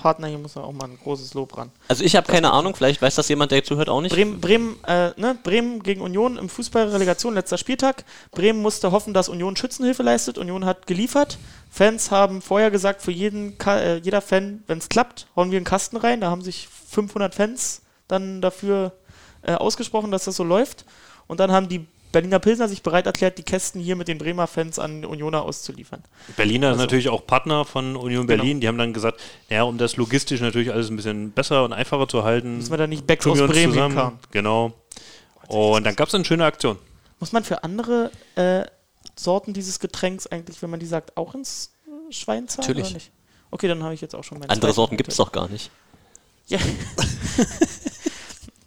Podcast-Partner 0.00 0.28
hier 0.28 0.38
muss 0.38 0.56
auch 0.56 0.72
mal 0.72 0.86
ein 0.86 0.98
großes 1.02 1.34
Lob 1.34 1.56
ran. 1.56 1.70
Also 1.88 2.04
ich 2.04 2.16
habe 2.16 2.26
keine 2.26 2.52
Ahnung, 2.52 2.74
vielleicht 2.74 3.00
weiß 3.02 3.14
das 3.14 3.28
jemand, 3.28 3.52
der 3.52 3.62
zuhört, 3.62 3.88
auch 3.88 4.00
nicht. 4.00 4.14
Bremen, 4.14 4.40
Bremen, 4.40 4.76
äh, 4.84 5.10
ne? 5.16 5.38
Bremen 5.42 5.82
gegen 5.82 6.00
Union 6.00 6.36
im 6.36 6.48
Fußballrelegation, 6.48 7.34
letzter 7.34 7.58
Spieltag. 7.58 8.04
Bremen 8.32 8.62
musste 8.62 8.92
hoffen, 8.92 9.14
dass 9.14 9.28
Union 9.28 9.56
Schützenhilfe 9.56 10.02
leistet. 10.02 10.38
Union 10.38 10.64
hat 10.64 10.86
geliefert. 10.86 11.38
Fans 11.70 12.10
haben 12.10 12.42
vorher 12.42 12.70
gesagt, 12.70 13.02
für 13.02 13.12
jeden, 13.12 13.58
äh, 13.66 13.96
jeder 13.98 14.20
Fan, 14.20 14.62
wenn 14.66 14.78
es 14.78 14.88
klappt, 14.88 15.26
hauen 15.36 15.50
wir 15.50 15.58
einen 15.58 15.66
Kasten 15.66 15.96
rein. 15.96 16.20
Da 16.20 16.30
haben 16.30 16.42
sich 16.42 16.68
500 16.88 17.34
Fans 17.34 17.82
dann 18.08 18.40
dafür 18.40 18.92
äh, 19.42 19.52
ausgesprochen, 19.52 20.10
dass 20.10 20.24
das 20.24 20.36
so 20.36 20.44
läuft. 20.44 20.84
Und 21.26 21.40
dann 21.40 21.52
haben 21.52 21.68
die 21.68 21.86
Berliner 22.12 22.38
Pilsner 22.40 22.68
sich 22.68 22.82
bereit 22.82 23.06
erklärt, 23.06 23.38
die 23.38 23.42
Kästen 23.42 23.80
hier 23.80 23.94
mit 23.96 24.08
den 24.08 24.18
Bremer 24.18 24.46
Fans 24.46 24.78
an 24.78 25.04
Unioner 25.04 25.42
auszuliefern. 25.42 26.02
Berliner 26.36 26.68
Also- 26.68 26.78
ist 26.80 26.84
natürlich 26.86 27.08
auch 27.08 27.26
Partner 27.26 27.64
von 27.64 27.94
Union 27.96 28.26
Genau. 28.26 28.42
Berlin. 28.42 28.60
Die 28.60 28.68
haben 28.68 28.78
dann 28.78 28.92
gesagt, 28.92 29.20
ja, 29.48 29.62
um 29.62 29.78
das 29.78 29.96
logistisch 29.96 30.40
natürlich 30.40 30.72
alles 30.72 30.90
ein 30.90 30.96
bisschen 30.96 31.30
besser 31.32 31.64
und 31.64 31.72
einfacher 31.72 32.08
zu 32.08 32.24
halten, 32.24 32.56
Müssen 32.56 32.70
wir 32.72 32.78
da 32.78 32.86
nicht 32.86 33.06
Becks 33.06 33.26
aus 33.26 33.38
Bremen 33.38 33.72
zusammen. 33.72 33.92
hinkarren. 33.94 34.18
Genau. 34.32 34.72
Und 35.48 35.84
dann 35.84 35.94
gab 35.96 36.08
es 36.08 36.14
eine 36.14 36.24
schöne 36.24 36.44
Aktion. 36.44 36.78
Muss 37.20 37.32
man 37.32 37.44
für 37.44 37.62
andere 37.64 38.10
äh, 38.36 38.64
Sorten 39.16 39.52
dieses 39.52 39.78
Getränks 39.80 40.26
eigentlich, 40.26 40.62
wenn 40.62 40.70
man 40.70 40.80
die 40.80 40.86
sagt, 40.86 41.16
auch 41.16 41.34
ins 41.34 41.72
Schwein 42.10 42.48
zahlen? 42.48 42.66
Natürlich. 42.68 42.86
Oder 42.86 42.94
nicht? 42.94 43.10
Okay, 43.50 43.68
dann 43.68 43.82
habe 43.82 43.94
ich 43.94 44.00
jetzt 44.00 44.14
auch 44.14 44.24
schon 44.24 44.38
meine 44.38 44.50
Andere 44.50 44.72
Sorten 44.72 44.96
gibt 44.96 45.10
es 45.10 45.16
doch 45.16 45.32
gar 45.32 45.48
nicht. 45.48 45.70
Ja, 46.46 46.58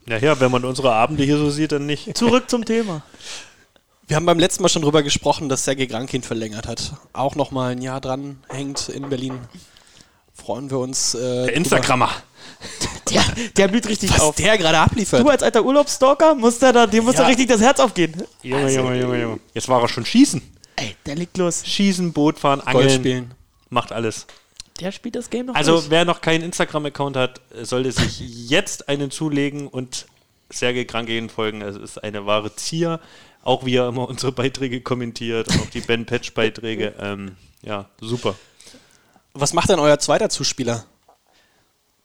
Ja, 0.07 0.17
ja, 0.17 0.39
wenn 0.39 0.51
man 0.51 0.65
unsere 0.65 0.93
Abende 0.93 1.23
hier 1.23 1.37
so 1.37 1.49
sieht, 1.49 1.71
dann 1.71 1.85
nicht. 1.85 2.17
zurück 2.17 2.49
zum 2.49 2.65
Thema. 2.65 3.01
Wir 4.07 4.17
haben 4.17 4.25
beim 4.25 4.37
letzten 4.37 4.61
Mal 4.63 4.69
schon 4.69 4.81
drüber 4.81 5.01
gesprochen, 5.01 5.47
dass 5.47 5.63
Sergei 5.63 5.85
Grankin 5.85 6.23
verlängert 6.23 6.67
hat. 6.67 6.91
Auch 7.13 7.35
nochmal 7.35 7.71
ein 7.71 7.81
Jahr 7.81 8.01
dran 8.01 8.37
hängt 8.49 8.89
in 8.89 9.07
Berlin. 9.07 9.39
Freuen 10.33 10.69
wir 10.69 10.79
uns. 10.79 11.13
Äh, 11.15 11.45
Der. 11.45 11.53
Instagrammer. 11.53 12.09
Der, 13.09 13.23
der 13.57 13.67
blüht 13.67 13.87
richtig 13.87 14.11
Was 14.13 14.19
auf. 14.21 14.35
der 14.35 14.57
gerade 14.57 14.79
abliefert. 14.79 15.21
Du 15.21 15.29
als 15.29 15.43
alter 15.43 15.63
Urlaubsstalker, 15.63 16.33
musst 16.35 16.63
da, 16.63 16.71
da, 16.71 16.87
dem 16.87 17.03
muss 17.03 17.13
Ja. 17.15 17.21
da 17.21 17.27
richtig 17.27 17.47
das 17.47 17.61
Herz 17.61 17.79
aufgehen. 17.79 18.13
Junge, 18.41 18.71
Junge, 18.73 18.99
Junge, 18.99 19.21
Junge. 19.21 19.39
Jetzt 19.53 19.67
war 19.69 19.81
er 19.81 19.87
schon 19.87 20.05
schießen. 20.05 20.41
Ey, 20.77 20.95
der 21.05 21.15
liegt 21.15 21.37
los. 21.37 21.63
Schießen, 21.65 22.11
Boot 22.11 22.39
fahren, 22.39 22.59
Golf 22.61 22.75
Angeln. 22.75 22.89
spielen. 22.99 23.33
Macht 23.69 23.91
alles. 23.91 24.25
Der 24.83 24.91
spielt 24.91 25.15
das 25.15 25.29
Game 25.29 25.45
noch 25.45 25.55
Also, 25.55 25.75
durch. 25.77 25.89
wer 25.89 26.03
noch 26.03 26.19
keinen 26.19 26.43
Instagram-Account 26.43 27.15
hat, 27.15 27.39
sollte 27.61 27.93
sich 27.93 28.19
jetzt 28.49 28.89
einen 28.89 29.11
zulegen 29.11 29.67
und 29.67 30.07
Sergei 30.49 30.83
Krankin 30.83 31.29
folgen. 31.29 31.61
Es 31.61 31.77
ist 31.77 32.03
eine 32.03 32.25
wahre 32.25 32.53
Zier. 32.55 32.99
Auch 33.43 33.65
wie 33.65 33.77
er 33.77 33.87
immer 33.87 34.09
unsere 34.09 34.33
Beiträge 34.33 34.81
kommentiert, 34.81 35.49
auch 35.49 35.69
die 35.69 35.79
Ben 35.81 36.05
Patch-Beiträge. 36.05 36.93
Ähm, 36.99 37.37
ja, 37.61 37.85
super. 38.01 38.35
Was 39.33 39.53
macht 39.53 39.69
denn 39.69 39.79
euer 39.79 39.99
zweiter 39.99 40.27
Zuspieler? 40.27 40.83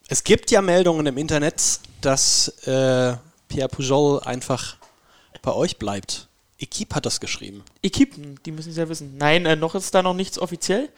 Es 0.06 0.22
gibt 0.22 0.52
ja 0.52 0.62
Meldungen 0.62 1.04
im 1.06 1.18
Internet, 1.18 1.80
dass 2.00 2.48
äh, 2.66 3.16
Pierre 3.48 3.68
Pujol 3.68 4.20
einfach 4.20 4.76
bei 5.42 5.52
euch 5.52 5.78
bleibt. 5.78 6.27
Equipe 6.58 6.94
hat 6.94 7.06
das 7.06 7.20
geschrieben. 7.20 7.62
Equipen, 7.82 8.40
die 8.44 8.52
müssen 8.52 8.70
es 8.70 8.76
ja 8.76 8.88
wissen. 8.88 9.16
Nein, 9.16 9.46
äh, 9.46 9.56
noch 9.56 9.74
ist 9.74 9.94
da 9.94 10.02
noch 10.02 10.14
nichts 10.14 10.38
offiziell. 10.38 10.88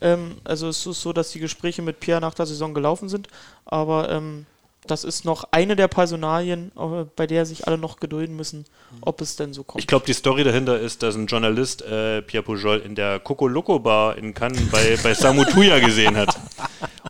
Ähm, 0.00 0.36
also 0.44 0.68
es 0.68 0.86
ist 0.86 1.02
so, 1.02 1.12
dass 1.12 1.30
die 1.30 1.40
Gespräche 1.40 1.82
mit 1.82 2.00
Pierre 2.00 2.20
nach 2.20 2.34
der 2.34 2.46
Saison 2.46 2.72
gelaufen 2.72 3.08
sind. 3.08 3.28
Aber 3.66 4.10
ähm, 4.10 4.46
das 4.86 5.04
ist 5.04 5.26
noch 5.26 5.44
eine 5.50 5.76
der 5.76 5.88
Personalien, 5.88 6.72
äh, 6.76 7.04
bei 7.14 7.26
der 7.26 7.44
sich 7.44 7.66
alle 7.66 7.76
noch 7.76 8.00
gedulden 8.00 8.34
müssen, 8.34 8.64
ob 9.02 9.20
es 9.20 9.36
denn 9.36 9.52
so 9.52 9.62
kommt. 9.62 9.80
Ich 9.80 9.86
glaube, 9.86 10.06
die 10.06 10.14
Story 10.14 10.42
dahinter 10.42 10.80
ist, 10.80 11.02
dass 11.02 11.16
ein 11.16 11.26
Journalist 11.26 11.82
äh, 11.82 12.22
Pierre 12.22 12.42
Pujol 12.42 12.78
in 12.78 12.94
der 12.94 13.20
Coco 13.20 13.46
Loco 13.46 13.78
Bar 13.78 14.16
in 14.16 14.32
Cannes 14.32 14.70
bei, 14.70 14.98
bei 15.02 15.12
Samu 15.12 15.44
Tuya 15.44 15.80
gesehen 15.80 16.16
hat. 16.16 16.34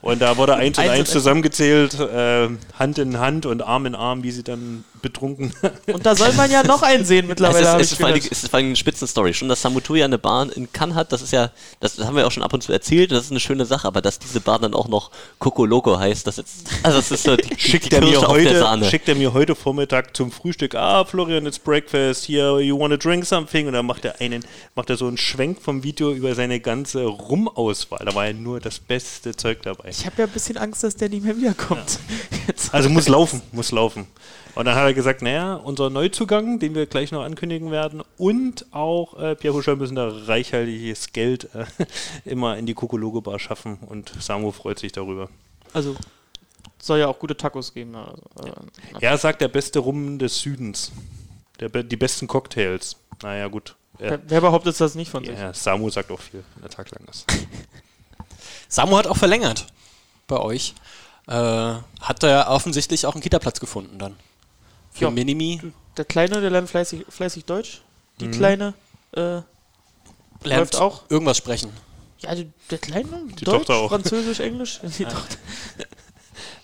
Und 0.03 0.21
da 0.21 0.37
wurde 0.37 0.57
eins 0.57 0.79
und 0.79 0.89
eins. 0.89 1.11
zusammengezählt, 1.11 1.95
äh, 2.01 2.49
Hand 2.79 2.99
in 2.99 3.19
Hand 3.19 3.47
und 3.47 3.63
Arm 3.63 3.87
in 3.87 3.95
Arm, 3.95 4.25
wie 4.25 4.33
sie 4.33 4.43
dann 4.43 4.85
betrunken. 5.03 5.53
Und 5.93 6.05
da 6.05 6.15
soll 6.15 6.33
man 6.35 6.51
ja 6.51 6.63
noch 6.63 6.83
einen 6.83 7.05
sehen 7.05 7.25
Es 7.25 7.29
mittlerweile. 7.29 7.81
ist, 7.81 7.87
es, 7.87 7.93
ist 7.93 7.99
vor 7.99 8.09
allem, 8.09 8.17
es 8.19 8.27
ist 8.43 8.49
vor 8.49 8.59
allem 8.59 8.67
eine 8.67 8.77
Spitzenstory. 8.77 9.35
Schon, 9.35 9.49
dass 9.49 9.63
Samutuya 9.63 10.05
eine 10.05 10.19
Bar 10.19 10.49
in 10.55 10.73
Cannes 10.73 10.95
hat, 10.97 11.13
das 11.13 11.23
ist 11.23 11.33
ja, 11.33 11.51
das 11.81 11.99
haben 11.99 12.17
wir 12.17 12.27
auch 12.27 12.31
schon 12.33 12.43
ab 12.43 12.53
und 12.53 12.63
zu 12.63 12.73
erzählt, 12.73 13.13
das 13.13 13.25
ist 13.25 13.31
eine 13.31 13.41
schöne 13.41 13.67
Sache, 13.67 13.87
aber 13.87 14.01
dass 14.03 14.19
diese 14.19 14.41
Bar 14.41 14.59
dann 14.59 14.75
auch 14.75 14.89
noch 14.89 15.11
Coco 15.39 15.65
Loco 15.65 15.99
heißt, 15.99 16.27
das 16.27 16.39
ist, 16.39 16.69
also 16.83 16.99
das 16.99 17.11
ist 17.11 17.25
so 17.25 17.37
die, 17.37 17.59
schickt 17.59 17.93
die 17.93 17.97
er, 17.97 18.03
mir 18.03 18.21
heute, 18.23 18.59
Sahne. 18.59 18.85
schickt 18.85 19.09
er 19.09 19.15
mir 19.15 19.33
heute 19.33 19.55
Vormittag 19.55 20.17
zum 20.17 20.31
Frühstück, 20.31 20.75
ah, 20.75 21.05
Florian, 21.05 21.47
it's 21.47 21.59
breakfast, 21.59 22.29
here, 22.29 22.61
you 22.61 22.79
wanna 22.79 22.97
drink 22.97 23.25
something? 23.25 23.67
Und 23.67 23.73
dann 23.75 23.87
macht 23.87 24.05
er 24.05 24.21
einen, 24.21 24.45
macht 24.75 24.91
er 24.91 24.97
so 24.97 25.07
einen 25.07 25.17
Schwenk 25.17 25.61
vom 25.61 25.83
Video 25.83 26.13
über 26.13 26.35
seine 26.35 26.61
ganze 26.61 27.05
Rumauswahl. 27.05 28.05
Da 28.05 28.15
war 28.15 28.27
ja 28.27 28.33
nur 28.33 28.61
das 28.61 28.79
beste 28.79 29.35
Zeug 29.37 29.63
dabei. 29.63 29.89
Ich 29.91 30.07
habe 30.07 30.17
ja 30.19 30.25
ein 30.25 30.31
bisschen 30.31 30.57
Angst, 30.57 30.83
dass 30.83 30.97
der 30.97 31.09
nicht 31.09 31.25
mehr 31.25 31.37
wiederkommt. 31.37 31.99
Jetzt. 32.47 32.73
Also 32.75 32.89
muss 32.89 33.09
laufen, 33.09 33.43
muss 33.53 33.71
laufen. 33.73 34.07
Und 34.55 34.65
dann 34.65 34.75
hat 34.75 34.85
er 34.85 34.95
gesagt, 34.95 35.23
naja, 35.23 35.55
unser 35.55 35.91
Neuzugang, 35.91 36.59
den 36.59 36.75
wir 36.75 36.87
gleich 36.87 37.13
noch 37.13 37.23
ankündigen 37.23 37.71
werden, 37.71 38.03
und 38.19 38.67
auch 38.73 39.19
äh, 39.19 39.35
Pierre 39.37 39.55
Huschel 39.57 39.77
müssen 39.77 39.95
da 39.95 40.09
reichhaltiges 40.09 41.13
Geld 41.13 41.49
äh, 41.55 41.65
immer 42.25 42.57
in 42.57 42.67
die 42.67 42.75
Kokologo 42.75 43.21
Bar 43.21 43.39
schaffen 43.39 43.79
und 43.87 44.13
Samu 44.21 44.51
freut 44.53 44.79
sich 44.79 44.93
darüber. 44.93 45.29
Also 45.73 45.97
soll 46.79 46.99
ja 46.99 47.09
auch 47.09 47.19
gute 47.19 47.37
Tacos 47.37 47.75
geben. 47.75 47.95
Also, 47.95 48.23
äh, 48.45 48.53
Er 49.01 49.19
sagt, 49.19 49.41
der 49.41 49.49
beste 49.49 49.79
Rum 49.79 50.19
des 50.19 50.41
Südens. 50.41 50.93
Der, 51.61 51.69
die 51.69 51.97
besten 51.97 52.27
Cocktails. 52.27 52.97
Naja, 53.23 53.49
gut. 53.49 53.77
Ja, 53.99 54.11
wer, 54.11 54.21
wer 54.27 54.41
behauptet 54.41 54.81
das 54.81 54.95
nicht 54.95 55.11
von 55.11 55.25
sich? 55.25 55.39
ja, 55.39 55.53
Samu 55.53 55.91
sagt 55.91 56.11
auch 56.11 56.21
viel, 56.21 56.43
wenn 56.55 56.63
der 56.63 56.71
Tag 56.71 56.91
lang 56.91 57.07
ist. 57.11 57.27
Samu 58.69 58.97
hat 58.97 59.07
auch 59.07 59.17
verlängert 59.17 59.67
bei 60.27 60.39
euch. 60.39 60.75
Äh, 61.27 61.33
hat 61.35 62.23
er 62.23 62.49
offensichtlich 62.49 63.05
auch 63.05 63.15
einen 63.15 63.23
Kita-Platz 63.23 63.61
gefunden 63.61 63.99
dann. 63.99 64.17
Für 64.91 65.05
Ja. 65.05 65.11
Minimi 65.11 65.61
Der 65.97 66.05
Kleine, 66.05 66.41
der 66.41 66.51
lernt 66.51 66.69
fleißig, 66.71 67.05
fleißig 67.09 67.45
Deutsch. 67.45 67.83
Die 68.21 68.27
Mhm. 68.27 68.31
Kleine 68.33 68.75
äh, 69.13 69.21
lernt 69.21 69.45
läuft 70.45 70.77
auch. 70.77 71.11
irgendwas 71.11 71.37
sprechen. 71.37 71.71
Ja, 72.21 72.35
die, 72.35 72.49
der 72.71 72.79
Kleine, 72.79 73.23
Die 73.39 73.45
Deutsch, 73.45 73.59
Tochter 73.67 73.75
auch. 73.77 73.89
Französisch, 73.91 74.41
Englisch. 74.41 74.81
Die 74.99 75.05
Tochter. 75.05 75.37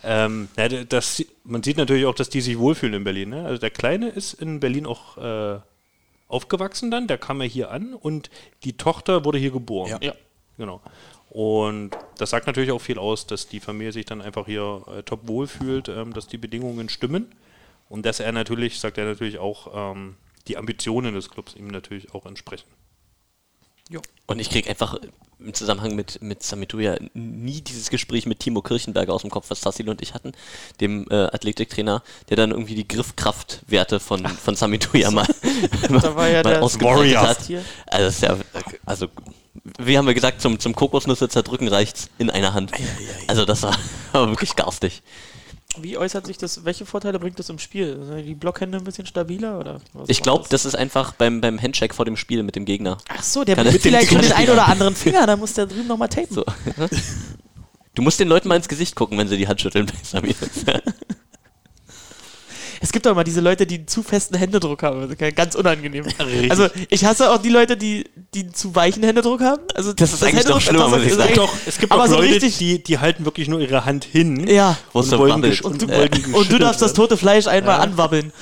Ähm, 0.04 0.48
ja, 0.56 0.68
d- 0.68 0.84
das, 0.84 1.24
man 1.44 1.62
sieht 1.62 1.76
natürlich 1.78 2.06
auch, 2.06 2.14
dass 2.14 2.28
die 2.28 2.40
sich 2.40 2.58
wohlfühlen 2.58 2.94
in 2.94 3.04
Berlin. 3.04 3.30
Ne? 3.30 3.44
Also 3.44 3.58
der 3.58 3.70
Kleine 3.70 4.08
ist 4.08 4.34
in 4.34 4.60
Berlin 4.60 4.86
auch 4.86 5.16
äh, 5.18 5.58
aufgewachsen 6.28 6.90
dann, 6.90 7.06
der 7.08 7.18
kam 7.18 7.40
ja 7.42 7.48
hier 7.48 7.70
an 7.70 7.94
und 7.94 8.30
die 8.64 8.76
Tochter 8.76 9.24
wurde 9.24 9.38
hier 9.38 9.50
geboren. 9.50 9.90
Ja. 9.90 9.98
Ja. 10.00 10.14
Genau. 10.58 10.80
Und 11.30 11.90
das 12.18 12.30
sagt 12.30 12.46
natürlich 12.46 12.70
auch 12.70 12.80
viel 12.80 12.98
aus, 12.98 13.26
dass 13.26 13.48
die 13.48 13.60
Familie 13.60 13.92
sich 13.92 14.04
dann 14.06 14.22
einfach 14.22 14.46
hier 14.46 14.82
äh, 14.96 15.02
top 15.02 15.26
wohlfühlt, 15.26 15.88
ähm, 15.88 16.12
dass 16.12 16.26
die 16.28 16.38
Bedingungen 16.38 16.88
stimmen 16.88 17.32
und 17.88 18.04
dass 18.04 18.20
er 18.20 18.32
natürlich, 18.32 18.80
sagt 18.80 18.98
er 18.98 19.04
natürlich 19.04 19.38
auch, 19.38 19.94
ähm, 19.94 20.16
die 20.48 20.56
Ambitionen 20.56 21.14
des 21.14 21.30
Clubs 21.30 21.54
ihm 21.54 21.68
natürlich 21.68 22.14
auch 22.14 22.26
entsprechen. 22.26 22.68
Und 24.26 24.40
ich 24.40 24.50
krieg 24.50 24.68
einfach 24.68 24.96
im 25.38 25.54
Zusammenhang 25.54 25.94
mit, 25.94 26.20
mit 26.22 26.42
Samituya 26.42 26.96
nie 27.14 27.60
dieses 27.60 27.90
Gespräch 27.90 28.26
mit 28.26 28.40
Timo 28.40 28.62
Kirchenberger 28.62 29.12
aus 29.12 29.20
dem 29.20 29.30
Kopf, 29.30 29.50
was 29.50 29.60
Tassil 29.60 29.88
und 29.88 30.02
ich 30.02 30.14
hatten, 30.14 30.32
dem 30.80 31.06
äh, 31.10 31.14
Athletiktrainer, 31.14 32.02
der 32.28 32.36
dann 32.36 32.50
irgendwie 32.50 32.74
die 32.74 32.88
Griffkraftwerte 32.88 34.00
von, 34.00 34.26
von 34.44 34.56
Samituya 34.56 35.10
mal, 35.10 35.26
Da 35.88 36.16
war 36.16 36.28
ja 36.28 36.42
mal 36.42 36.50
der 36.50 36.62
ausgebreitet 36.62 37.18
hat. 37.18 37.42
Hier. 37.42 37.64
Also, 37.86 38.08
ist 38.08 38.22
ja, 38.22 38.36
also, 38.86 39.08
wie 39.78 39.96
haben 39.96 40.06
wir 40.06 40.14
gesagt, 40.14 40.40
zum, 40.40 40.58
zum 40.58 40.74
Kokosnüsse 40.74 41.28
zerdrücken 41.28 41.68
reicht's 41.68 42.08
in 42.18 42.30
einer 42.30 42.54
Hand. 42.54 42.72
Also, 43.28 43.44
das 43.44 43.62
war, 43.62 43.76
war 44.12 44.28
wirklich 44.28 44.56
garstig. 44.56 45.02
Wie 45.80 45.96
äußert 45.98 46.26
sich 46.26 46.38
das? 46.38 46.64
Welche 46.64 46.86
Vorteile 46.86 47.18
bringt 47.18 47.38
das 47.38 47.48
im 47.48 47.58
Spiel? 47.58 47.98
Sind 48.04 48.24
die 48.24 48.34
Blockhände 48.34 48.78
ein 48.78 48.84
bisschen 48.84 49.06
stabiler? 49.06 49.58
Oder 49.58 49.80
Ich 50.06 50.22
glaube, 50.22 50.46
das 50.48 50.64
ist 50.64 50.74
einfach 50.74 51.12
beim, 51.12 51.40
beim 51.40 51.60
Handshake 51.60 51.94
vor 51.94 52.04
dem 52.04 52.16
Spiel 52.16 52.42
mit 52.42 52.56
dem 52.56 52.64
Gegner. 52.64 52.98
Ach 53.08 53.22
so, 53.22 53.44
der 53.44 53.56
Kann 53.56 53.66
bringt 53.66 53.80
vielleicht 53.82 54.10
den 54.10 54.20
er- 54.22 54.36
einen 54.36 54.50
oder 54.50 54.66
anderen 54.68 54.94
Finger, 54.94 55.26
da 55.26 55.36
muss 55.36 55.52
der 55.54 55.66
drüben 55.66 55.86
nochmal 55.86 56.08
tapen. 56.08 56.34
So. 56.34 56.44
Du 57.94 58.02
musst 58.02 58.20
den 58.20 58.28
Leuten 58.28 58.48
mal 58.48 58.56
ins 58.56 58.68
Gesicht 58.68 58.94
gucken, 58.94 59.16
wenn 59.16 59.26
sie 59.26 59.38
die 59.38 59.48
Hand 59.48 59.58
schütteln 59.62 59.86
bei 59.86 59.94
Samir. 60.02 60.34
Es 62.80 62.92
gibt 62.92 63.06
doch 63.06 63.12
immer 63.12 63.24
diese 63.24 63.40
Leute, 63.40 63.66
die 63.66 63.76
einen 63.76 63.88
zu 63.88 64.02
festen 64.02 64.36
Händedruck 64.36 64.82
haben. 64.82 65.14
Das 65.18 65.34
Ganz 65.34 65.54
unangenehm. 65.54 66.04
Richtig. 66.04 66.50
Also 66.50 66.68
ich 66.88 67.04
hasse 67.04 67.30
auch 67.30 67.38
die 67.38 67.48
Leute, 67.48 67.76
die, 67.76 68.04
die 68.34 68.40
einen 68.40 68.54
zu 68.54 68.74
weichen 68.74 69.02
Händedruck 69.02 69.40
haben. 69.40 69.62
Also 69.74 69.92
Das 69.92 70.12
ist 70.12 70.22
eigentlich 70.22 70.46
noch 70.46 70.60
Händedruck- 70.60 70.62
schlimmer, 70.62 70.82
das 70.84 70.90
muss 70.90 71.02
ich 71.02 71.10
sagen. 71.12 71.22
eigentlich- 71.22 71.36
Doch, 71.36 71.52
es 71.66 71.78
gibt 71.78 71.92
Aber 71.92 72.04
auch 72.04 72.08
so 72.08 72.16
Leute, 72.16 72.32
richtig- 72.34 72.58
die, 72.58 72.82
die 72.82 72.98
halten 72.98 73.24
wirklich 73.24 73.48
nur 73.48 73.60
ihre 73.60 73.84
Hand 73.84 74.04
hin. 74.04 74.46
Ja. 74.48 74.76
Und 74.92 75.10
wollen 75.18 75.42
gesch- 75.42 75.62
und 75.62 75.82
du, 75.82 75.86
die 75.86 76.32
und 76.32 76.52
du 76.52 76.58
darfst 76.58 76.82
das 76.82 76.92
tote 76.92 77.16
Fleisch 77.16 77.46
einmal 77.46 77.80
anwabbeln. 77.80 78.32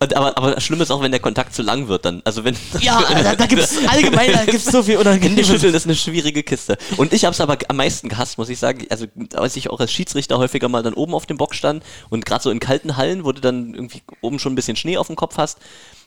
Und, 0.00 0.14
aber, 0.14 0.36
aber 0.36 0.52
das 0.52 0.64
Schlimme 0.64 0.82
ist 0.82 0.90
auch, 0.90 1.02
wenn 1.02 1.10
der 1.10 1.20
Kontakt 1.20 1.54
zu 1.54 1.62
lang 1.62 1.88
wird 1.88 2.04
dann. 2.04 2.22
Also 2.24 2.44
wenn 2.44 2.56
Ja, 2.80 3.00
da, 3.22 3.34
da 3.34 3.46
gibt 3.46 3.62
es 3.62 3.76
allgemein 3.88 4.32
da 4.32 4.44
gibt's 4.44 4.66
so 4.70 4.82
viel 4.82 4.96
Hände 4.96 5.10
Unangenehmes. 5.10 5.46
schütteln 5.46 5.74
ist 5.74 5.86
eine 5.86 5.94
schwierige 5.96 6.42
Kiste. 6.42 6.76
Und 6.96 7.12
ich 7.12 7.24
habe 7.24 7.32
es 7.34 7.40
aber 7.40 7.56
am 7.68 7.76
meisten 7.76 8.08
gehasst, 8.08 8.38
muss 8.38 8.48
ich 8.48 8.58
sagen. 8.58 8.86
Also 8.90 9.06
als 9.34 9.56
ich 9.56 9.70
auch 9.70 9.80
als 9.80 9.92
Schiedsrichter 9.92 10.38
häufiger 10.38 10.68
mal 10.68 10.82
dann 10.82 10.94
oben 10.94 11.14
auf 11.14 11.26
dem 11.26 11.36
Bock 11.36 11.54
stand 11.54 11.82
und 12.10 12.24
gerade 12.26 12.42
so 12.42 12.50
in 12.50 12.60
kalten 12.60 12.96
Hallen, 12.96 13.24
wo 13.24 13.32
du 13.32 13.40
irgendwie 13.74 14.02
oben 14.20 14.38
schon 14.38 14.52
ein 14.52 14.56
bisschen 14.56 14.76
Schnee 14.76 14.96
auf 14.96 15.06
dem 15.06 15.16
Kopf 15.16 15.36
hast, 15.36 15.58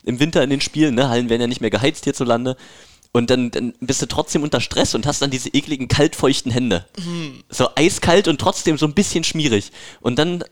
im 0.04 0.20
Winter 0.20 0.44
in 0.44 0.50
den 0.50 0.62
Spielen, 0.62 0.96
ne, 0.96 1.10
Hallen 1.10 1.30
werden 1.30 1.42
ja 1.42 1.48
nicht 1.48 1.62
mehr 1.62 1.70
geheizt 1.70 2.04
hierzulande. 2.04 2.58
Und 3.14 3.30
dann, 3.30 3.52
dann 3.52 3.74
bist 3.82 4.02
du 4.02 4.06
trotzdem 4.06 4.42
unter 4.42 4.62
Stress 4.62 4.96
und 4.96 5.06
hast 5.06 5.22
dann 5.22 5.32
diese 5.32 5.50
ekligen, 5.50 5.90
kaltfeuchten 5.90 6.52
Hände. 6.52 6.86
So 7.50 7.68
eiskalt 7.76 8.30
und 8.30 8.40
trotzdem 8.40 8.78
so 8.78 8.86
ein 8.86 8.94
bisschen 8.94 9.26
schmierig. 9.26 9.72
Und 10.00 10.18
dann 10.18 10.46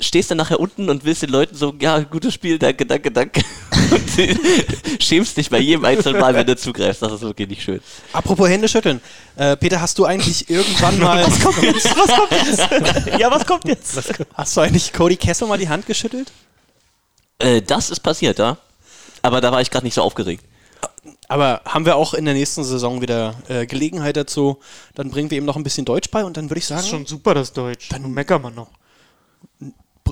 stehst 0.00 0.30
du 0.30 0.34
nachher 0.34 0.58
unten 0.58 0.88
und 0.88 1.04
willst 1.04 1.22
den 1.22 1.30
Leuten 1.30 1.54
so, 1.54 1.74
ja, 1.80 2.00
gutes 2.00 2.34
Spiel, 2.34 2.58
danke, 2.58 2.86
danke, 2.86 3.10
danke. 3.10 3.42
Und 3.90 4.18
du 4.18 4.38
schämst 5.00 5.36
dich 5.36 5.50
bei 5.50 5.58
jedem 5.58 5.84
einzelnen 5.84 6.20
Mal, 6.20 6.32
wenn 6.34 6.46
du 6.46 6.56
zugreifst. 6.56 7.02
Das 7.02 7.12
ist 7.12 7.22
wirklich 7.22 7.48
nicht 7.48 7.62
schön. 7.62 7.80
Apropos 8.12 8.48
Hände 8.48 8.68
schütteln. 8.68 9.00
Äh, 9.36 9.56
Peter, 9.56 9.80
hast 9.80 9.98
du 9.98 10.04
eigentlich 10.04 10.48
irgendwann 10.50 10.98
mal. 11.00 11.26
Was 11.26 11.40
kommt 11.40 11.62
jetzt? 11.62 11.96
Was 11.96 12.16
kommt 12.16 12.30
jetzt? 12.30 13.18
ja, 13.18 13.30
was 13.30 13.46
kommt 13.46 13.64
jetzt? 13.64 13.98
hast 14.34 14.56
du 14.56 14.60
eigentlich 14.60 14.92
Cody 14.92 15.16
Kessel 15.16 15.48
mal 15.48 15.58
die 15.58 15.68
Hand 15.68 15.86
geschüttelt? 15.86 16.30
Äh, 17.40 17.62
das 17.62 17.90
ist 17.90 18.00
passiert, 18.00 18.38
ja. 18.38 18.58
Aber 19.22 19.40
da 19.40 19.50
war 19.50 19.60
ich 19.60 19.70
gerade 19.70 19.84
nicht 19.84 19.94
so 19.94 20.02
aufgeregt. 20.02 20.44
Aber 21.28 21.62
haben 21.64 21.86
wir 21.86 21.96
auch 21.96 22.14
in 22.14 22.24
der 22.24 22.34
nächsten 22.34 22.64
Saison 22.64 23.00
wieder 23.00 23.34
äh, 23.48 23.66
Gelegenheit 23.66 24.16
dazu. 24.16 24.58
Dann 24.94 25.10
bringen 25.10 25.30
wir 25.30 25.38
ihm 25.38 25.44
noch 25.44 25.56
ein 25.56 25.62
bisschen 25.62 25.84
Deutsch 25.84 26.10
bei 26.10 26.24
und 26.24 26.36
dann 26.36 26.50
würde 26.50 26.58
ich 26.58 26.66
sagen, 26.66 26.78
Das 26.78 26.86
ist 26.86 26.90
schon 26.90 27.06
super, 27.06 27.34
das 27.34 27.52
Deutsch. 27.52 27.88
Dann 27.88 28.10
meckern 28.12 28.42
wir 28.42 28.50
noch. 28.50 28.68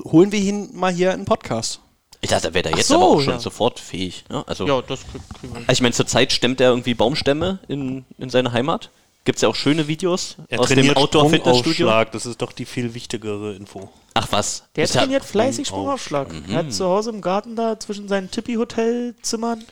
Holen 0.05 0.31
wir 0.31 0.39
ihn 0.39 0.69
mal 0.73 0.91
hier 0.91 1.11
in 1.13 1.21
den 1.21 1.25
Podcast. 1.25 1.79
Ich 2.21 2.29
dachte, 2.29 2.47
da 2.49 2.53
wäre 2.53 2.63
der 2.69 2.77
jetzt 2.77 2.87
so, 2.89 2.95
aber 2.95 3.05
auch 3.05 3.21
schon 3.21 3.33
ja. 3.35 3.39
sofort 3.39 3.79
fähig. 3.79 4.25
Ne? 4.29 4.43
Also, 4.45 4.67
Ja, 4.67 4.81
das 4.81 4.99
krieg- 5.07 5.21
kriegen 5.39 5.53
wir. 5.53 5.59
also 5.61 5.71
ich 5.71 5.81
meine, 5.81 5.93
zurzeit 5.93 6.33
stemmt 6.33 6.59
er 6.59 6.69
irgendwie 6.69 6.93
Baumstämme 6.93 7.59
in, 7.67 8.03
in 8.17 8.29
seine 8.29 8.51
Heimat. 8.51 8.89
Gibt 9.25 9.37
es 9.37 9.41
ja 9.41 9.49
auch 9.49 9.55
schöne 9.55 9.87
Videos 9.87 10.35
Er 10.47 10.59
aus 10.59 10.69
dem 10.69 10.89
Outdoor-Fitnessstudio. 10.95 11.73
Sprungaufschlag, 11.73 12.11
das 12.13 12.25
ist 12.25 12.41
doch 12.41 12.51
die 12.51 12.65
viel 12.65 12.93
wichtigere 12.93 13.53
Info. 13.53 13.89
Ach 14.15 14.27
was. 14.31 14.63
Der 14.75 14.83
Ist 14.85 14.95
ja- 14.95 15.01
trainiert 15.01 15.23
fleißig 15.23 15.67
Sprungaufschlag. 15.67 16.27
Sprungaufschlag. 16.27 16.55
Er 16.63 16.65
hat 16.67 16.73
zu 16.73 16.85
Hause 16.85 17.09
im 17.11 17.21
Garten 17.21 17.55
da 17.55 17.79
zwischen 17.79 18.07
seinen 18.07 18.31
Tippi-Hotelzimmern 18.31 19.63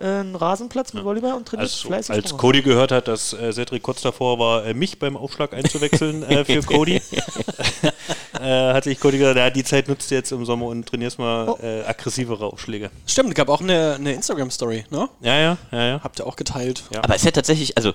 äh, 0.00 0.04
einen 0.06 0.36
Rasenplatz 0.36 0.92
mit 0.94 1.04
Volleyball 1.04 1.34
und 1.34 1.46
trainiert 1.48 1.68
Als, 1.70 1.80
fleißig 1.80 2.14
als. 2.14 2.36
Cody 2.36 2.62
gehört 2.62 2.92
hat, 2.92 3.08
dass 3.08 3.32
äh, 3.32 3.52
Cedric 3.52 3.82
kurz 3.82 4.00
davor 4.00 4.38
war, 4.38 4.64
äh, 4.64 4.74
mich 4.74 4.98
beim 4.98 5.16
Aufschlag 5.16 5.52
einzuwechseln 5.54 6.22
äh, 6.22 6.44
für 6.44 6.62
Cody, 6.66 7.00
äh, 8.40 8.72
hat 8.72 8.84
sich 8.84 8.98
Cody 8.98 9.18
gesagt, 9.18 9.36
ja, 9.36 9.50
die 9.50 9.64
Zeit 9.64 9.88
nutzt 9.88 10.10
du 10.10 10.14
jetzt 10.14 10.32
im 10.32 10.44
Sommer 10.44 10.66
und 10.66 10.86
trainierst 10.86 11.18
mal 11.18 11.48
Oh. 11.48 11.58
äh, 11.62 11.82
aggressivere 11.84 12.46
Aufschläge. 12.46 12.90
Stimmt, 13.06 13.34
gab 13.34 13.48
auch 13.48 13.60
eine, 13.60 13.96
eine 13.98 14.12
Instagram-Story, 14.12 14.86
ne? 14.90 15.08
Ja, 15.20 15.38
ja, 15.38 15.58
ja, 15.70 15.86
ja. 15.86 16.00
Habt 16.02 16.18
ihr 16.20 16.26
auch 16.26 16.36
geteilt. 16.36 16.84
Ja. 16.92 17.02
Aber 17.04 17.14
es 17.14 17.22
ist 17.22 17.26
ja 17.26 17.30
tatsächlich, 17.32 17.76
also, 17.76 17.92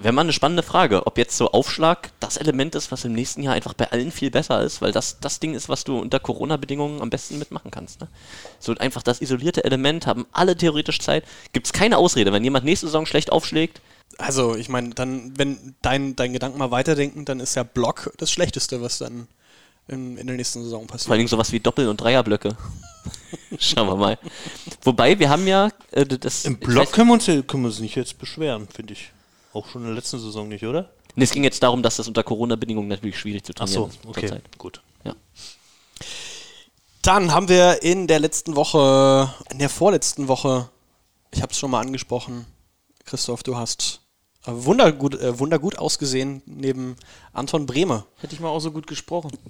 wäre 0.00 0.12
mal 0.14 0.22
eine 0.22 0.32
spannende 0.32 0.62
Frage, 0.62 1.06
ob 1.06 1.18
jetzt 1.18 1.36
so 1.36 1.52
Aufschlag 1.52 2.10
das 2.18 2.38
Element 2.38 2.74
ist, 2.74 2.90
was 2.90 3.04
im 3.04 3.12
nächsten 3.12 3.42
Jahr 3.42 3.54
einfach 3.54 3.74
bei 3.74 3.90
allen 3.90 4.10
viel 4.10 4.30
besser 4.30 4.62
ist, 4.62 4.80
weil 4.80 4.90
das 4.92 5.18
das 5.20 5.38
Ding 5.38 5.54
ist, 5.54 5.68
was 5.68 5.84
du 5.84 5.98
unter 5.98 6.18
Corona-Bedingungen 6.18 7.02
am 7.02 7.10
besten 7.10 7.38
mitmachen 7.38 7.70
kannst. 7.70 8.00
Ne? 8.00 8.08
So 8.58 8.74
einfach 8.76 9.02
das 9.02 9.20
isolierte 9.20 9.64
Element, 9.64 10.06
haben 10.06 10.26
alle 10.32 10.56
theoretisch 10.56 10.98
Zeit. 11.00 11.24
Gibt 11.52 11.66
es 11.66 11.72
keine 11.74 11.98
Ausrede, 11.98 12.32
wenn 12.32 12.42
jemand 12.44 12.64
nächste 12.64 12.86
Saison 12.86 13.04
schlecht 13.04 13.30
aufschlägt, 13.32 13.80
Also, 14.18 14.56
ich 14.56 14.70
meine, 14.70 14.90
dann, 14.94 15.34
wenn 15.36 15.74
dein, 15.82 16.16
dein 16.16 16.32
Gedanken 16.32 16.58
mal 16.58 16.70
weiterdenken, 16.70 17.26
dann 17.26 17.38
ist 17.40 17.54
ja 17.54 17.62
Block 17.62 18.12
das 18.16 18.30
Schlechteste, 18.30 18.80
was 18.80 18.96
dann 18.98 19.26
in, 19.88 20.16
in 20.16 20.26
der 20.26 20.36
nächsten 20.36 20.62
Saison 20.62 20.80
Vor 20.82 20.92
allen 20.92 20.98
passiert. 20.98 21.18
Dingen 21.18 21.28
sowas 21.28 21.52
wie 21.52 21.60
Doppel- 21.60 21.88
und 21.88 22.00
Dreierblöcke. 22.00 22.56
Schauen 23.58 23.86
wir 23.88 23.96
mal. 23.96 24.18
Wobei, 24.82 25.18
wir 25.18 25.28
haben 25.30 25.46
ja 25.46 25.70
äh, 25.92 26.04
das. 26.04 26.44
Im 26.44 26.58
Block 26.58 26.88
weiß- 26.88 26.92
können 26.92 27.08
wir, 27.08 27.14
uns, 27.14 27.26
können 27.26 27.62
wir 27.62 27.68
uns 27.68 27.78
nicht 27.80 27.94
jetzt 27.94 28.18
beschweren, 28.18 28.66
finde 28.68 28.94
ich. 28.94 29.12
Auch 29.52 29.66
schon 29.68 29.82
in 29.82 29.88
der 29.88 29.94
letzten 29.96 30.18
Saison 30.18 30.48
nicht, 30.48 30.64
oder? 30.64 30.90
Nee, 31.14 31.24
es 31.24 31.30
ging 31.30 31.44
jetzt 31.44 31.62
darum, 31.62 31.82
dass 31.82 31.96
das 31.96 32.08
unter 32.08 32.22
Corona-Bedingungen 32.22 32.88
natürlich 32.88 33.18
schwierig 33.18 33.44
zu 33.44 33.52
Ach 33.54 33.60
trainieren 33.64 33.82
so, 33.84 33.86
ist. 33.88 34.06
okay, 34.06 34.20
zurzeit. 34.28 34.58
gut. 34.58 34.82
Ja. 35.04 35.14
Dann 37.02 37.32
haben 37.32 37.48
wir 37.48 37.82
in 37.82 38.06
der 38.06 38.18
letzten 38.18 38.56
Woche, 38.56 39.32
in 39.50 39.58
der 39.58 39.68
vorletzten 39.70 40.28
Woche, 40.28 40.68
ich 41.30 41.40
habe 41.40 41.52
es 41.52 41.58
schon 41.58 41.70
mal 41.70 41.80
angesprochen, 41.80 42.44
Christoph, 43.04 43.42
du 43.44 43.56
hast 43.56 44.00
wundergut, 44.46 45.20
äh, 45.20 45.38
wundergut 45.38 45.78
ausgesehen 45.78 46.42
neben 46.46 46.96
Anton 47.32 47.66
Brehme. 47.66 48.04
Hätte 48.18 48.34
ich 48.34 48.40
mal 48.40 48.48
auch 48.48 48.60
so 48.60 48.70
gut 48.70 48.86
gesprochen. 48.86 49.30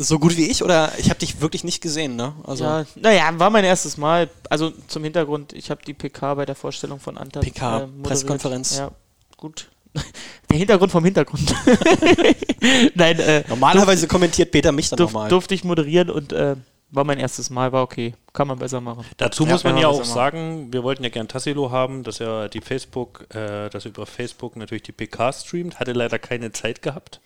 So 0.00 0.18
gut 0.18 0.36
wie 0.36 0.46
ich 0.46 0.62
oder 0.62 0.92
ich 0.98 1.08
habe 1.08 1.18
dich 1.18 1.40
wirklich 1.40 1.64
nicht 1.64 1.80
gesehen, 1.80 2.14
ne? 2.14 2.34
Also 2.44 2.62
Ja, 2.64 2.84
naja, 2.96 3.30
war 3.38 3.48
mein 3.48 3.64
erstes 3.64 3.96
Mal. 3.96 4.28
Also 4.50 4.70
zum 4.86 5.02
Hintergrund, 5.02 5.54
ich 5.54 5.70
habe 5.70 5.80
die 5.84 5.94
PK 5.94 6.34
bei 6.34 6.44
der 6.44 6.54
Vorstellung 6.54 7.00
von 7.00 7.16
Anton. 7.16 7.42
PK, 7.42 7.80
moderiert. 7.80 8.02
Pressekonferenz. 8.02 8.76
Ja, 8.76 8.90
gut. 9.38 9.70
Der 10.50 10.58
Hintergrund 10.58 10.92
vom 10.92 11.04
Hintergrund. 11.04 11.54
Nein, 12.94 13.18
äh, 13.18 13.44
normalerweise 13.48 14.06
kommentiert 14.06 14.50
Peter 14.50 14.70
mich 14.72 14.90
dann 14.90 14.98
durf, 14.98 15.12
nochmal. 15.12 15.30
durfte 15.30 15.54
ich 15.54 15.64
moderieren 15.64 16.10
und 16.10 16.32
äh, 16.32 16.56
war 16.90 17.04
mein 17.04 17.18
erstes 17.18 17.50
Mal, 17.50 17.72
war 17.72 17.82
okay. 17.82 18.14
Kann 18.32 18.48
man 18.48 18.58
besser 18.58 18.80
machen. 18.80 19.04
Dazu 19.16 19.44
Ja, 19.44 19.52
muss 19.52 19.64
man 19.64 19.76
ja 19.76 19.88
man 19.90 20.00
auch 20.00 20.04
sagen, 20.04 20.72
wir 20.72 20.82
wollten 20.82 21.02
ja 21.04 21.10
gern 21.10 21.28
Tassilo 21.28 21.70
haben, 21.70 22.02
dass 22.02 22.20
er 22.20 22.48
die 22.48 22.60
Facebook, 22.60 23.26
äh, 23.34 23.68
dass 23.68 23.84
er 23.84 23.90
über 23.90 24.06
Facebook 24.06 24.56
natürlich 24.56 24.82
die 24.84 24.92
PK 24.92 25.32
streamt, 25.32 25.80
hatte 25.80 25.92
leider 25.92 26.18
keine 26.18 26.52
Zeit 26.52 26.80
gehabt. 26.82 27.20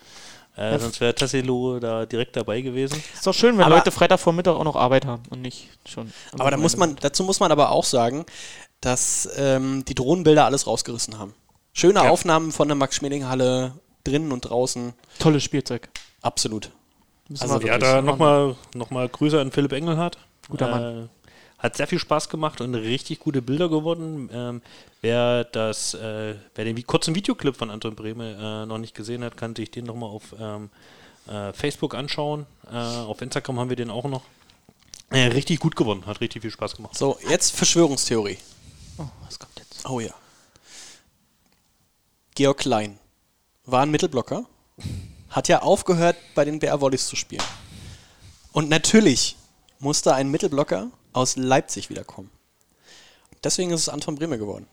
Äh, 0.56 0.78
sonst 0.78 1.00
wäre 1.00 1.14
Tassilo 1.14 1.78
da 1.80 2.04
direkt 2.04 2.36
dabei 2.36 2.60
gewesen. 2.60 3.02
Ist 3.14 3.26
doch 3.26 3.32
schön, 3.32 3.56
wenn 3.56 3.64
Aber- 3.64 3.76
Leute 3.76 3.90
Freitagvormittag 3.90 4.52
auch 4.54 4.64
noch 4.64 4.76
Arbeit 4.76 5.06
haben 5.06 5.22
und 5.30 5.40
nicht 5.40 5.68
schon. 5.86 6.12
Aber 6.38 6.50
da 6.50 6.56
muss 6.58 6.76
man, 6.76 6.96
dazu 6.96 7.24
muss 7.24 7.40
man 7.40 7.50
aber 7.52 7.70
auch 7.70 7.84
sagen, 7.84 8.26
dass 8.80 9.28
ähm, 9.36 9.84
die 9.86 9.94
Drohnenbilder 9.94 10.44
alles 10.44 10.66
rausgerissen 10.66 11.18
haben. 11.18 11.34
Schöne 11.72 12.00
Ja. 12.04 12.10
Aufnahmen 12.10 12.52
von 12.52 12.68
der 12.68 12.74
Max-Schmeling-Halle 12.74 13.72
drinnen 14.04 14.30
und 14.32 14.40
draußen. 14.42 14.92
Tolles 15.20 15.42
Spielzeug. 15.42 15.88
Absolut. 16.20 16.70
Müssen 17.32 17.50
Also 17.50 17.66
Ja, 17.66 17.78
da 17.78 18.02
nochmal 18.02 18.56
noch 18.74 18.90
mal 18.90 19.08
Grüße 19.08 19.40
an 19.40 19.50
Philipp 19.50 19.72
Engelhardt. 19.72 20.18
Guter 20.48 20.68
Mann. 20.68 21.04
Äh, 21.04 21.08
hat 21.58 21.76
sehr 21.76 21.86
viel 21.86 21.98
Spaß 22.00 22.28
gemacht 22.28 22.60
und 22.60 22.74
richtig 22.74 23.20
gute 23.20 23.40
Bilder 23.40 23.68
geworden. 23.68 24.28
Ähm, 24.32 24.62
wer 25.00 25.44
das, 25.44 25.94
äh, 25.94 26.34
wer 26.54 26.64
den 26.64 26.86
kurzen 26.86 27.14
Videoclip 27.14 27.56
von 27.56 27.70
Anton 27.70 27.94
Brehme 27.94 28.62
äh, 28.64 28.66
noch 28.66 28.78
nicht 28.78 28.94
gesehen 28.94 29.22
hat, 29.22 29.36
kann 29.36 29.54
sich 29.54 29.70
den 29.70 29.84
nochmal 29.84 30.10
auf 30.10 30.34
ähm, 30.40 30.70
äh, 31.28 31.52
Facebook 31.52 31.94
anschauen. 31.94 32.46
Äh, 32.70 32.76
auf 32.76 33.22
Instagram 33.22 33.60
haben 33.60 33.68
wir 33.68 33.76
den 33.76 33.90
auch 33.90 34.04
noch. 34.04 34.22
Äh, 35.10 35.26
richtig 35.28 35.60
gut 35.60 35.76
geworden, 35.76 36.04
hat 36.06 36.20
richtig 36.20 36.42
viel 36.42 36.50
Spaß 36.50 36.74
gemacht. 36.76 36.96
So, 36.96 37.18
jetzt 37.28 37.54
Verschwörungstheorie. 37.54 38.38
Oh, 38.98 39.04
was 39.24 39.38
kommt 39.38 39.52
jetzt? 39.58 39.88
Oh 39.88 40.00
ja. 40.00 40.14
Georg 42.34 42.58
Klein 42.58 42.98
war 43.66 43.82
ein 43.82 43.90
Mittelblocker, 43.90 44.46
hat 45.32 45.48
ja 45.48 45.62
aufgehört, 45.62 46.16
bei 46.34 46.44
den 46.44 46.58
BR 46.58 46.80
Volleys 46.80 47.08
zu 47.08 47.16
spielen. 47.16 47.42
Und 48.52 48.68
natürlich 48.68 49.36
musste 49.78 50.14
ein 50.14 50.30
Mittelblocker 50.30 50.90
aus 51.12 51.36
Leipzig 51.36 51.90
wiederkommen. 51.90 52.30
Deswegen 53.42 53.72
ist 53.72 53.80
es 53.80 53.88
Anton 53.88 54.14
Bremer 54.14 54.38
geworden. 54.38 54.66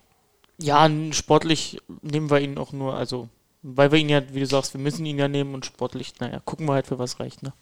Ja, 0.62 0.90
sportlich 1.12 1.80
nehmen 2.02 2.30
wir 2.30 2.42
ihn 2.42 2.58
auch 2.58 2.74
nur, 2.74 2.94
also, 2.94 3.30
weil 3.64 3.92
wir 3.92 4.00
ihn 4.00 4.10
ja, 4.10 4.22
wie 4.34 4.42
du 4.42 4.46
sagst, 4.46 4.74
wir 4.74 4.82
müssen 4.82 5.06
ihn 5.06 5.18
ja 5.18 5.28
nehmen 5.28 5.54
und 5.54 5.66
sportlich, 5.66 6.14
naja, 6.20 6.42
gucken 6.44 6.68
wir 6.68 6.74
halt, 6.74 6.88
für 6.88 7.00
was 7.00 7.20
reicht, 7.20 7.42
ne? 7.42 7.54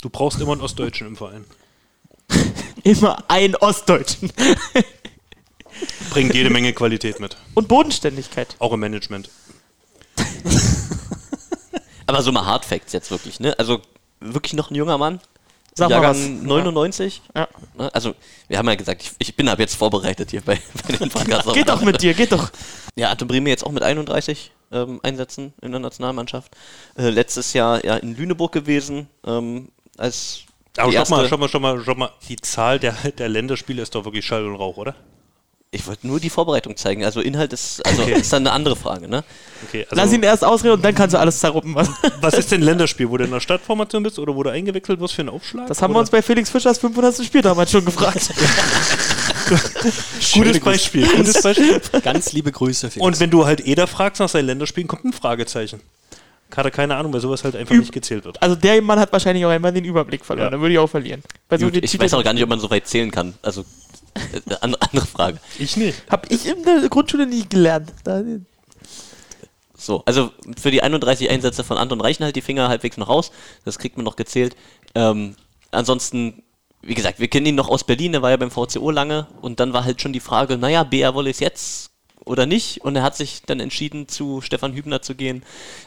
Du 0.00 0.08
brauchst 0.08 0.40
immer 0.40 0.52
einen 0.52 0.62
Ostdeutschen 0.62 1.08
im 1.08 1.16
Verein. 1.16 1.44
Immer 2.84 3.28
einen 3.28 3.56
Ostdeutschen. 3.56 4.32
Bringt 6.10 6.34
jede 6.34 6.48
Menge 6.48 6.72
Qualität 6.72 7.20
mit. 7.20 7.36
Und 7.54 7.68
Bodenständigkeit. 7.68 8.56
Auch 8.60 8.72
im 8.72 8.80
Management. 8.80 9.28
Aber 12.14 12.22
so 12.22 12.32
mal 12.32 12.46
Hard 12.46 12.64
Facts 12.64 12.92
jetzt 12.92 13.10
wirklich, 13.10 13.40
ne? 13.40 13.58
Also 13.58 13.80
wirklich 14.20 14.52
noch 14.52 14.70
ein 14.70 14.74
junger 14.74 14.98
Mann. 14.98 15.20
Sag 15.74 15.88
mal 15.88 16.02
Jahrgang 16.02 16.40
was. 16.40 16.46
99. 16.46 17.22
Ja. 17.34 17.48
Ne? 17.76 17.94
Also, 17.94 18.14
wir 18.48 18.58
haben 18.58 18.68
ja 18.68 18.74
gesagt, 18.74 19.02
ich, 19.02 19.12
ich 19.18 19.36
bin 19.36 19.48
ab 19.48 19.58
jetzt 19.58 19.76
vorbereitet 19.76 20.30
hier 20.30 20.40
bei, 20.40 20.58
bei 20.86 20.96
den 20.96 21.08
Podcasts. 21.10 21.52
Geht 21.52 21.68
doch 21.68 21.82
mit 21.82 22.02
dir, 22.02 22.14
geht 22.14 22.32
doch. 22.32 22.50
Ja, 22.96 23.10
Anton 23.10 23.28
Brehme 23.28 23.50
jetzt 23.50 23.64
auch 23.64 23.70
mit 23.70 23.82
31 23.82 24.50
ähm, 24.72 25.00
Einsätzen 25.02 25.54
in 25.62 25.70
der 25.70 25.80
Nationalmannschaft. 25.80 26.52
Äh, 26.96 27.10
letztes 27.10 27.52
Jahr 27.52 27.84
ja 27.84 27.96
in 27.96 28.16
Lüneburg 28.16 28.52
gewesen. 28.52 29.08
Ähm, 29.24 29.68
als 29.96 30.40
Aber 30.76 30.90
die 30.90 30.96
schau 30.96 31.08
mal, 31.08 31.28
schau 31.28 31.36
mal, 31.36 31.48
schau 31.48 31.60
mal, 31.60 31.82
schau 31.84 31.94
mal, 31.94 32.10
die 32.28 32.36
Zahl 32.36 32.78
der, 32.78 32.92
der 33.18 33.28
Länderspiele 33.28 33.82
ist 33.82 33.94
doch 33.94 34.04
wirklich 34.04 34.24
Schall 34.24 34.46
und 34.46 34.56
Rauch, 34.56 34.76
oder? 34.76 34.96
Ich 35.72 35.86
wollte 35.86 36.04
nur 36.08 36.18
die 36.18 36.30
Vorbereitung 36.30 36.76
zeigen. 36.76 37.04
Also 37.04 37.20
Inhalt 37.20 37.52
ist, 37.52 37.86
also 37.86 38.02
Okay. 38.02 38.14
ist 38.20 38.32
dann 38.32 38.42
eine 38.44 38.50
andere 38.50 38.74
Frage, 38.74 39.06
ne? 39.06 39.22
Okay, 39.68 39.86
also 39.88 39.94
Lass 40.02 40.12
ihn 40.12 40.22
erst 40.24 40.44
ausreden 40.44 40.74
und 40.74 40.84
dann 40.84 40.96
kannst 40.96 41.14
du 41.14 41.18
alles 41.18 41.38
zerruppen. 41.38 41.76
Was. 41.76 41.88
was 42.20 42.34
ist 42.34 42.50
denn 42.50 42.60
Länderspiel? 42.62 43.08
Wo 43.08 43.16
du 43.16 43.24
in 43.24 43.30
der 43.30 43.38
Stadtformation 43.38 44.02
bist 44.02 44.18
oder 44.18 44.34
wo 44.34 44.42
du 44.42 44.50
eingewechselt 44.50 44.98
wirst 44.98 45.14
für 45.14 45.22
einen 45.22 45.28
Aufschlag? 45.28 45.68
Das 45.68 45.80
haben 45.80 45.92
wir 45.92 45.96
Oder- 45.96 46.00
uns 46.00 46.10
bei 46.10 46.22
Felix 46.22 46.50
Fischers 46.50 46.78
500. 46.78 47.24
Spiel 47.24 47.42
damals 47.42 47.70
schon 47.70 47.84
gefragt. 47.84 48.30
Gutes 50.34 50.58
Beispiel. 50.60 51.06
Gutes 51.06 51.40
Beispiel. 51.40 51.80
Ganz 52.02 52.32
liebe 52.32 52.50
Grüße. 52.50 52.90
Felix. 52.90 53.06
Und 53.06 53.20
wenn 53.20 53.30
du 53.30 53.46
halt 53.46 53.60
Eder 53.64 53.86
fragst 53.86 54.18
nach 54.18 54.28
seinen 54.28 54.46
Länderspielen, 54.46 54.88
kommt 54.88 55.04
ein 55.04 55.12
Fragezeichen. 55.12 55.80
Hat 56.56 56.64
er 56.64 56.72
keine 56.72 56.96
Ahnung, 56.96 57.12
weil 57.12 57.20
sowas 57.20 57.44
halt 57.44 57.54
einfach 57.54 57.76
Üb- 57.76 57.78
nicht 57.80 57.92
gezählt 57.92 58.24
wird. 58.24 58.42
Also 58.42 58.56
der 58.56 58.82
Mann 58.82 58.98
hat 58.98 59.12
wahrscheinlich 59.12 59.44
auch 59.46 59.50
einmal 59.50 59.72
den 59.72 59.84
Überblick 59.84 60.24
verloren. 60.24 60.46
Ja. 60.46 60.50
Dann 60.50 60.60
würde 60.60 60.72
ich 60.72 60.78
auch 60.80 60.90
verlieren. 60.90 61.22
Gut, 61.48 61.76
ich 61.76 61.90
Titeln- 61.92 62.00
weiß 62.02 62.14
auch 62.14 62.24
gar 62.24 62.32
nicht, 62.32 62.42
ob 62.42 62.48
man 62.48 62.58
so 62.58 62.68
weit 62.70 62.88
zählen 62.88 63.12
kann. 63.12 63.34
Also, 63.40 63.64
äh, 64.48 64.54
an- 64.60 64.74
andere 64.76 65.06
Frage. 65.06 65.38
Ich 65.58 65.76
nicht. 65.76 66.02
Hab 66.10 66.30
ich 66.30 66.46
in 66.46 66.62
der 66.64 66.88
Grundschule 66.88 67.26
nie 67.26 67.48
gelernt. 67.48 67.92
So, 69.76 70.02
also 70.04 70.30
für 70.60 70.70
die 70.70 70.82
31 70.82 71.30
Einsätze 71.30 71.64
von 71.64 71.78
Anton 71.78 72.00
reichen 72.00 72.24
halt 72.24 72.36
die 72.36 72.42
Finger 72.42 72.68
halbwegs 72.68 72.96
noch 72.96 73.08
raus. 73.08 73.32
Das 73.64 73.78
kriegt 73.78 73.96
man 73.96 74.04
noch 74.04 74.16
gezählt. 74.16 74.54
Ähm, 74.94 75.36
ansonsten, 75.70 76.42
wie 76.82 76.94
gesagt, 76.94 77.18
wir 77.18 77.28
kennen 77.28 77.46
ihn 77.46 77.54
noch 77.54 77.68
aus 77.68 77.84
Berlin, 77.84 78.12
der 78.12 78.22
war 78.22 78.30
ja 78.30 78.36
beim 78.36 78.50
VCO 78.50 78.90
lange 78.90 79.26
und 79.40 79.58
dann 79.60 79.72
war 79.72 79.84
halt 79.84 80.02
schon 80.02 80.12
die 80.12 80.20
Frage, 80.20 80.58
naja, 80.58 80.82
BR 80.84 81.14
Wolle 81.14 81.30
es 81.30 81.40
jetzt 81.40 81.90
oder 82.26 82.44
nicht? 82.44 82.82
Und 82.84 82.96
er 82.96 83.02
hat 83.02 83.16
sich 83.16 83.42
dann 83.46 83.60
entschieden, 83.60 84.06
zu 84.06 84.42
Stefan 84.42 84.74
Hübner 84.74 85.00
zu 85.00 85.14
gehen. 85.14 85.42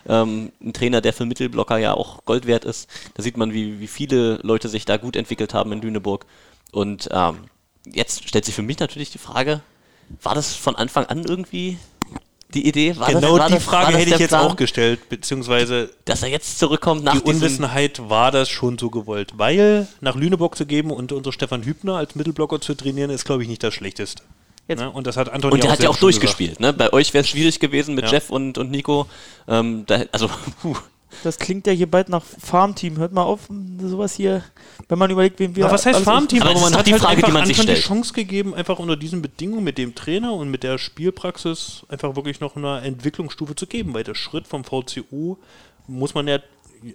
Ähm, 0.07 0.51
ein 0.61 0.73
Trainer, 0.73 0.99
der 1.01 1.13
für 1.13 1.25
Mittelblocker 1.25 1.77
ja 1.77 1.93
auch 1.93 2.25
Gold 2.25 2.47
wert 2.47 2.65
ist. 2.65 2.89
Da 3.13 3.21
sieht 3.21 3.37
man, 3.37 3.53
wie, 3.53 3.79
wie 3.79 3.87
viele 3.87 4.39
Leute 4.41 4.69
sich 4.69 4.85
da 4.85 4.97
gut 4.97 5.15
entwickelt 5.15 5.53
haben 5.53 5.71
in 5.71 5.81
Lüneburg. 5.81 6.25
Und 6.71 7.09
ähm, 7.11 7.37
jetzt 7.85 8.27
stellt 8.27 8.45
sich 8.45 8.55
für 8.55 8.61
mich 8.61 8.79
natürlich 8.79 9.11
die 9.11 9.17
Frage, 9.17 9.61
war 10.21 10.35
das 10.35 10.53
von 10.55 10.75
Anfang 10.75 11.05
an 11.05 11.23
irgendwie 11.23 11.77
die 12.53 12.67
Idee? 12.67 12.95
War 12.97 13.07
genau 13.11 13.37
das, 13.37 13.39
war 13.39 13.47
die 13.47 13.53
das, 13.55 13.63
Frage 13.63 13.97
hätte 13.97 14.11
ich 14.13 14.19
jetzt 14.19 14.29
Plan? 14.29 14.45
auch 14.51 14.55
gestellt, 14.55 15.09
beziehungsweise 15.09 15.89
dass 16.05 16.21
er 16.21 16.29
jetzt 16.29 16.59
zurückkommt 16.59 17.03
nach 17.03 17.13
die 17.13 17.21
Unwissenheit 17.21 18.09
war 18.09 18.31
das 18.31 18.49
schon 18.49 18.77
so 18.77 18.89
gewollt. 18.89 19.33
Weil 19.37 19.87
nach 20.01 20.15
Lüneburg 20.15 20.55
zu 20.55 20.65
geben 20.65 20.91
und 20.91 21.11
unter 21.11 21.31
Stefan 21.31 21.63
Hübner 21.63 21.95
als 21.95 22.15
Mittelblocker 22.15 22.61
zu 22.61 22.75
trainieren, 22.75 23.09
ist, 23.09 23.25
glaube 23.25 23.41
ich, 23.43 23.49
nicht 23.49 23.63
das 23.63 23.73
Schlechteste. 23.73 24.23
Jetzt- 24.67 24.79
Ne? 24.79 24.89
Und 24.89 25.07
das 25.07 25.17
hat 25.17 25.27
Anton 25.29 25.51
und 25.51 25.61
der 25.63 25.71
hat 25.71 25.83
ja 25.83 25.89
auch 25.89 25.97
durchgespielt. 25.97 26.61
Ne? 26.61 26.71
Bei 26.71 26.93
euch 26.93 27.13
wäre 27.13 27.23
es 27.23 27.29
schwierig 27.29 27.59
gewesen 27.59 27.95
mit 27.95 28.05
Ja. 28.05 28.11
Jeff 28.11 28.29
und, 28.29 28.57
und 28.57 28.71
Nico. 28.71 29.07
Ähm, 29.47 29.83
da, 29.87 30.03
also, 30.13 30.29
puh. 30.61 30.77
Das 31.23 31.37
klingt 31.37 31.67
ja 31.67 31.73
hier 31.73 31.89
bald 31.89 32.09
nach 32.09 32.23
Farmteam. 32.23 32.97
Hört 32.97 33.13
mal 33.13 33.23
auf, 33.23 33.49
sowas 33.79 34.13
hier, 34.13 34.43
wenn 34.87 34.97
man 34.99 35.11
überlegt, 35.11 35.39
wen 35.39 35.55
wir. 35.55 35.65
Na, 35.65 35.71
was 35.71 35.85
heißt 35.85 36.01
Farmteam? 36.01 36.41
Aber 36.41 36.51
Aber, 36.51 36.61
man 36.61 36.75
hat 36.75 36.87
die 36.87 36.93
halt 36.93 37.01
Frage, 37.01 37.21
die 37.21 37.31
man 37.31 37.45
sich 37.45 37.59
Anton 37.59 37.73
die 37.73 37.79
stellt. 37.81 37.87
Chance 37.87 38.13
gegeben, 38.13 38.53
einfach 38.55 38.79
unter 38.79 38.95
diesen 38.95 39.21
Bedingungen 39.21 39.63
mit 39.63 39.77
dem 39.77 39.95
Trainer 39.95 40.33
und 40.33 40.49
mit 40.49 40.63
der 40.63 40.77
Spielpraxis 40.77 41.85
einfach 41.89 42.15
wirklich 42.15 42.39
noch 42.39 42.55
eine 42.55 42.81
Entwicklungsstufe 42.81 43.55
zu 43.55 43.67
geben, 43.67 43.93
weil 43.93 44.03
der 44.03 44.15
Schritt 44.15 44.47
vom 44.47 44.63
VCU, 44.63 45.37
muss 45.87 46.13
man 46.13 46.27
ja 46.27 46.39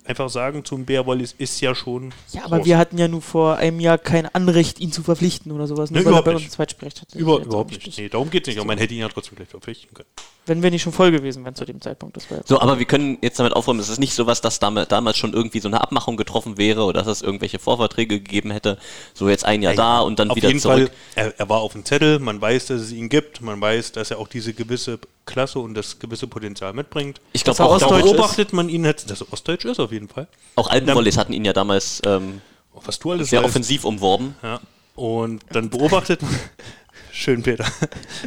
einfach 0.04 0.28
sagen, 0.30 0.64
zum 0.64 0.84
Bär 0.84 1.06
Wallis 1.06 1.34
ist 1.38 1.60
ja 1.60 1.74
schon 1.74 2.12
Ja, 2.32 2.44
aber 2.44 2.58
groß. 2.58 2.66
wir 2.66 2.78
hatten 2.78 2.98
ja 2.98 3.08
nur 3.08 3.22
vor 3.22 3.56
einem 3.56 3.80
Jahr 3.80 3.98
kein 3.98 4.26
Anrecht, 4.26 4.80
ihn 4.80 4.92
zu 4.92 5.02
verpflichten 5.02 5.52
oder 5.52 5.66
sowas. 5.66 5.90
Nur 5.90 6.00
Nee, 6.00 6.04
weil 6.04 6.06
er 6.06 6.10
überhaupt 6.10 6.24
bei 6.26 6.34
nicht. 6.34 6.44
uns 6.44 6.54
Zweitsprecht 6.54 7.00
hatte. 7.00 7.18
Über, 7.18 7.38
überhaupt 7.40 7.70
nicht. 7.72 7.98
Nee, 7.98 8.08
darum 8.08 8.30
geht 8.30 8.44
es 8.44 8.48
nicht. 8.48 8.58
Aber 8.58 8.66
man 8.66 8.78
hätte 8.78 8.94
ihn 8.94 9.00
ja 9.00 9.08
trotzdem 9.08 9.36
gleich 9.36 9.48
verpflichten 9.48 9.94
können. 9.94 10.08
Wenn 10.46 10.62
wir 10.62 10.70
nicht 10.70 10.80
schon 10.82 10.94
voll 10.94 11.10
gewesen 11.10 11.44
wären 11.44 11.54
zu 11.54 11.66
dem 11.66 11.80
Zeitpunkt. 11.80 12.16
Das 12.16 12.30
wäre 12.30 12.40
so, 12.46 12.58
aber 12.58 12.78
wir 12.78 12.86
können 12.86 13.18
jetzt 13.20 13.38
damit 13.38 13.52
aufräumen, 13.52 13.80
es 13.80 13.90
ist 13.90 13.98
nicht 13.98 14.14
so 14.14 14.26
was, 14.26 14.40
dass 14.40 14.58
damals, 14.58 15.16
schon 15.18 15.34
irgendwie 15.34 15.60
so 15.60 15.68
eine 15.68 15.80
Abmachung 15.82 16.16
getroffen 16.16 16.56
wäre 16.56 16.84
oder 16.84 17.00
dass 17.02 17.06
es 17.08 17.22
irgendwelche 17.22 17.58
Vorverträge 17.58 18.18
gegeben 18.18 18.50
hätte. 18.50 18.78
So 19.12 19.28
jetzt 19.28 19.44
ein 19.44 19.60
Jahr 19.60 19.74
da 19.74 20.00
und 20.00 20.18
dann 20.18 20.30
auf 20.30 20.36
wieder 20.36 20.48
jeden 20.48 20.60
zurück. 20.60 20.90
Fall, 21.14 21.24
er, 21.26 21.38
er 21.38 21.48
war 21.50 21.60
auf 21.60 21.72
dem 21.72 21.84
Zettel, 21.84 22.18
man 22.18 22.40
weiß, 22.40 22.66
dass 22.66 22.80
es 22.80 22.92
ihn 22.92 23.10
gibt, 23.10 23.42
man 23.42 23.60
weiß, 23.60 23.92
dass 23.92 24.10
er 24.10 24.18
auch 24.18 24.28
diese 24.28 24.54
gewisse 24.54 24.98
Klasse 25.26 25.58
und 25.58 25.74
das 25.74 25.98
gewisse 25.98 26.26
Potenzial 26.26 26.72
mitbringt. 26.72 27.20
Ich 27.34 27.44
glaube 27.44 27.58
Dass 27.58 27.82
er 27.82 27.86
auch, 27.88 27.98
Da 27.98 27.98
beobachtet 28.00 28.54
man 28.54 28.70
ihn 28.70 28.86
jetzt, 28.86 29.10
dass 29.10 29.20
er 29.20 29.30
Ostdeutsch 29.30 29.66
ist, 29.66 29.77
auf 29.78 29.92
jeden 29.92 30.08
Fall. 30.08 30.28
auch 30.56 30.68
Alpenvolleys 30.68 31.16
hatten 31.16 31.32
ihn 31.32 31.44
ja 31.44 31.52
damals 31.52 32.00
ähm, 32.06 32.40
Was 32.84 32.98
du 32.98 33.12
alles 33.12 33.30
sehr 33.30 33.40
weißt. 33.40 33.48
offensiv 33.48 33.84
umworben. 33.84 34.34
Ja. 34.42 34.60
Und 34.94 35.44
dann 35.52 35.70
beobachtet 35.70 36.22
man. 36.22 36.34
Schön, 37.12 37.42
Peter. 37.42 37.64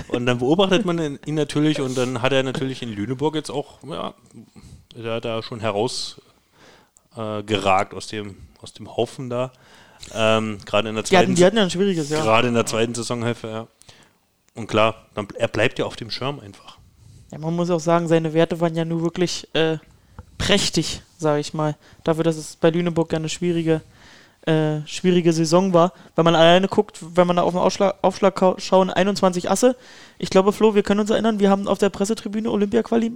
Und 0.09 0.25
dann 0.25 0.39
beobachtet 0.39 0.85
man 0.85 1.19
ihn 1.25 1.35
natürlich 1.35 1.79
und 1.79 1.97
dann 1.97 2.21
hat 2.21 2.33
er 2.33 2.43
natürlich 2.43 2.81
in 2.81 2.93
Lüneburg 2.93 3.35
jetzt 3.35 3.49
auch, 3.49 3.79
ja, 3.83 4.13
da, 4.95 5.19
da 5.21 5.41
schon 5.43 5.61
heraus 5.61 6.19
äh, 7.15 7.43
aus 7.93 8.07
dem, 8.07 8.35
aus 8.61 8.73
dem 8.73 8.95
Haufen 8.95 9.29
da. 9.29 9.51
Ähm, 10.13 10.57
Gerade 10.65 10.89
in 10.89 10.95
der 10.95 11.03
Die 11.03 11.15
hatten, 11.15 11.25
zweiten 11.27 11.35
die 11.35 11.45
hatten 11.45 11.57
ja 11.57 11.63
ein 11.63 11.69
schwieriges 11.69 12.09
Jahr. 12.09 12.23
Gerade 12.23 12.47
in 12.49 12.53
der 12.53 12.65
zweiten 12.65 12.93
Saisonhälfte, 12.93 13.47
ja. 13.47 13.67
Und 14.55 14.67
klar, 14.67 15.05
dann, 15.13 15.27
er 15.35 15.47
bleibt 15.47 15.79
ja 15.79 15.85
auf 15.85 15.95
dem 15.95 16.11
Schirm 16.11 16.39
einfach. 16.39 16.77
Ja, 17.31 17.37
man 17.37 17.55
muss 17.55 17.69
auch 17.69 17.79
sagen, 17.79 18.07
seine 18.07 18.33
Werte 18.33 18.59
waren 18.59 18.75
ja 18.75 18.83
nur 18.83 19.01
wirklich 19.03 19.47
äh, 19.53 19.77
prächtig, 20.41 21.01
sage 21.17 21.39
ich 21.39 21.53
mal. 21.53 21.75
Dafür, 22.03 22.23
dass 22.23 22.35
es 22.35 22.55
bei 22.55 22.71
Lüneburg 22.71 23.11
ja 23.11 23.19
eine 23.19 23.29
schwierige, 23.29 23.81
äh, 24.45 24.79
schwierige 24.85 25.33
Saison 25.33 25.73
war. 25.73 25.93
Wenn 26.15 26.25
man 26.25 26.35
alleine 26.35 26.67
guckt, 26.67 26.97
wenn 27.15 27.27
man 27.27 27.35
da 27.35 27.43
auf 27.43 27.53
den 27.53 27.59
Aufschlag, 27.59 27.95
Aufschlag 28.01 28.55
schauen, 28.57 28.89
21 28.89 29.51
Asse. 29.51 29.75
Ich 30.17 30.31
glaube, 30.31 30.51
Flo, 30.51 30.73
wir 30.73 30.81
können 30.81 30.99
uns 30.99 31.11
erinnern, 31.11 31.39
wir 31.39 31.51
haben 31.51 31.67
auf 31.67 31.77
der 31.77 31.89
Pressetribüne 31.89 32.49
Olympia-Quali, 32.49 33.11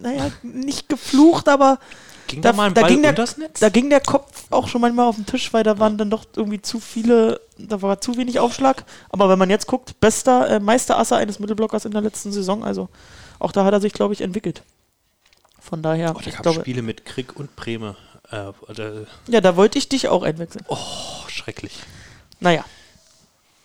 naja, 0.00 0.30
nicht 0.42 0.88
geflucht, 0.88 1.48
aber 1.48 1.78
Ging 2.26 2.42
da, 2.42 2.52
da, 2.52 2.70
da, 2.70 2.88
ging 2.88 3.02
der, 3.02 3.14
da 3.60 3.68
ging 3.68 3.88
der 3.88 4.00
Kopf 4.00 4.46
auch 4.50 4.66
schon 4.66 4.80
manchmal 4.80 5.06
auf 5.06 5.14
den 5.14 5.26
Tisch, 5.26 5.52
weil 5.52 5.62
da 5.62 5.78
waren 5.78 5.96
dann 5.96 6.10
doch 6.10 6.24
irgendwie 6.34 6.60
zu 6.60 6.80
viele, 6.80 7.40
da 7.56 7.80
war 7.82 8.00
zu 8.00 8.16
wenig 8.16 8.40
Aufschlag. 8.40 8.84
Aber 9.10 9.28
wenn 9.28 9.38
man 9.38 9.48
jetzt 9.48 9.68
guckt, 9.68 10.00
bester 10.00 10.48
äh, 10.48 10.58
Meisterasser 10.58 11.18
eines 11.18 11.38
Mittelblockers 11.38 11.84
in 11.84 11.92
der 11.92 12.00
letzten 12.00 12.32
Saison, 12.32 12.64
also 12.64 12.88
auch 13.38 13.52
da 13.52 13.64
hat 13.64 13.72
er 13.72 13.80
sich, 13.80 13.92
glaube 13.92 14.12
ich, 14.12 14.22
entwickelt. 14.22 14.64
Von 15.68 15.82
daher, 15.82 16.14
oh, 16.16 16.20
da 16.20 16.26
ich 16.28 16.34
gab 16.34 16.42
glaube, 16.42 16.60
Spiele 16.60 16.82
mit 16.82 17.04
Krieg 17.04 17.34
und 17.36 17.56
Breme. 17.56 17.96
Äh, 18.30 18.52
oder, 18.68 19.06
ja, 19.28 19.40
da 19.40 19.56
wollte 19.56 19.78
ich 19.78 19.88
dich 19.88 20.08
auch 20.08 20.22
einwechseln. 20.22 20.64
oh, 20.68 20.76
schrecklich. 21.28 21.72
Naja. 22.40 22.64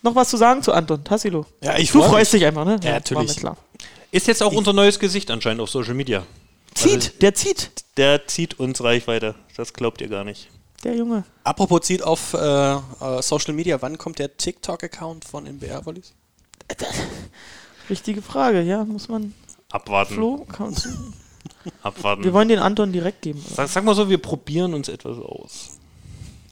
Noch 0.02 0.14
was 0.16 0.30
zu 0.30 0.36
sagen 0.36 0.62
zu 0.62 0.72
Anton, 0.72 1.04
Tassilo? 1.04 1.46
Ja, 1.62 1.78
ich 1.78 1.92
Du 1.92 2.00
freu 2.00 2.08
freust 2.08 2.32
dich 2.32 2.44
einfach, 2.44 2.64
ne? 2.64 2.78
Ja, 2.82 2.92
natürlich. 2.94 3.28
war 3.28 3.34
mir 3.34 3.40
klar. 3.40 3.56
Ist 4.10 4.26
jetzt 4.26 4.42
auch 4.42 4.52
unser 4.52 4.72
neues 4.72 4.98
Gesicht 4.98 5.30
anscheinend 5.30 5.60
auf 5.62 5.70
Social 5.70 5.94
Media. 5.94 6.24
Zieht, 6.74 6.92
Also- 6.94 7.10
der 7.20 7.34
zieht, 7.34 7.70
Der 7.96 8.26
zieht 8.26 8.58
uns 8.58 8.82
Reichweite. 8.82 9.34
Das 9.56 9.72
glaubt 9.74 10.00
ihr 10.00 10.08
gar 10.08 10.24
nicht. 10.24 10.48
der 10.82 10.96
Junge. 10.96 11.22
Apropos 11.44 11.82
zieht 11.82 12.02
auf 12.02 12.34
äh, 12.34 12.38
äh, 12.74 13.22
Social 13.22 13.52
Media, 13.54 13.80
wann 13.80 13.96
kommt 13.98 14.18
der 14.18 14.36
TikTok-Account 14.36 15.24
von 15.24 15.46
NBR 15.46 15.86
Volleys? 15.86 16.12
Richtige 17.90 18.22
Frage, 18.22 18.62
ja, 18.62 18.84
muss 18.84 19.08
man. 19.08 19.34
Abwarten. 19.70 20.14
Flo, 20.14 20.46
kannst 20.50 20.86
du- 20.86 20.90
Abwarten. 21.82 22.24
wir 22.24 22.32
wollen 22.32 22.48
den 22.48 22.58
Anton 22.58 22.92
direkt 22.92 23.22
geben. 23.22 23.44
sag, 23.54 23.68
sag 23.68 23.84
mal 23.84 23.94
so, 23.94 24.08
wir 24.08 24.18
probieren 24.18 24.74
uns 24.74 24.88
etwas 24.88 25.18
aus. 25.18 25.78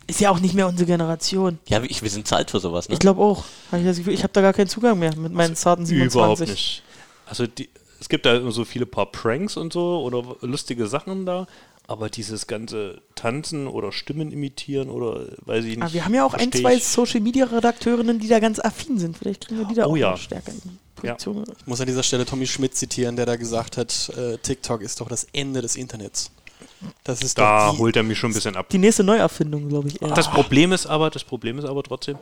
Ist 0.07 0.21
ja 0.21 0.31
auch 0.31 0.41
nicht 0.41 0.55
mehr 0.55 0.67
unsere 0.67 0.87
Generation. 0.87 1.61
Ja, 1.69 1.83
ich, 1.83 2.03
wir 2.03 2.11
sind 2.11 2.27
zu 2.27 2.35
alt 2.35 2.51
für 2.51 2.59
sowas. 2.59 2.89
Ne? 2.89 2.95
Ich 2.95 2.99
glaube 2.99 3.21
auch. 3.21 3.45
Hab 3.71 3.79
ich 3.79 3.87
das 3.87 3.99
Gefühl, 3.99 4.13
ich 4.13 4.25
habe 4.25 4.33
da 4.33 4.41
gar 4.41 4.53
keinen 4.53 4.67
Zugang 4.67 4.99
mehr 4.99 5.15
mit 5.17 5.33
meinen 5.33 5.55
zarten 5.55 5.87
27. 5.87 6.15
Überhaupt 6.15 6.41
nicht. 6.41 6.83
Also 7.27 7.47
die, 7.47 7.69
es 8.01 8.09
gibt 8.09 8.27
da 8.27 8.37
immer 8.37 8.51
so 8.51 8.65
viele 8.65 8.87
paar 8.87 9.07
Pranks 9.07 9.57
und 9.57 9.73
so 9.73 10.03
oder 10.03 10.37
lustige 10.41 10.89
Sachen 10.89 11.27
da, 11.27 11.47
aber 11.91 12.09
dieses 12.09 12.47
ganze 12.47 13.03
Tanzen 13.17 13.67
oder 13.67 13.91
Stimmen 13.91 14.31
imitieren 14.31 14.89
oder 14.89 15.27
weiß 15.45 15.65
ich 15.65 15.71
nicht. 15.77 15.79
Aber 15.83 15.91
Ah, 15.91 15.93
wir 15.93 16.05
haben 16.05 16.15
ja 16.15 16.25
auch 16.25 16.35
ein, 16.35 16.53
zwei 16.53 16.77
ich. 16.77 16.85
Social 16.87 17.21
Media 17.21 17.47
Redakteurinnen, 17.47 18.21
die 18.21 18.29
da 18.29 18.39
ganz 18.39 18.61
affin 18.61 18.99
sind. 18.99 19.19
Vielleicht 19.19 19.49
kriegen 19.49 19.59
wir 19.61 19.67
die 19.67 19.75
da 19.75 19.87
Oh 19.87 19.91
auch 19.93 19.97
ja. 19.97 20.17
stärker 20.17 20.53
in 20.53 20.61
die 20.65 20.71
Position. 20.95 21.45
Ich 21.59 21.67
muss 21.67 21.81
an 21.81 21.87
dieser 21.89 22.05
Stelle 22.05 22.25
Tommy 22.27 22.47
Schmidt 22.47 22.77
zitieren, 22.77 23.17
der 23.17 23.27
da 23.27 23.35
gesagt 23.35 23.77
hat, 23.77 24.13
äh, 24.17 24.39
TikTok 24.39 24.83
ist 24.83 25.01
doch 25.01 25.09
das 25.09 25.27
Ende 25.33 25.63
des 25.63 25.75
Internets. 25.75 26.31
Das 27.05 27.23
ist 27.23 27.39
Da 27.39 27.67
doch 27.67 27.75
die, 27.75 27.79
holt 27.79 27.97
er 27.97 28.03
mich 28.03 28.19
schon 28.19 28.31
ein 28.31 28.35
bisschen 28.35 28.57
ab. 28.57 28.69
Die 28.71 28.79
nächste 28.79 29.05
Neuerfindung, 29.05 29.69
glaube 29.69 29.89
ich. 29.89 30.01
Eher. 30.01 30.09
Das 30.15 30.31
Problem 30.31 30.73
ist 30.73 30.87
aber, 30.87 31.11
das 31.11 31.25
Problem 31.25 31.59
ist 31.59 31.65
aber 31.65 31.83
trotzdem, 31.83 32.19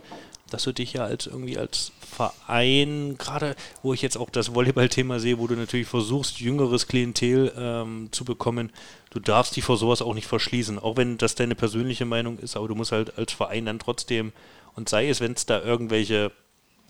dass 0.50 0.64
du 0.64 0.72
dich 0.72 0.94
ja 0.94 1.04
als 1.04 1.26
irgendwie 1.26 1.58
als 1.58 1.92
Verein, 2.00 3.16
gerade 3.18 3.54
wo 3.82 3.92
ich 3.92 4.02
jetzt 4.02 4.16
auch 4.16 4.30
das 4.30 4.54
Volleyball-Thema 4.54 5.20
sehe, 5.20 5.38
wo 5.38 5.46
du 5.46 5.54
natürlich 5.54 5.86
versuchst, 5.86 6.40
jüngeres 6.40 6.86
Klientel 6.88 7.52
ähm, 7.56 8.08
zu 8.10 8.24
bekommen, 8.24 8.72
du 9.10 9.20
darfst 9.20 9.56
dich 9.56 9.64
vor 9.64 9.76
sowas 9.76 10.02
auch 10.02 10.14
nicht 10.14 10.26
verschließen. 10.26 10.78
Auch 10.78 10.96
wenn 10.96 11.18
das 11.18 11.34
deine 11.34 11.54
persönliche 11.54 12.04
Meinung 12.04 12.38
ist, 12.38 12.56
aber 12.56 12.68
du 12.68 12.74
musst 12.74 12.92
halt 12.92 13.16
als 13.18 13.32
Verein 13.32 13.66
dann 13.66 13.78
trotzdem, 13.78 14.32
und 14.74 14.88
sei 14.88 15.08
es, 15.08 15.20
wenn 15.20 15.32
es 15.32 15.46
da 15.46 15.60
irgendwelche 15.60 16.32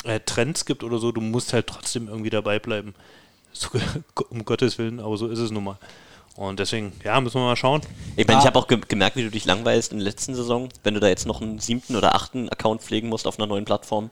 äh, 0.05 0.21
Trends 0.21 0.64
gibt 0.64 0.85
oder 0.85 0.99
so, 0.99 1.12
du 1.12 1.21
musst 1.21 1.53
halt 1.53 1.66
trotzdem 1.66 2.09
irgendwie 2.09 2.31
dabei 2.31 2.59
bleiben. 2.59 2.95
So, 3.51 3.71
um 4.29 4.45
Gottes 4.45 4.77
Willen, 4.77 5.01
aber 5.01 5.16
so 5.16 5.27
ist 5.27 5.39
es 5.39 5.51
nun 5.51 5.64
mal. 5.64 5.79
Und 6.39 6.61
deswegen, 6.61 6.93
ja, 7.03 7.20
müssen 7.20 7.41
wir 7.41 7.47
mal 7.47 7.57
schauen. 7.57 7.80
Ich 8.14 8.24
meine, 8.28 8.39
ich 8.39 8.47
habe 8.47 8.57
auch 8.57 8.68
ge 8.68 8.78
gemerkt, 8.86 9.16
wie 9.16 9.24
du 9.24 9.30
dich 9.30 9.45
langweilst 9.45 9.91
in 9.91 9.99
der 9.99 10.05
letzten 10.05 10.36
Saison, 10.36 10.68
wenn 10.84 10.95
du 10.95 11.01
da 11.01 11.09
jetzt 11.09 11.26
noch 11.26 11.43
einen 11.43 11.59
siebten 11.59 11.97
oder 11.97 12.14
achten 12.14 12.49
Account 12.49 12.80
pflegen 12.80 13.09
musst 13.09 13.26
auf 13.26 13.41
einer 13.41 13.49
neuen 13.49 13.64
Plattform. 13.64 14.11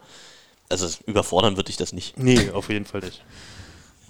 Also 0.69 0.89
überfordern 1.07 1.57
würde 1.57 1.71
ich 1.71 1.77
das 1.77 1.93
nicht. 1.93 2.19
Nee, 2.19 2.51
auf 2.51 2.69
jeden 2.69 2.85
Fall 2.85 3.03
nicht. 3.03 3.23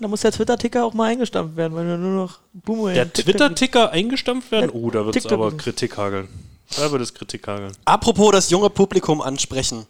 Da 0.00 0.08
muss 0.08 0.22
der 0.22 0.32
Twitter-Ticker 0.32 0.86
auch 0.86 0.94
mal 0.94 1.10
eingestampft 1.10 1.56
werden, 1.56 1.74
weil 1.74 1.86
wir 1.86 1.98
nur 1.98 2.22
noch 2.22 2.38
Boomerang. 2.54 2.94
Der 2.94 3.12
Twitter-Ticker 3.12 3.90
eingestampft 3.90 4.50
werden? 4.50 4.70
Oh, 4.70 4.90
da 4.90 5.04
wird 5.04 5.14
es 5.14 5.26
aber. 5.26 5.54
Kritik 5.54 5.98
hageln. 5.98 6.28
Da 6.74 6.90
wird 6.90 7.02
es 7.02 7.12
Kritik 7.12 7.46
hageln. 7.46 7.72
Apropos 7.84 8.32
das 8.32 8.48
junge 8.48 8.70
Publikum 8.70 9.20
ansprechen. 9.20 9.84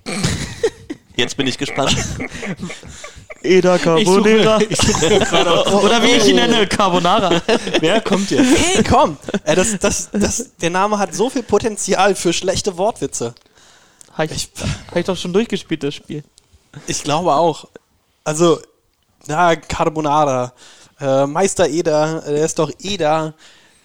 Jetzt 1.15 1.37
bin 1.37 1.47
ich 1.47 1.59
gespannt. 1.59 1.97
Eda 3.47 3.79
Carbonera. 3.79 4.59
Ich 4.69 4.79
suche 4.79 5.51
auf. 5.51 5.85
Oder 5.85 6.03
wie 6.03 6.11
ich 6.11 6.29
ihn 6.29 6.37
nenne, 6.37 6.67
Carbonara. 6.67 7.41
Wer 7.81 8.01
kommt 8.01 8.31
jetzt? 8.31 8.47
Hey, 8.59 8.83
komm! 8.83 9.17
Das, 9.45 9.79
das, 9.79 10.11
das, 10.13 10.51
der 10.61 10.71
Name 10.71 10.99
hat 10.99 11.15
so 11.15 11.31
viel 11.31 11.43
Potenzial 11.43 12.15
für 12.15 12.33
schlechte 12.33 12.77
Wortwitze. 12.77 13.35
Habe 14.13 14.33
ich, 14.35 14.51
hab 14.89 14.97
ich 14.97 15.05
doch 15.05 15.17
schon 15.17 15.33
durchgespielt, 15.33 15.83
das 15.83 15.95
Spiel. 15.95 16.25
Ich 16.87 17.03
glaube 17.03 17.35
auch. 17.35 17.69
Also, 18.25 18.61
na, 19.27 19.57
Carbonara. 19.57 20.53
Äh, 21.01 21.27
Meister 21.27 21.69
Eder, 21.69 22.23
der 22.23 22.45
ist 22.45 22.59
doch 22.59 22.71
Eder. 22.81 23.35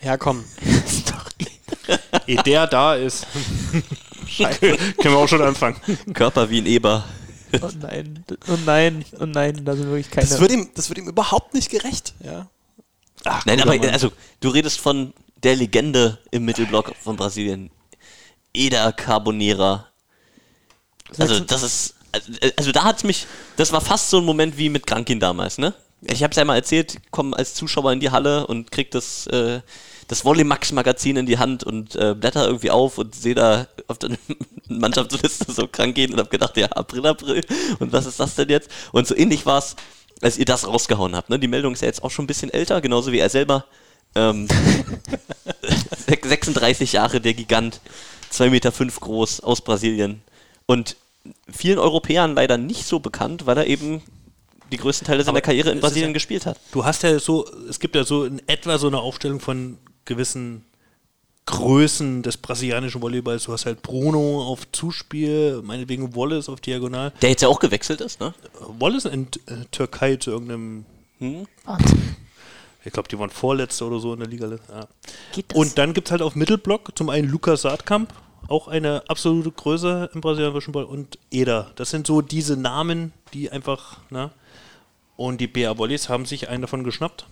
Ja, 0.01 0.17
komm. 0.17 0.43
Der 2.45 2.67
da 2.67 2.95
ist. 2.95 3.25
Können 4.37 4.63
wir 5.01 5.17
auch 5.17 5.27
schon 5.27 5.41
anfangen. 5.41 5.75
Körper 6.13 6.49
wie 6.49 6.59
ein 6.61 6.65
Eber. 6.65 7.03
Oh 7.61 7.69
nein, 7.81 8.23
oh 8.47 8.57
nein, 8.65 9.05
oh 9.19 9.25
nein, 9.25 9.65
da 9.65 9.75
sind 9.75 9.87
wirklich 9.87 10.09
keine. 10.09 10.27
Das 10.27 10.39
wird 10.39 10.51
ihm, 10.51 10.69
das 10.75 10.89
wird 10.89 10.99
ihm 10.99 11.07
überhaupt 11.07 11.53
nicht 11.53 11.69
gerecht. 11.69 12.13
Ja. 12.23 12.47
Ach, 13.23 13.45
Nein, 13.45 13.61
aber 13.61 13.77
Mann. 13.77 13.89
also 13.89 14.11
du 14.39 14.49
redest 14.49 14.79
von 14.79 15.13
der 15.43 15.55
Legende 15.55 16.17
im 16.31 16.45
Mittelblock 16.45 16.93
von 16.99 17.15
Brasilien. 17.15 17.69
Eda 18.53 18.91
Carbonera. 18.91 19.87
Also 21.17 21.39
das 21.39 21.63
ist 21.63 21.95
also, 22.11 22.31
also 22.57 22.71
da 22.71 22.83
hat's 22.83 23.03
mich 23.03 23.27
das 23.57 23.71
war 23.71 23.81
fast 23.81 24.09
so 24.09 24.17
ein 24.17 24.25
Moment 24.25 24.57
wie 24.57 24.69
mit 24.69 24.87
Krankin 24.87 25.19
damals, 25.19 25.57
ne? 25.57 25.73
Ich 26.03 26.23
habe 26.23 26.31
es 26.31 26.37
ja 26.37 26.45
mal 26.45 26.55
erzählt, 26.55 26.99
komm 27.11 27.33
als 27.33 27.53
Zuschauer 27.53 27.91
in 27.93 27.99
die 27.99 28.09
Halle 28.09 28.47
und 28.47 28.71
krieg 28.71 28.91
das 28.91 29.27
äh, 29.27 29.61
das 30.11 30.25
Volleymax 30.25 30.73
Magazin 30.73 31.15
in 31.15 31.25
die 31.25 31.37
Hand 31.37 31.63
und 31.63 31.95
äh, 31.95 32.13
blätter 32.13 32.45
irgendwie 32.45 32.69
auf 32.69 32.97
und 32.97 33.15
sehe 33.15 33.33
da 33.33 33.67
auf 33.87 33.97
der 33.97 34.09
Mannschaftsliste 34.67 35.49
so 35.53 35.69
krank 35.69 35.95
gehen 35.95 36.11
und 36.11 36.19
habe 36.19 36.29
gedacht, 36.29 36.57
ja, 36.57 36.67
April, 36.67 37.05
April 37.05 37.45
und 37.79 37.93
was 37.93 38.05
ist 38.05 38.19
das 38.19 38.35
denn 38.35 38.49
jetzt? 38.49 38.69
Und 38.91 39.07
so 39.07 39.15
ähnlich 39.15 39.45
war's, 39.45 39.77
als 40.21 40.37
ihr 40.37 40.43
das 40.43 40.67
rausgehauen 40.67 41.15
habt. 41.15 41.29
Ne? 41.29 41.39
Die 41.39 41.47
Meldung 41.47 41.71
ist 41.73 41.81
ja 41.81 41.87
jetzt 41.87 42.03
auch 42.03 42.11
schon 42.11 42.25
ein 42.25 42.27
bisschen 42.27 42.51
älter, 42.51 42.81
genauso 42.81 43.13
wie 43.13 43.19
er 43.19 43.29
selber. 43.29 43.63
Ähm, 44.13 44.49
36 46.07 46.91
Jahre, 46.91 47.21
der 47.21 47.33
Gigant, 47.33 47.79
2,5 48.33 48.49
Meter 48.49 48.71
fünf 48.73 48.99
groß 48.99 49.39
aus 49.39 49.61
Brasilien. 49.61 50.21
Und 50.65 50.97
vielen 51.49 51.79
Europäern 51.79 52.35
leider 52.35 52.57
nicht 52.57 52.85
so 52.85 52.99
bekannt, 52.99 53.45
weil 53.45 53.57
er 53.57 53.67
eben 53.67 54.01
die 54.71 54.77
größten 54.77 55.05
Teile 55.05 55.23
seiner 55.23 55.41
Karriere 55.41 55.71
in 55.71 55.79
Brasilien 55.79 56.09
ja- 56.09 56.13
gespielt 56.13 56.45
hat. 56.45 56.59
Du 56.71 56.85
hast 56.85 57.03
ja 57.03 57.19
so, 57.19 57.45
es 57.69 57.79
gibt 57.79 57.95
ja 57.95 58.03
so 58.03 58.25
in 58.25 58.41
etwa 58.47 58.77
so 58.77 58.87
eine 58.87 58.99
Aufstellung 58.99 59.39
von 59.39 59.77
gewissen 60.05 60.65
Größen 61.47 62.21
des 62.21 62.37
brasilianischen 62.37 63.01
Volleyballs. 63.01 63.45
Du 63.45 63.51
hast 63.53 63.65
halt 63.65 63.81
Bruno 63.81 64.43
auf 64.43 64.71
Zuspiel, 64.71 65.61
meinetwegen 65.63 66.15
Wallace 66.15 66.49
auf 66.49 66.61
Diagonal. 66.61 67.11
Der 67.21 67.31
jetzt 67.31 67.41
ja 67.41 67.47
auch 67.47 67.59
gewechselt 67.59 67.99
ist, 67.99 68.19
ne? 68.19 68.33
Wallace 68.79 69.05
in 69.05 69.27
äh, 69.47 69.65
Türkei 69.71 70.15
zu 70.17 70.31
irgendeinem, 70.31 70.85
Wahnsinn. 71.65 72.15
ich 72.85 72.93
glaube, 72.93 73.09
die 73.09 73.17
waren 73.17 73.31
Vorletzte 73.31 73.85
oder 73.85 73.99
so 73.99 74.13
in 74.13 74.19
der 74.19 74.29
Liga. 74.29 74.47
Ja. 74.49 74.87
Und 75.53 75.77
dann 75.77 75.93
gibt 75.93 76.07
es 76.07 76.11
halt 76.11 76.21
auf 76.21 76.35
Mittelblock 76.35 76.95
zum 76.95 77.09
einen 77.09 77.27
Lukas 77.27 77.63
Saatkamp, 77.63 78.13
auch 78.47 78.67
eine 78.67 79.03
absolute 79.07 79.51
Größe 79.51 80.11
im 80.13 80.21
brasilianischen 80.21 80.71
Ball, 80.73 80.83
und 80.85 81.17
Eder. 81.31 81.71
Das 81.75 81.89
sind 81.89 82.05
so 82.05 82.21
diese 82.21 82.55
Namen, 82.55 83.13
die 83.33 83.49
einfach, 83.51 83.97
ne? 84.11 84.29
Und 85.21 85.39
die 85.39 85.45
BA 85.45 85.77
Volleys 85.77 86.09
haben 86.09 86.25
sich 86.25 86.49
einen 86.49 86.63
davon 86.63 86.83
geschnappt. 86.83 87.27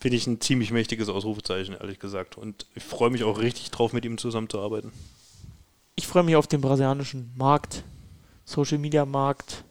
Finde 0.00 0.16
ich 0.16 0.26
ein 0.26 0.40
ziemlich 0.40 0.72
mächtiges 0.72 1.08
Ausrufezeichen, 1.08 1.76
ehrlich 1.78 2.00
gesagt. 2.00 2.36
Und 2.36 2.66
ich 2.74 2.82
freue 2.82 3.10
mich 3.10 3.22
auch 3.22 3.38
richtig 3.38 3.70
drauf, 3.70 3.92
mit 3.92 4.04
ihm 4.04 4.18
zusammenzuarbeiten. 4.18 4.90
ich 5.94 6.08
freue 6.08 6.24
mich 6.24 6.34
auf 6.34 6.48
den 6.48 6.60
brasilianischen 6.60 7.32
Markt, 7.36 7.84
Social 8.44 8.78
Media 8.78 9.04
Markt, 9.06 9.62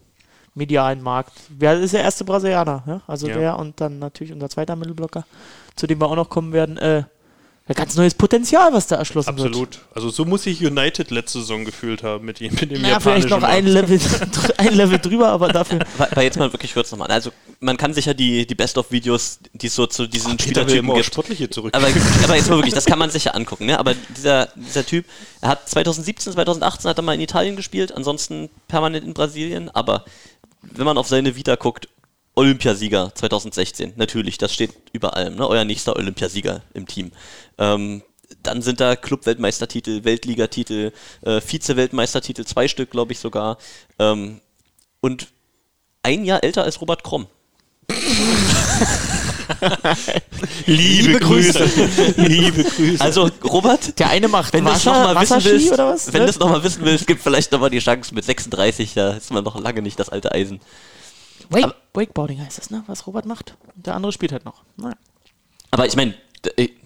medialen 0.56 1.02
Markt. 1.02 1.34
Wer 1.50 1.78
ist 1.78 1.94
der 1.94 2.04
erste 2.04 2.24
Brasilianer? 2.24 2.84
Ja? 2.88 3.02
Also 3.06 3.28
Ja. 3.28 3.38
der 3.38 3.60
und 3.60 3.82
dann 3.82 4.00
natürlich 4.00 4.32
unser 4.32 4.48
zweiter 4.48 4.78
Mittelblocker, 4.78 5.26
zu 5.76 5.88
dem 5.88 6.00
wir 6.00 6.08
auch 6.08 6.16
noch 6.16 6.30
kommen 6.30 6.54
werden. 6.54 6.78
Äh, 6.78 7.04
ein 7.72 7.76
ganz 7.76 7.96
neues 7.96 8.14
Potenzial, 8.14 8.74
was 8.74 8.88
da 8.88 8.98
erschlossen 8.98 9.36
wird. 9.38 9.48
Absolut. 9.48 9.80
Also 9.96 10.10
so 10.10 10.26
muss 10.26 10.44
sich 10.44 10.64
United 10.66 11.10
letzte 11.12 11.40
Saison 11.40 11.66
gefühlt 11.66 12.04
haben 12.04 12.26
mit, 12.26 12.40
dem- 12.40 12.54
mit 12.54 12.72
dem 12.72 12.84
Ja, 12.86 13.00
vielleicht 13.00 13.30
noch 13.30 13.44
ein. 13.44 13.66
Level, 13.66 14.00
ein 14.58 14.74
Level 14.76 15.00
drüber, 15.00 15.30
aber 15.30 15.50
dafür. 15.50 15.80
Weil 16.14 16.24
jetzt 16.24 16.38
mal 16.38 16.52
wirklich 16.54 16.74
kurz 16.74 16.92
nochmal. 16.92 17.10
Also 17.10 17.32
man 17.60 17.78
kann 17.78 17.94
sich 17.94 18.06
ja 18.06 18.14
die, 18.14 18.46
die 18.46 18.56
Best-of-Videos, 18.56 19.40
die 19.54 19.68
es 19.68 19.76
so 19.76 19.86
zu 19.88 20.08
diesen 20.08 20.32
will 20.34 20.40
Spielertypen 20.42 20.94
gibt, 20.94 21.06
Sportliche 21.06 21.50
zurück. 21.50 21.76
Aber, 21.76 21.88
aber 22.24 22.36
jetzt 22.36 22.50
mal 22.50 22.58
wirklich, 22.58 22.74
das 22.74 22.86
kann 22.86 23.00
man 23.00 23.10
sich 23.10 23.26
ja 23.26 23.32
angucken. 23.32 23.66
Ne? 23.68 23.80
Aber 23.80 23.94
dieser, 24.18 24.48
dieser 24.56 24.86
Typ, 24.86 25.06
er 25.42 25.50
hat 25.50 25.70
2017, 25.70 26.34
2018 26.34 26.90
hat 26.90 26.98
er 26.98 27.02
mal 27.04 27.14
in 27.14 27.22
Italien 27.22 27.56
gespielt, 27.56 27.92
ansonsten 27.96 28.50
permanent 28.68 29.06
in 29.06 29.14
Brasilien. 29.14 29.70
Aber 29.70 30.06
wenn 30.62 30.86
man 30.86 30.98
auf 30.98 31.08
seine 31.08 31.36
Vita 31.36 31.56
guckt, 31.56 31.88
Olympiasieger 32.42 33.14
2016, 33.14 33.94
natürlich, 33.98 34.40
das 34.40 34.52
steht 34.52 34.72
über 34.94 35.16
allem. 35.16 35.36
Ne? 35.36 35.48
Euer 35.48 35.64
nächster 35.64 35.96
Olympiasieger 35.96 36.64
im 36.74 36.88
Team. 36.88 37.12
Ähm, 37.60 38.02
dann 38.42 38.64
sind 38.64 38.80
da 38.80 38.96
Club-Weltmeistertitel, 38.96 40.04
Weltligatitel, 40.06 40.92
äh, 41.22 41.40
Vize-Weltmeistertitel, 41.40 42.44
zwei 42.46 42.68
Stück, 42.68 42.90
glaube 42.90 43.12
ich 43.12 43.20
sogar. 43.20 43.60
Ähm, 44.00 44.42
und 45.02 45.28
ein 46.02 46.26
Jahr 46.26 46.44
älter 46.44 46.64
als 46.64 46.82
Robert 46.82 47.04
Kromm. 47.04 47.28
Liebe, 50.66 51.20
Grüße. 51.20 51.70
Liebe 52.18 52.64
Grüße. 52.64 53.04
Also, 53.04 53.30
Robert, 53.44 54.00
Der 54.00 54.10
eine 54.10 54.28
macht 54.28 54.54
wenn 54.54 54.66
Wasser, 54.66 54.92
nochmal 54.94 55.22
wissen 55.22 55.36
Wasserski 55.36 55.50
willst, 55.52 55.74
oder 55.74 55.88
was? 55.94 56.12
wenn 56.12 56.22
Ne? 56.22 56.26
du 56.26 56.32
es 56.32 56.40
nochmal 56.40 56.64
wissen 56.64 56.84
willst, 56.86 57.06
gibt 57.06 57.22
vielleicht 57.22 57.52
nochmal 57.52 57.70
die 57.70 57.78
Chance 57.80 58.16
mit 58.16 58.24
36, 58.24 58.96
da 58.96 59.12
ist 59.12 59.32
man 59.32 59.44
noch 59.44 59.60
lange 59.62 59.84
nicht 59.84 60.00
das 60.00 60.10
alte 60.10 60.32
Eisen. 60.32 60.60
Wake, 61.52 61.64
aber- 61.66 61.76
Wakeboarding 61.94 62.40
heißt 62.44 62.58
das, 62.58 62.70
ne? 62.70 62.84
Was 62.88 63.06
Robert 63.08 63.26
macht. 63.26 63.56
Und 63.76 63.86
der 63.88 63.96
andere 63.96 64.12
spielt 64.12 64.32
halt 64.32 64.46
noch. 64.46 64.64
Naja. 64.78 64.96
Aber 65.72 65.86
ich 65.86 65.96
meine, 65.96 66.14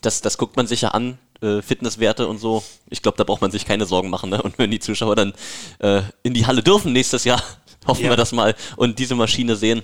das, 0.01 0.21
das 0.21 0.37
guckt 0.37 0.55
man 0.57 0.67
sich 0.67 0.81
ja 0.81 0.89
an, 0.89 1.17
äh, 1.41 1.61
Fitnesswerte 1.61 2.27
und 2.27 2.37
so. 2.39 2.63
Ich 2.89 3.01
glaube, 3.01 3.17
da 3.17 3.23
braucht 3.23 3.41
man 3.41 3.51
sich 3.51 3.65
keine 3.65 3.85
Sorgen 3.85 4.09
machen. 4.09 4.29
Ne? 4.29 4.41
Und 4.41 4.57
wenn 4.57 4.71
die 4.71 4.79
Zuschauer 4.79 5.15
dann 5.15 5.33
äh, 5.79 6.01
in 6.23 6.33
die 6.33 6.45
Halle 6.45 6.63
dürfen 6.63 6.93
nächstes 6.93 7.23
Jahr, 7.23 7.41
hoffen 7.87 8.03
Ja. 8.05 8.09
wir 8.11 8.17
das 8.17 8.31
mal 8.31 8.55
und 8.77 8.99
diese 8.99 9.15
Maschine 9.15 9.55
sehen. 9.55 9.83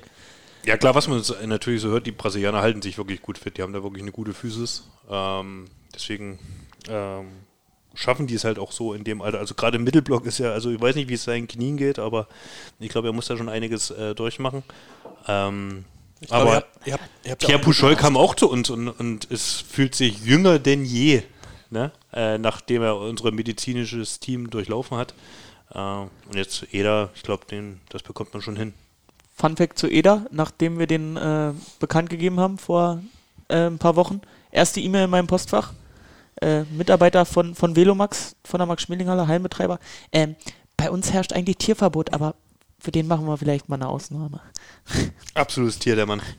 Ja 0.65 0.77
klar, 0.77 0.93
was 0.95 1.07
man 1.07 1.21
so- 1.23 1.35
natürlich 1.45 1.81
so 1.81 1.89
hört, 1.89 2.05
die 2.05 2.11
Brasilianer 2.11 2.61
halten 2.61 2.81
sich 2.81 2.97
wirklich 2.97 3.21
gut 3.21 3.37
fit. 3.37 3.57
Die 3.57 3.61
haben 3.63 3.73
da 3.73 3.81
wirklich 3.83 4.03
eine 4.03 4.11
gute 4.11 4.33
Physis. 4.33 4.83
Ähm, 5.09 5.65
deswegen 5.95 6.37
ähm, 6.87 7.27
schaffen 7.93 8.27
die 8.27 8.35
es 8.35 8.43
halt 8.43 8.57
auch 8.59 8.71
so 8.71 8.93
in 8.93 9.03
dem 9.03 9.21
Alter. 9.21 9.39
Also 9.39 9.53
gerade 9.55 9.77
im 9.77 9.83
Mittelblock 9.83 10.25
ist 10.25 10.37
ja, 10.39 10.51
also 10.51 10.71
ich 10.71 10.79
weiß 10.81 10.95
nicht, 10.95 11.09
wie 11.09 11.15
es 11.15 11.23
seinen 11.23 11.47
Knien 11.47 11.77
geht, 11.77 11.99
aber 11.99 12.27
ich 12.79 12.89
glaube, 12.89 13.09
er 13.09 13.13
muss 13.13 13.27
da 13.27 13.37
schon 13.37 13.49
einiges 13.49 13.91
äh, 13.91 14.15
durchmachen. 14.15 14.63
Ähm, 15.27 15.85
glaube, 16.21 16.41
aber 16.41 16.65
ihr 16.85 16.93
habt- 16.93 17.03
ihr 17.25 17.31
habt- 17.31 17.43
ihr 17.43 17.47
Pierre 17.47 17.61
guten 17.63 17.95
kam 17.95 18.17
auch 18.17 18.35
zu 18.35 18.49
uns 18.49 18.69
und, 18.69 18.87
und 18.89 19.29
es 19.31 19.61
fühlt 19.61 19.95
sich 19.95 20.23
jünger 20.23 20.59
denn 20.59 20.85
je, 20.85 21.23
ne? 21.69 21.91
äh, 22.13 22.37
nachdem 22.37 22.81
er 22.83 22.97
unser 22.97 23.31
medizinisches 23.31 24.19
Team 24.19 24.49
durchlaufen 24.49 24.97
hat. 24.97 25.13
Äh, 25.73 25.79
und 25.79 26.35
jetzt 26.35 26.73
Eder, 26.73 27.09
ich 27.15 27.23
glaube, 27.23 27.45
das 27.89 28.03
bekommt 28.03 28.33
man 28.33 28.41
schon 28.41 28.55
hin. 28.55 28.73
Fun 29.35 29.57
Fact 29.57 29.79
zu 29.79 29.87
Eder, 29.87 30.27
nachdem 30.31 30.77
wir 30.79 30.87
den 30.87 31.17
äh, 31.17 31.53
bekannt 31.79 32.09
gegeben 32.09 32.39
haben 32.39 32.57
vor 32.57 33.01
äh, 33.47 33.67
ein 33.67 33.79
paar 33.79 33.95
Wochen. 33.95 34.21
Erste 34.51 34.79
E-Mail 34.81 35.05
in 35.05 35.09
meinem 35.09 35.27
Postfach. 35.27 35.73
Äh, 36.41 36.63
Mitarbeiter 36.63 37.25
von, 37.25 37.55
von 37.55 37.75
Velomax, 37.75 38.35
von 38.43 38.57
der 38.59 38.65
Max-Schmeling-Halle, 38.67 39.27
Heimbetreiber. 39.27 39.79
Ähm, 40.11 40.35
bei 40.75 40.89
uns 40.89 41.13
herrscht 41.13 41.33
eigentlich 41.33 41.57
Tierverbot, 41.57 42.13
aber 42.13 42.35
für 42.79 42.91
den 42.91 43.07
machen 43.07 43.27
wir 43.27 43.37
vielleicht 43.37 43.69
mal 43.69 43.75
eine 43.75 43.87
Ausnahme. 43.87 44.41
Absolutes 45.35 45.77
Tier, 45.79 45.95
der 45.95 46.05
Mann. 46.05 46.21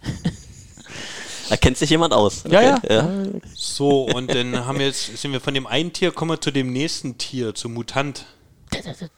Da 1.48 1.56
kennt 1.56 1.76
sich 1.76 1.90
jemand 1.90 2.14
aus. 2.14 2.44
Ja, 2.48 2.62
ja. 2.62 2.76
Okay, 2.76 2.94
ja. 2.94 3.22
Äh, 3.24 3.40
So, 3.54 4.04
und 4.04 4.32
dann 4.34 4.64
haben 4.64 4.78
wir 4.78 4.86
jetzt, 4.86 5.18
sind 5.18 5.32
wir 5.32 5.40
von 5.40 5.52
dem 5.52 5.66
einen 5.66 5.92
Tier, 5.92 6.10
kommen 6.12 6.30
wir 6.30 6.40
zu 6.40 6.50
dem 6.50 6.72
nächsten 6.72 7.18
Tier, 7.18 7.54
zum 7.54 7.74
Mutant. 7.74 8.24
der, 8.72 8.80
der, 8.82 8.94
der, 8.94 9.10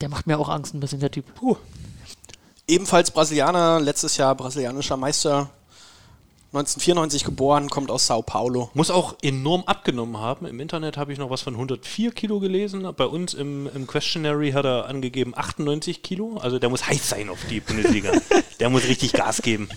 der 0.00 0.08
macht 0.10 0.26
mir 0.26 0.38
auch 0.38 0.48
Angst 0.50 0.74
ein 0.74 0.80
bisschen, 0.80 1.00
der 1.00 1.10
Typ. 1.10 1.32
Puh. 1.36 1.56
Ebenfalls 2.66 3.10
Brasilianer, 3.12 3.80
letztes 3.80 4.18
Jahr 4.18 4.34
brasilianischer 4.34 4.98
Meister, 4.98 5.48
1994 6.58 7.24
geboren, 7.24 7.70
kommt 7.70 7.90
aus 7.90 8.06
Sao 8.06 8.22
Paulo. 8.22 8.70
Muss 8.74 8.90
auch 8.90 9.16
enorm 9.22 9.62
abgenommen 9.66 10.18
haben. 10.18 10.46
Im 10.46 10.60
Internet 10.60 10.96
habe 10.96 11.12
ich 11.12 11.18
noch 11.18 11.30
was 11.30 11.42
von 11.42 11.54
104 11.54 12.10
Kilo 12.12 12.40
gelesen. 12.40 12.86
Bei 12.96 13.06
uns 13.06 13.34
im, 13.34 13.68
im 13.74 13.86
Questionary 13.86 14.52
hat 14.52 14.64
er 14.64 14.86
angegeben 14.86 15.32
98 15.36 16.02
Kilo. 16.02 16.38
Also 16.38 16.58
der 16.58 16.68
muss 16.68 16.86
heiß 16.86 17.08
sein 17.08 17.28
auf 17.30 17.38
die 17.48 17.60
Bundesliga. 17.60 18.12
der 18.60 18.70
muss 18.70 18.84
richtig 18.84 19.12
Gas 19.12 19.42
geben. 19.42 19.68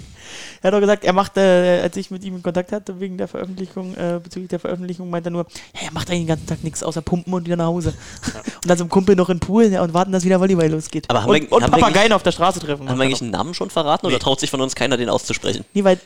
Er 0.62 0.68
hat 0.68 0.74
doch 0.74 0.80
gesagt, 0.80 1.04
er 1.04 1.14
macht, 1.14 1.38
äh, 1.38 1.82
als 1.82 1.98
ich 1.98 2.12
mit 2.12 2.24
ihm 2.24 2.36
in 2.36 2.44
Kontakt 2.44 2.72
hatte, 2.72 3.00
wegen 3.00 3.18
der 3.18 3.28
Veröffentlichung, 3.28 3.96
äh, 3.96 4.20
bezüglich 4.24 4.50
der 4.50 4.60
Veröffentlichung, 4.60 5.10
meinte 5.10 5.30
er 5.30 5.32
nur, 5.32 5.46
ja, 5.76 5.88
er 5.88 5.92
macht 5.92 6.10
eigentlich 6.10 6.22
den 6.22 6.28
ganzen 6.28 6.48
Tag 6.48 6.64
nichts 6.64 6.84
außer 6.84 7.02
pumpen 7.02 7.34
und 7.34 7.46
wieder 7.46 7.56
nach 7.56 7.66
Hause. 7.66 7.94
Und 8.64 8.70
dann 8.70 8.78
zum 8.78 8.90
Kumpel 8.90 9.16
noch 9.16 9.30
in 9.30 9.38
den 9.38 9.40
Pool 9.40 9.66
ja, 9.66 9.82
und 9.82 9.96
warten, 9.96 10.12
dass 10.12 10.24
wieder 10.24 10.40
Volleyball 10.40 10.70
losgeht. 10.70 11.10
Aber 11.10 11.24
haben 11.24 11.30
und, 11.32 11.42
wir- 11.42 11.52
und 11.52 11.64
haben 11.64 11.72
Papageien 11.72 11.98
eigentlich- 11.98 12.14
auf 12.14 12.22
der 12.22 12.32
Straße 12.32 12.60
treffen. 12.60 12.88
Haben 12.88 13.00
wir 13.00 13.06
eigentlich 13.06 13.22
einen 13.22 13.32
Namen 13.32 13.56
schon 13.56 13.72
verraten 13.72 14.06
oder 14.06 14.20
traut 14.20 14.40
sich 14.40 14.52
von 14.52 14.62
uns 14.62 14.76
keiner, 14.76 14.98
den 14.98 15.10
auszusprechen? 15.10 15.66
Nee, 15.74 15.84
weil, 15.84 16.00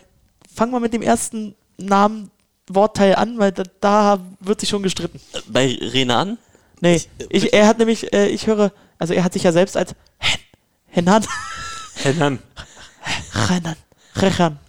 fangen 0.55 0.71
wir 0.71 0.79
mit 0.79 0.93
dem 0.93 1.01
ersten 1.01 1.55
Namen, 1.77 2.31
Wortteil 2.67 3.15
an, 3.15 3.37
weil 3.37 3.51
da, 3.51 3.63
da 3.79 4.19
wird 4.39 4.59
sich 4.59 4.69
schon 4.69 4.81
gestritten. 4.81 5.19
Bei 5.47 5.77
Renan? 5.79 6.39
Nee, 6.81 7.01
ich, 7.29 7.53
er 7.53 7.67
hat 7.67 7.77
nämlich, 7.77 8.11
äh, 8.11 8.27
ich 8.27 8.47
höre, 8.47 8.71
also 8.97 9.13
er 9.13 9.23
hat 9.23 9.33
sich 9.33 9.43
ja 9.43 9.51
selbst 9.51 9.77
als 9.77 9.93
Hen, 10.17 10.39
Henan, 10.87 11.25
Hennan. 11.95 12.39
Renan. 13.49 13.75
Renan. 14.15 14.59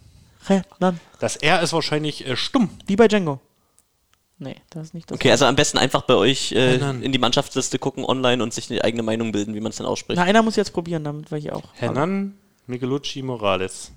Renan. 0.48 1.00
Das 1.20 1.36
R 1.36 1.62
ist 1.62 1.72
wahrscheinlich 1.72 2.26
äh, 2.26 2.36
stumm. 2.36 2.70
Wie 2.86 2.96
bei 2.96 3.08
Django. 3.08 3.40
Nee, 4.38 4.56
das 4.68 4.88
ist 4.88 4.94
nicht 4.94 5.10
das. 5.10 5.14
Okay, 5.14 5.30
also 5.30 5.46
am 5.46 5.56
besten 5.56 5.78
einfach 5.78 6.02
bei 6.02 6.14
euch 6.14 6.52
äh, 6.52 6.76
in 6.76 7.10
die 7.10 7.18
Mannschaftsliste 7.18 7.78
gucken 7.78 8.04
online 8.04 8.42
und 8.42 8.52
sich 8.52 8.70
eine 8.70 8.84
eigene 8.84 9.02
Meinung 9.02 9.32
bilden, 9.32 9.54
wie 9.54 9.60
man 9.60 9.70
es 9.70 9.76
dann 9.76 9.86
ausspricht. 9.86 10.18
Na, 10.18 10.24
einer 10.24 10.42
muss 10.42 10.56
jetzt 10.56 10.74
probieren, 10.74 11.04
damit 11.04 11.30
wir 11.30 11.38
hier 11.38 11.56
auch. 11.56 11.64
Hernan 11.72 12.34
Michelucci 12.66 13.22
Morales. 13.22 13.92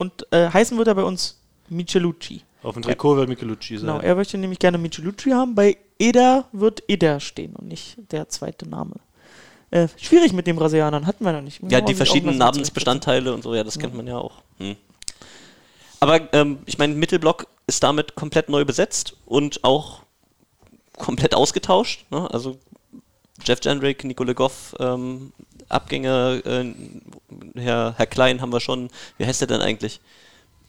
Ja. 0.00 0.04
Und 0.04 0.26
äh, 0.32 0.50
heißen 0.50 0.76
wird 0.78 0.88
er 0.88 0.94
bei 0.94 1.04
uns 1.04 1.40
Michelucci. 1.68 2.42
Auf 2.62 2.74
dem 2.74 2.82
Trikot 2.82 3.16
wird 3.16 3.28
Michelucci 3.28 3.78
sein. 3.78 3.86
Genau, 3.86 4.00
er 4.00 4.14
möchte 4.14 4.36
nämlich 4.36 4.58
gerne 4.58 4.78
Michelucci 4.78 5.30
haben. 5.30 5.54
Bei 5.54 5.76
Eder 5.98 6.46
wird 6.52 6.82
Eder 6.88 7.20
stehen 7.20 7.54
und 7.56 7.68
nicht 7.68 7.96
der 8.10 8.28
zweite 8.28 8.68
Name. 8.68 8.96
Äh, 9.70 9.88
schwierig 9.96 10.32
mit 10.32 10.46
den 10.46 10.56
Brasilianern, 10.56 11.06
hatten 11.06 11.24
wir 11.24 11.32
noch 11.32 11.42
nicht. 11.42 11.60
Ja, 11.68 11.80
die 11.80 11.94
verschiedenen 11.94 12.36
Namensbestandteile 12.38 13.32
und 13.32 13.42
so, 13.42 13.54
ja, 13.54 13.62
das 13.62 13.78
kennt 13.78 13.94
man 13.94 14.06
ja 14.06 14.18
auch. 14.18 14.42
Hm. 14.58 14.76
Aber 16.00 16.32
ähm, 16.32 16.58
ich 16.66 16.78
meine, 16.78 16.94
Mittelblock 16.94 17.46
ist 17.66 17.82
damit 17.82 18.14
komplett 18.14 18.48
neu 18.48 18.64
besetzt 18.64 19.16
und 19.26 19.62
auch 19.62 20.02
komplett 20.98 21.34
ausgetauscht. 21.34 22.04
Ne? 22.10 22.28
Also 22.32 22.58
Jeff 23.44 23.60
Jendrick, 23.62 24.02
Nicole 24.04 24.34
Goff, 24.34 24.74
ähm, 24.80 25.32
Abgänge, 25.70 26.42
äh, 26.44 27.60
Herr, 27.60 27.94
Herr 27.96 28.06
Klein 28.06 28.40
haben 28.40 28.52
wir 28.52 28.60
schon. 28.60 28.90
Wie 29.18 29.26
heißt 29.26 29.40
der 29.40 29.48
denn 29.48 29.60
eigentlich? 29.60 30.00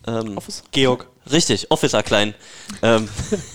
Ähm, 0.08 0.38
Office. 0.38 0.64
Georg. 0.72 1.08
Richtig, 1.32 1.70
Officer 1.70 2.02
Klein. 2.02 2.34
ähm, 2.82 3.08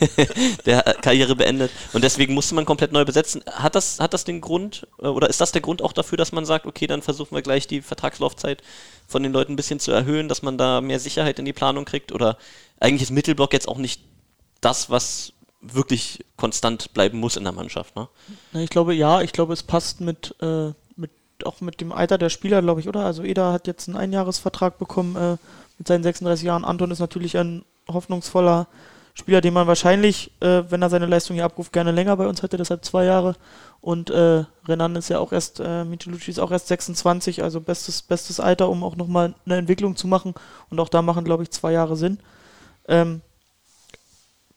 der 0.67 0.79
hat 0.79 1.03
Karriere 1.03 1.35
beendet. 1.35 1.73
Und 1.93 2.05
deswegen 2.05 2.35
musste 2.35 2.55
man 2.55 2.65
komplett 2.65 2.93
neu 2.93 3.05
besetzen. 3.05 3.43
Hat 3.51 3.75
das, 3.75 3.99
hat 3.99 4.15
das 4.15 4.25
den 4.25 4.41
Grund, 4.41 4.87
äh, 5.01 5.07
oder 5.07 5.29
ist 5.29 5.41
das 5.41 5.51
der 5.51 5.63
Grund 5.63 5.83
auch 5.83 5.93
dafür, 5.93 6.17
dass 6.17 6.31
man 6.31 6.47
sagt, 6.47 6.67
okay, 6.67 6.87
dann 6.87 7.03
versuchen 7.03 7.35
wir 7.35 7.43
gleich 7.43 7.67
die 7.67 7.83
Vertragslaufzeit 7.83 8.63
von 9.09 9.23
den 9.23 9.33
Leuten 9.33 9.53
ein 9.53 9.57
bisschen 9.57 9.81
zu 9.81 9.91
erhöhen, 9.91 10.29
dass 10.29 10.43
man 10.43 10.59
da 10.59 10.81
mehr 10.81 11.01
Sicherheit 11.01 11.41
in 11.41 11.45
die 11.45 11.53
Planung 11.53 11.85
kriegt? 11.85 12.13
Oder 12.13 12.39
eigentlich 12.79 13.03
ist 13.03 13.11
Mittelblock 13.11 13.53
jetzt 13.53 13.67
auch 13.67 13.79
nicht 13.79 14.03
das, 14.61 14.89
was 14.89 15.33
wirklich 15.61 16.25
konstant 16.37 16.95
bleiben 16.95 17.19
muss 17.19 17.37
in 17.37 17.43
der 17.43 17.53
Mannschaft, 17.53 17.97
ne? 17.97 18.09
Na, 18.53 18.61
ich 18.61 18.71
glaube, 18.71 18.95
ja, 18.95 19.23
ich 19.23 19.33
glaube, 19.33 19.53
es 19.53 19.65
passt 19.65 20.01
mit, 20.01 20.37
äh, 20.41 20.67
mit 20.67 20.77
auch 21.45 21.61
mit 21.61 21.81
dem 21.81 21.93
Alter 21.93 22.19
der 22.19 22.31
Spieler, 22.31 22.63
glaube 22.63 22.81
ich, 22.81 22.89
oder? 22.89 23.05
Also 23.05 23.23
Eder 23.23 23.53
hat 23.53 23.67
jetzt 23.67 23.89
einen 23.89 23.99
Einjahresvertrag 23.99 24.79
bekommen 24.79 25.17
äh, 25.17 25.37
mit 25.79 25.89
seinen 25.89 26.03
36 26.03 26.47
Jahren. 26.47 26.65
Anton 26.65 26.91
ist 26.91 27.01
natürlich 27.01 27.37
ein 27.37 27.65
hoffnungsvoller 27.89 28.67
Spieler, 29.15 29.41
den 29.41 29.55
man 29.55 29.67
wahrscheinlich, 29.67 30.31
äh, 30.41 30.63
wenn 30.69 30.83
er 30.83 30.91
seine 30.91 31.07
Leistung 31.07 31.35
hier 31.35 31.45
abruft, 31.47 31.73
gerne 31.73 31.91
länger 31.91 32.17
bei 32.17 32.27
uns 32.27 32.43
hätte, 32.43 32.59
deshalb 32.59 32.85
zwei 32.85 33.05
Jahre. 33.05 33.35
Und 33.81 34.11
äh, 34.11 34.45
Renan 34.69 34.95
ist 34.97 35.09
ja 35.09 35.19
auch 35.19 35.33
erst, 35.33 35.59
äh, 35.59 35.85
Michelucci 35.85 36.31
ist 36.31 36.39
auch 36.39 36.51
erst 36.51 36.69
26, 36.69 37.43
also 37.43 37.61
bestes, 37.61 38.03
bestes 38.03 38.41
Alter, 38.41 38.69
um 38.69 38.85
auch 38.85 38.97
nochmal 38.97 39.35
eine 39.47 39.57
Entwicklung 39.57 39.97
zu 39.97 40.07
machen. 40.07 40.35
Und 40.71 40.81
auch 40.81 40.91
da 40.91 41.01
machen, 41.01 41.25
glaube 41.25 41.45
ich, 41.45 41.51
zwei 41.51 41.73
Jahre 41.73 41.97
Sinn. 41.97 42.19
Ähm, 42.89 43.23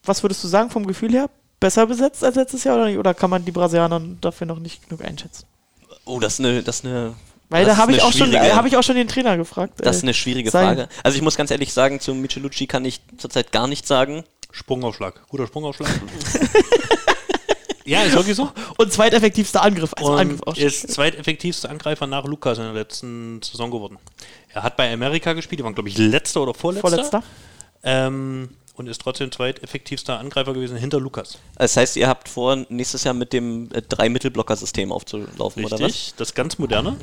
was 0.04 0.24
würdest 0.24 0.44
du 0.44 0.48
sagen 0.48 0.70
vom 0.70 0.86
Gefühl 0.86 1.12
her? 1.12 1.30
Besser 1.60 1.86
besetzt 1.88 2.24
als 2.24 2.36
letztes 2.36 2.64
Jahr 2.64 2.76
oder 2.76 2.88
nicht? 2.88 2.98
Oder 2.98 3.14
kann 3.14 3.30
man 3.30 3.46
die 3.46 3.52
Brasilianer 3.52 4.02
dafür 4.20 4.48
noch 4.48 4.60
nicht 4.60 4.88
genug 4.90 5.04
einschätzen? 5.04 5.46
Oh, 6.10 6.20
das 6.20 6.34
ist 6.34 6.40
eine, 6.40 6.64
das 6.64 6.78
ist 6.80 6.86
eine 6.86 7.14
Weil 7.50 7.66
das 7.66 7.76
da 7.76 7.82
habe 7.82 7.92
ich, 7.94 8.02
auch 8.02 8.12
schon- 8.12 8.34
hab 8.34 8.66
ich 8.66 8.76
auch 8.78 8.84
schon 8.84 8.96
den 8.96 9.08
Trainer 9.08 9.38
gefragt. 9.38 9.74
Das 9.78 9.98
ist 9.98 10.04
äh, 10.04 10.06
eine 10.08 10.14
schwierige 10.14 10.50
sein- 10.52 10.76
Frage. 10.76 10.90
Also 11.04 11.16
ich 11.16 11.22
muss 11.22 11.36
ganz 11.38 11.52
ehrlich 11.52 11.72
sagen, 11.74 12.00
zu 12.00 12.14
Michelucci 12.16 12.68
kann 12.68 12.84
ich 12.86 13.02
zurzeit 13.18 13.52
gar 13.52 13.68
nichts 13.68 13.88
sagen. 13.88 14.24
Sprungaufschlag. 14.52 15.28
Guter 15.30 15.46
Sprungaufschlag. 15.48 15.90
ja, 17.86 18.04
ist 18.04 18.14
wirklich 18.16 18.36
so. 18.36 18.50
Und 18.78 18.92
zweiteffektivster 18.92 19.62
Angriff. 19.62 19.94
Also 19.96 20.14
Angriff 20.14 20.42
Und 20.42 20.48
auch 20.48 20.58
ist 20.58 20.92
zweiteffektivster 20.92 21.70
Angreifer 21.70 22.08
nach 22.08 22.26
Lukas 22.26 22.58
in 22.58 22.64
der 22.66 22.74
letzten 22.74 23.42
Saison 23.42 23.72
geworden. 23.72 23.98
Er 24.54 24.64
hat 24.64 24.76
bei 24.78 24.92
Amerika 24.92 25.34
gespielt, 25.34 25.60
die 25.60 25.64
waren, 25.64 25.74
glaube 25.76 25.90
ich, 25.90 25.98
letzter 25.98 26.42
oder 26.42 26.54
vorletzter. 26.54 26.90
Vorletzter. 26.90 27.24
Ähm, 27.84 28.50
und 28.80 28.88
ist 28.88 29.02
trotzdem 29.02 29.32
zweiteffektivster 29.32 30.18
Angreifer 30.18 30.54
gewesen 30.54 30.78
hinter 30.78 31.00
Lukas. 31.00 31.38
Das 31.56 31.76
heißt, 31.76 31.98
ihr 31.98 32.08
habt 32.08 32.30
vor, 32.30 32.66
nächstes 32.70 33.04
Jahr 33.04 33.14
mit 33.14 33.34
dem 33.34 33.70
äh, 33.74 33.82
Drei-Mittelblocker-System 33.82 34.92
aufzulaufen, 34.92 35.66
oder 35.66 35.80
was? 35.80 35.82
Richtig, 35.82 36.14
das 36.16 36.34
ganz 36.34 36.58
moderne. 36.58 36.96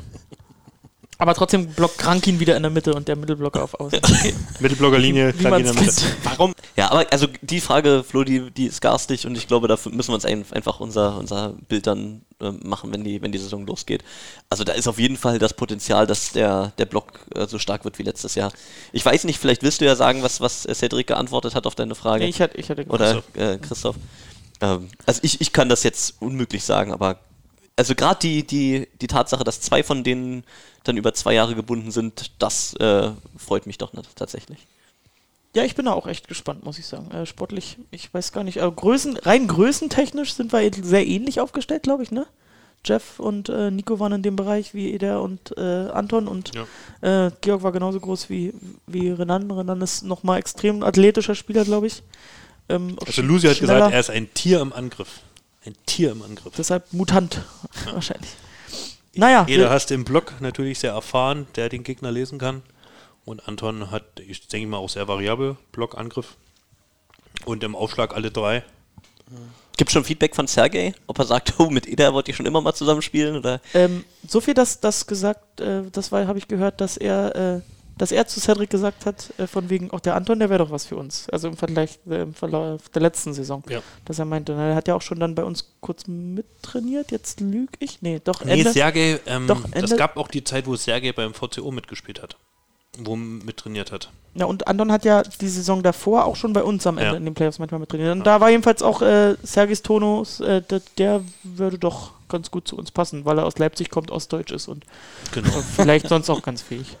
Aber 1.19 1.33
trotzdem 1.33 1.67
blockt 1.67 1.97
Krankin 1.97 2.39
wieder 2.39 2.55
in 2.55 2.63
der 2.63 2.71
Mitte 2.71 2.93
und 2.93 3.07
der 3.07 3.15
Mittelblocker 3.15 3.63
auf 3.63 3.73
Außen. 3.73 3.99
Mittelblockerlinie, 4.59 5.33
Wie 5.37 5.47
man's 5.47 5.75
kennt. 5.75 6.15
Warum? 6.23 6.53
Ja, 6.75 6.91
aber 6.91 7.05
also 7.11 7.27
die 7.41 7.59
Frage, 7.59 8.03
Flo, 8.07 8.23
die, 8.23 8.51
die 8.51 8.67
ist 8.67 8.81
garstig 8.81 9.25
und 9.25 9.35
ich 9.35 9.47
glaube, 9.47 9.67
dafür 9.67 9.91
müssen 9.91 10.09
wir 10.11 10.15
uns 10.15 10.25
ein, 10.25 10.45
einfach 10.51 10.79
unser, 10.79 11.17
unser 11.17 11.53
Bild 11.67 11.87
dann 11.87 12.21
ähm, 12.39 12.59
machen, 12.63 12.93
wenn 12.93 13.03
die, 13.03 13.21
wenn 13.21 13.31
die 13.31 13.39
Saison 13.39 13.65
losgeht. 13.65 14.03
Also 14.49 14.63
da 14.63 14.73
ist 14.73 14.87
auf 14.87 14.99
jeden 14.99 15.17
Fall 15.17 15.39
das 15.39 15.55
Potenzial, 15.55 16.05
dass 16.05 16.33
der, 16.33 16.71
der 16.77 16.85
Block 16.85 17.25
äh, 17.33 17.47
so 17.47 17.57
stark 17.57 17.83
wird 17.83 17.97
wie 17.97 18.03
letztes 18.03 18.35
Jahr. 18.35 18.51
Ich 18.91 19.03
weiß 19.03 19.23
nicht, 19.23 19.39
vielleicht 19.39 19.63
willst 19.63 19.81
du 19.81 19.85
ja 19.85 19.95
sagen, 19.95 20.21
was, 20.21 20.39
was 20.39 20.67
äh, 20.67 20.75
Cedric 20.75 21.07
geantwortet 21.07 21.55
hat 21.55 21.65
auf 21.65 21.73
deine 21.73 21.95
Frage. 21.95 22.25
Nee, 22.25 22.29
ich 22.29 22.41
hatte, 22.41 22.57
ich 22.57 22.69
hatte 22.69 22.85
Oder 22.89 23.23
äh, 23.33 23.57
Christoph. 23.57 23.95
Ähm, 24.61 24.89
also 25.07 25.19
ich, 25.23 25.41
ich 25.41 25.51
kann 25.51 25.67
das 25.67 25.81
jetzt 25.81 26.15
unmöglich 26.19 26.63
sagen, 26.63 26.93
aber 26.93 27.19
also 27.77 27.95
gerade 27.95 28.19
die, 28.19 28.45
die, 28.45 28.87
die 28.99 29.07
Tatsache, 29.07 29.43
dass 29.43 29.61
zwei 29.61 29.83
von 29.83 30.03
denen 30.03 30.43
dann 30.83 30.97
über 30.97 31.13
zwei 31.13 31.33
Jahre 31.33 31.55
gebunden 31.55 31.91
sind, 31.91 32.31
das 32.39 32.73
äh, 32.75 33.11
freut 33.37 33.65
mich 33.65 33.77
doch 33.77 33.93
nicht, 33.93 34.15
tatsächlich. 34.15 34.59
Ja, 35.55 35.63
ich 35.63 35.75
bin 35.75 35.85
da 35.85 35.93
auch 35.93 36.07
echt 36.07 36.27
gespannt, 36.27 36.63
muss 36.65 36.77
ich 36.79 36.85
sagen. 36.85 37.09
Äh, 37.11 37.25
sportlich, 37.25 37.77
ich 37.91 38.13
weiß 38.13 38.31
gar 38.31 38.43
nicht. 38.43 38.57
Äh, 38.57 38.71
Größen, 38.71 39.17
rein 39.17 39.47
größentechnisch 39.47 40.33
sind 40.33 40.51
wir 40.51 40.69
sehr 40.83 41.07
ähnlich 41.07 41.39
aufgestellt, 41.39 41.83
glaube 41.83 42.03
ich, 42.03 42.11
ne? 42.11 42.27
Jeff 42.85 43.19
und 43.19 43.49
äh, 43.49 43.71
Nico 43.71 43.99
waren 43.99 44.13
in 44.13 44.21
dem 44.21 44.35
Bereich 44.35 44.73
wie 44.73 44.93
Eder 44.93 45.21
und 45.21 45.57
äh, 45.57 45.61
Anton 45.61 46.27
und 46.27 46.51
äh, 47.01 47.31
Georg 47.41 47.63
war 47.63 47.71
genauso 47.71 47.99
groß 47.99 48.29
wie, 48.29 48.53
wie 48.85 49.09
Renan. 49.09 49.49
Renan 49.51 49.81
ist 49.81 50.03
nochmal 50.03 50.39
extrem 50.39 50.83
athletischer 50.83 51.35
Spieler, 51.35 51.65
glaube 51.65 51.87
ich. 51.87 52.03
Ähm, 52.69 52.95
Also 53.05 53.21
Lucy 53.21 53.47
hat 53.47 53.59
gesagt, 53.59 53.93
er 53.93 53.99
ist 53.99 54.09
ein 54.09 54.33
Tier 54.33 54.61
im 54.61 54.73
Angriff. 54.73 55.21
Ein 55.67 55.75
Tier 55.85 56.13
im 56.13 56.21
Angriff. 56.21 56.53
Deshalb 56.57 56.93
Mutant, 56.93 57.41
wahrscheinlich. 57.91 58.29
Naja, 59.15 59.45
Jeder 59.49 59.69
hast 59.69 59.91
im 59.91 60.05
Block 60.05 60.39
natürlich 60.39 60.79
sehr 60.79 60.93
erfahren, 60.93 61.45
der 61.57 61.67
den 61.67 61.83
Gegner 61.83 62.09
lesen 62.09 62.39
kann. 62.39 62.61
Und 63.25 63.49
Anton 63.49 63.91
hat, 63.91 64.05
ich 64.25 64.47
denke 64.47 64.69
mal, 64.69 64.77
auch 64.77 64.87
sehr 64.87 65.09
variabel 65.09 65.57
Blockangriff. 65.73 66.37
Und 67.43 67.65
im 67.65 67.75
Aufschlag 67.75 68.15
alle 68.15 68.31
drei. 68.31 68.63
Gibt 69.75 69.91
schon 69.91 70.05
Feedback 70.05 70.37
von 70.37 70.47
Sergej, 70.47 70.93
ob 71.05 71.19
er 71.19 71.25
sagt, 71.25 71.55
oh, 71.59 71.69
mit 71.69 71.85
Eda 71.85 72.13
wollte 72.13 72.31
ich 72.31 72.37
schon 72.37 72.45
immer 72.45 72.61
mal 72.61 72.73
zusammenspielen? 72.73 73.35
Oder? 73.35 73.59
Ähm, 73.73 74.05
so 74.25 74.39
viel, 74.39 74.53
dass 74.53 74.79
das 74.79 75.05
gesagt, 75.05 75.59
äh, 75.59 75.83
das 75.91 76.13
war, 76.13 76.27
habe 76.27 76.39
ich 76.39 76.47
gehört, 76.47 76.79
dass 76.79 76.95
er, 76.95 77.35
äh, 77.35 77.61
dass 77.97 78.11
er 78.11 78.27
zu 78.27 78.39
Cedric 78.39 78.69
gesagt 78.69 79.05
hat, 79.05 79.33
äh, 79.37 79.47
von 79.47 79.69
wegen, 79.69 79.91
auch 79.91 79.99
der 79.99 80.15
Anton, 80.15 80.39
der 80.39 80.49
wäre 80.49 80.59
doch 80.59 80.71
was 80.71 80.85
für 80.85 80.95
uns. 80.95 81.29
Also 81.29 81.47
im 81.47 81.57
Vergleich, 81.57 81.99
äh, 82.09 82.21
im 82.23 82.33
Verlauf 82.33 82.89
der 82.89 83.01
letzten 83.01 83.33
Saison. 83.33 83.63
Ja. 83.69 83.81
Dass 84.05 84.19
er 84.19 84.25
meinte, 84.25 84.53
na, 84.53 84.69
er 84.69 84.75
hat 84.75 84.87
ja 84.87 84.95
auch 84.95 85.01
schon 85.01 85.19
dann 85.19 85.35
bei 85.35 85.43
uns 85.43 85.65
kurz 85.81 86.07
mittrainiert, 86.07 87.11
jetzt 87.11 87.39
lüge 87.39 87.71
ich. 87.79 88.01
Nee, 88.01 88.21
doch, 88.23 88.43
Nee, 88.43 88.59
Ende. 88.59 88.71
Sergej, 88.71 89.19
ähm, 89.25 89.47
Doch, 89.47 89.61
das 89.63 89.71
Ende- 89.73 89.95
gab 89.95 90.17
auch 90.17 90.27
die 90.27 90.43
Zeit, 90.43 90.67
wo 90.67 90.75
Sergej 90.75 91.13
beim 91.13 91.33
VCO 91.33 91.71
mitgespielt 91.71 92.21
hat. 92.21 92.35
Wo 92.99 93.13
er 93.13 93.17
mittrainiert 93.17 93.91
hat. 93.91 94.09
Ja, 94.35 94.45
und 94.45 94.67
Anton 94.67 94.91
hat 94.91 95.03
ja 95.05 95.23
die 95.23 95.47
Saison 95.47 95.81
davor 95.83 96.25
auch 96.25 96.35
schon 96.35 96.53
bei 96.53 96.63
uns 96.63 96.85
am 96.87 96.97
Ende 96.97 97.11
Ja. 97.11 97.17
in 97.17 97.25
den 97.25 97.33
Playoffs 97.33 97.59
manchmal 97.59 97.79
mittrainiert. 97.79 98.11
Und 98.11 98.23
da 98.25 98.39
war 98.39 98.49
jedenfalls 98.49 98.81
auch 98.83 99.01
äh, 99.01 99.35
Sergis 99.43 99.81
Tonos, 99.81 100.39
äh, 100.39 100.61
der, 100.61 100.81
der 100.97 101.23
würde 101.43 101.77
doch 101.79 102.11
ganz 102.29 102.51
gut 102.51 102.67
zu 102.67 102.75
uns 102.77 102.91
passen, 102.91 103.25
weil 103.25 103.39
er 103.39 103.45
aus 103.45 103.57
Leipzig 103.57 103.89
kommt, 103.89 104.11
ostdeutsch 104.11 104.51
ist 104.51 104.67
und 104.67 104.85
Genau. 105.31 105.49
vielleicht 105.75 106.07
sonst 106.07 106.29
auch 106.29 106.41
ganz 106.41 106.61
fähig. 106.61 106.97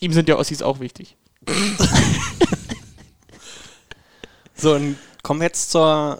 Ihm 0.00 0.12
sind 0.12 0.28
ja 0.28 0.36
Ossis 0.36 0.62
auch 0.62 0.80
wichtig. 0.80 1.16
So, 4.56 4.74
und 4.74 4.96
kommen 5.22 5.40
wir 5.40 5.46
jetzt 5.46 5.70
zur. 5.70 6.18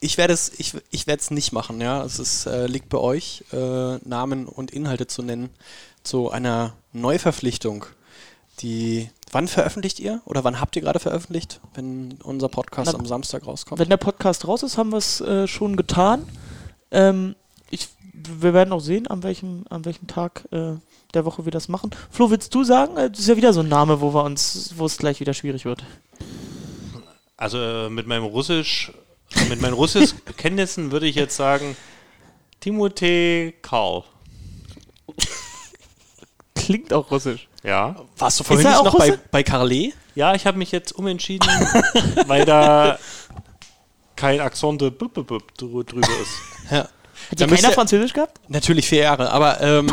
Ich 0.00 0.18
werde 0.18 0.34
es, 0.34 0.52
ich, 0.58 0.74
ich 0.90 1.06
werde 1.06 1.20
es 1.20 1.30
nicht 1.30 1.52
machen, 1.52 1.80
ja. 1.80 2.04
Es 2.04 2.18
ist, 2.18 2.46
äh, 2.46 2.66
liegt 2.66 2.88
bei 2.88 2.98
euch, 2.98 3.44
äh, 3.52 3.96
Namen 3.98 4.46
und 4.46 4.72
Inhalte 4.72 5.06
zu 5.06 5.22
nennen 5.22 5.50
zu 6.02 6.30
einer 6.30 6.74
Neuverpflichtung. 6.92 7.86
Die. 8.60 9.08
Wann 9.30 9.48
veröffentlicht 9.48 9.98
ihr? 9.98 10.20
Oder 10.26 10.44
wann 10.44 10.60
habt 10.60 10.76
ihr 10.76 10.82
gerade 10.82 10.98
veröffentlicht, 10.98 11.60
wenn 11.72 12.18
unser 12.22 12.50
Podcast 12.50 12.92
Na, 12.92 12.98
am 12.98 13.06
Samstag 13.06 13.46
rauskommt? 13.46 13.80
Wenn 13.80 13.88
der 13.88 13.96
Podcast 13.96 14.46
raus 14.46 14.62
ist, 14.62 14.76
haben 14.76 14.90
wir 14.90 14.98
es 14.98 15.22
äh, 15.22 15.46
schon 15.46 15.76
getan. 15.76 16.26
Ähm, 16.90 17.34
ich, 17.70 17.88
wir 18.12 18.52
werden 18.52 18.74
auch 18.74 18.80
sehen, 18.80 19.06
an 19.06 19.22
welchem, 19.22 19.64
an 19.70 19.86
welchem 19.86 20.06
Tag 20.06 20.46
äh, 20.50 20.74
der 21.14 21.24
Woche 21.24 21.44
wir 21.44 21.52
das 21.52 21.68
machen. 21.68 21.90
Flo, 22.10 22.30
willst 22.30 22.54
du 22.54 22.64
sagen? 22.64 22.96
Äh, 22.96 23.10
Das 23.10 23.20
ist 23.20 23.28
ja 23.28 23.36
wieder 23.36 23.52
so 23.52 23.60
ein 23.60 23.68
Name, 23.68 24.00
wo 24.00 24.12
wir 24.14 24.24
uns, 24.24 24.72
wo 24.76 24.86
es 24.86 24.96
gleich 24.96 25.20
wieder 25.20 25.34
schwierig 25.34 25.64
wird. 25.64 25.84
Also 27.36 27.58
äh, 27.58 27.88
mit 27.90 28.06
meinem 28.06 28.24
Russisch, 28.24 28.92
mit 29.48 29.60
meinen 29.60 29.74
Russisch-Kenntnissen 29.74 30.92
würde 30.92 31.06
ich 31.06 31.16
jetzt 31.16 31.36
sagen, 31.36 31.76
Timothée 32.62 33.52
Karl. 33.62 34.04
Klingt 36.54 36.92
auch 36.92 37.10
russisch. 37.10 37.48
Ja. 37.64 37.96
Warst 38.18 38.40
du 38.40 38.44
vorhin 38.44 38.66
nicht 38.66 38.76
auch 38.76 38.84
noch 38.84 38.98
bei, 38.98 39.06
Russe? 39.10 39.20
bei 39.30 39.42
Carlet? 39.42 39.94
Ja, 40.14 40.34
ich 40.34 40.46
habe 40.46 40.58
mich 40.58 40.70
jetzt 40.72 40.92
umentschieden, 40.92 41.48
weil 42.26 42.44
da 42.44 42.98
kein 44.16 44.40
Akzent 44.40 44.80
de 44.80 44.90
bup, 44.90 45.14
bup, 45.14 45.26
bup 45.26 45.42
drü- 45.58 45.84
drüber 45.84 46.06
ist. 46.22 46.70
Ja. 46.70 46.76
Hat 46.78 46.90
Da 47.40 47.46
ja 47.46 47.54
keiner 47.56 47.72
Französisch 47.72 48.12
gehabt? 48.12 48.38
Natürlich 48.48 48.86
vier 48.86 49.02
Jahre, 49.02 49.30
aber 49.30 49.60
ähm, 49.60 49.88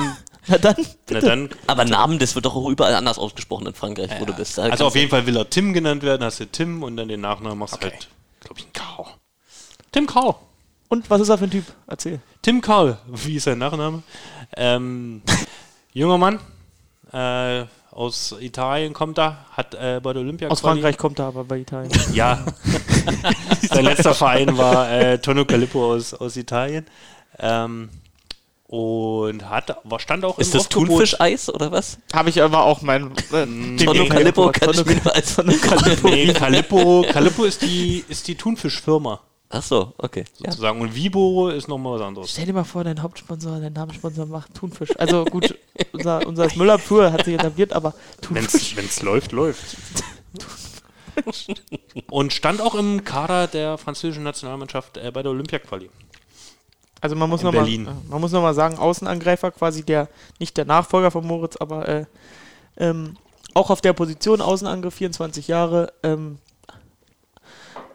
Na 0.47 0.57
dann, 0.57 0.75
Na 1.09 1.19
dann, 1.19 1.49
Aber 1.67 1.85
Namen, 1.85 2.19
das 2.19 2.35
wird 2.35 2.45
doch 2.45 2.55
auch 2.55 2.69
überall 2.69 2.95
anders 2.95 3.17
ausgesprochen 3.17 3.67
in 3.67 3.73
Frankreich, 3.73 4.09
wo 4.19 4.25
du 4.25 4.33
bist. 4.33 4.57
Da 4.57 4.63
also 4.63 4.85
auf 4.85 4.95
jeden 4.95 5.09
Fall 5.09 5.25
will 5.25 5.37
er 5.37 5.49
Tim 5.49 5.73
genannt 5.73 6.03
werden, 6.03 6.23
hast 6.23 6.39
du 6.39 6.45
Tim 6.45 6.83
und 6.83 6.97
dann 6.97 7.07
den 7.07 7.21
Nachnamen 7.21 7.57
machst 7.57 7.75
du 7.75 7.81
halt, 7.81 8.07
glaube 8.39 8.59
ich, 8.59 8.65
ein 8.65 8.73
Kau. 8.73 9.07
Tim 9.91 10.07
Kau. 10.07 10.39
und 10.87 11.09
was 11.09 11.21
ist 11.21 11.29
er 11.29 11.37
für 11.37 11.45
ein 11.45 11.51
Typ? 11.51 11.65
Erzähl. 11.87 12.19
Tim 12.41 12.61
Kaul, 12.61 12.97
wie 13.07 13.35
ist 13.35 13.43
sein 13.43 13.57
Nachname? 13.57 14.03
Ähm, 14.55 15.21
junger 15.93 16.17
Mann 16.17 16.39
äh, 17.11 17.65
aus 17.91 18.35
Italien 18.39 18.93
kommt 18.93 19.17
da, 19.17 19.45
hat 19.51 19.73
äh, 19.75 19.99
bei 20.01 20.13
der 20.13 20.21
Olympia 20.21 20.47
Aus 20.49 20.61
Frankreich 20.61 20.97
kommt 20.97 21.19
er 21.19 21.25
aber 21.25 21.43
bei 21.43 21.57
Italien. 21.57 21.91
Ja. 22.13 22.45
sein 23.61 23.83
letzter 23.83 24.13
Verein 24.13 24.57
war 24.57 24.91
äh, 24.91 25.19
Tonno 25.19 25.45
Calippo 25.45 25.93
aus, 25.93 26.13
aus 26.13 26.37
Italien. 26.37 26.85
Ähm, 27.39 27.89
und 28.69 29.49
hat, 29.49 29.77
war, 29.83 29.99
stand 29.99 30.23
auch 30.23 30.37
Ist 30.37 30.53
im 30.53 30.59
das 30.59 30.67
Aufgebot- 30.67 30.87
Thunfischeis 30.87 31.49
oder 31.49 31.71
was? 31.71 31.97
Habe 32.13 32.29
ich 32.29 32.41
aber 32.41 32.63
auch 32.63 32.83
mein. 32.83 33.11
Äh, 33.33 33.45
Tonno 33.83 34.05
Calippo 34.07 34.51
kann 34.51 34.69
ich 34.69 34.85
mir 34.85 35.15
als 35.15 35.37
Nee, 35.43 36.33
Calippo, 36.33 37.03
Calippo 37.11 37.45
ist 37.45 37.63
die, 37.63 38.05
ist 38.07 38.27
die 38.27 38.35
Thunfischfirma 38.35 39.21
Ach 39.51 39.63
so, 39.63 39.93
okay. 39.97 40.25
Ja. 40.37 40.51
sozusagen. 40.51 40.79
Und 40.79 40.93
Vibo 40.93 41.49
ist 41.49 41.67
nochmal 41.67 41.99
was 41.99 42.05
anderes. 42.05 42.29
Stell 42.29 42.45
dir 42.45 42.53
mal 42.53 42.63
vor, 42.63 42.83
dein 42.83 43.01
Hauptsponsor, 43.01 43.59
dein 43.59 43.73
Namenssponsor 43.73 44.27
macht 44.27 44.53
Thunfisch. 44.53 44.91
Also 44.99 45.25
gut, 45.25 45.57
unser, 45.91 46.27
unser 46.27 46.55
Müller 46.55 46.77
Pur 46.77 47.11
hat 47.11 47.25
sich 47.25 47.33
etabliert, 47.33 47.73
aber 47.73 47.95
Thunfisch. 48.21 48.75
Wenn 48.75 48.85
es 48.85 49.01
läuft, 49.01 49.31
läuft. 49.31 49.75
Und 52.11 52.31
stand 52.33 52.61
auch 52.61 52.75
im 52.75 53.03
Kader 53.03 53.47
der 53.47 53.79
französischen 53.79 54.23
Nationalmannschaft 54.23 54.97
äh, 54.97 55.09
bei 55.11 55.23
der 55.23 55.31
Olympia-Quali. 55.31 55.89
Also 57.01 57.15
man 57.15 57.29
muss 57.29 57.43
nochmal 57.43 57.63
Berlin. 57.63 57.87
man 58.09 58.21
muss 58.21 58.31
noch 58.31 58.41
mal 58.41 58.53
sagen, 58.53 58.77
Außenangreifer 58.77 59.51
quasi 59.51 59.83
der, 59.83 60.09
nicht 60.39 60.57
der 60.57 60.65
Nachfolger 60.65 61.11
von 61.11 61.25
Moritz, 61.25 61.55
aber 61.57 61.87
äh, 61.87 62.05
ähm, 62.77 63.15
auch 63.53 63.69
auf 63.69 63.81
der 63.81 63.93
Position 63.93 64.41
Außenangriff, 64.41 64.95
24 64.95 65.47
Jahre, 65.47 65.93
ähm, 66.03 66.39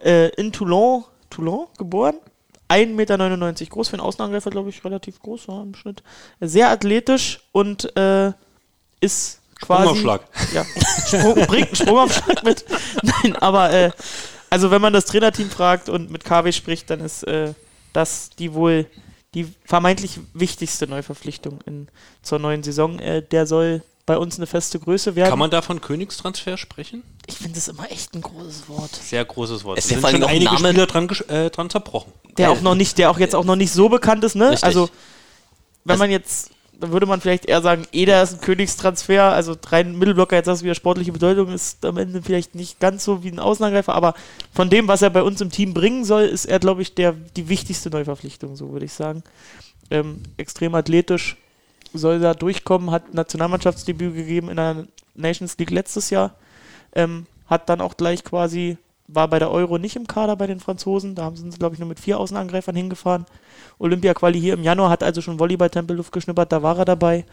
äh, 0.02 0.28
in 0.36 0.52
Toulon, 0.52 1.04
Toulon 1.30 1.66
geboren, 1.78 2.14
1,99 2.68 2.94
Meter 2.94 3.66
groß, 3.70 3.88
für 3.88 3.94
einen 3.94 4.00
Außenangreifer 4.00 4.50
glaube 4.50 4.70
ich 4.70 4.84
relativ 4.84 5.20
groß 5.20 5.46
ja, 5.48 5.62
im 5.62 5.74
Schnitt. 5.74 6.02
Sehr 6.40 6.70
athletisch 6.70 7.40
und 7.52 7.94
äh, 7.96 8.32
ist 9.00 9.40
quasi... 9.60 9.96
Sprungaufschlag. 9.96 10.22
Ja, 10.52 10.64
Sprung, 11.06 11.46
bringt 11.46 11.68
einen 11.68 11.76
Sprungaufschlag 11.76 12.42
mit. 12.42 12.64
Nein, 13.02 13.36
aber 13.36 13.70
äh, 13.70 13.90
also 14.50 14.70
wenn 14.70 14.80
man 14.80 14.92
das 14.92 15.06
Trainerteam 15.06 15.50
fragt 15.50 15.88
und 15.88 16.10
mit 16.10 16.24
KW 16.24 16.52
spricht, 16.52 16.88
dann 16.90 17.00
ist 17.00 17.22
äh, 17.94 18.00
das 18.00 18.30
die 18.38 18.52
wohl 18.54 18.86
die 19.34 19.46
vermeintlich 19.64 20.20
wichtigste 20.32 20.86
Neuverpflichtung 20.86 21.58
in, 21.66 21.88
zur 22.22 22.38
neuen 22.38 22.62
Saison. 22.62 22.98
Äh, 23.00 23.22
der 23.22 23.46
soll 23.46 23.82
bei 24.06 24.16
uns 24.18 24.36
eine 24.36 24.46
feste 24.46 24.78
Größe 24.78 25.16
werden. 25.16 25.30
Kann 25.30 25.38
man 25.38 25.50
da 25.50 25.62
von 25.62 25.80
Königstransfer 25.80 26.56
sprechen? 26.58 27.02
ich 27.26 27.36
finde 27.38 27.54
das 27.54 27.68
immer 27.68 27.90
echt 27.90 28.14
ein 28.14 28.20
großes 28.20 28.68
Wort. 28.68 28.94
Sehr 28.94 29.24
großes 29.24 29.64
Wort. 29.64 29.78
Es 29.78 29.86
Es 29.86 29.90
ist 29.92 30.02
ja 30.02 30.08
sind 30.10 30.20
schon 30.20 30.28
einige 30.28 30.44
Name- 30.52 30.68
Spieler 30.68 30.86
dran, 30.86 31.08
äh, 31.28 31.48
dran 31.50 31.70
zerbrochen. 31.70 32.12
Der 32.36 32.50
auch 32.50 32.60
noch 32.60 32.74
nicht, 32.74 32.98
der 32.98 33.10
auch 33.10 33.18
jetzt 33.18 33.34
auch 33.34 33.44
noch 33.46 33.56
nicht 33.56 33.72
so 33.72 33.88
bekannt 33.88 34.22
ist, 34.24 34.34
ne? 34.36 34.50
Richtig. 34.50 34.64
Also 34.64 34.90
wenn 35.84 35.92
Also- 35.94 36.02
man 36.04 36.10
jetzt, 36.10 36.50
dann 36.80 36.92
würde 36.92 37.06
man 37.06 37.20
vielleicht 37.20 37.46
eher 37.46 37.62
sagen, 37.62 37.86
Eder 37.92 38.22
ist 38.22 38.34
ein 38.34 38.40
Königstransfer, 38.40 39.32
also 39.32 39.56
rein 39.68 39.98
Mittelblocker, 39.98 40.36
jetzt 40.36 40.46
sagst 40.46 40.62
du 40.62 40.64
wieder 40.64 40.74
sportliche 40.74 41.12
Bedeutung, 41.12 41.52
ist 41.52 41.84
am 41.84 41.96
Ende 41.96 42.22
vielleicht 42.22 42.54
nicht 42.54 42.80
ganz 42.80 43.04
so 43.04 43.22
wie 43.22 43.30
ein 43.30 43.38
Außenangreifer, 43.38 43.94
aber 43.94 44.14
von 44.52 44.70
dem, 44.70 44.88
was 44.88 45.02
er 45.02 45.10
bei 45.10 45.22
uns 45.22 45.40
im 45.40 45.50
Team 45.50 45.74
bringen 45.74 46.04
soll, 46.04 46.24
ist 46.24 46.44
er, 46.44 46.58
glaube 46.58 46.82
ich, 46.82 46.94
der, 46.94 47.12
die 47.12 47.48
wichtigste 47.48 47.90
Neuverpflichtung, 47.90 48.56
so 48.56 48.72
würde 48.72 48.86
ich 48.86 48.92
sagen. 48.92 49.22
Ähm, 49.90 50.22
extrem 50.36 50.74
athletisch, 50.74 51.36
soll 51.92 52.18
da 52.18 52.34
durchkommen, 52.34 52.90
hat 52.90 53.14
Nationalmannschaftsdebüt 53.14 54.14
gegeben 54.14 54.50
in 54.50 54.56
der 54.56 54.86
Nations 55.14 55.56
League 55.58 55.70
letztes 55.70 56.10
Jahr, 56.10 56.34
ähm, 56.94 57.26
hat 57.46 57.68
dann 57.68 57.80
auch 57.80 57.96
gleich 57.96 58.24
quasi, 58.24 58.76
war 59.06 59.28
bei 59.28 59.38
der 59.38 59.50
Euro 59.50 59.78
nicht 59.78 59.96
im 59.96 60.06
Kader 60.06 60.36
bei 60.36 60.46
den 60.46 60.60
Franzosen, 60.60 61.14
da 61.14 61.24
haben 61.24 61.36
sie, 61.36 61.58
glaube 61.58 61.74
ich, 61.74 61.78
nur 61.78 61.88
mit 61.88 62.00
vier 62.00 62.18
Außenangreifern 62.18 62.74
hingefahren. 62.74 63.26
Olympia-Quali 63.78 64.40
hier 64.40 64.54
im 64.54 64.62
Januar, 64.62 64.90
hat 64.90 65.02
also 65.02 65.20
schon 65.20 65.38
Volleyball-Tempel 65.38 65.96
Luft 65.96 66.12
geschnuppert, 66.12 66.52
da 66.52 66.62
war 66.62 66.78
er 66.78 66.84
dabei. 66.84 67.24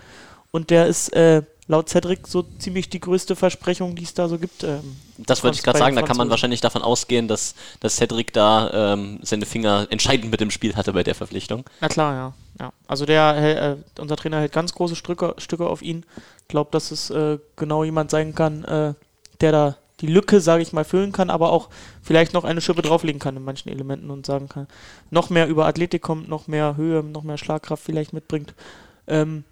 Und 0.52 0.70
der 0.70 0.88
ist 0.88 1.14
äh, 1.14 1.44
laut 1.68 1.88
Cedric 1.88 2.28
so 2.28 2.44
ziemlich 2.60 2.90
die 2.90 3.00
größte 3.00 3.38
Versprechung, 3.38 3.96
die 3.96 4.04
es 4.04 4.14
da 4.14 4.28
so 4.28 4.38
gibt. 4.38 4.66
Ähm, 4.66 4.98
Das 5.18 5.42
wollte 5.46 5.56
ich 5.56 5.64
gerade 5.64 5.80
sagen, 5.80 5.96
da 5.96 6.02
kann 6.02 6.18
man 6.18 6.30
wahrscheinlich 6.30 6.60
davon 6.60 6.82
ausgehen, 6.82 7.30
dass, 7.30 7.56
dass 7.80 7.96
Cedric 7.96 8.34
da 8.34 8.94
ähm, 8.94 9.20
seine 9.22 9.46
Finger 9.46 9.88
entscheidend 9.90 10.30
mit 10.30 10.42
dem 10.42 10.52
Spiel 10.52 10.76
hatte 10.76 10.92
bei 10.92 11.04
der 11.04 11.16
Verpflichtung. 11.16 11.64
Na 11.80 11.88
klar, 11.88 12.14
ja. 12.14 12.34
ja. 12.60 12.74
Also 12.86 13.06
der, 13.06 13.34
hält- 13.34 13.58
äh, 13.60 14.02
unser 14.02 14.18
Trainer 14.18 14.42
hält 14.42 14.52
ganz 14.52 14.74
große 14.74 14.98
Stücke, 14.98 15.36
Stücke 15.38 15.68
auf 15.68 15.82
ihn. 15.82 16.06
Glaubt, 16.50 16.76
dass 16.76 16.92
es 16.92 17.10
äh, 17.12 17.38
genau 17.56 17.86
jemand 17.86 18.12
sein 18.12 18.36
kann, 18.36 18.66
äh, 18.66 18.94
der 19.40 19.52
da 19.54 19.78
die 20.02 20.08
Lücke, 20.08 20.42
sage 20.42 20.64
ich 20.64 20.74
mal, 20.74 20.84
füllen 20.84 21.12
kann, 21.12 21.30
aber 21.30 21.52
auch 21.52 21.70
vielleicht 22.02 22.34
noch 22.34 22.44
eine 22.44 22.62
Schippe 22.62 22.82
drauflegen 22.82 23.20
kann 23.20 23.38
in 23.38 23.44
manchen 23.44 23.70
Elementen 23.70 24.10
und 24.10 24.26
sagen 24.26 24.50
kann, 24.50 24.68
noch 25.10 25.30
mehr 25.30 25.48
über 25.48 25.66
Athletik 25.68 26.02
kommt, 26.02 26.28
noch 26.28 26.48
mehr 26.48 26.76
Höhe, 26.76 27.04
noch 27.04 27.24
mehr 27.24 27.38
Schlagkraft 27.38 27.84
vielleicht 27.84 28.14
mitbringt. 28.14 28.54
Ähm, 29.08 29.44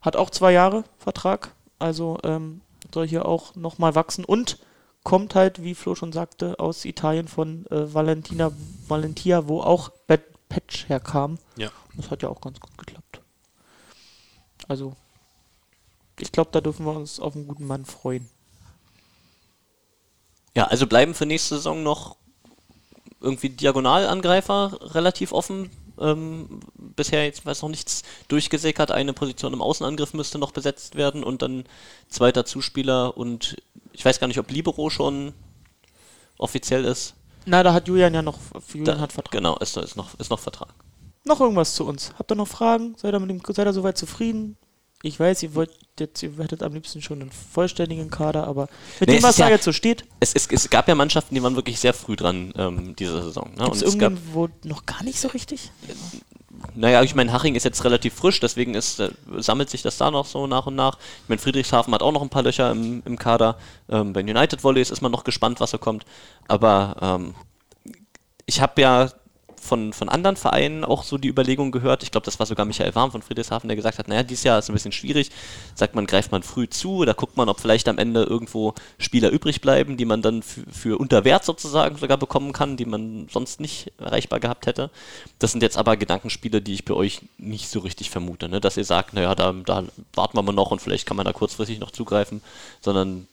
hat 0.00 0.16
auch 0.16 0.30
zwei 0.30 0.52
Jahre 0.52 0.84
Vertrag, 0.98 1.52
also 1.78 2.18
ähm, 2.22 2.60
soll 2.92 3.08
hier 3.08 3.26
auch 3.26 3.56
nochmal 3.56 3.94
wachsen 3.94 4.24
und 4.24 4.58
kommt 5.02 5.34
halt, 5.34 5.62
wie 5.62 5.74
Flo 5.74 5.94
schon 5.94 6.12
sagte, 6.12 6.58
aus 6.58 6.84
Italien 6.84 7.28
von 7.28 7.66
äh, 7.66 7.94
Valentina 7.94 8.52
Valentia, 8.88 9.48
wo 9.48 9.60
auch 9.60 9.90
Bad 10.06 10.22
Patch 10.48 10.88
herkam. 10.88 11.38
Ja. 11.56 11.70
Das 11.96 12.10
hat 12.10 12.22
ja 12.22 12.28
auch 12.28 12.40
ganz 12.40 12.60
gut 12.60 12.76
geklappt. 12.76 13.20
Also, 14.68 14.94
ich 16.18 16.32
glaube, 16.32 16.50
da 16.52 16.60
dürfen 16.60 16.86
wir 16.86 16.92
uns 16.92 17.20
auf 17.20 17.36
einen 17.36 17.46
guten 17.46 17.66
Mann 17.66 17.84
freuen. 17.84 18.28
Ja, 20.56 20.64
also 20.64 20.86
bleiben 20.86 21.12
für 21.12 21.26
nächste 21.26 21.56
Saison 21.56 21.82
noch 21.82 22.16
irgendwie 23.20 23.50
Diagonalangreifer 23.50 24.94
relativ 24.94 25.32
offen. 25.32 25.70
Ähm, 26.00 26.60
bisher 26.74 27.26
jetzt 27.26 27.44
weiß 27.44 27.60
noch 27.60 27.68
nichts 27.68 28.04
durchgesickert. 28.28 28.90
Eine 28.90 29.12
Position 29.12 29.52
im 29.52 29.60
Außenangriff 29.60 30.14
müsste 30.14 30.38
noch 30.38 30.52
besetzt 30.52 30.94
werden 30.94 31.22
und 31.24 31.42
dann 31.42 31.64
zweiter 32.08 32.46
Zuspieler 32.46 33.18
und 33.18 33.58
ich 33.92 34.02
weiß 34.02 34.18
gar 34.18 34.28
nicht, 34.28 34.38
ob 34.38 34.50
Libero 34.50 34.88
schon 34.88 35.34
offiziell 36.38 36.86
ist. 36.86 37.14
Na, 37.44 37.62
da 37.62 37.74
hat 37.74 37.86
Julian 37.86 38.14
ja 38.14 38.22
noch, 38.22 38.38
Julian 38.68 38.96
Da, 38.96 38.98
hat 38.98 39.12
Vertrag. 39.12 39.32
Genau, 39.32 39.58
ist, 39.58 39.76
ist, 39.76 39.96
noch, 39.96 40.18
ist 40.18 40.30
noch 40.30 40.40
Vertrag. 40.40 40.72
Noch 41.24 41.40
irgendwas 41.40 41.74
zu 41.74 41.84
uns? 41.84 42.14
Habt 42.18 42.32
ihr 42.32 42.34
noch 42.34 42.48
Fragen? 42.48 42.94
Seid 42.96 43.14
ihr, 43.14 43.20
mit 43.20 43.28
dem, 43.28 43.42
seid 43.46 43.66
ihr 43.66 43.74
soweit 43.74 43.98
zufrieden? 43.98 44.56
Ich 45.06 45.20
weiß, 45.20 45.42
ihr 45.44 45.54
wollt 45.54 45.70
jetzt, 46.00 46.22
ihr 46.22 46.32
hättet 46.38 46.62
am 46.62 46.74
liebsten 46.74 47.00
schon 47.00 47.20
einen 47.20 47.30
vollständigen 47.30 48.10
Kader, 48.10 48.46
aber 48.46 48.68
mit 48.98 49.08
Nee, 49.08 49.16
dem, 49.16 49.22
was 49.22 49.36
da 49.36 49.44
ja- 49.44 49.50
jetzt 49.54 49.64
so 49.64 49.72
steht, 49.72 50.04
Es, 50.20 50.34
es, 50.34 50.48
es 50.50 50.68
gab 50.68 50.88
ja 50.88 50.94
Mannschaften, 50.94 51.34
die 51.34 51.42
waren 51.42 51.54
wirklich 51.54 51.78
sehr 51.78 51.94
früh 51.94 52.16
dran 52.16 52.52
ähm, 52.56 52.96
diese 52.96 53.22
Saison. 53.22 53.50
Ne? 53.56 53.64
gibt 53.64 53.68
Und 53.70 53.82
es 53.82 53.98
gab, 53.98 54.12
irgendwo 54.12 54.48
noch 54.64 54.84
gar 54.84 55.02
nicht 55.04 55.20
so 55.20 55.28
richtig? 55.28 55.70
naja, 56.74 57.02
ich 57.02 57.14
meine, 57.14 57.32
Haching 57.32 57.54
ist 57.54 57.64
jetzt 57.64 57.84
relativ 57.84 58.14
frisch, 58.14 58.40
deswegen 58.40 58.74
ist, 58.74 58.98
äh, 58.98 59.10
sammelt 59.38 59.70
sich 59.70 59.82
das 59.82 59.96
da 59.98 60.10
noch 60.10 60.26
so 60.26 60.46
nach 60.46 60.66
und 60.66 60.74
nach. 60.74 60.98
Ich 61.22 61.28
meine, 61.28 61.38
Friedrichshafen 61.40 61.94
hat 61.94 62.02
auch 62.02 62.12
noch 62.12 62.22
ein 62.22 62.30
paar 62.30 62.42
Löcher 62.42 62.70
im, 62.72 63.02
im 63.04 63.16
Kader. 63.18 63.58
Ähm, 63.88 64.12
bei 64.12 64.20
United 64.22 64.64
Volleys 64.64 64.90
ist 64.90 65.02
man 65.02 65.12
noch 65.12 65.22
gespannt, 65.24 65.60
was 65.60 65.70
so 65.70 65.78
kommt. 65.78 66.04
Aber 66.48 66.96
ähm, 67.00 67.34
ich 68.46 68.60
habe 68.60 68.80
ja 68.82 69.10
von, 69.66 69.92
von 69.92 70.08
anderen 70.08 70.36
Vereinen 70.36 70.84
auch 70.84 71.02
so 71.02 71.18
die 71.18 71.28
Überlegung 71.28 71.72
gehört, 71.72 72.02
ich 72.02 72.10
glaube, 72.10 72.24
das 72.24 72.38
war 72.38 72.46
sogar 72.46 72.64
Michael 72.64 72.94
Warm 72.94 73.12
von 73.12 73.22
Friedrichshafen, 73.22 73.68
der 73.68 73.76
gesagt 73.76 73.98
hat, 73.98 74.08
naja, 74.08 74.22
dieses 74.22 74.44
Jahr 74.44 74.58
ist 74.58 74.70
ein 74.70 74.72
bisschen 74.72 74.92
schwierig, 74.92 75.30
sagt 75.74 75.94
man, 75.94 76.06
greift 76.06 76.32
man 76.32 76.42
früh 76.42 76.68
zu, 76.68 77.04
da 77.04 77.12
guckt 77.12 77.36
man, 77.36 77.48
ob 77.48 77.60
vielleicht 77.60 77.88
am 77.88 77.98
Ende 77.98 78.22
irgendwo 78.22 78.74
Spieler 78.98 79.30
übrig 79.30 79.60
bleiben, 79.60 79.96
die 79.96 80.04
man 80.04 80.22
dann 80.22 80.42
für, 80.42 80.62
für 80.70 80.98
unter 80.98 81.24
Wert 81.24 81.44
sozusagen 81.44 81.96
sogar 81.96 82.16
bekommen 82.16 82.52
kann, 82.52 82.76
die 82.76 82.86
man 82.86 83.28
sonst 83.30 83.60
nicht 83.60 83.92
erreichbar 83.98 84.40
gehabt 84.40 84.66
hätte. 84.66 84.90
Das 85.38 85.52
sind 85.52 85.62
jetzt 85.62 85.76
aber 85.76 85.96
Gedankenspiele, 85.96 86.62
die 86.62 86.74
ich 86.74 86.84
bei 86.84 86.94
euch 86.94 87.20
nicht 87.36 87.68
so 87.68 87.80
richtig 87.80 88.10
vermute, 88.10 88.48
ne? 88.48 88.60
dass 88.60 88.76
ihr 88.76 88.84
sagt, 88.84 89.12
naja, 89.12 89.34
da, 89.34 89.52
da 89.52 89.84
warten 90.14 90.38
wir 90.38 90.42
mal 90.42 90.52
noch 90.52 90.70
und 90.70 90.80
vielleicht 90.80 91.06
kann 91.06 91.16
man 91.16 91.26
da 91.26 91.32
kurzfristig 91.32 91.80
noch 91.80 91.90
zugreifen, 91.90 92.40
sondern 92.80 93.26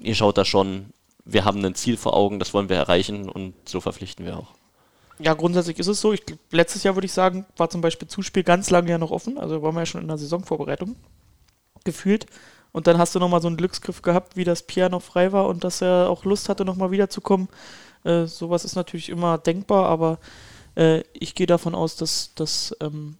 ihr 0.00 0.14
schaut 0.14 0.38
da 0.38 0.44
schon, 0.44 0.86
wir 1.24 1.44
haben 1.44 1.64
ein 1.64 1.74
Ziel 1.74 1.96
vor 1.96 2.14
Augen, 2.14 2.38
das 2.38 2.52
wollen 2.54 2.68
wir 2.68 2.76
erreichen 2.76 3.28
und 3.28 3.54
so 3.68 3.80
verpflichten 3.80 4.24
wir 4.24 4.38
auch. 4.38 4.61
Ja, 5.18 5.34
grundsätzlich 5.34 5.78
ist 5.78 5.88
es 5.88 6.00
so. 6.00 6.12
Ich, 6.12 6.22
letztes 6.50 6.82
Jahr 6.82 6.96
würde 6.96 7.06
ich 7.06 7.12
sagen, 7.12 7.46
war 7.56 7.70
zum 7.70 7.80
Beispiel 7.80 8.08
Zuspiel 8.08 8.42
ganz 8.42 8.70
lange 8.70 8.90
ja 8.90 8.98
noch 8.98 9.10
offen. 9.10 9.38
Also 9.38 9.62
waren 9.62 9.74
wir 9.74 9.80
ja 9.80 9.86
schon 9.86 10.02
in 10.02 10.08
der 10.08 10.18
Saisonvorbereitung 10.18 10.96
gefühlt. 11.84 12.26
Und 12.72 12.86
dann 12.86 12.98
hast 12.98 13.14
du 13.14 13.18
nochmal 13.18 13.42
so 13.42 13.48
einen 13.48 13.58
Glücksgriff 13.58 14.02
gehabt, 14.02 14.36
wie 14.36 14.44
das 14.44 14.62
Pierre 14.62 14.90
noch 14.90 15.02
frei 15.02 15.32
war 15.32 15.46
und 15.46 15.62
dass 15.62 15.82
er 15.82 16.08
auch 16.08 16.24
Lust 16.24 16.48
hatte, 16.48 16.64
nochmal 16.64 16.90
wiederzukommen. 16.90 17.48
Äh, 18.04 18.26
sowas 18.26 18.64
ist 18.64 18.76
natürlich 18.76 19.10
immer 19.10 19.38
denkbar, 19.38 19.86
aber 19.86 20.18
äh, 20.74 21.02
ich 21.12 21.34
gehe 21.34 21.46
davon 21.46 21.74
aus, 21.74 21.96
dass, 21.96 22.34
dass, 22.34 22.74
ähm, 22.80 23.18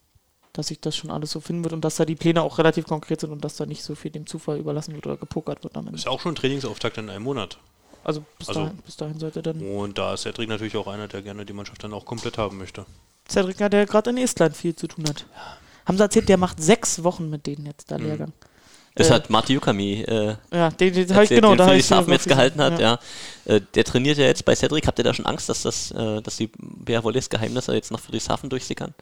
dass 0.55 0.68
sich 0.68 0.80
das 0.80 0.97
schon 0.97 1.11
alles 1.11 1.30
so 1.30 1.40
finden 1.40 1.64
wird 1.64 1.74
und 1.74 1.84
dass 1.84 1.97
da 1.97 2.07
die 2.07 2.16
Pläne 2.16 2.43
auch 2.43 2.59
relativ 2.59 2.86
konkret 2.86 3.20
sind 3.20 3.30
und 3.30 3.45
dass 3.45 3.57
da 3.57 3.66
nicht 3.66 3.82
so 3.82 3.95
viel 3.95 4.11
dem 4.11 4.26
Zufall 4.26 4.59
überlassen 4.59 4.95
wird 4.95 5.07
oder 5.07 5.18
gepokert 5.18 5.62
wird 5.64 5.76
am 5.76 5.86
Ende. 5.86 5.99
Ist 5.99 6.07
ja 6.07 6.11
auch 6.11 6.20
schon 6.20 6.34
Trainingsauftakt 6.34 6.97
in 6.97 7.11
einem 7.11 7.24
Monat. 7.24 7.59
Also 8.05 8.25
bis, 8.39 8.49
Also- 8.49 8.61
dahin, 8.65 8.77
bis 8.79 8.97
dahin 8.97 9.19
sollte 9.19 9.43
dann. 9.43 9.61
Und 9.61 9.99
da 9.99 10.15
ist 10.15 10.23
Cedric 10.23 10.49
natürlich 10.49 10.77
auch 10.77 10.87
einer, 10.89 11.09
der 11.09 11.23
gerne 11.23 11.45
die 11.47 11.53
Mannschaft 11.53 11.83
dann 11.85 11.93
auch 11.93 12.05
komplett 12.05 12.39
haben 12.39 12.59
möchte. 12.59 12.85
Cedric, 13.29 13.57
der 13.59 13.87
gerade 13.87 14.11
in 14.11 14.19
Estland 14.19 14.57
viel 14.57 14.75
zu 14.75 14.89
tun 14.89 15.05
hat. 15.09 15.25
Haben 15.87 15.97
sie 15.97 16.03
erzählt, 16.03 16.29
der 16.29 16.37
macht 16.37 16.61
sechs 16.63 17.03
Wochen 17.05 17.31
mit 17.31 17.47
denen 17.47 17.67
jetzt, 17.67 17.91
Mhm. 17.91 17.97
da 17.97 18.03
Lehrgang. 18.05 18.33
Das 18.95 19.09
Äh, 19.09 19.13
hat 19.15 19.31
Marti 19.31 19.55
Yukami 19.55 20.03
äh, 20.03 20.37
Ja, 20.53 20.71
den, 20.71 20.93
den 20.93 21.15
habe 21.15 21.25
ich 21.25 21.31
genau, 21.31 21.51
den 21.53 21.59
da 21.59 21.69
Felix 21.69 21.87
ich 21.87 21.93
Hafen 21.93 22.13
jetzt 22.13 22.29
gehalten 22.29 22.61
hat, 22.61 22.73
gesehen. 22.73 22.99
ja. 23.47 23.55
Äh, 23.55 23.61
der 23.75 23.85
trainiert 23.85 24.19
ja 24.19 24.25
jetzt 24.27 24.45
bei 24.45 24.55
Cedric. 24.55 24.87
Habt 24.87 24.99
ihr 24.99 25.05
da 25.05 25.15
schon 25.15 25.25
Angst, 25.25 25.49
dass 25.49 25.63
das, 25.63 25.93
äh, 25.93 26.21
dass 26.21 26.37
die 26.37 26.51
Wolles 26.59 27.31
Geheimnisse 27.31 27.73
jetzt 27.75 27.91
nach 27.91 28.01
Friedrichshafen 28.01 28.51
durchsickern? 28.51 28.93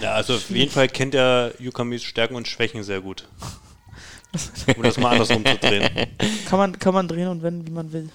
Ja, 0.00 0.12
also 0.14 0.34
auf 0.34 0.48
jeden 0.50 0.70
Fall 0.70 0.88
kennt 0.88 1.14
er 1.14 1.52
Yukamis 1.58 2.04
Stärken 2.04 2.36
und 2.36 2.46
Schwächen 2.48 2.82
sehr 2.84 3.00
gut. 3.00 3.26
Um 4.76 4.82
das 4.82 4.98
mal 4.98 5.12
andersrum 5.12 5.44
zu 5.44 5.56
drehen. 5.58 5.88
Kann 6.48 6.58
man, 6.58 6.78
kann 6.78 6.94
man 6.94 7.08
drehen 7.08 7.28
und 7.28 7.42
wenden, 7.42 7.66
wie 7.66 7.70
man 7.72 7.92
will. 7.92 8.08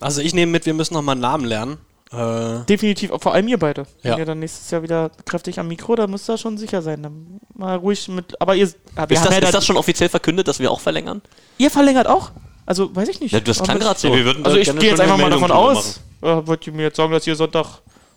Also 0.00 0.20
ich 0.20 0.34
nehme 0.34 0.52
mit, 0.52 0.66
wir 0.66 0.74
müssen 0.74 0.94
noch 0.94 1.02
mal 1.02 1.12
einen 1.12 1.20
Namen 1.22 1.44
lernen. 1.46 1.78
Äh, 2.12 2.64
Definitiv, 2.68 3.10
vor 3.20 3.32
allem 3.34 3.48
ihr 3.48 3.58
beide. 3.58 3.86
Wenn 4.02 4.12
Ja. 4.12 4.18
ihr 4.18 4.24
dann 4.26 4.38
nächstes 4.38 4.70
Jahr 4.70 4.82
wieder 4.82 5.10
kräftig 5.24 5.58
am 5.58 5.68
Mikro, 5.68 5.96
da 5.96 6.06
müsst 6.06 6.28
ihr 6.28 6.36
schon 6.38 6.58
sicher 6.58 6.82
sein. 6.82 7.02
Dann 7.02 7.40
mal 7.54 7.76
ruhig 7.76 8.06
mit. 8.08 8.40
Aber 8.40 8.54
ihr, 8.54 8.64
Ist 8.64 8.76
das, 8.94 9.10
ja 9.10 9.40
da- 9.40 9.46
ist 9.48 9.54
das 9.54 9.66
schon 9.66 9.76
offiziell 9.76 10.08
verkündet, 10.08 10.46
dass 10.46 10.58
wir 10.60 10.70
auch 10.70 10.80
verlängern? 10.80 11.22
ihr 11.58 11.70
verlängert 11.70 12.06
auch? 12.06 12.30
Also, 12.66 12.94
weiß 12.94 13.08
ich 13.08 13.20
nicht. 13.20 13.32
Ja, 13.32 13.40
das 13.40 13.58
Aber 13.58 13.66
klang 13.66 13.78
gerade 13.80 13.98
so. 14.00 14.14
Ja, 14.14 14.32
Also 14.42 14.56
ich 14.58 14.70
gehe 14.78 14.90
jetzt 14.90 15.00
einfach 15.00 15.18
mal 15.18 15.30
davon 15.30 15.50
aus. 15.50 16.00
Ja, 16.22 16.46
wollt 16.46 16.66
ihr 16.66 16.72
mir 16.72 16.82
jetzt 16.84 16.96
sagen, 16.96 17.12
dass 17.12 17.26
ihr 17.26 17.36
Sonntag, 17.36 17.66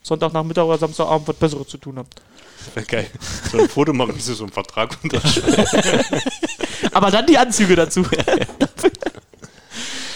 Sonntagnachmittag 0.03 0.63
oder 0.63 0.77
Samstagabend 0.77 1.27
was 1.27 1.35
Besseres 1.35 1.67
zu 1.67 1.77
tun 1.77 1.97
habt. 1.97 2.21
Wäre 2.73 2.85
geil. 2.85 3.07
So 3.51 3.59
ein 3.59 3.69
Foto 3.69 3.93
machen, 3.93 4.15
wie 4.15 4.21
sie 4.21 4.33
so 4.33 4.43
einen 4.43 4.53
Vertrag 4.53 4.97
unterschreiben. 5.03 5.65
Aber 6.91 7.11
dann 7.11 7.25
die 7.25 7.37
Anzüge 7.37 7.75
dazu. 7.75 8.05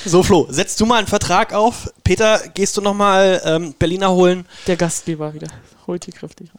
so 0.06 0.24
Flo, 0.24 0.48
setzt 0.50 0.80
du 0.80 0.86
mal 0.86 1.00
einen 1.00 1.08
Vertrag 1.08 1.54
auf. 1.54 1.92
Peter, 2.04 2.42
gehst 2.54 2.78
du 2.78 2.82
noch 2.82 2.94
mal 2.94 3.42
ähm, 3.46 3.76
Berliner 3.78 4.12
holen? 4.12 4.46
Der 4.68 4.78
Gastgeber 4.78 5.34
wieder. 5.34 5.48
Holt 5.88 6.06
hier 6.06 6.14
kräftig. 6.14 6.50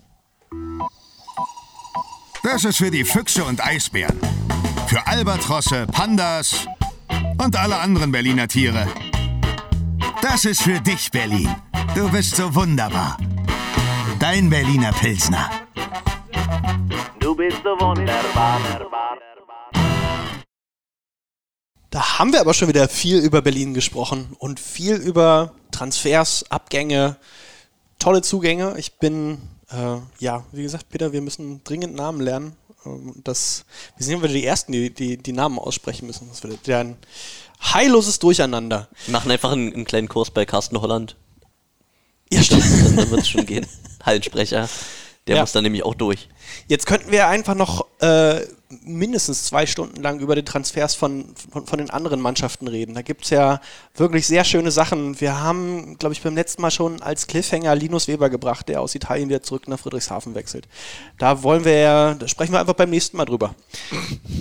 Das 2.43 2.65
ist 2.65 2.79
für 2.79 2.91
die 2.91 3.05
Füchse 3.05 3.45
und 3.45 3.65
Eisbären. 3.65 4.19
Für 4.89 5.07
Albatrosse, 5.07 5.87
Pandas 5.87 6.67
und 7.39 7.57
alle 7.57 7.79
anderen 7.79 8.13
Berliner 8.13 8.49
Tiere. 8.49 8.87
Das 10.21 10.45
ist 10.45 10.63
für 10.63 10.81
dich, 10.81 11.11
Berlin. 11.11 11.55
Du 11.95 12.11
bist 12.11 12.37
so 12.37 12.55
wunderbar. 12.55 13.17
Dein 14.19 14.51
Berliner 14.51 14.93
Pilsner. 14.93 15.62
Du 17.21 17.35
bist 17.35 17.59
so 17.65 17.71
wunderbar. 17.81 18.61
Da 21.91 22.19
haben 22.19 22.33
wir 22.33 22.41
aber 22.41 22.55
schon 22.55 22.69
wieder 22.69 22.89
viel 22.89 23.19
über 23.19 23.43
Berlin 23.43 23.75
gesprochen 23.75 24.35
und 24.39 24.59
viel 24.61 24.97
über 24.97 25.55
Transfers, 25.71 26.51
Abgänge, 26.51 27.17
tolle 27.99 28.23
Zugänge. 28.23 28.75
Ich 28.79 28.95
bin, 28.95 29.39
äh, 29.71 29.97
ja, 30.19 30.45
wie 30.53 30.63
gesagt, 30.63 30.89
Peter, 30.89 31.13
wir 31.13 31.21
müssen 31.21 31.63
dringend 31.65 31.95
Namen 31.95 32.21
lernen. 32.21 32.57
Ähm, 32.87 33.15
Das, 33.25 33.65
wir 33.97 34.05
sind 34.07 34.17
ja 34.17 34.23
wieder 34.23 34.33
die 34.33 34.47
Ersten, 34.47 34.73
die, 34.73 34.91
die 34.91 35.17
die 35.19 35.33
Namen 35.33 35.59
aussprechen 35.59 36.07
müssen. 36.07 36.29
Das 36.29 36.43
wird 36.43 36.67
ja 36.67 36.81
ein 36.81 36.97
heilloses 37.63 38.19
Durcheinander. 38.19 38.89
Wir 39.07 39.13
machen 39.13 39.31
einfach 39.31 39.53
einen, 39.53 39.73
einen 39.73 39.85
kleinen 39.85 40.09
Kurs 40.09 40.31
bei 40.31 40.45
Carsten 40.47 40.81
Holland. 40.81 41.17
Ja, 42.33 42.43
stimmt. 42.43 42.65
Dann, 42.65 42.97
dann 42.97 43.11
wird 43.11 43.21
es 43.21 43.29
schon 43.29 43.45
gehen. 43.47 43.67
Hallensprecher. 44.05 44.69
Der 45.29 45.37
Ja. 45.37 45.43
muss 45.43 45.53
dann 45.53 45.63
nämlich 45.63 45.85
auch 45.85 45.95
durch. 45.95 46.29
Jetzt 46.67 46.87
könnten 46.87 47.13
wir 47.13 47.29
einfach 47.29 47.55
noch 47.55 47.87
äh, 48.01 48.41
mindestens 48.85 49.45
zwei 49.45 49.67
Stunden 49.67 50.03
lang 50.03 50.19
über 50.19 50.35
die 50.35 50.43
Transfers 50.45 50.97
von, 50.97 51.27
von, 51.53 51.65
von 51.67 51.79
den 51.79 51.91
anderen 51.91 52.21
Mannschaften 52.21 52.67
reden. 52.67 52.95
Da 52.95 53.03
gibt 53.03 53.23
es 53.25 53.31
ja 53.31 53.61
wirklich 53.95 54.27
sehr 54.27 54.43
schöne 54.43 54.73
Sachen. 54.73 55.21
Wir 55.21 55.41
haben, 55.41 55.97
glaube 55.99 56.13
ich, 56.15 56.23
beim 56.23 56.35
letzten 56.35 56.61
Mal 56.63 56.73
schon 56.73 57.01
als 57.03 57.29
Cliffhanger 57.29 57.75
Linus 57.77 58.09
Weber 58.09 58.31
gebracht, 58.31 58.69
der 58.69 58.81
aus 58.81 58.97
Italien 58.97 59.29
wieder 59.29 59.43
zurück 59.43 59.69
nach 59.69 59.79
Friedrichshafen 59.79 60.35
wechselt. 60.35 60.67
Da 61.19 61.45
wollen 61.45 61.65
wir 61.65 61.79
ja, 61.79 62.15
da 62.15 62.27
sprechen 62.27 62.53
wir 62.53 62.59
einfach 62.61 62.75
beim 62.75 62.91
nächsten 62.91 63.17
Mal 63.17 63.27
drüber. 63.27 63.55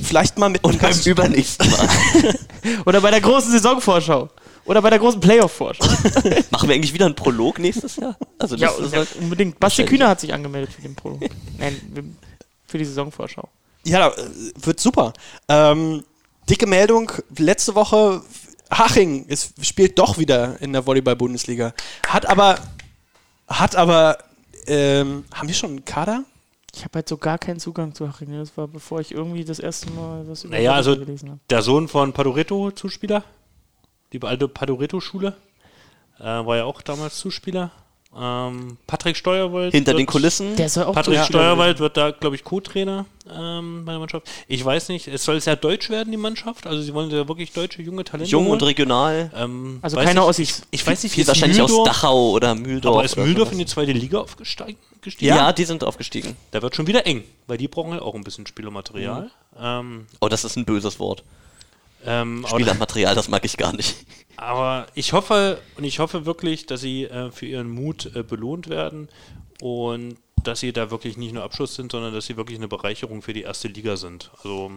Vielleicht 0.01 0.39
mal 0.39 0.49
mit 0.49 0.63
Und 0.63 0.79
beim 0.79 0.89
Gast- 0.89 1.05
übernächsten 1.05 1.69
Mal. 1.69 1.89
Oder 2.87 3.01
bei 3.01 3.11
der 3.11 3.21
großen 3.21 3.51
Saisonvorschau. 3.51 4.29
Oder 4.65 4.81
bei 4.81 4.89
der 4.89 4.99
großen 4.99 5.19
Playoff-Vorschau. 5.19 5.83
machen 6.51 6.69
wir 6.69 6.75
eigentlich 6.75 6.93
wieder 6.93 7.05
einen 7.05 7.15
Prolog 7.15 7.59
nächstes 7.59 7.95
Jahr? 7.95 8.15
Also 8.37 8.55
ja, 8.55 8.71
ja, 8.91 9.05
unbedingt. 9.19 9.59
Basti. 9.59 9.85
Kühner 9.85 10.07
hat 10.07 10.19
sich 10.19 10.33
angemeldet 10.33 10.73
für 10.73 10.81
den 10.81 10.95
Pro. 10.95 11.19
Nein, 11.57 12.15
für 12.67 12.77
die 12.77 12.85
Saisonvorschau. 12.85 13.49
Ja, 13.85 14.09
äh, 14.09 14.13
wird 14.61 14.79
super. 14.79 15.13
Ähm, 15.47 16.03
dicke 16.49 16.67
Meldung, 16.67 17.11
letzte 17.37 17.75
Woche 17.75 18.21
Haching 18.71 19.25
ist, 19.25 19.65
spielt 19.65 19.97
doch 19.99 20.17
wieder 20.17 20.61
in 20.61 20.73
der 20.73 20.85
Volleyball-Bundesliga. 20.85 21.73
Hat 22.07 22.25
aber, 22.27 22.59
hat 23.47 23.75
aber, 23.75 24.19
ähm, 24.67 25.25
haben 25.33 25.47
wir 25.47 25.55
schon 25.55 25.71
einen 25.71 25.85
Kader? 25.85 26.23
Ich 26.73 26.83
habe 26.83 26.95
halt 26.95 27.09
so 27.09 27.17
gar 27.17 27.37
keinen 27.37 27.59
Zugang 27.59 27.93
zu 27.93 28.07
Haching. 28.07 28.31
Das 28.31 28.55
war 28.55 28.67
bevor 28.67 29.01
ich 29.01 29.11
irgendwie 29.11 29.43
das 29.43 29.59
erste 29.59 29.91
Mal 29.91 30.23
was 30.27 30.45
über 30.45 30.55
Naja, 30.55 30.73
also 30.73 30.91
Volleyball 30.91 31.05
gelesen 31.05 31.29
habe. 31.31 31.39
der 31.49 31.61
Sohn 31.63 31.87
von 31.87 32.13
Padoretto, 32.13 32.71
Zuspieler. 32.71 33.23
Die 34.13 34.21
alte 34.21 34.47
Padoretto-Schule. 34.47 35.33
Äh, 36.19 36.23
war 36.23 36.57
ja 36.57 36.65
auch 36.65 36.81
damals 36.81 37.17
Zuspieler. 37.17 37.71
Ähm, 38.13 38.77
Patrick 38.87 39.15
Steuerwald. 39.15 39.71
hinter 39.71 39.93
den 39.93 40.05
Kulissen. 40.05 40.57
Der 40.57 40.67
soll 40.67 40.83
auch 40.83 40.93
Patrick 40.93 41.23
Steuerwald 41.23 41.79
wird 41.79 41.95
da, 41.95 42.11
glaube 42.11 42.35
ich, 42.35 42.43
Co-Trainer 42.43 43.05
ähm, 43.33 43.83
bei 43.85 43.93
der 43.93 43.99
Mannschaft. 43.99 44.29
Ich 44.49 44.63
weiß 44.65 44.89
nicht, 44.89 45.07
es 45.07 45.23
soll 45.23 45.39
sehr 45.39 45.55
deutsch 45.55 45.89
werden, 45.89 46.11
die 46.11 46.17
Mannschaft. 46.17 46.67
Also 46.67 46.81
sie 46.81 46.93
wollen 46.93 47.09
ja 47.09 47.25
wirklich 47.29 47.53
deutsche, 47.53 47.81
junge 47.81 48.03
Talente 48.03 48.29
Jung 48.29 48.47
und 48.49 48.59
holen. 48.61 48.67
regional. 48.67 49.31
ähm, 49.33 49.79
Also 49.81 49.95
weiß 49.95 50.05
keine 50.05 50.29
ich. 50.39 50.53
Ich 50.71 50.85
weiß 50.85 51.03
nicht, 51.03 51.13
Viel 51.13 51.25
wahrscheinlich 51.25 51.61
aus 51.61 51.71
Mühldorf- 51.71 51.87
Dachau 51.87 52.31
oder 52.31 52.53
Mühldorf. 52.53 52.95
Aber 52.97 53.05
ist 53.05 53.15
Mühldorf 53.15 53.53
in 53.53 53.59
die 53.59 53.65
zweite 53.65 53.93
Liga 53.93 54.19
aufgestiegen? 54.19 54.75
Ja. 55.19 55.53
die 55.53 55.63
sind 55.63 55.85
aufgestiegen. 55.85 56.35
Da 56.51 56.61
wird 56.61 56.75
schon 56.75 56.87
wieder 56.87 57.07
eng, 57.07 57.23
weil 57.47 57.57
die 57.57 57.69
brauchen 57.69 57.93
halt 57.93 58.01
auch 58.01 58.13
ein 58.13 58.25
bisschen 58.25 58.45
Spielermaterial. 58.45 59.31
Ähm, 59.57 60.07
Oh, 60.19 60.27
das 60.27 60.43
ist 60.43 60.57
ein 60.57 60.65
böses 60.65 60.99
Wort. 60.99 61.23
Ähm, 62.05 62.45
Spielermaterial, 62.47 63.15
das 63.15 63.27
mag 63.27 63.45
ich 63.45 63.57
gar 63.57 63.73
nicht. 63.73 63.95
Aber 64.37 64.87
ich 64.95 65.13
hoffe 65.13 65.59
und 65.77 65.83
ich 65.83 65.99
hoffe 65.99 66.25
wirklich, 66.25 66.65
dass 66.65 66.81
sie 66.81 67.05
äh, 67.05 67.31
für 67.31 67.45
ihren 67.45 67.69
Mut 67.69 68.15
äh, 68.15 68.23
belohnt 68.23 68.69
werden 68.69 69.07
und 69.61 70.17
dass 70.43 70.59
sie 70.59 70.73
da 70.73 70.89
wirklich 70.89 71.17
nicht 71.17 71.33
nur 71.33 71.43
Abschluss 71.43 71.75
sind, 71.75 71.91
sondern 71.91 72.13
dass 72.13 72.25
sie 72.25 72.37
wirklich 72.37 72.57
eine 72.57 72.67
Bereicherung 72.67 73.21
für 73.21 73.33
die 73.33 73.43
erste 73.43 73.67
Liga 73.67 73.95
sind. 73.97 74.31
Also 74.43 74.71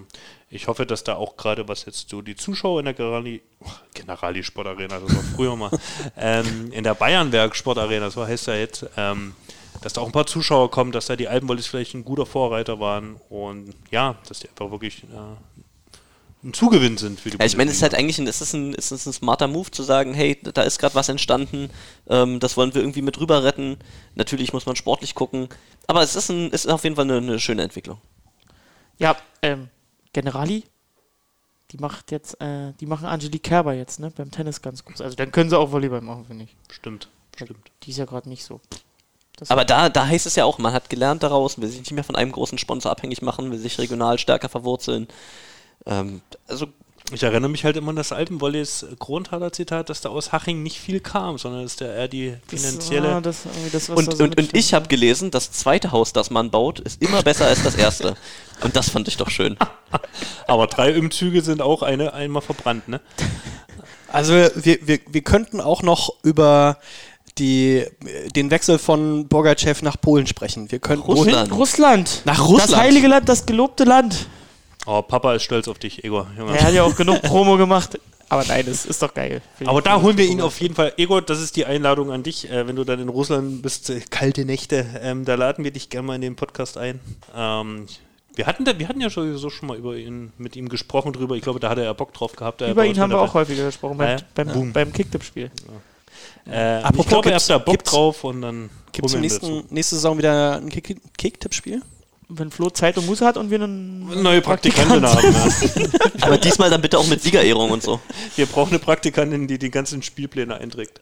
ich 0.51 0.69
hoffe, 0.69 0.87
dass 0.87 1.05
da 1.05 1.15
auch 1.15 1.37
gerade 1.37 1.69
was 1.69 1.87
jetzt 1.87 2.11
so 2.11 2.23
die 2.23 2.37
Zuschauer 2.37 2.81
in 2.81 2.85
der 2.85 2.95
Generali, 2.95 3.43
oh, 3.61 3.71
Generali 3.95 4.43
Sportarena, 4.43 4.99
das 4.99 5.15
war 5.15 5.23
früher 5.35 5.57
mal, 5.57 5.71
ähm, 6.17 6.71
in 6.73 6.85
der 6.85 6.95
Bayernwerk 6.95 7.57
Sportarena, 7.57 8.11
so 8.11 8.27
heißt 8.27 8.49
er 8.49 8.61
jetzt, 8.61 8.87
ähm, 8.97 9.35
dass 9.81 9.93
da 9.93 10.01
auch 10.01 10.07
ein 10.07 10.13
paar 10.13 10.27
Zuschauer 10.27 10.71
kommen, 10.71 10.93
dass 10.93 11.07
da 11.07 11.17
die 11.17 11.29
Alpenwollis 11.29 11.67
vielleicht 11.67 11.95
ein 11.95 12.05
guter 12.05 12.27
Vorreiter 12.27 12.81
waren 12.81 13.17
und 13.29 13.75
ja, 13.91 14.17
dass 14.29 14.41
die 14.41 14.49
einfach 14.49 14.71
wirklich 14.71 15.05
äh, 15.05 15.54
ein 16.45 16.53
Zugewinn 16.53 16.99
sind 16.99 17.19
für 17.19 17.31
die 17.31 17.39
Ja, 17.39 17.45
ich 17.45 17.57
meine, 17.57 17.71
es 17.71 17.79
ist 17.79 17.83
halt 17.83 17.95
eigentlich 17.95 18.19
ein, 18.19 18.27
es 18.27 18.41
ist 18.41 18.53
ein, 18.53 18.75
es 18.75 18.93
ist 18.93 19.07
ein 19.07 19.13
smarter 19.13 19.49
Move 19.49 19.71
zu 19.71 19.83
sagen, 19.83 20.13
hey, 20.15 20.39
da 20.43 20.63
ist 20.63 20.79
gerade 20.79 20.95
was 20.95 21.09
entstanden, 21.09 21.71
ähm, 22.09 22.39
das 22.39 22.57
wollen 22.57 22.75
wir 22.75 22.83
irgendwie 22.83 23.03
mit 23.03 23.19
rüber 23.19 23.45
retten. 23.45 23.79
Natürlich 24.15 24.53
muss 24.53 24.67
man 24.67 24.77
sportlich 24.77 25.15
gucken, 25.15 25.49
aber 25.87 26.03
es 26.03 26.15
ist, 26.17 26.29
ein, 26.29 26.53
es 26.53 26.67
ist 26.67 26.71
auf 26.71 26.85
jeden 26.85 26.97
Fall 26.97 27.07
eine, 27.07 27.17
eine 27.17 27.41
schöne 27.41 27.63
Entwicklung. 27.63 27.99
Ja, 28.99 29.17
ähm, 29.43 29.69
Generali, 30.13 30.65
die 31.71 31.79
macht 31.79 32.13
jetzt, 32.13 32.41
äh, 32.41 32.73
die 32.79 32.87
machen 32.87 33.07
Angelique 33.07 33.43
Kerber 33.43 33.73
jetzt, 33.73 33.99
ne, 33.99 34.13
beim 34.15 34.31
Tennis 34.31 34.61
ganz 34.61 34.85
gut. 34.85 35.01
Also 35.01 35.17
dann 35.17 35.33
können 35.33 35.51
sie 35.51 35.59
auch 35.59 35.73
Volleyball 35.73 36.03
machen, 36.03 36.27
finde 36.27 36.45
ich. 36.45 36.57
Stimmt, 36.71 37.09
stimmt. 37.35 37.71
Die 37.83 37.91
ist 37.91 37.97
ja 37.97 38.05
gerade 38.05 38.29
nicht 38.29 38.45
so. 38.45 38.61
Das 39.37 39.51
Aber 39.51 39.65
da, 39.65 39.89
da 39.89 40.07
heißt 40.07 40.27
es 40.27 40.37
ja 40.37 40.45
auch, 40.45 40.59
man 40.59 40.73
hat 40.73 40.89
gelernt 40.91 41.23
daraus, 41.23 41.59
will 41.61 41.69
sich 41.69 41.81
nicht 41.81 41.93
mehr 41.93 42.05
von 42.05 42.15
einem 42.15 42.31
großen 42.31 42.59
Sponsor 42.59 42.93
abhängig 42.93 43.21
machen, 43.21 43.51
will 43.51 43.59
sich 43.59 43.79
regional 43.79 44.19
stärker 44.19 44.49
verwurzeln. 44.49 45.09
Ähm, 45.87 46.21
also 46.49 46.67
Ich 47.13 47.23
erinnere 47.23 47.51
mich 47.51 47.65
halt 47.65 47.77
immer 47.77 47.91
an 47.91 47.97
das 47.97 48.13
Alpenwolleys 48.13 48.87
Kronthaler 48.99 49.53
Zitat, 49.53 49.91
dass 49.91 50.01
da 50.01 50.09
aus 50.09 50.33
Haching 50.33 50.63
nicht 50.63 50.81
viel 50.81 51.01
kam, 51.01 51.37
sondern 51.37 51.63
dass 51.63 51.77
der 51.77 51.95
eher 51.95 52.09
die 52.09 52.35
das, 52.51 52.63
finanzielle. 52.63 53.21
das, 53.21 53.43
das, 53.73 53.91
was 53.91 53.99
und, 53.99 54.17
so 54.17 54.25
und, 54.25 54.39
und 54.39 54.57
ich 54.57 54.73
habe 54.73 54.89
gelesen, 54.89 55.31
das 55.31 55.53
zweite 55.53 55.93
Haus, 55.93 56.15
das 56.15 56.31
man 56.31 56.51
baut, 56.51 56.81
ist 56.81 57.03
immer 57.03 57.23
besser 57.23 57.47
als 57.47 57.63
das 57.63 57.75
erste. 57.75 58.17
Und 58.63 58.75
das 58.75 58.89
fand 58.89 59.09
ich 59.09 59.19
doch 59.19 59.29
schön. 59.29 59.59
aber 60.47 60.67
drei 60.67 60.99
Umzüge 60.99 61.43
sind 61.43 61.61
auch 61.61 61.83
eine 61.83 62.15
einmal 62.15 62.43
verbrannt, 62.43 62.89
ne? 62.89 63.01
Also 64.11 64.33
wir, 64.33 64.79
wir, 64.87 65.01
wir 65.11 65.23
könnten 65.23 65.61
auch 65.61 65.83
noch 65.83 66.15
über 66.23 66.79
die, 67.39 67.85
den 68.37 68.51
Wechsel 68.51 68.79
von 68.79 69.27
Bogachev 69.27 69.83
nach 69.85 70.01
Polen 70.01 70.27
sprechen. 70.27 70.71
Wir 70.71 70.79
könnten 70.79 71.05
Russland. 71.05 71.53
Russland. 71.53 72.23
Nach 72.25 72.41
Russland. 72.41 72.71
Das 72.71 72.77
heilige 72.79 73.09
Land, 73.09 73.29
das 73.29 73.45
gelobte 73.45 73.85
Land. 73.85 74.29
Oh, 74.87 75.03
Papa 75.03 75.35
ist 75.35 75.43
stolz 75.45 75.67
auf 75.69 75.79
dich, 75.79 76.05
Egor. 76.05 76.27
Junge. 76.39 76.57
Er 76.59 76.65
hat 76.65 76.75
ja 76.75 76.83
auch 76.85 76.95
genug 76.95 77.23
Promo 77.23 77.57
gemacht. 77.57 77.99
Aber 78.29 78.45
nein, 78.45 78.65
das 78.67 78.87
ist 78.87 79.03
doch 79.03 79.13
geil. 79.15 79.43
Aber 79.67 79.81
da 79.83 80.01
holen 80.01 80.17
wir 80.19 80.25
ihn 80.27 80.41
auf 80.41 80.61
jeden 80.61 80.75
Fall. 80.75 80.93
Egor, 80.97 81.23
das 81.23 81.41
ist 81.41 81.57
die 81.57 81.67
Einladung 81.67 82.11
an 82.11 82.23
dich. 82.23 82.51
Äh, 82.51 82.67
wenn 82.67 82.75
du 82.77 82.85
dann 82.85 82.99
in 83.01 83.09
Russland 83.09 83.63
bist, 83.63 83.91
äh, 83.91 84.01
kalte 84.11 84.45
Nächte, 84.45 84.87
ähm, 85.03 85.25
da 85.25 85.35
laden 85.35 85.63
wir 85.65 85.71
dich 85.71 85.89
gerne 85.91 86.07
mal 86.07 86.15
in 86.17 86.21
den 86.23 86.35
Podcast 86.37 86.77
ein. 86.79 87.01
Ähm, 87.37 87.87
wir, 88.35 88.47
hatten 88.47 88.65
da, 88.65 88.79
wir 88.79 88.89
hatten 88.89 89.01
ja 89.01 89.11
sowieso 89.11 89.51
schon 89.51 89.69
mal 89.69 89.77
über 89.77 89.95
ihn, 89.97 90.33
mit 90.39 90.57
ihm 90.57 90.69
gesprochen 90.69 91.13
drüber. 91.13 91.37
Ich 91.37 91.43
glaube, 91.43 91.61
da 91.61 91.69
hat 91.69 91.79
er 91.79 91.85
ja 91.85 91.93
Bock 91.93 92.13
drauf 92.15 92.35
gehabt. 92.35 92.63
Über 92.63 92.85
ihn 92.87 92.99
haben 92.99 93.11
wir 93.11 93.21
auch 93.21 93.35
häufiger 93.35 93.67
gesprochen 93.67 93.99
beim, 93.99 94.19
Ja, 94.19 94.25
beim, 94.35 94.49
Boom. 94.49 94.73
beim 94.73 94.93
Kicktipp-Spiel. 94.93 95.51
Äh, 96.47 96.77
Apropos, 96.83 97.05
ich 97.05 97.09
glaube, 97.09 97.31
er 97.31 97.37
hat 97.37 97.51
da 97.51 97.59
Bock 97.59 97.85
drauf 97.85 98.25
und 98.25 98.43
dann 98.43 98.71
Gibt 98.93 99.09
es 99.09 99.15
nächste 99.71 99.95
Saison 99.97 100.17
wieder 100.19 100.57
ein 100.57 100.69
Kick- 100.71 101.01
Kick-Tipp-Spiel? 101.17 101.83
Wenn 102.29 102.51
Flo 102.51 102.71
Zeit 102.71 102.97
und 102.99 103.07
Muße 103.07 103.25
hat 103.25 103.37
und 103.37 103.51
wir 103.51 103.63
einen 103.63 104.23
Neue 104.23 104.41
Praktikantin 104.41 105.07
haben. 105.07 105.33
Ja. 105.33 105.87
Aber 106.23 106.39
diesmal 106.39 106.71
dann 106.71 106.81
bitte 106.81 106.99
auch 106.99 107.07
mit 107.07 107.23
Siegerehrung 107.23 107.71
und 107.71 107.83
so. 107.83 108.01
Wir 108.37 108.47
brauchen 108.47 108.71
eine 108.71 108.79
Praktikantin, 108.79 109.47
die 109.47 109.59
die 109.59 109.71
ganzen 109.71 110.03
Spielpläne 110.03 110.57
einträgt. 110.57 111.01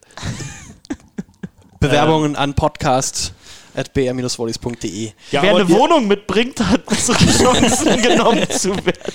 Bewerbungen 1.79 2.35
an 2.35 2.53
podcast 2.53 3.33
at 3.75 3.93
br-volleys.de. 3.93 5.11
Ja, 5.31 5.41
Wer 5.41 5.51
aber 5.51 5.59
eine 5.61 5.69
Wohnung 5.69 6.07
mitbringt, 6.07 6.59
hat 6.59 6.85
bessere 6.89 7.17
Chancen 7.25 8.01
genommen 8.01 8.49
zu 8.49 8.69
werden. 8.85 9.13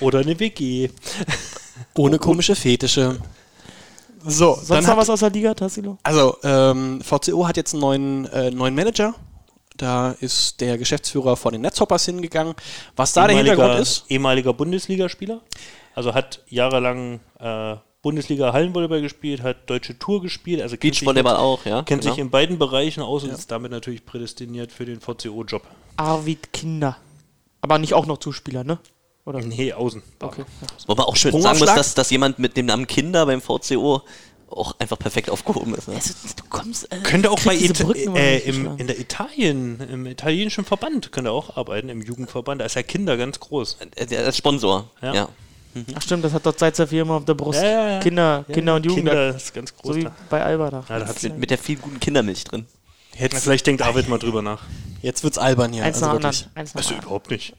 Oder 0.00 0.20
eine 0.20 0.38
WG. 0.38 0.90
Ohne 1.94 2.18
komische 2.18 2.54
Fetische. 2.54 3.18
So, 4.24 4.54
Sonst 4.54 4.70
dann 4.70 4.82
noch 4.82 4.90
hat, 4.90 4.96
was 4.98 5.10
aus 5.10 5.20
der 5.20 5.30
Liga, 5.30 5.54
Tassilo? 5.54 5.98
also 6.02 6.36
ähm, 6.42 7.00
VCO 7.00 7.46
hat 7.46 7.56
jetzt 7.56 7.74
einen 7.74 7.80
neuen, 7.80 8.26
äh, 8.26 8.50
neuen 8.50 8.74
Manager. 8.74 9.14
Da 9.76 10.12
ist 10.20 10.60
der 10.60 10.78
Geschäftsführer 10.78 11.36
von 11.36 11.52
den 11.52 11.62
Netzhoppers 11.62 12.06
hingegangen. 12.06 12.54
Was 12.96 13.12
da 13.12 13.26
der 13.26 13.36
Hintergrund 13.36 13.78
ist, 13.78 14.04
Ehemaliger 14.08 14.52
Bundesligaspieler. 14.52 15.40
Also 15.94 16.14
hat 16.14 16.40
jahrelang 16.48 17.20
äh, 17.38 17.76
Bundesliga 18.02 18.52
Hallenvolleyball 18.52 19.00
gespielt, 19.00 19.42
hat 19.42 19.68
deutsche 19.68 19.98
Tour 19.98 20.22
gespielt. 20.22 20.62
Also 20.62 20.76
kennt 20.76 20.94
sich 20.94 21.00
Beachvolleyball 21.00 21.34
mit- 21.34 21.40
auch, 21.40 21.64
ja. 21.66 21.82
Kennt 21.82 22.02
genau. 22.02 22.14
sich 22.14 22.20
in 22.20 22.30
beiden 22.30 22.58
Bereichen 22.58 23.02
aus 23.02 23.24
und 23.24 23.30
ist 23.30 23.50
damit 23.50 23.70
natürlich 23.70 24.04
prädestiniert 24.06 24.72
für 24.72 24.84
den 24.84 25.00
VCO-Job. 25.00 25.62
Arvid 25.96 26.52
Kinder. 26.52 26.96
Aber 27.62 27.78
nicht 27.78 27.94
auch 27.94 28.06
noch 28.06 28.18
Zuspieler, 28.18 28.62
ne? 28.62 28.78
Oder? 29.24 29.40
Nee, 29.40 29.72
außen. 29.72 30.02
Okay. 30.20 30.44
Ja. 30.60 30.66
Wo 30.86 30.94
man 30.94 31.06
auch 31.06 31.16
schön 31.16 31.32
sagen 31.42 31.58
muss, 31.58 31.74
dass, 31.74 31.94
dass 31.94 32.10
jemand 32.10 32.38
mit 32.38 32.56
dem 32.56 32.66
Namen 32.66 32.86
Kinder 32.86 33.26
beim 33.26 33.40
VCO 33.40 34.02
auch 34.56 34.74
einfach 34.78 34.98
perfekt 34.98 35.30
aufgehoben 35.30 35.74
ist. 35.74 35.88
Ne? 35.88 35.94
Also, 35.94 36.14
du 36.36 36.44
kommst. 36.48 36.90
Äh, 36.92 36.98
Könnte 37.02 37.30
auch 37.30 37.40
bei 37.40 37.54
Ita 37.54 37.90
äh, 38.14 38.38
im, 38.38 38.76
in 38.78 38.86
der 38.86 38.98
Italien, 38.98 39.80
im 39.80 40.06
italienischen 40.06 40.64
Verband 40.64 41.12
könnte 41.12 41.30
auch 41.30 41.56
arbeiten, 41.56 41.88
im 41.88 42.02
Jugendverband. 42.02 42.60
Da 42.60 42.64
ist 42.66 42.74
ja 42.76 42.82
Kinder 42.82 43.16
ganz 43.16 43.38
groß. 43.40 43.78
Äh, 43.96 44.06
Der 44.06 44.24
als 44.24 44.36
Sponsor. 44.36 44.90
Ja. 45.02 45.14
Ja. 45.14 45.28
Ach 45.94 46.00
stimmt, 46.00 46.24
das 46.24 46.32
hat 46.32 46.46
dort 46.46 46.58
seit 46.58 46.74
sehr 46.74 46.86
viel 46.86 47.00
immer 47.02 47.14
auf 47.14 47.24
der 47.26 47.34
Brust. 47.34 47.60
Ja, 47.60 47.68
ja, 47.68 47.88
ja. 47.90 48.00
Kinder, 48.00 48.44
Ja, 48.48 48.54
Kinder 48.54 48.76
und 48.76 48.86
Jugend. 48.86 49.04
Kinder 49.08 49.36
ist 49.36 49.52
ganz 49.52 49.74
groß. 49.76 49.92
so 49.92 49.96
wie 49.96 50.04
da. 50.04 50.16
bei 50.30 50.42
Alba 50.42 50.70
da. 50.70 50.84
Ja, 50.88 51.00
da 51.00 51.14
Mit, 51.22 51.38
mit 51.38 51.50
der 51.50 51.58
viel 51.58 51.76
guten 51.76 52.00
Kindermilch 52.00 52.44
drin. 52.44 52.64
jetzt, 53.18 53.42
vielleicht 53.44 53.66
denkt 53.66 53.82
Arvid 53.82 54.08
mal 54.08 54.18
drüber 54.18 54.40
nach. 54.40 54.62
jetzt 55.02 55.22
wird's 55.22 55.36
albern 55.36 55.74
hier. 55.74 55.84
Eins 55.84 56.02
also 56.02 56.06
nach 56.06 56.22
wirklich. 56.22 56.48
Eins 56.54 56.74
nach 56.74 56.82
Also 56.82 56.94
überhaupt 56.94 57.30
nicht. 57.30 57.54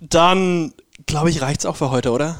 Dann, 0.00 0.72
glaube 1.06 1.28
ich, 1.28 1.42
reicht's 1.42 1.66
auch 1.66 1.76
für 1.76 1.90
heute, 1.90 2.10
oder? 2.12 2.38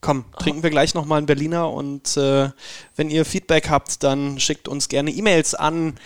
Komm, 0.00 0.24
trinken 0.38 0.62
wir 0.62 0.70
gleich 0.70 0.94
nochmal 0.94 1.18
einen 1.18 1.26
Berliner 1.26 1.68
und 1.70 2.16
äh, 2.16 2.48
wenn 2.96 3.10
ihr 3.10 3.26
Feedback 3.26 3.68
habt, 3.68 4.02
dann 4.02 4.40
schickt 4.40 4.66
uns 4.68 4.88
gerne 4.88 5.10
E-Mails 5.10 5.54
an 5.54 5.96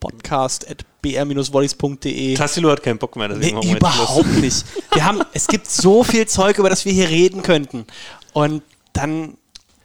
podcast.br-volleys.de. 0.00 2.34
Tassilo 2.34 2.70
hat 2.70 2.82
keinen 2.82 2.98
Bock 2.98 3.16
mehr, 3.16 3.28
Nee, 3.28 3.34
deswegen 3.36 3.56
machen 3.56 3.68
wir 3.68 3.74
jetzt 3.74 3.82
Schluss. 3.86 3.94
überhaupt 3.94 4.28
nicht. 4.40 4.64
Wir 4.92 5.04
haben, 5.04 5.22
es 5.32 5.46
gibt 5.46 5.68
so 5.70 6.04
viel 6.04 6.26
Zeug, 6.26 6.58
über 6.58 6.70
das 6.70 6.84
wir 6.84 6.92
hier 6.92 7.08
reden 7.08 7.42
könnten. 7.42 7.86
Und 8.32 8.62
dann. 8.92 9.36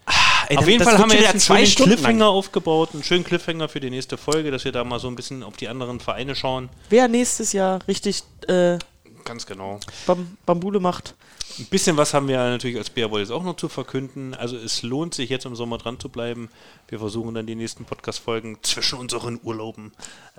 ah, 0.06 0.12
ey, 0.50 0.58
Auf 0.58 0.68
jeden 0.68 0.84
Fall 0.84 0.98
haben 0.98 1.12
wir 1.12 1.20
jetzt 1.20 1.32
einen 1.32 1.40
zwei 1.40 1.56
schönen 1.58 1.68
Stunden 1.68 1.92
Cliffhanger 1.96 2.26
lang. 2.26 2.34
aufgebaut, 2.34 2.90
einen 2.94 3.04
schönen 3.04 3.24
Cliffhanger 3.24 3.70
für 3.70 3.80
die 3.80 3.90
nächste 3.90 4.18
Folge, 4.18 4.52
dass 4.52 4.66
wir 4.66 4.72
da 4.72 4.84
mal 4.84 5.00
so 5.00 5.08
ein 5.08 5.16
bisschen 5.16 5.44
auf 5.44 5.58
die 5.58 5.68
anderen 5.68 6.00
Vereine 6.00 6.36
schauen. 6.36 6.70
Wer 6.90 7.08
nächstes 7.08 7.54
Jahr 7.54 7.80
richtig 7.88 8.24
äh, 8.48 8.78
Ganz 9.26 9.46
genau. 9.46 9.80
Bam 10.06 10.38
Bambule 10.46 10.82
macht. 10.82 11.16
Ein 11.60 11.66
bisschen 11.66 11.98
was 11.98 12.14
haben 12.14 12.28
wir 12.28 12.38
natürlich 12.38 12.78
als 12.78 12.90
BR 12.90 13.10
jetzt 13.20 13.32
auch 13.32 13.44
noch 13.44 13.56
zu 13.56 13.70
verkünden. 13.70 14.34
Also 14.34 14.58
es 14.58 14.82
lohnt 14.82 15.14
sich 15.14 15.30
jetzt 15.30 15.46
im 15.46 15.56
Sommer 15.56 15.78
dran 15.78 16.00
zu 16.00 16.10
bleiben. 16.10 16.50
Wir 16.88 16.98
versuchen 17.00 17.36
dann 17.36 17.46
die 17.46 17.56
nächsten 17.56 17.86
Podcast-Folgen 17.86 18.58
zwischen 18.64 18.98
unseren 18.98 19.40
Urlauben 19.44 19.92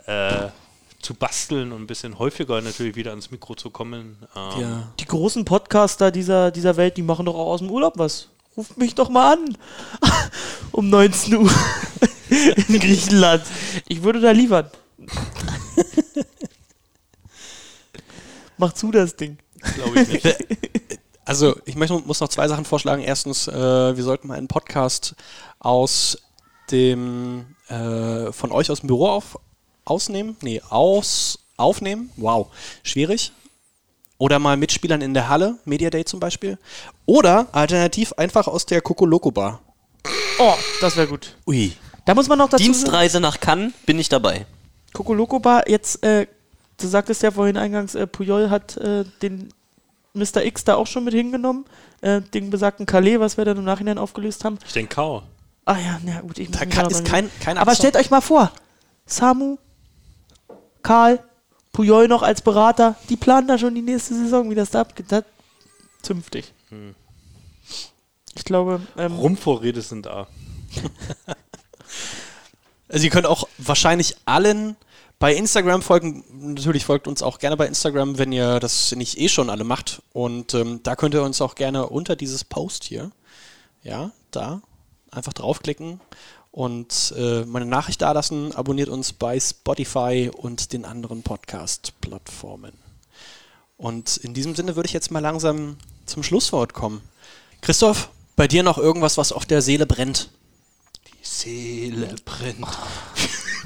äh, 0.07 0.49
zu 1.01 1.15
basteln 1.15 1.71
und 1.71 1.83
ein 1.83 1.87
bisschen 1.87 2.19
häufiger 2.19 2.61
natürlich 2.61 2.97
wieder 2.97 3.11
ans 3.11 3.31
Mikro 3.31 3.55
zu 3.55 3.71
kommen. 3.71 4.17
Ähm, 4.35 4.61
Ja. 4.61 4.93
Die 4.99 5.05
großen 5.05 5.45
Podcaster 5.45 6.11
dieser, 6.11 6.51
dieser 6.51 6.77
Welt, 6.77 6.97
die 6.97 7.03
machen 7.03 7.27
doch 7.27 7.35
auch 7.35 7.53
aus 7.53 7.61
dem 7.61 7.71
Urlaub 7.71 7.97
was. 7.97 8.29
Ruft 8.57 8.77
mich 8.77 8.95
doch 8.95 9.09
mal 9.09 9.35
an. 9.35 9.59
um 10.73 10.89
19 10.91 11.37
Uhr 11.37 11.51
in 12.69 12.81
Griechenland. 12.81 13.45
Ich 13.87 14.03
würde 14.03 14.21
da 14.21 14.33
liefern. 14.33 14.69
Mach 18.57 18.73
zu 18.73 18.91
das 18.91 19.15
Ding. 19.17 19.39
Glaube 19.75 20.01
ich 20.03 20.09
nicht. 20.09 20.37
Also, 21.27 21.57
ich 21.65 21.75
möchte, 21.75 21.99
muss 22.01 22.21
noch 22.21 22.29
zwei 22.29 22.49
Sachen 22.49 22.67
vorschlagen. 22.67 23.01
Erstens, 23.01 23.49
äh, 23.49 23.97
wir 23.97 24.05
sollten 24.05 24.29
mal 24.29 24.37
einen 24.37 24.47
Podcast 24.47 25.15
aus 25.59 26.19
dem, 26.71 27.47
äh, 27.69 28.31
von 28.31 28.53
euch 28.53 28.71
aus 28.71 28.81
dem 28.81 28.89
Büro 28.89 29.09
auf, 29.09 29.39
ausnehmen. 29.87 30.37
Nee, 30.43 30.61
aus, 30.69 31.39
aufnehmen. 31.57 32.11
Wow, 32.17 32.49
schwierig. 32.83 33.33
Oder 34.19 34.39
mal 34.39 34.57
Mitspielern 34.57 35.01
in 35.01 35.15
der 35.15 35.29
Halle, 35.29 35.59
Media 35.65 35.91
Day 35.91 36.05
zum 36.05 36.21
Beispiel. 36.21 36.59
Oder 37.07 37.47
alternativ 37.53 38.13
einfach 38.15 38.47
aus 38.47 38.67
der 38.67 38.81
Kokoloko 38.81 39.31
Bar. 39.31 39.61
Oh, 40.39 40.55
das 40.81 40.97
wäre 40.97 41.09
gut. 41.09 41.37
Ui. 41.47 41.73
Da 42.05 42.15
muss 42.15 42.29
man 42.29 42.39
noch 42.39 42.51
dazu 42.51 42.63
Dienstreise 42.63 43.19
nach 43.19 43.41
Cannes 43.41 43.73
bin 43.87 43.99
ich 43.99 44.09
dabei. 44.09 44.47
Kokoloko 44.93 45.41
Bar, 45.41 45.69
jetzt, 45.69 46.05
äh, 46.05 46.27
du 46.85 46.89
sagtest 46.89 47.23
ja 47.23 47.31
vorhin 47.31 47.57
eingangs, 47.57 47.95
äh, 47.95 48.07
Puyol 48.07 48.51
hat 48.51 48.77
äh, 48.77 49.05
den 49.23 49.49
Mr. 50.13 50.45
X 50.45 50.65
da 50.65 50.77
auch 50.77 50.87
schon 50.87 51.05
mit 51.05 51.15
hingenommen. 51.15 51.65
Äh, 52.01 52.21
den 52.21 52.51
besagten 52.51 52.87
Calais, 52.87 53.19
was 53.19 53.37
wir 53.37 53.45
dann 53.45 53.57
im 53.57 53.65
Nachhinein 53.65 53.99
aufgelöst 53.99 54.45
haben. 54.45 54.59
Ich 54.67 54.73
denke 54.73 54.95
Kau. 54.95 55.23
Ah 55.65 55.79
ja, 55.79 55.99
na 56.05 56.21
gut, 56.21 56.39
ich 56.39 56.51
muss 56.51 56.59
Da 56.59 56.67
kann, 56.67 56.89
da 56.89 56.97
ist 56.97 57.05
kein, 57.05 57.31
kein 57.41 57.57
Aber 57.57 57.75
stellt 57.75 57.97
euch 57.97 58.11
mal 58.11 58.21
vor, 58.21 58.53
Samu, 59.07 59.57
Karl, 60.83 61.19
Puyol 61.73 62.07
noch 62.07 62.23
als 62.23 62.43
Berater, 62.43 62.97
die 63.09 63.17
planen 63.17 63.49
da 63.49 63.57
schon 63.57 63.75
die 63.75 63.83
nächste 63.83 64.15
Saison, 64.15 64.51
wie 64.51 64.55
das 64.55 64.71
da 64.71 64.83
abgeht. 64.83 65.07
Das 65.09 65.25
zünftig. 66.03 66.53
Ich 68.35 68.45
glaube, 68.45 68.83
ähm, 68.99 69.15
Rumvorrede 69.15 69.81
sind 69.81 70.07
da. 70.07 70.29
Also 72.87 73.07
ihr 73.07 73.11
könnt 73.11 73.27
auch 73.27 73.49
wahrscheinlich 73.59 74.17
allen 74.25 74.77
bei 75.25 75.35
Instagram 75.35 75.81
folgen. 75.81 76.23
Natürlich 76.33 76.85
folgt 76.85 77.09
uns 77.09 77.23
auch 77.23 77.39
gerne 77.39 77.57
bei 77.57 77.67
Instagram, 77.67 78.19
wenn 78.19 78.31
ihr 78.31 78.61
das 78.61 78.95
nicht 78.95 79.19
eh 79.19 79.31
schon 79.31 79.49
alle 79.49 79.65
macht. 79.65 80.03
Und 80.13 80.53
ähm, 80.53 80.81
da 80.83 80.97
könnt 80.97 81.15
ihr 81.15 81.23
uns 81.23 81.41
auch 81.41 81.55
gerne 81.55 81.87
unter 81.87 82.15
dieses 82.15 82.45
Post 82.45 82.85
hier, 82.85 83.11
ja, 83.83 84.11
da 84.33 84.61
einfach 85.11 85.33
draufklicken 85.33 85.99
und 86.51 87.15
äh, 87.17 87.47
meine 87.47 87.65
Nachricht 87.65 88.03
da 88.03 88.13
lassen. 88.13 88.55
Abonniert 88.55 88.91
uns 88.91 89.15
bei 89.15 89.41
Spotify 89.41 90.31
und 90.31 90.75
den 90.75 90.85
anderen 90.85 91.23
Podcast-Plattformen. 91.23 92.75
Und 93.79 94.19
in 94.19 94.35
diesem 94.35 94.55
Sinne 94.55 94.77
würde 94.77 94.89
ich 94.89 94.93
jetzt 94.93 95.11
mal 95.11 95.21
langsam 95.21 95.79
zum 96.05 96.23
Schlusswort 96.23 96.75
kommen. 96.75 97.01
Christoph, 97.63 98.11
bei 98.37 98.47
dir 98.47 98.63
noch 98.63 98.77
irgendwas, 98.77 99.17
was 99.17 99.33
auf 99.33 99.47
der 99.47 99.63
Seele 99.63 99.87
brennt? 99.87 100.29
Seele 101.25 102.15
brennt. 102.25 102.67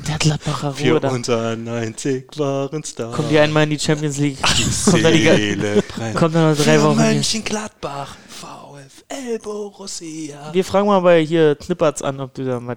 der 0.07 0.19
Gladbacher 0.19 0.73
Für 0.73 0.93
Ruhe 0.93 1.01
da. 1.01 1.09
unser 1.11 1.57
90 1.57 2.27
waren 2.37 2.85
Star. 2.85 3.13
Kommt 3.13 3.31
die 3.31 3.39
einmal 3.39 3.65
in 3.65 3.71
die 3.71 3.79
Champions 3.79 4.19
League. 4.19 4.39
kommt, 4.85 5.05
da 5.05 5.11
die, 5.11 5.25
brennt. 5.25 6.17
kommt 6.17 6.35
dann 6.35 6.51
noch 6.51 6.57
drei 6.57 6.81
Wochen. 6.83 7.03
hier. 7.03 7.15
Mönchengladbach, 7.15 8.17
VfL 8.29 9.39
Borussia. 9.43 10.51
Wir 10.53 10.65
fragen 10.65 10.87
mal 10.87 11.01
bei 11.01 11.25
hier 11.25 11.57
Knipperts 11.57 12.01
an, 12.03 12.21
ob 12.21 12.33
du 12.35 12.45
da 12.45 12.61
mal 12.61 12.77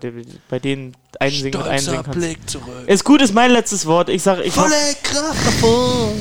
bei 0.49 0.59
denen 0.59 0.97
einsingen 1.19 1.61
und 1.61 1.67
einsingen 1.67 2.03
kannst. 2.03 2.19
Blick 2.19 2.49
zurück. 2.49 2.87
Ist 2.87 3.03
gut, 3.03 3.21
ist 3.21 3.33
mein 3.33 3.51
letztes 3.51 3.85
Wort. 3.85 4.09
Ich 4.09 4.23
sage, 4.23 4.41
ich 4.43 4.53
Volle 4.53 4.73
Kraft 5.03 5.45
davon. 5.45 6.11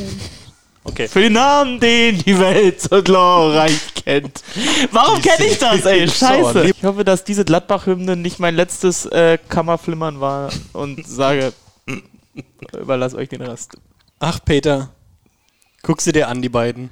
Okay. 0.83 1.09
für 1.09 1.21
den 1.21 1.35
Namen, 1.35 1.79
den 1.79 2.19
die 2.19 2.39
Welt 2.39 2.81
so 2.81 3.03
glorreich 3.03 3.90
kennt. 4.11 4.43
Warum 4.91 5.21
kenne 5.23 5.47
ich 5.47 5.59
das, 5.59 5.85
ey? 5.87 6.09
Scheiße. 6.09 6.65
Ich 6.65 6.83
hoffe, 6.83 7.05
dass 7.05 7.25
diese 7.25 7.45
Gladbach-Hymne 7.45 8.17
nicht 8.17 8.39
mein 8.39 8.55
letztes 8.55 9.07
äh, 9.07 9.39
Kammerflimmern 9.49 10.21
war 10.21 10.51
und 10.73 11.07
sage, 11.07 11.53
überlass 12.79 13.15
euch 13.15 13.29
den 13.29 13.43
Rest. 13.43 13.77
Ach, 14.19 14.41
Peter, 14.45 14.91
guck 15.83 16.01
sie 16.01 16.13
dir 16.13 16.29
an, 16.29 16.43
die 16.43 16.49
beiden. 16.49 16.91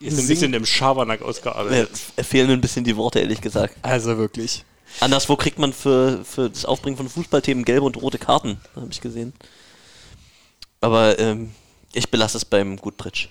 Ist 0.00 0.18
ein 0.18 0.26
bisschen 0.26 0.52
im 0.52 0.66
Schabernack 0.66 1.20
Mir 1.20 1.26
ausgearbeitet. 1.26 1.90
fehlen 2.22 2.50
ein 2.50 2.60
bisschen 2.60 2.82
die 2.82 2.96
Worte, 2.96 3.20
ehrlich 3.20 3.40
gesagt. 3.40 3.76
Also 3.82 4.18
wirklich. 4.18 4.64
Anderswo 5.00 5.36
kriegt 5.36 5.58
man 5.60 5.72
für, 5.72 6.24
für 6.24 6.50
das 6.50 6.64
Aufbringen 6.64 6.96
von 6.96 7.08
Fußballthemen 7.08 7.64
gelbe 7.64 7.86
und 7.86 7.96
rote 7.96 8.18
Karten, 8.18 8.60
habe 8.74 8.88
ich 8.90 9.00
gesehen. 9.00 9.32
Aber 10.80 11.18
ähm, 11.20 11.52
ich 11.92 12.10
belasse 12.10 12.36
es 12.36 12.44
beim 12.44 12.76
Gutbridge. 12.76 13.28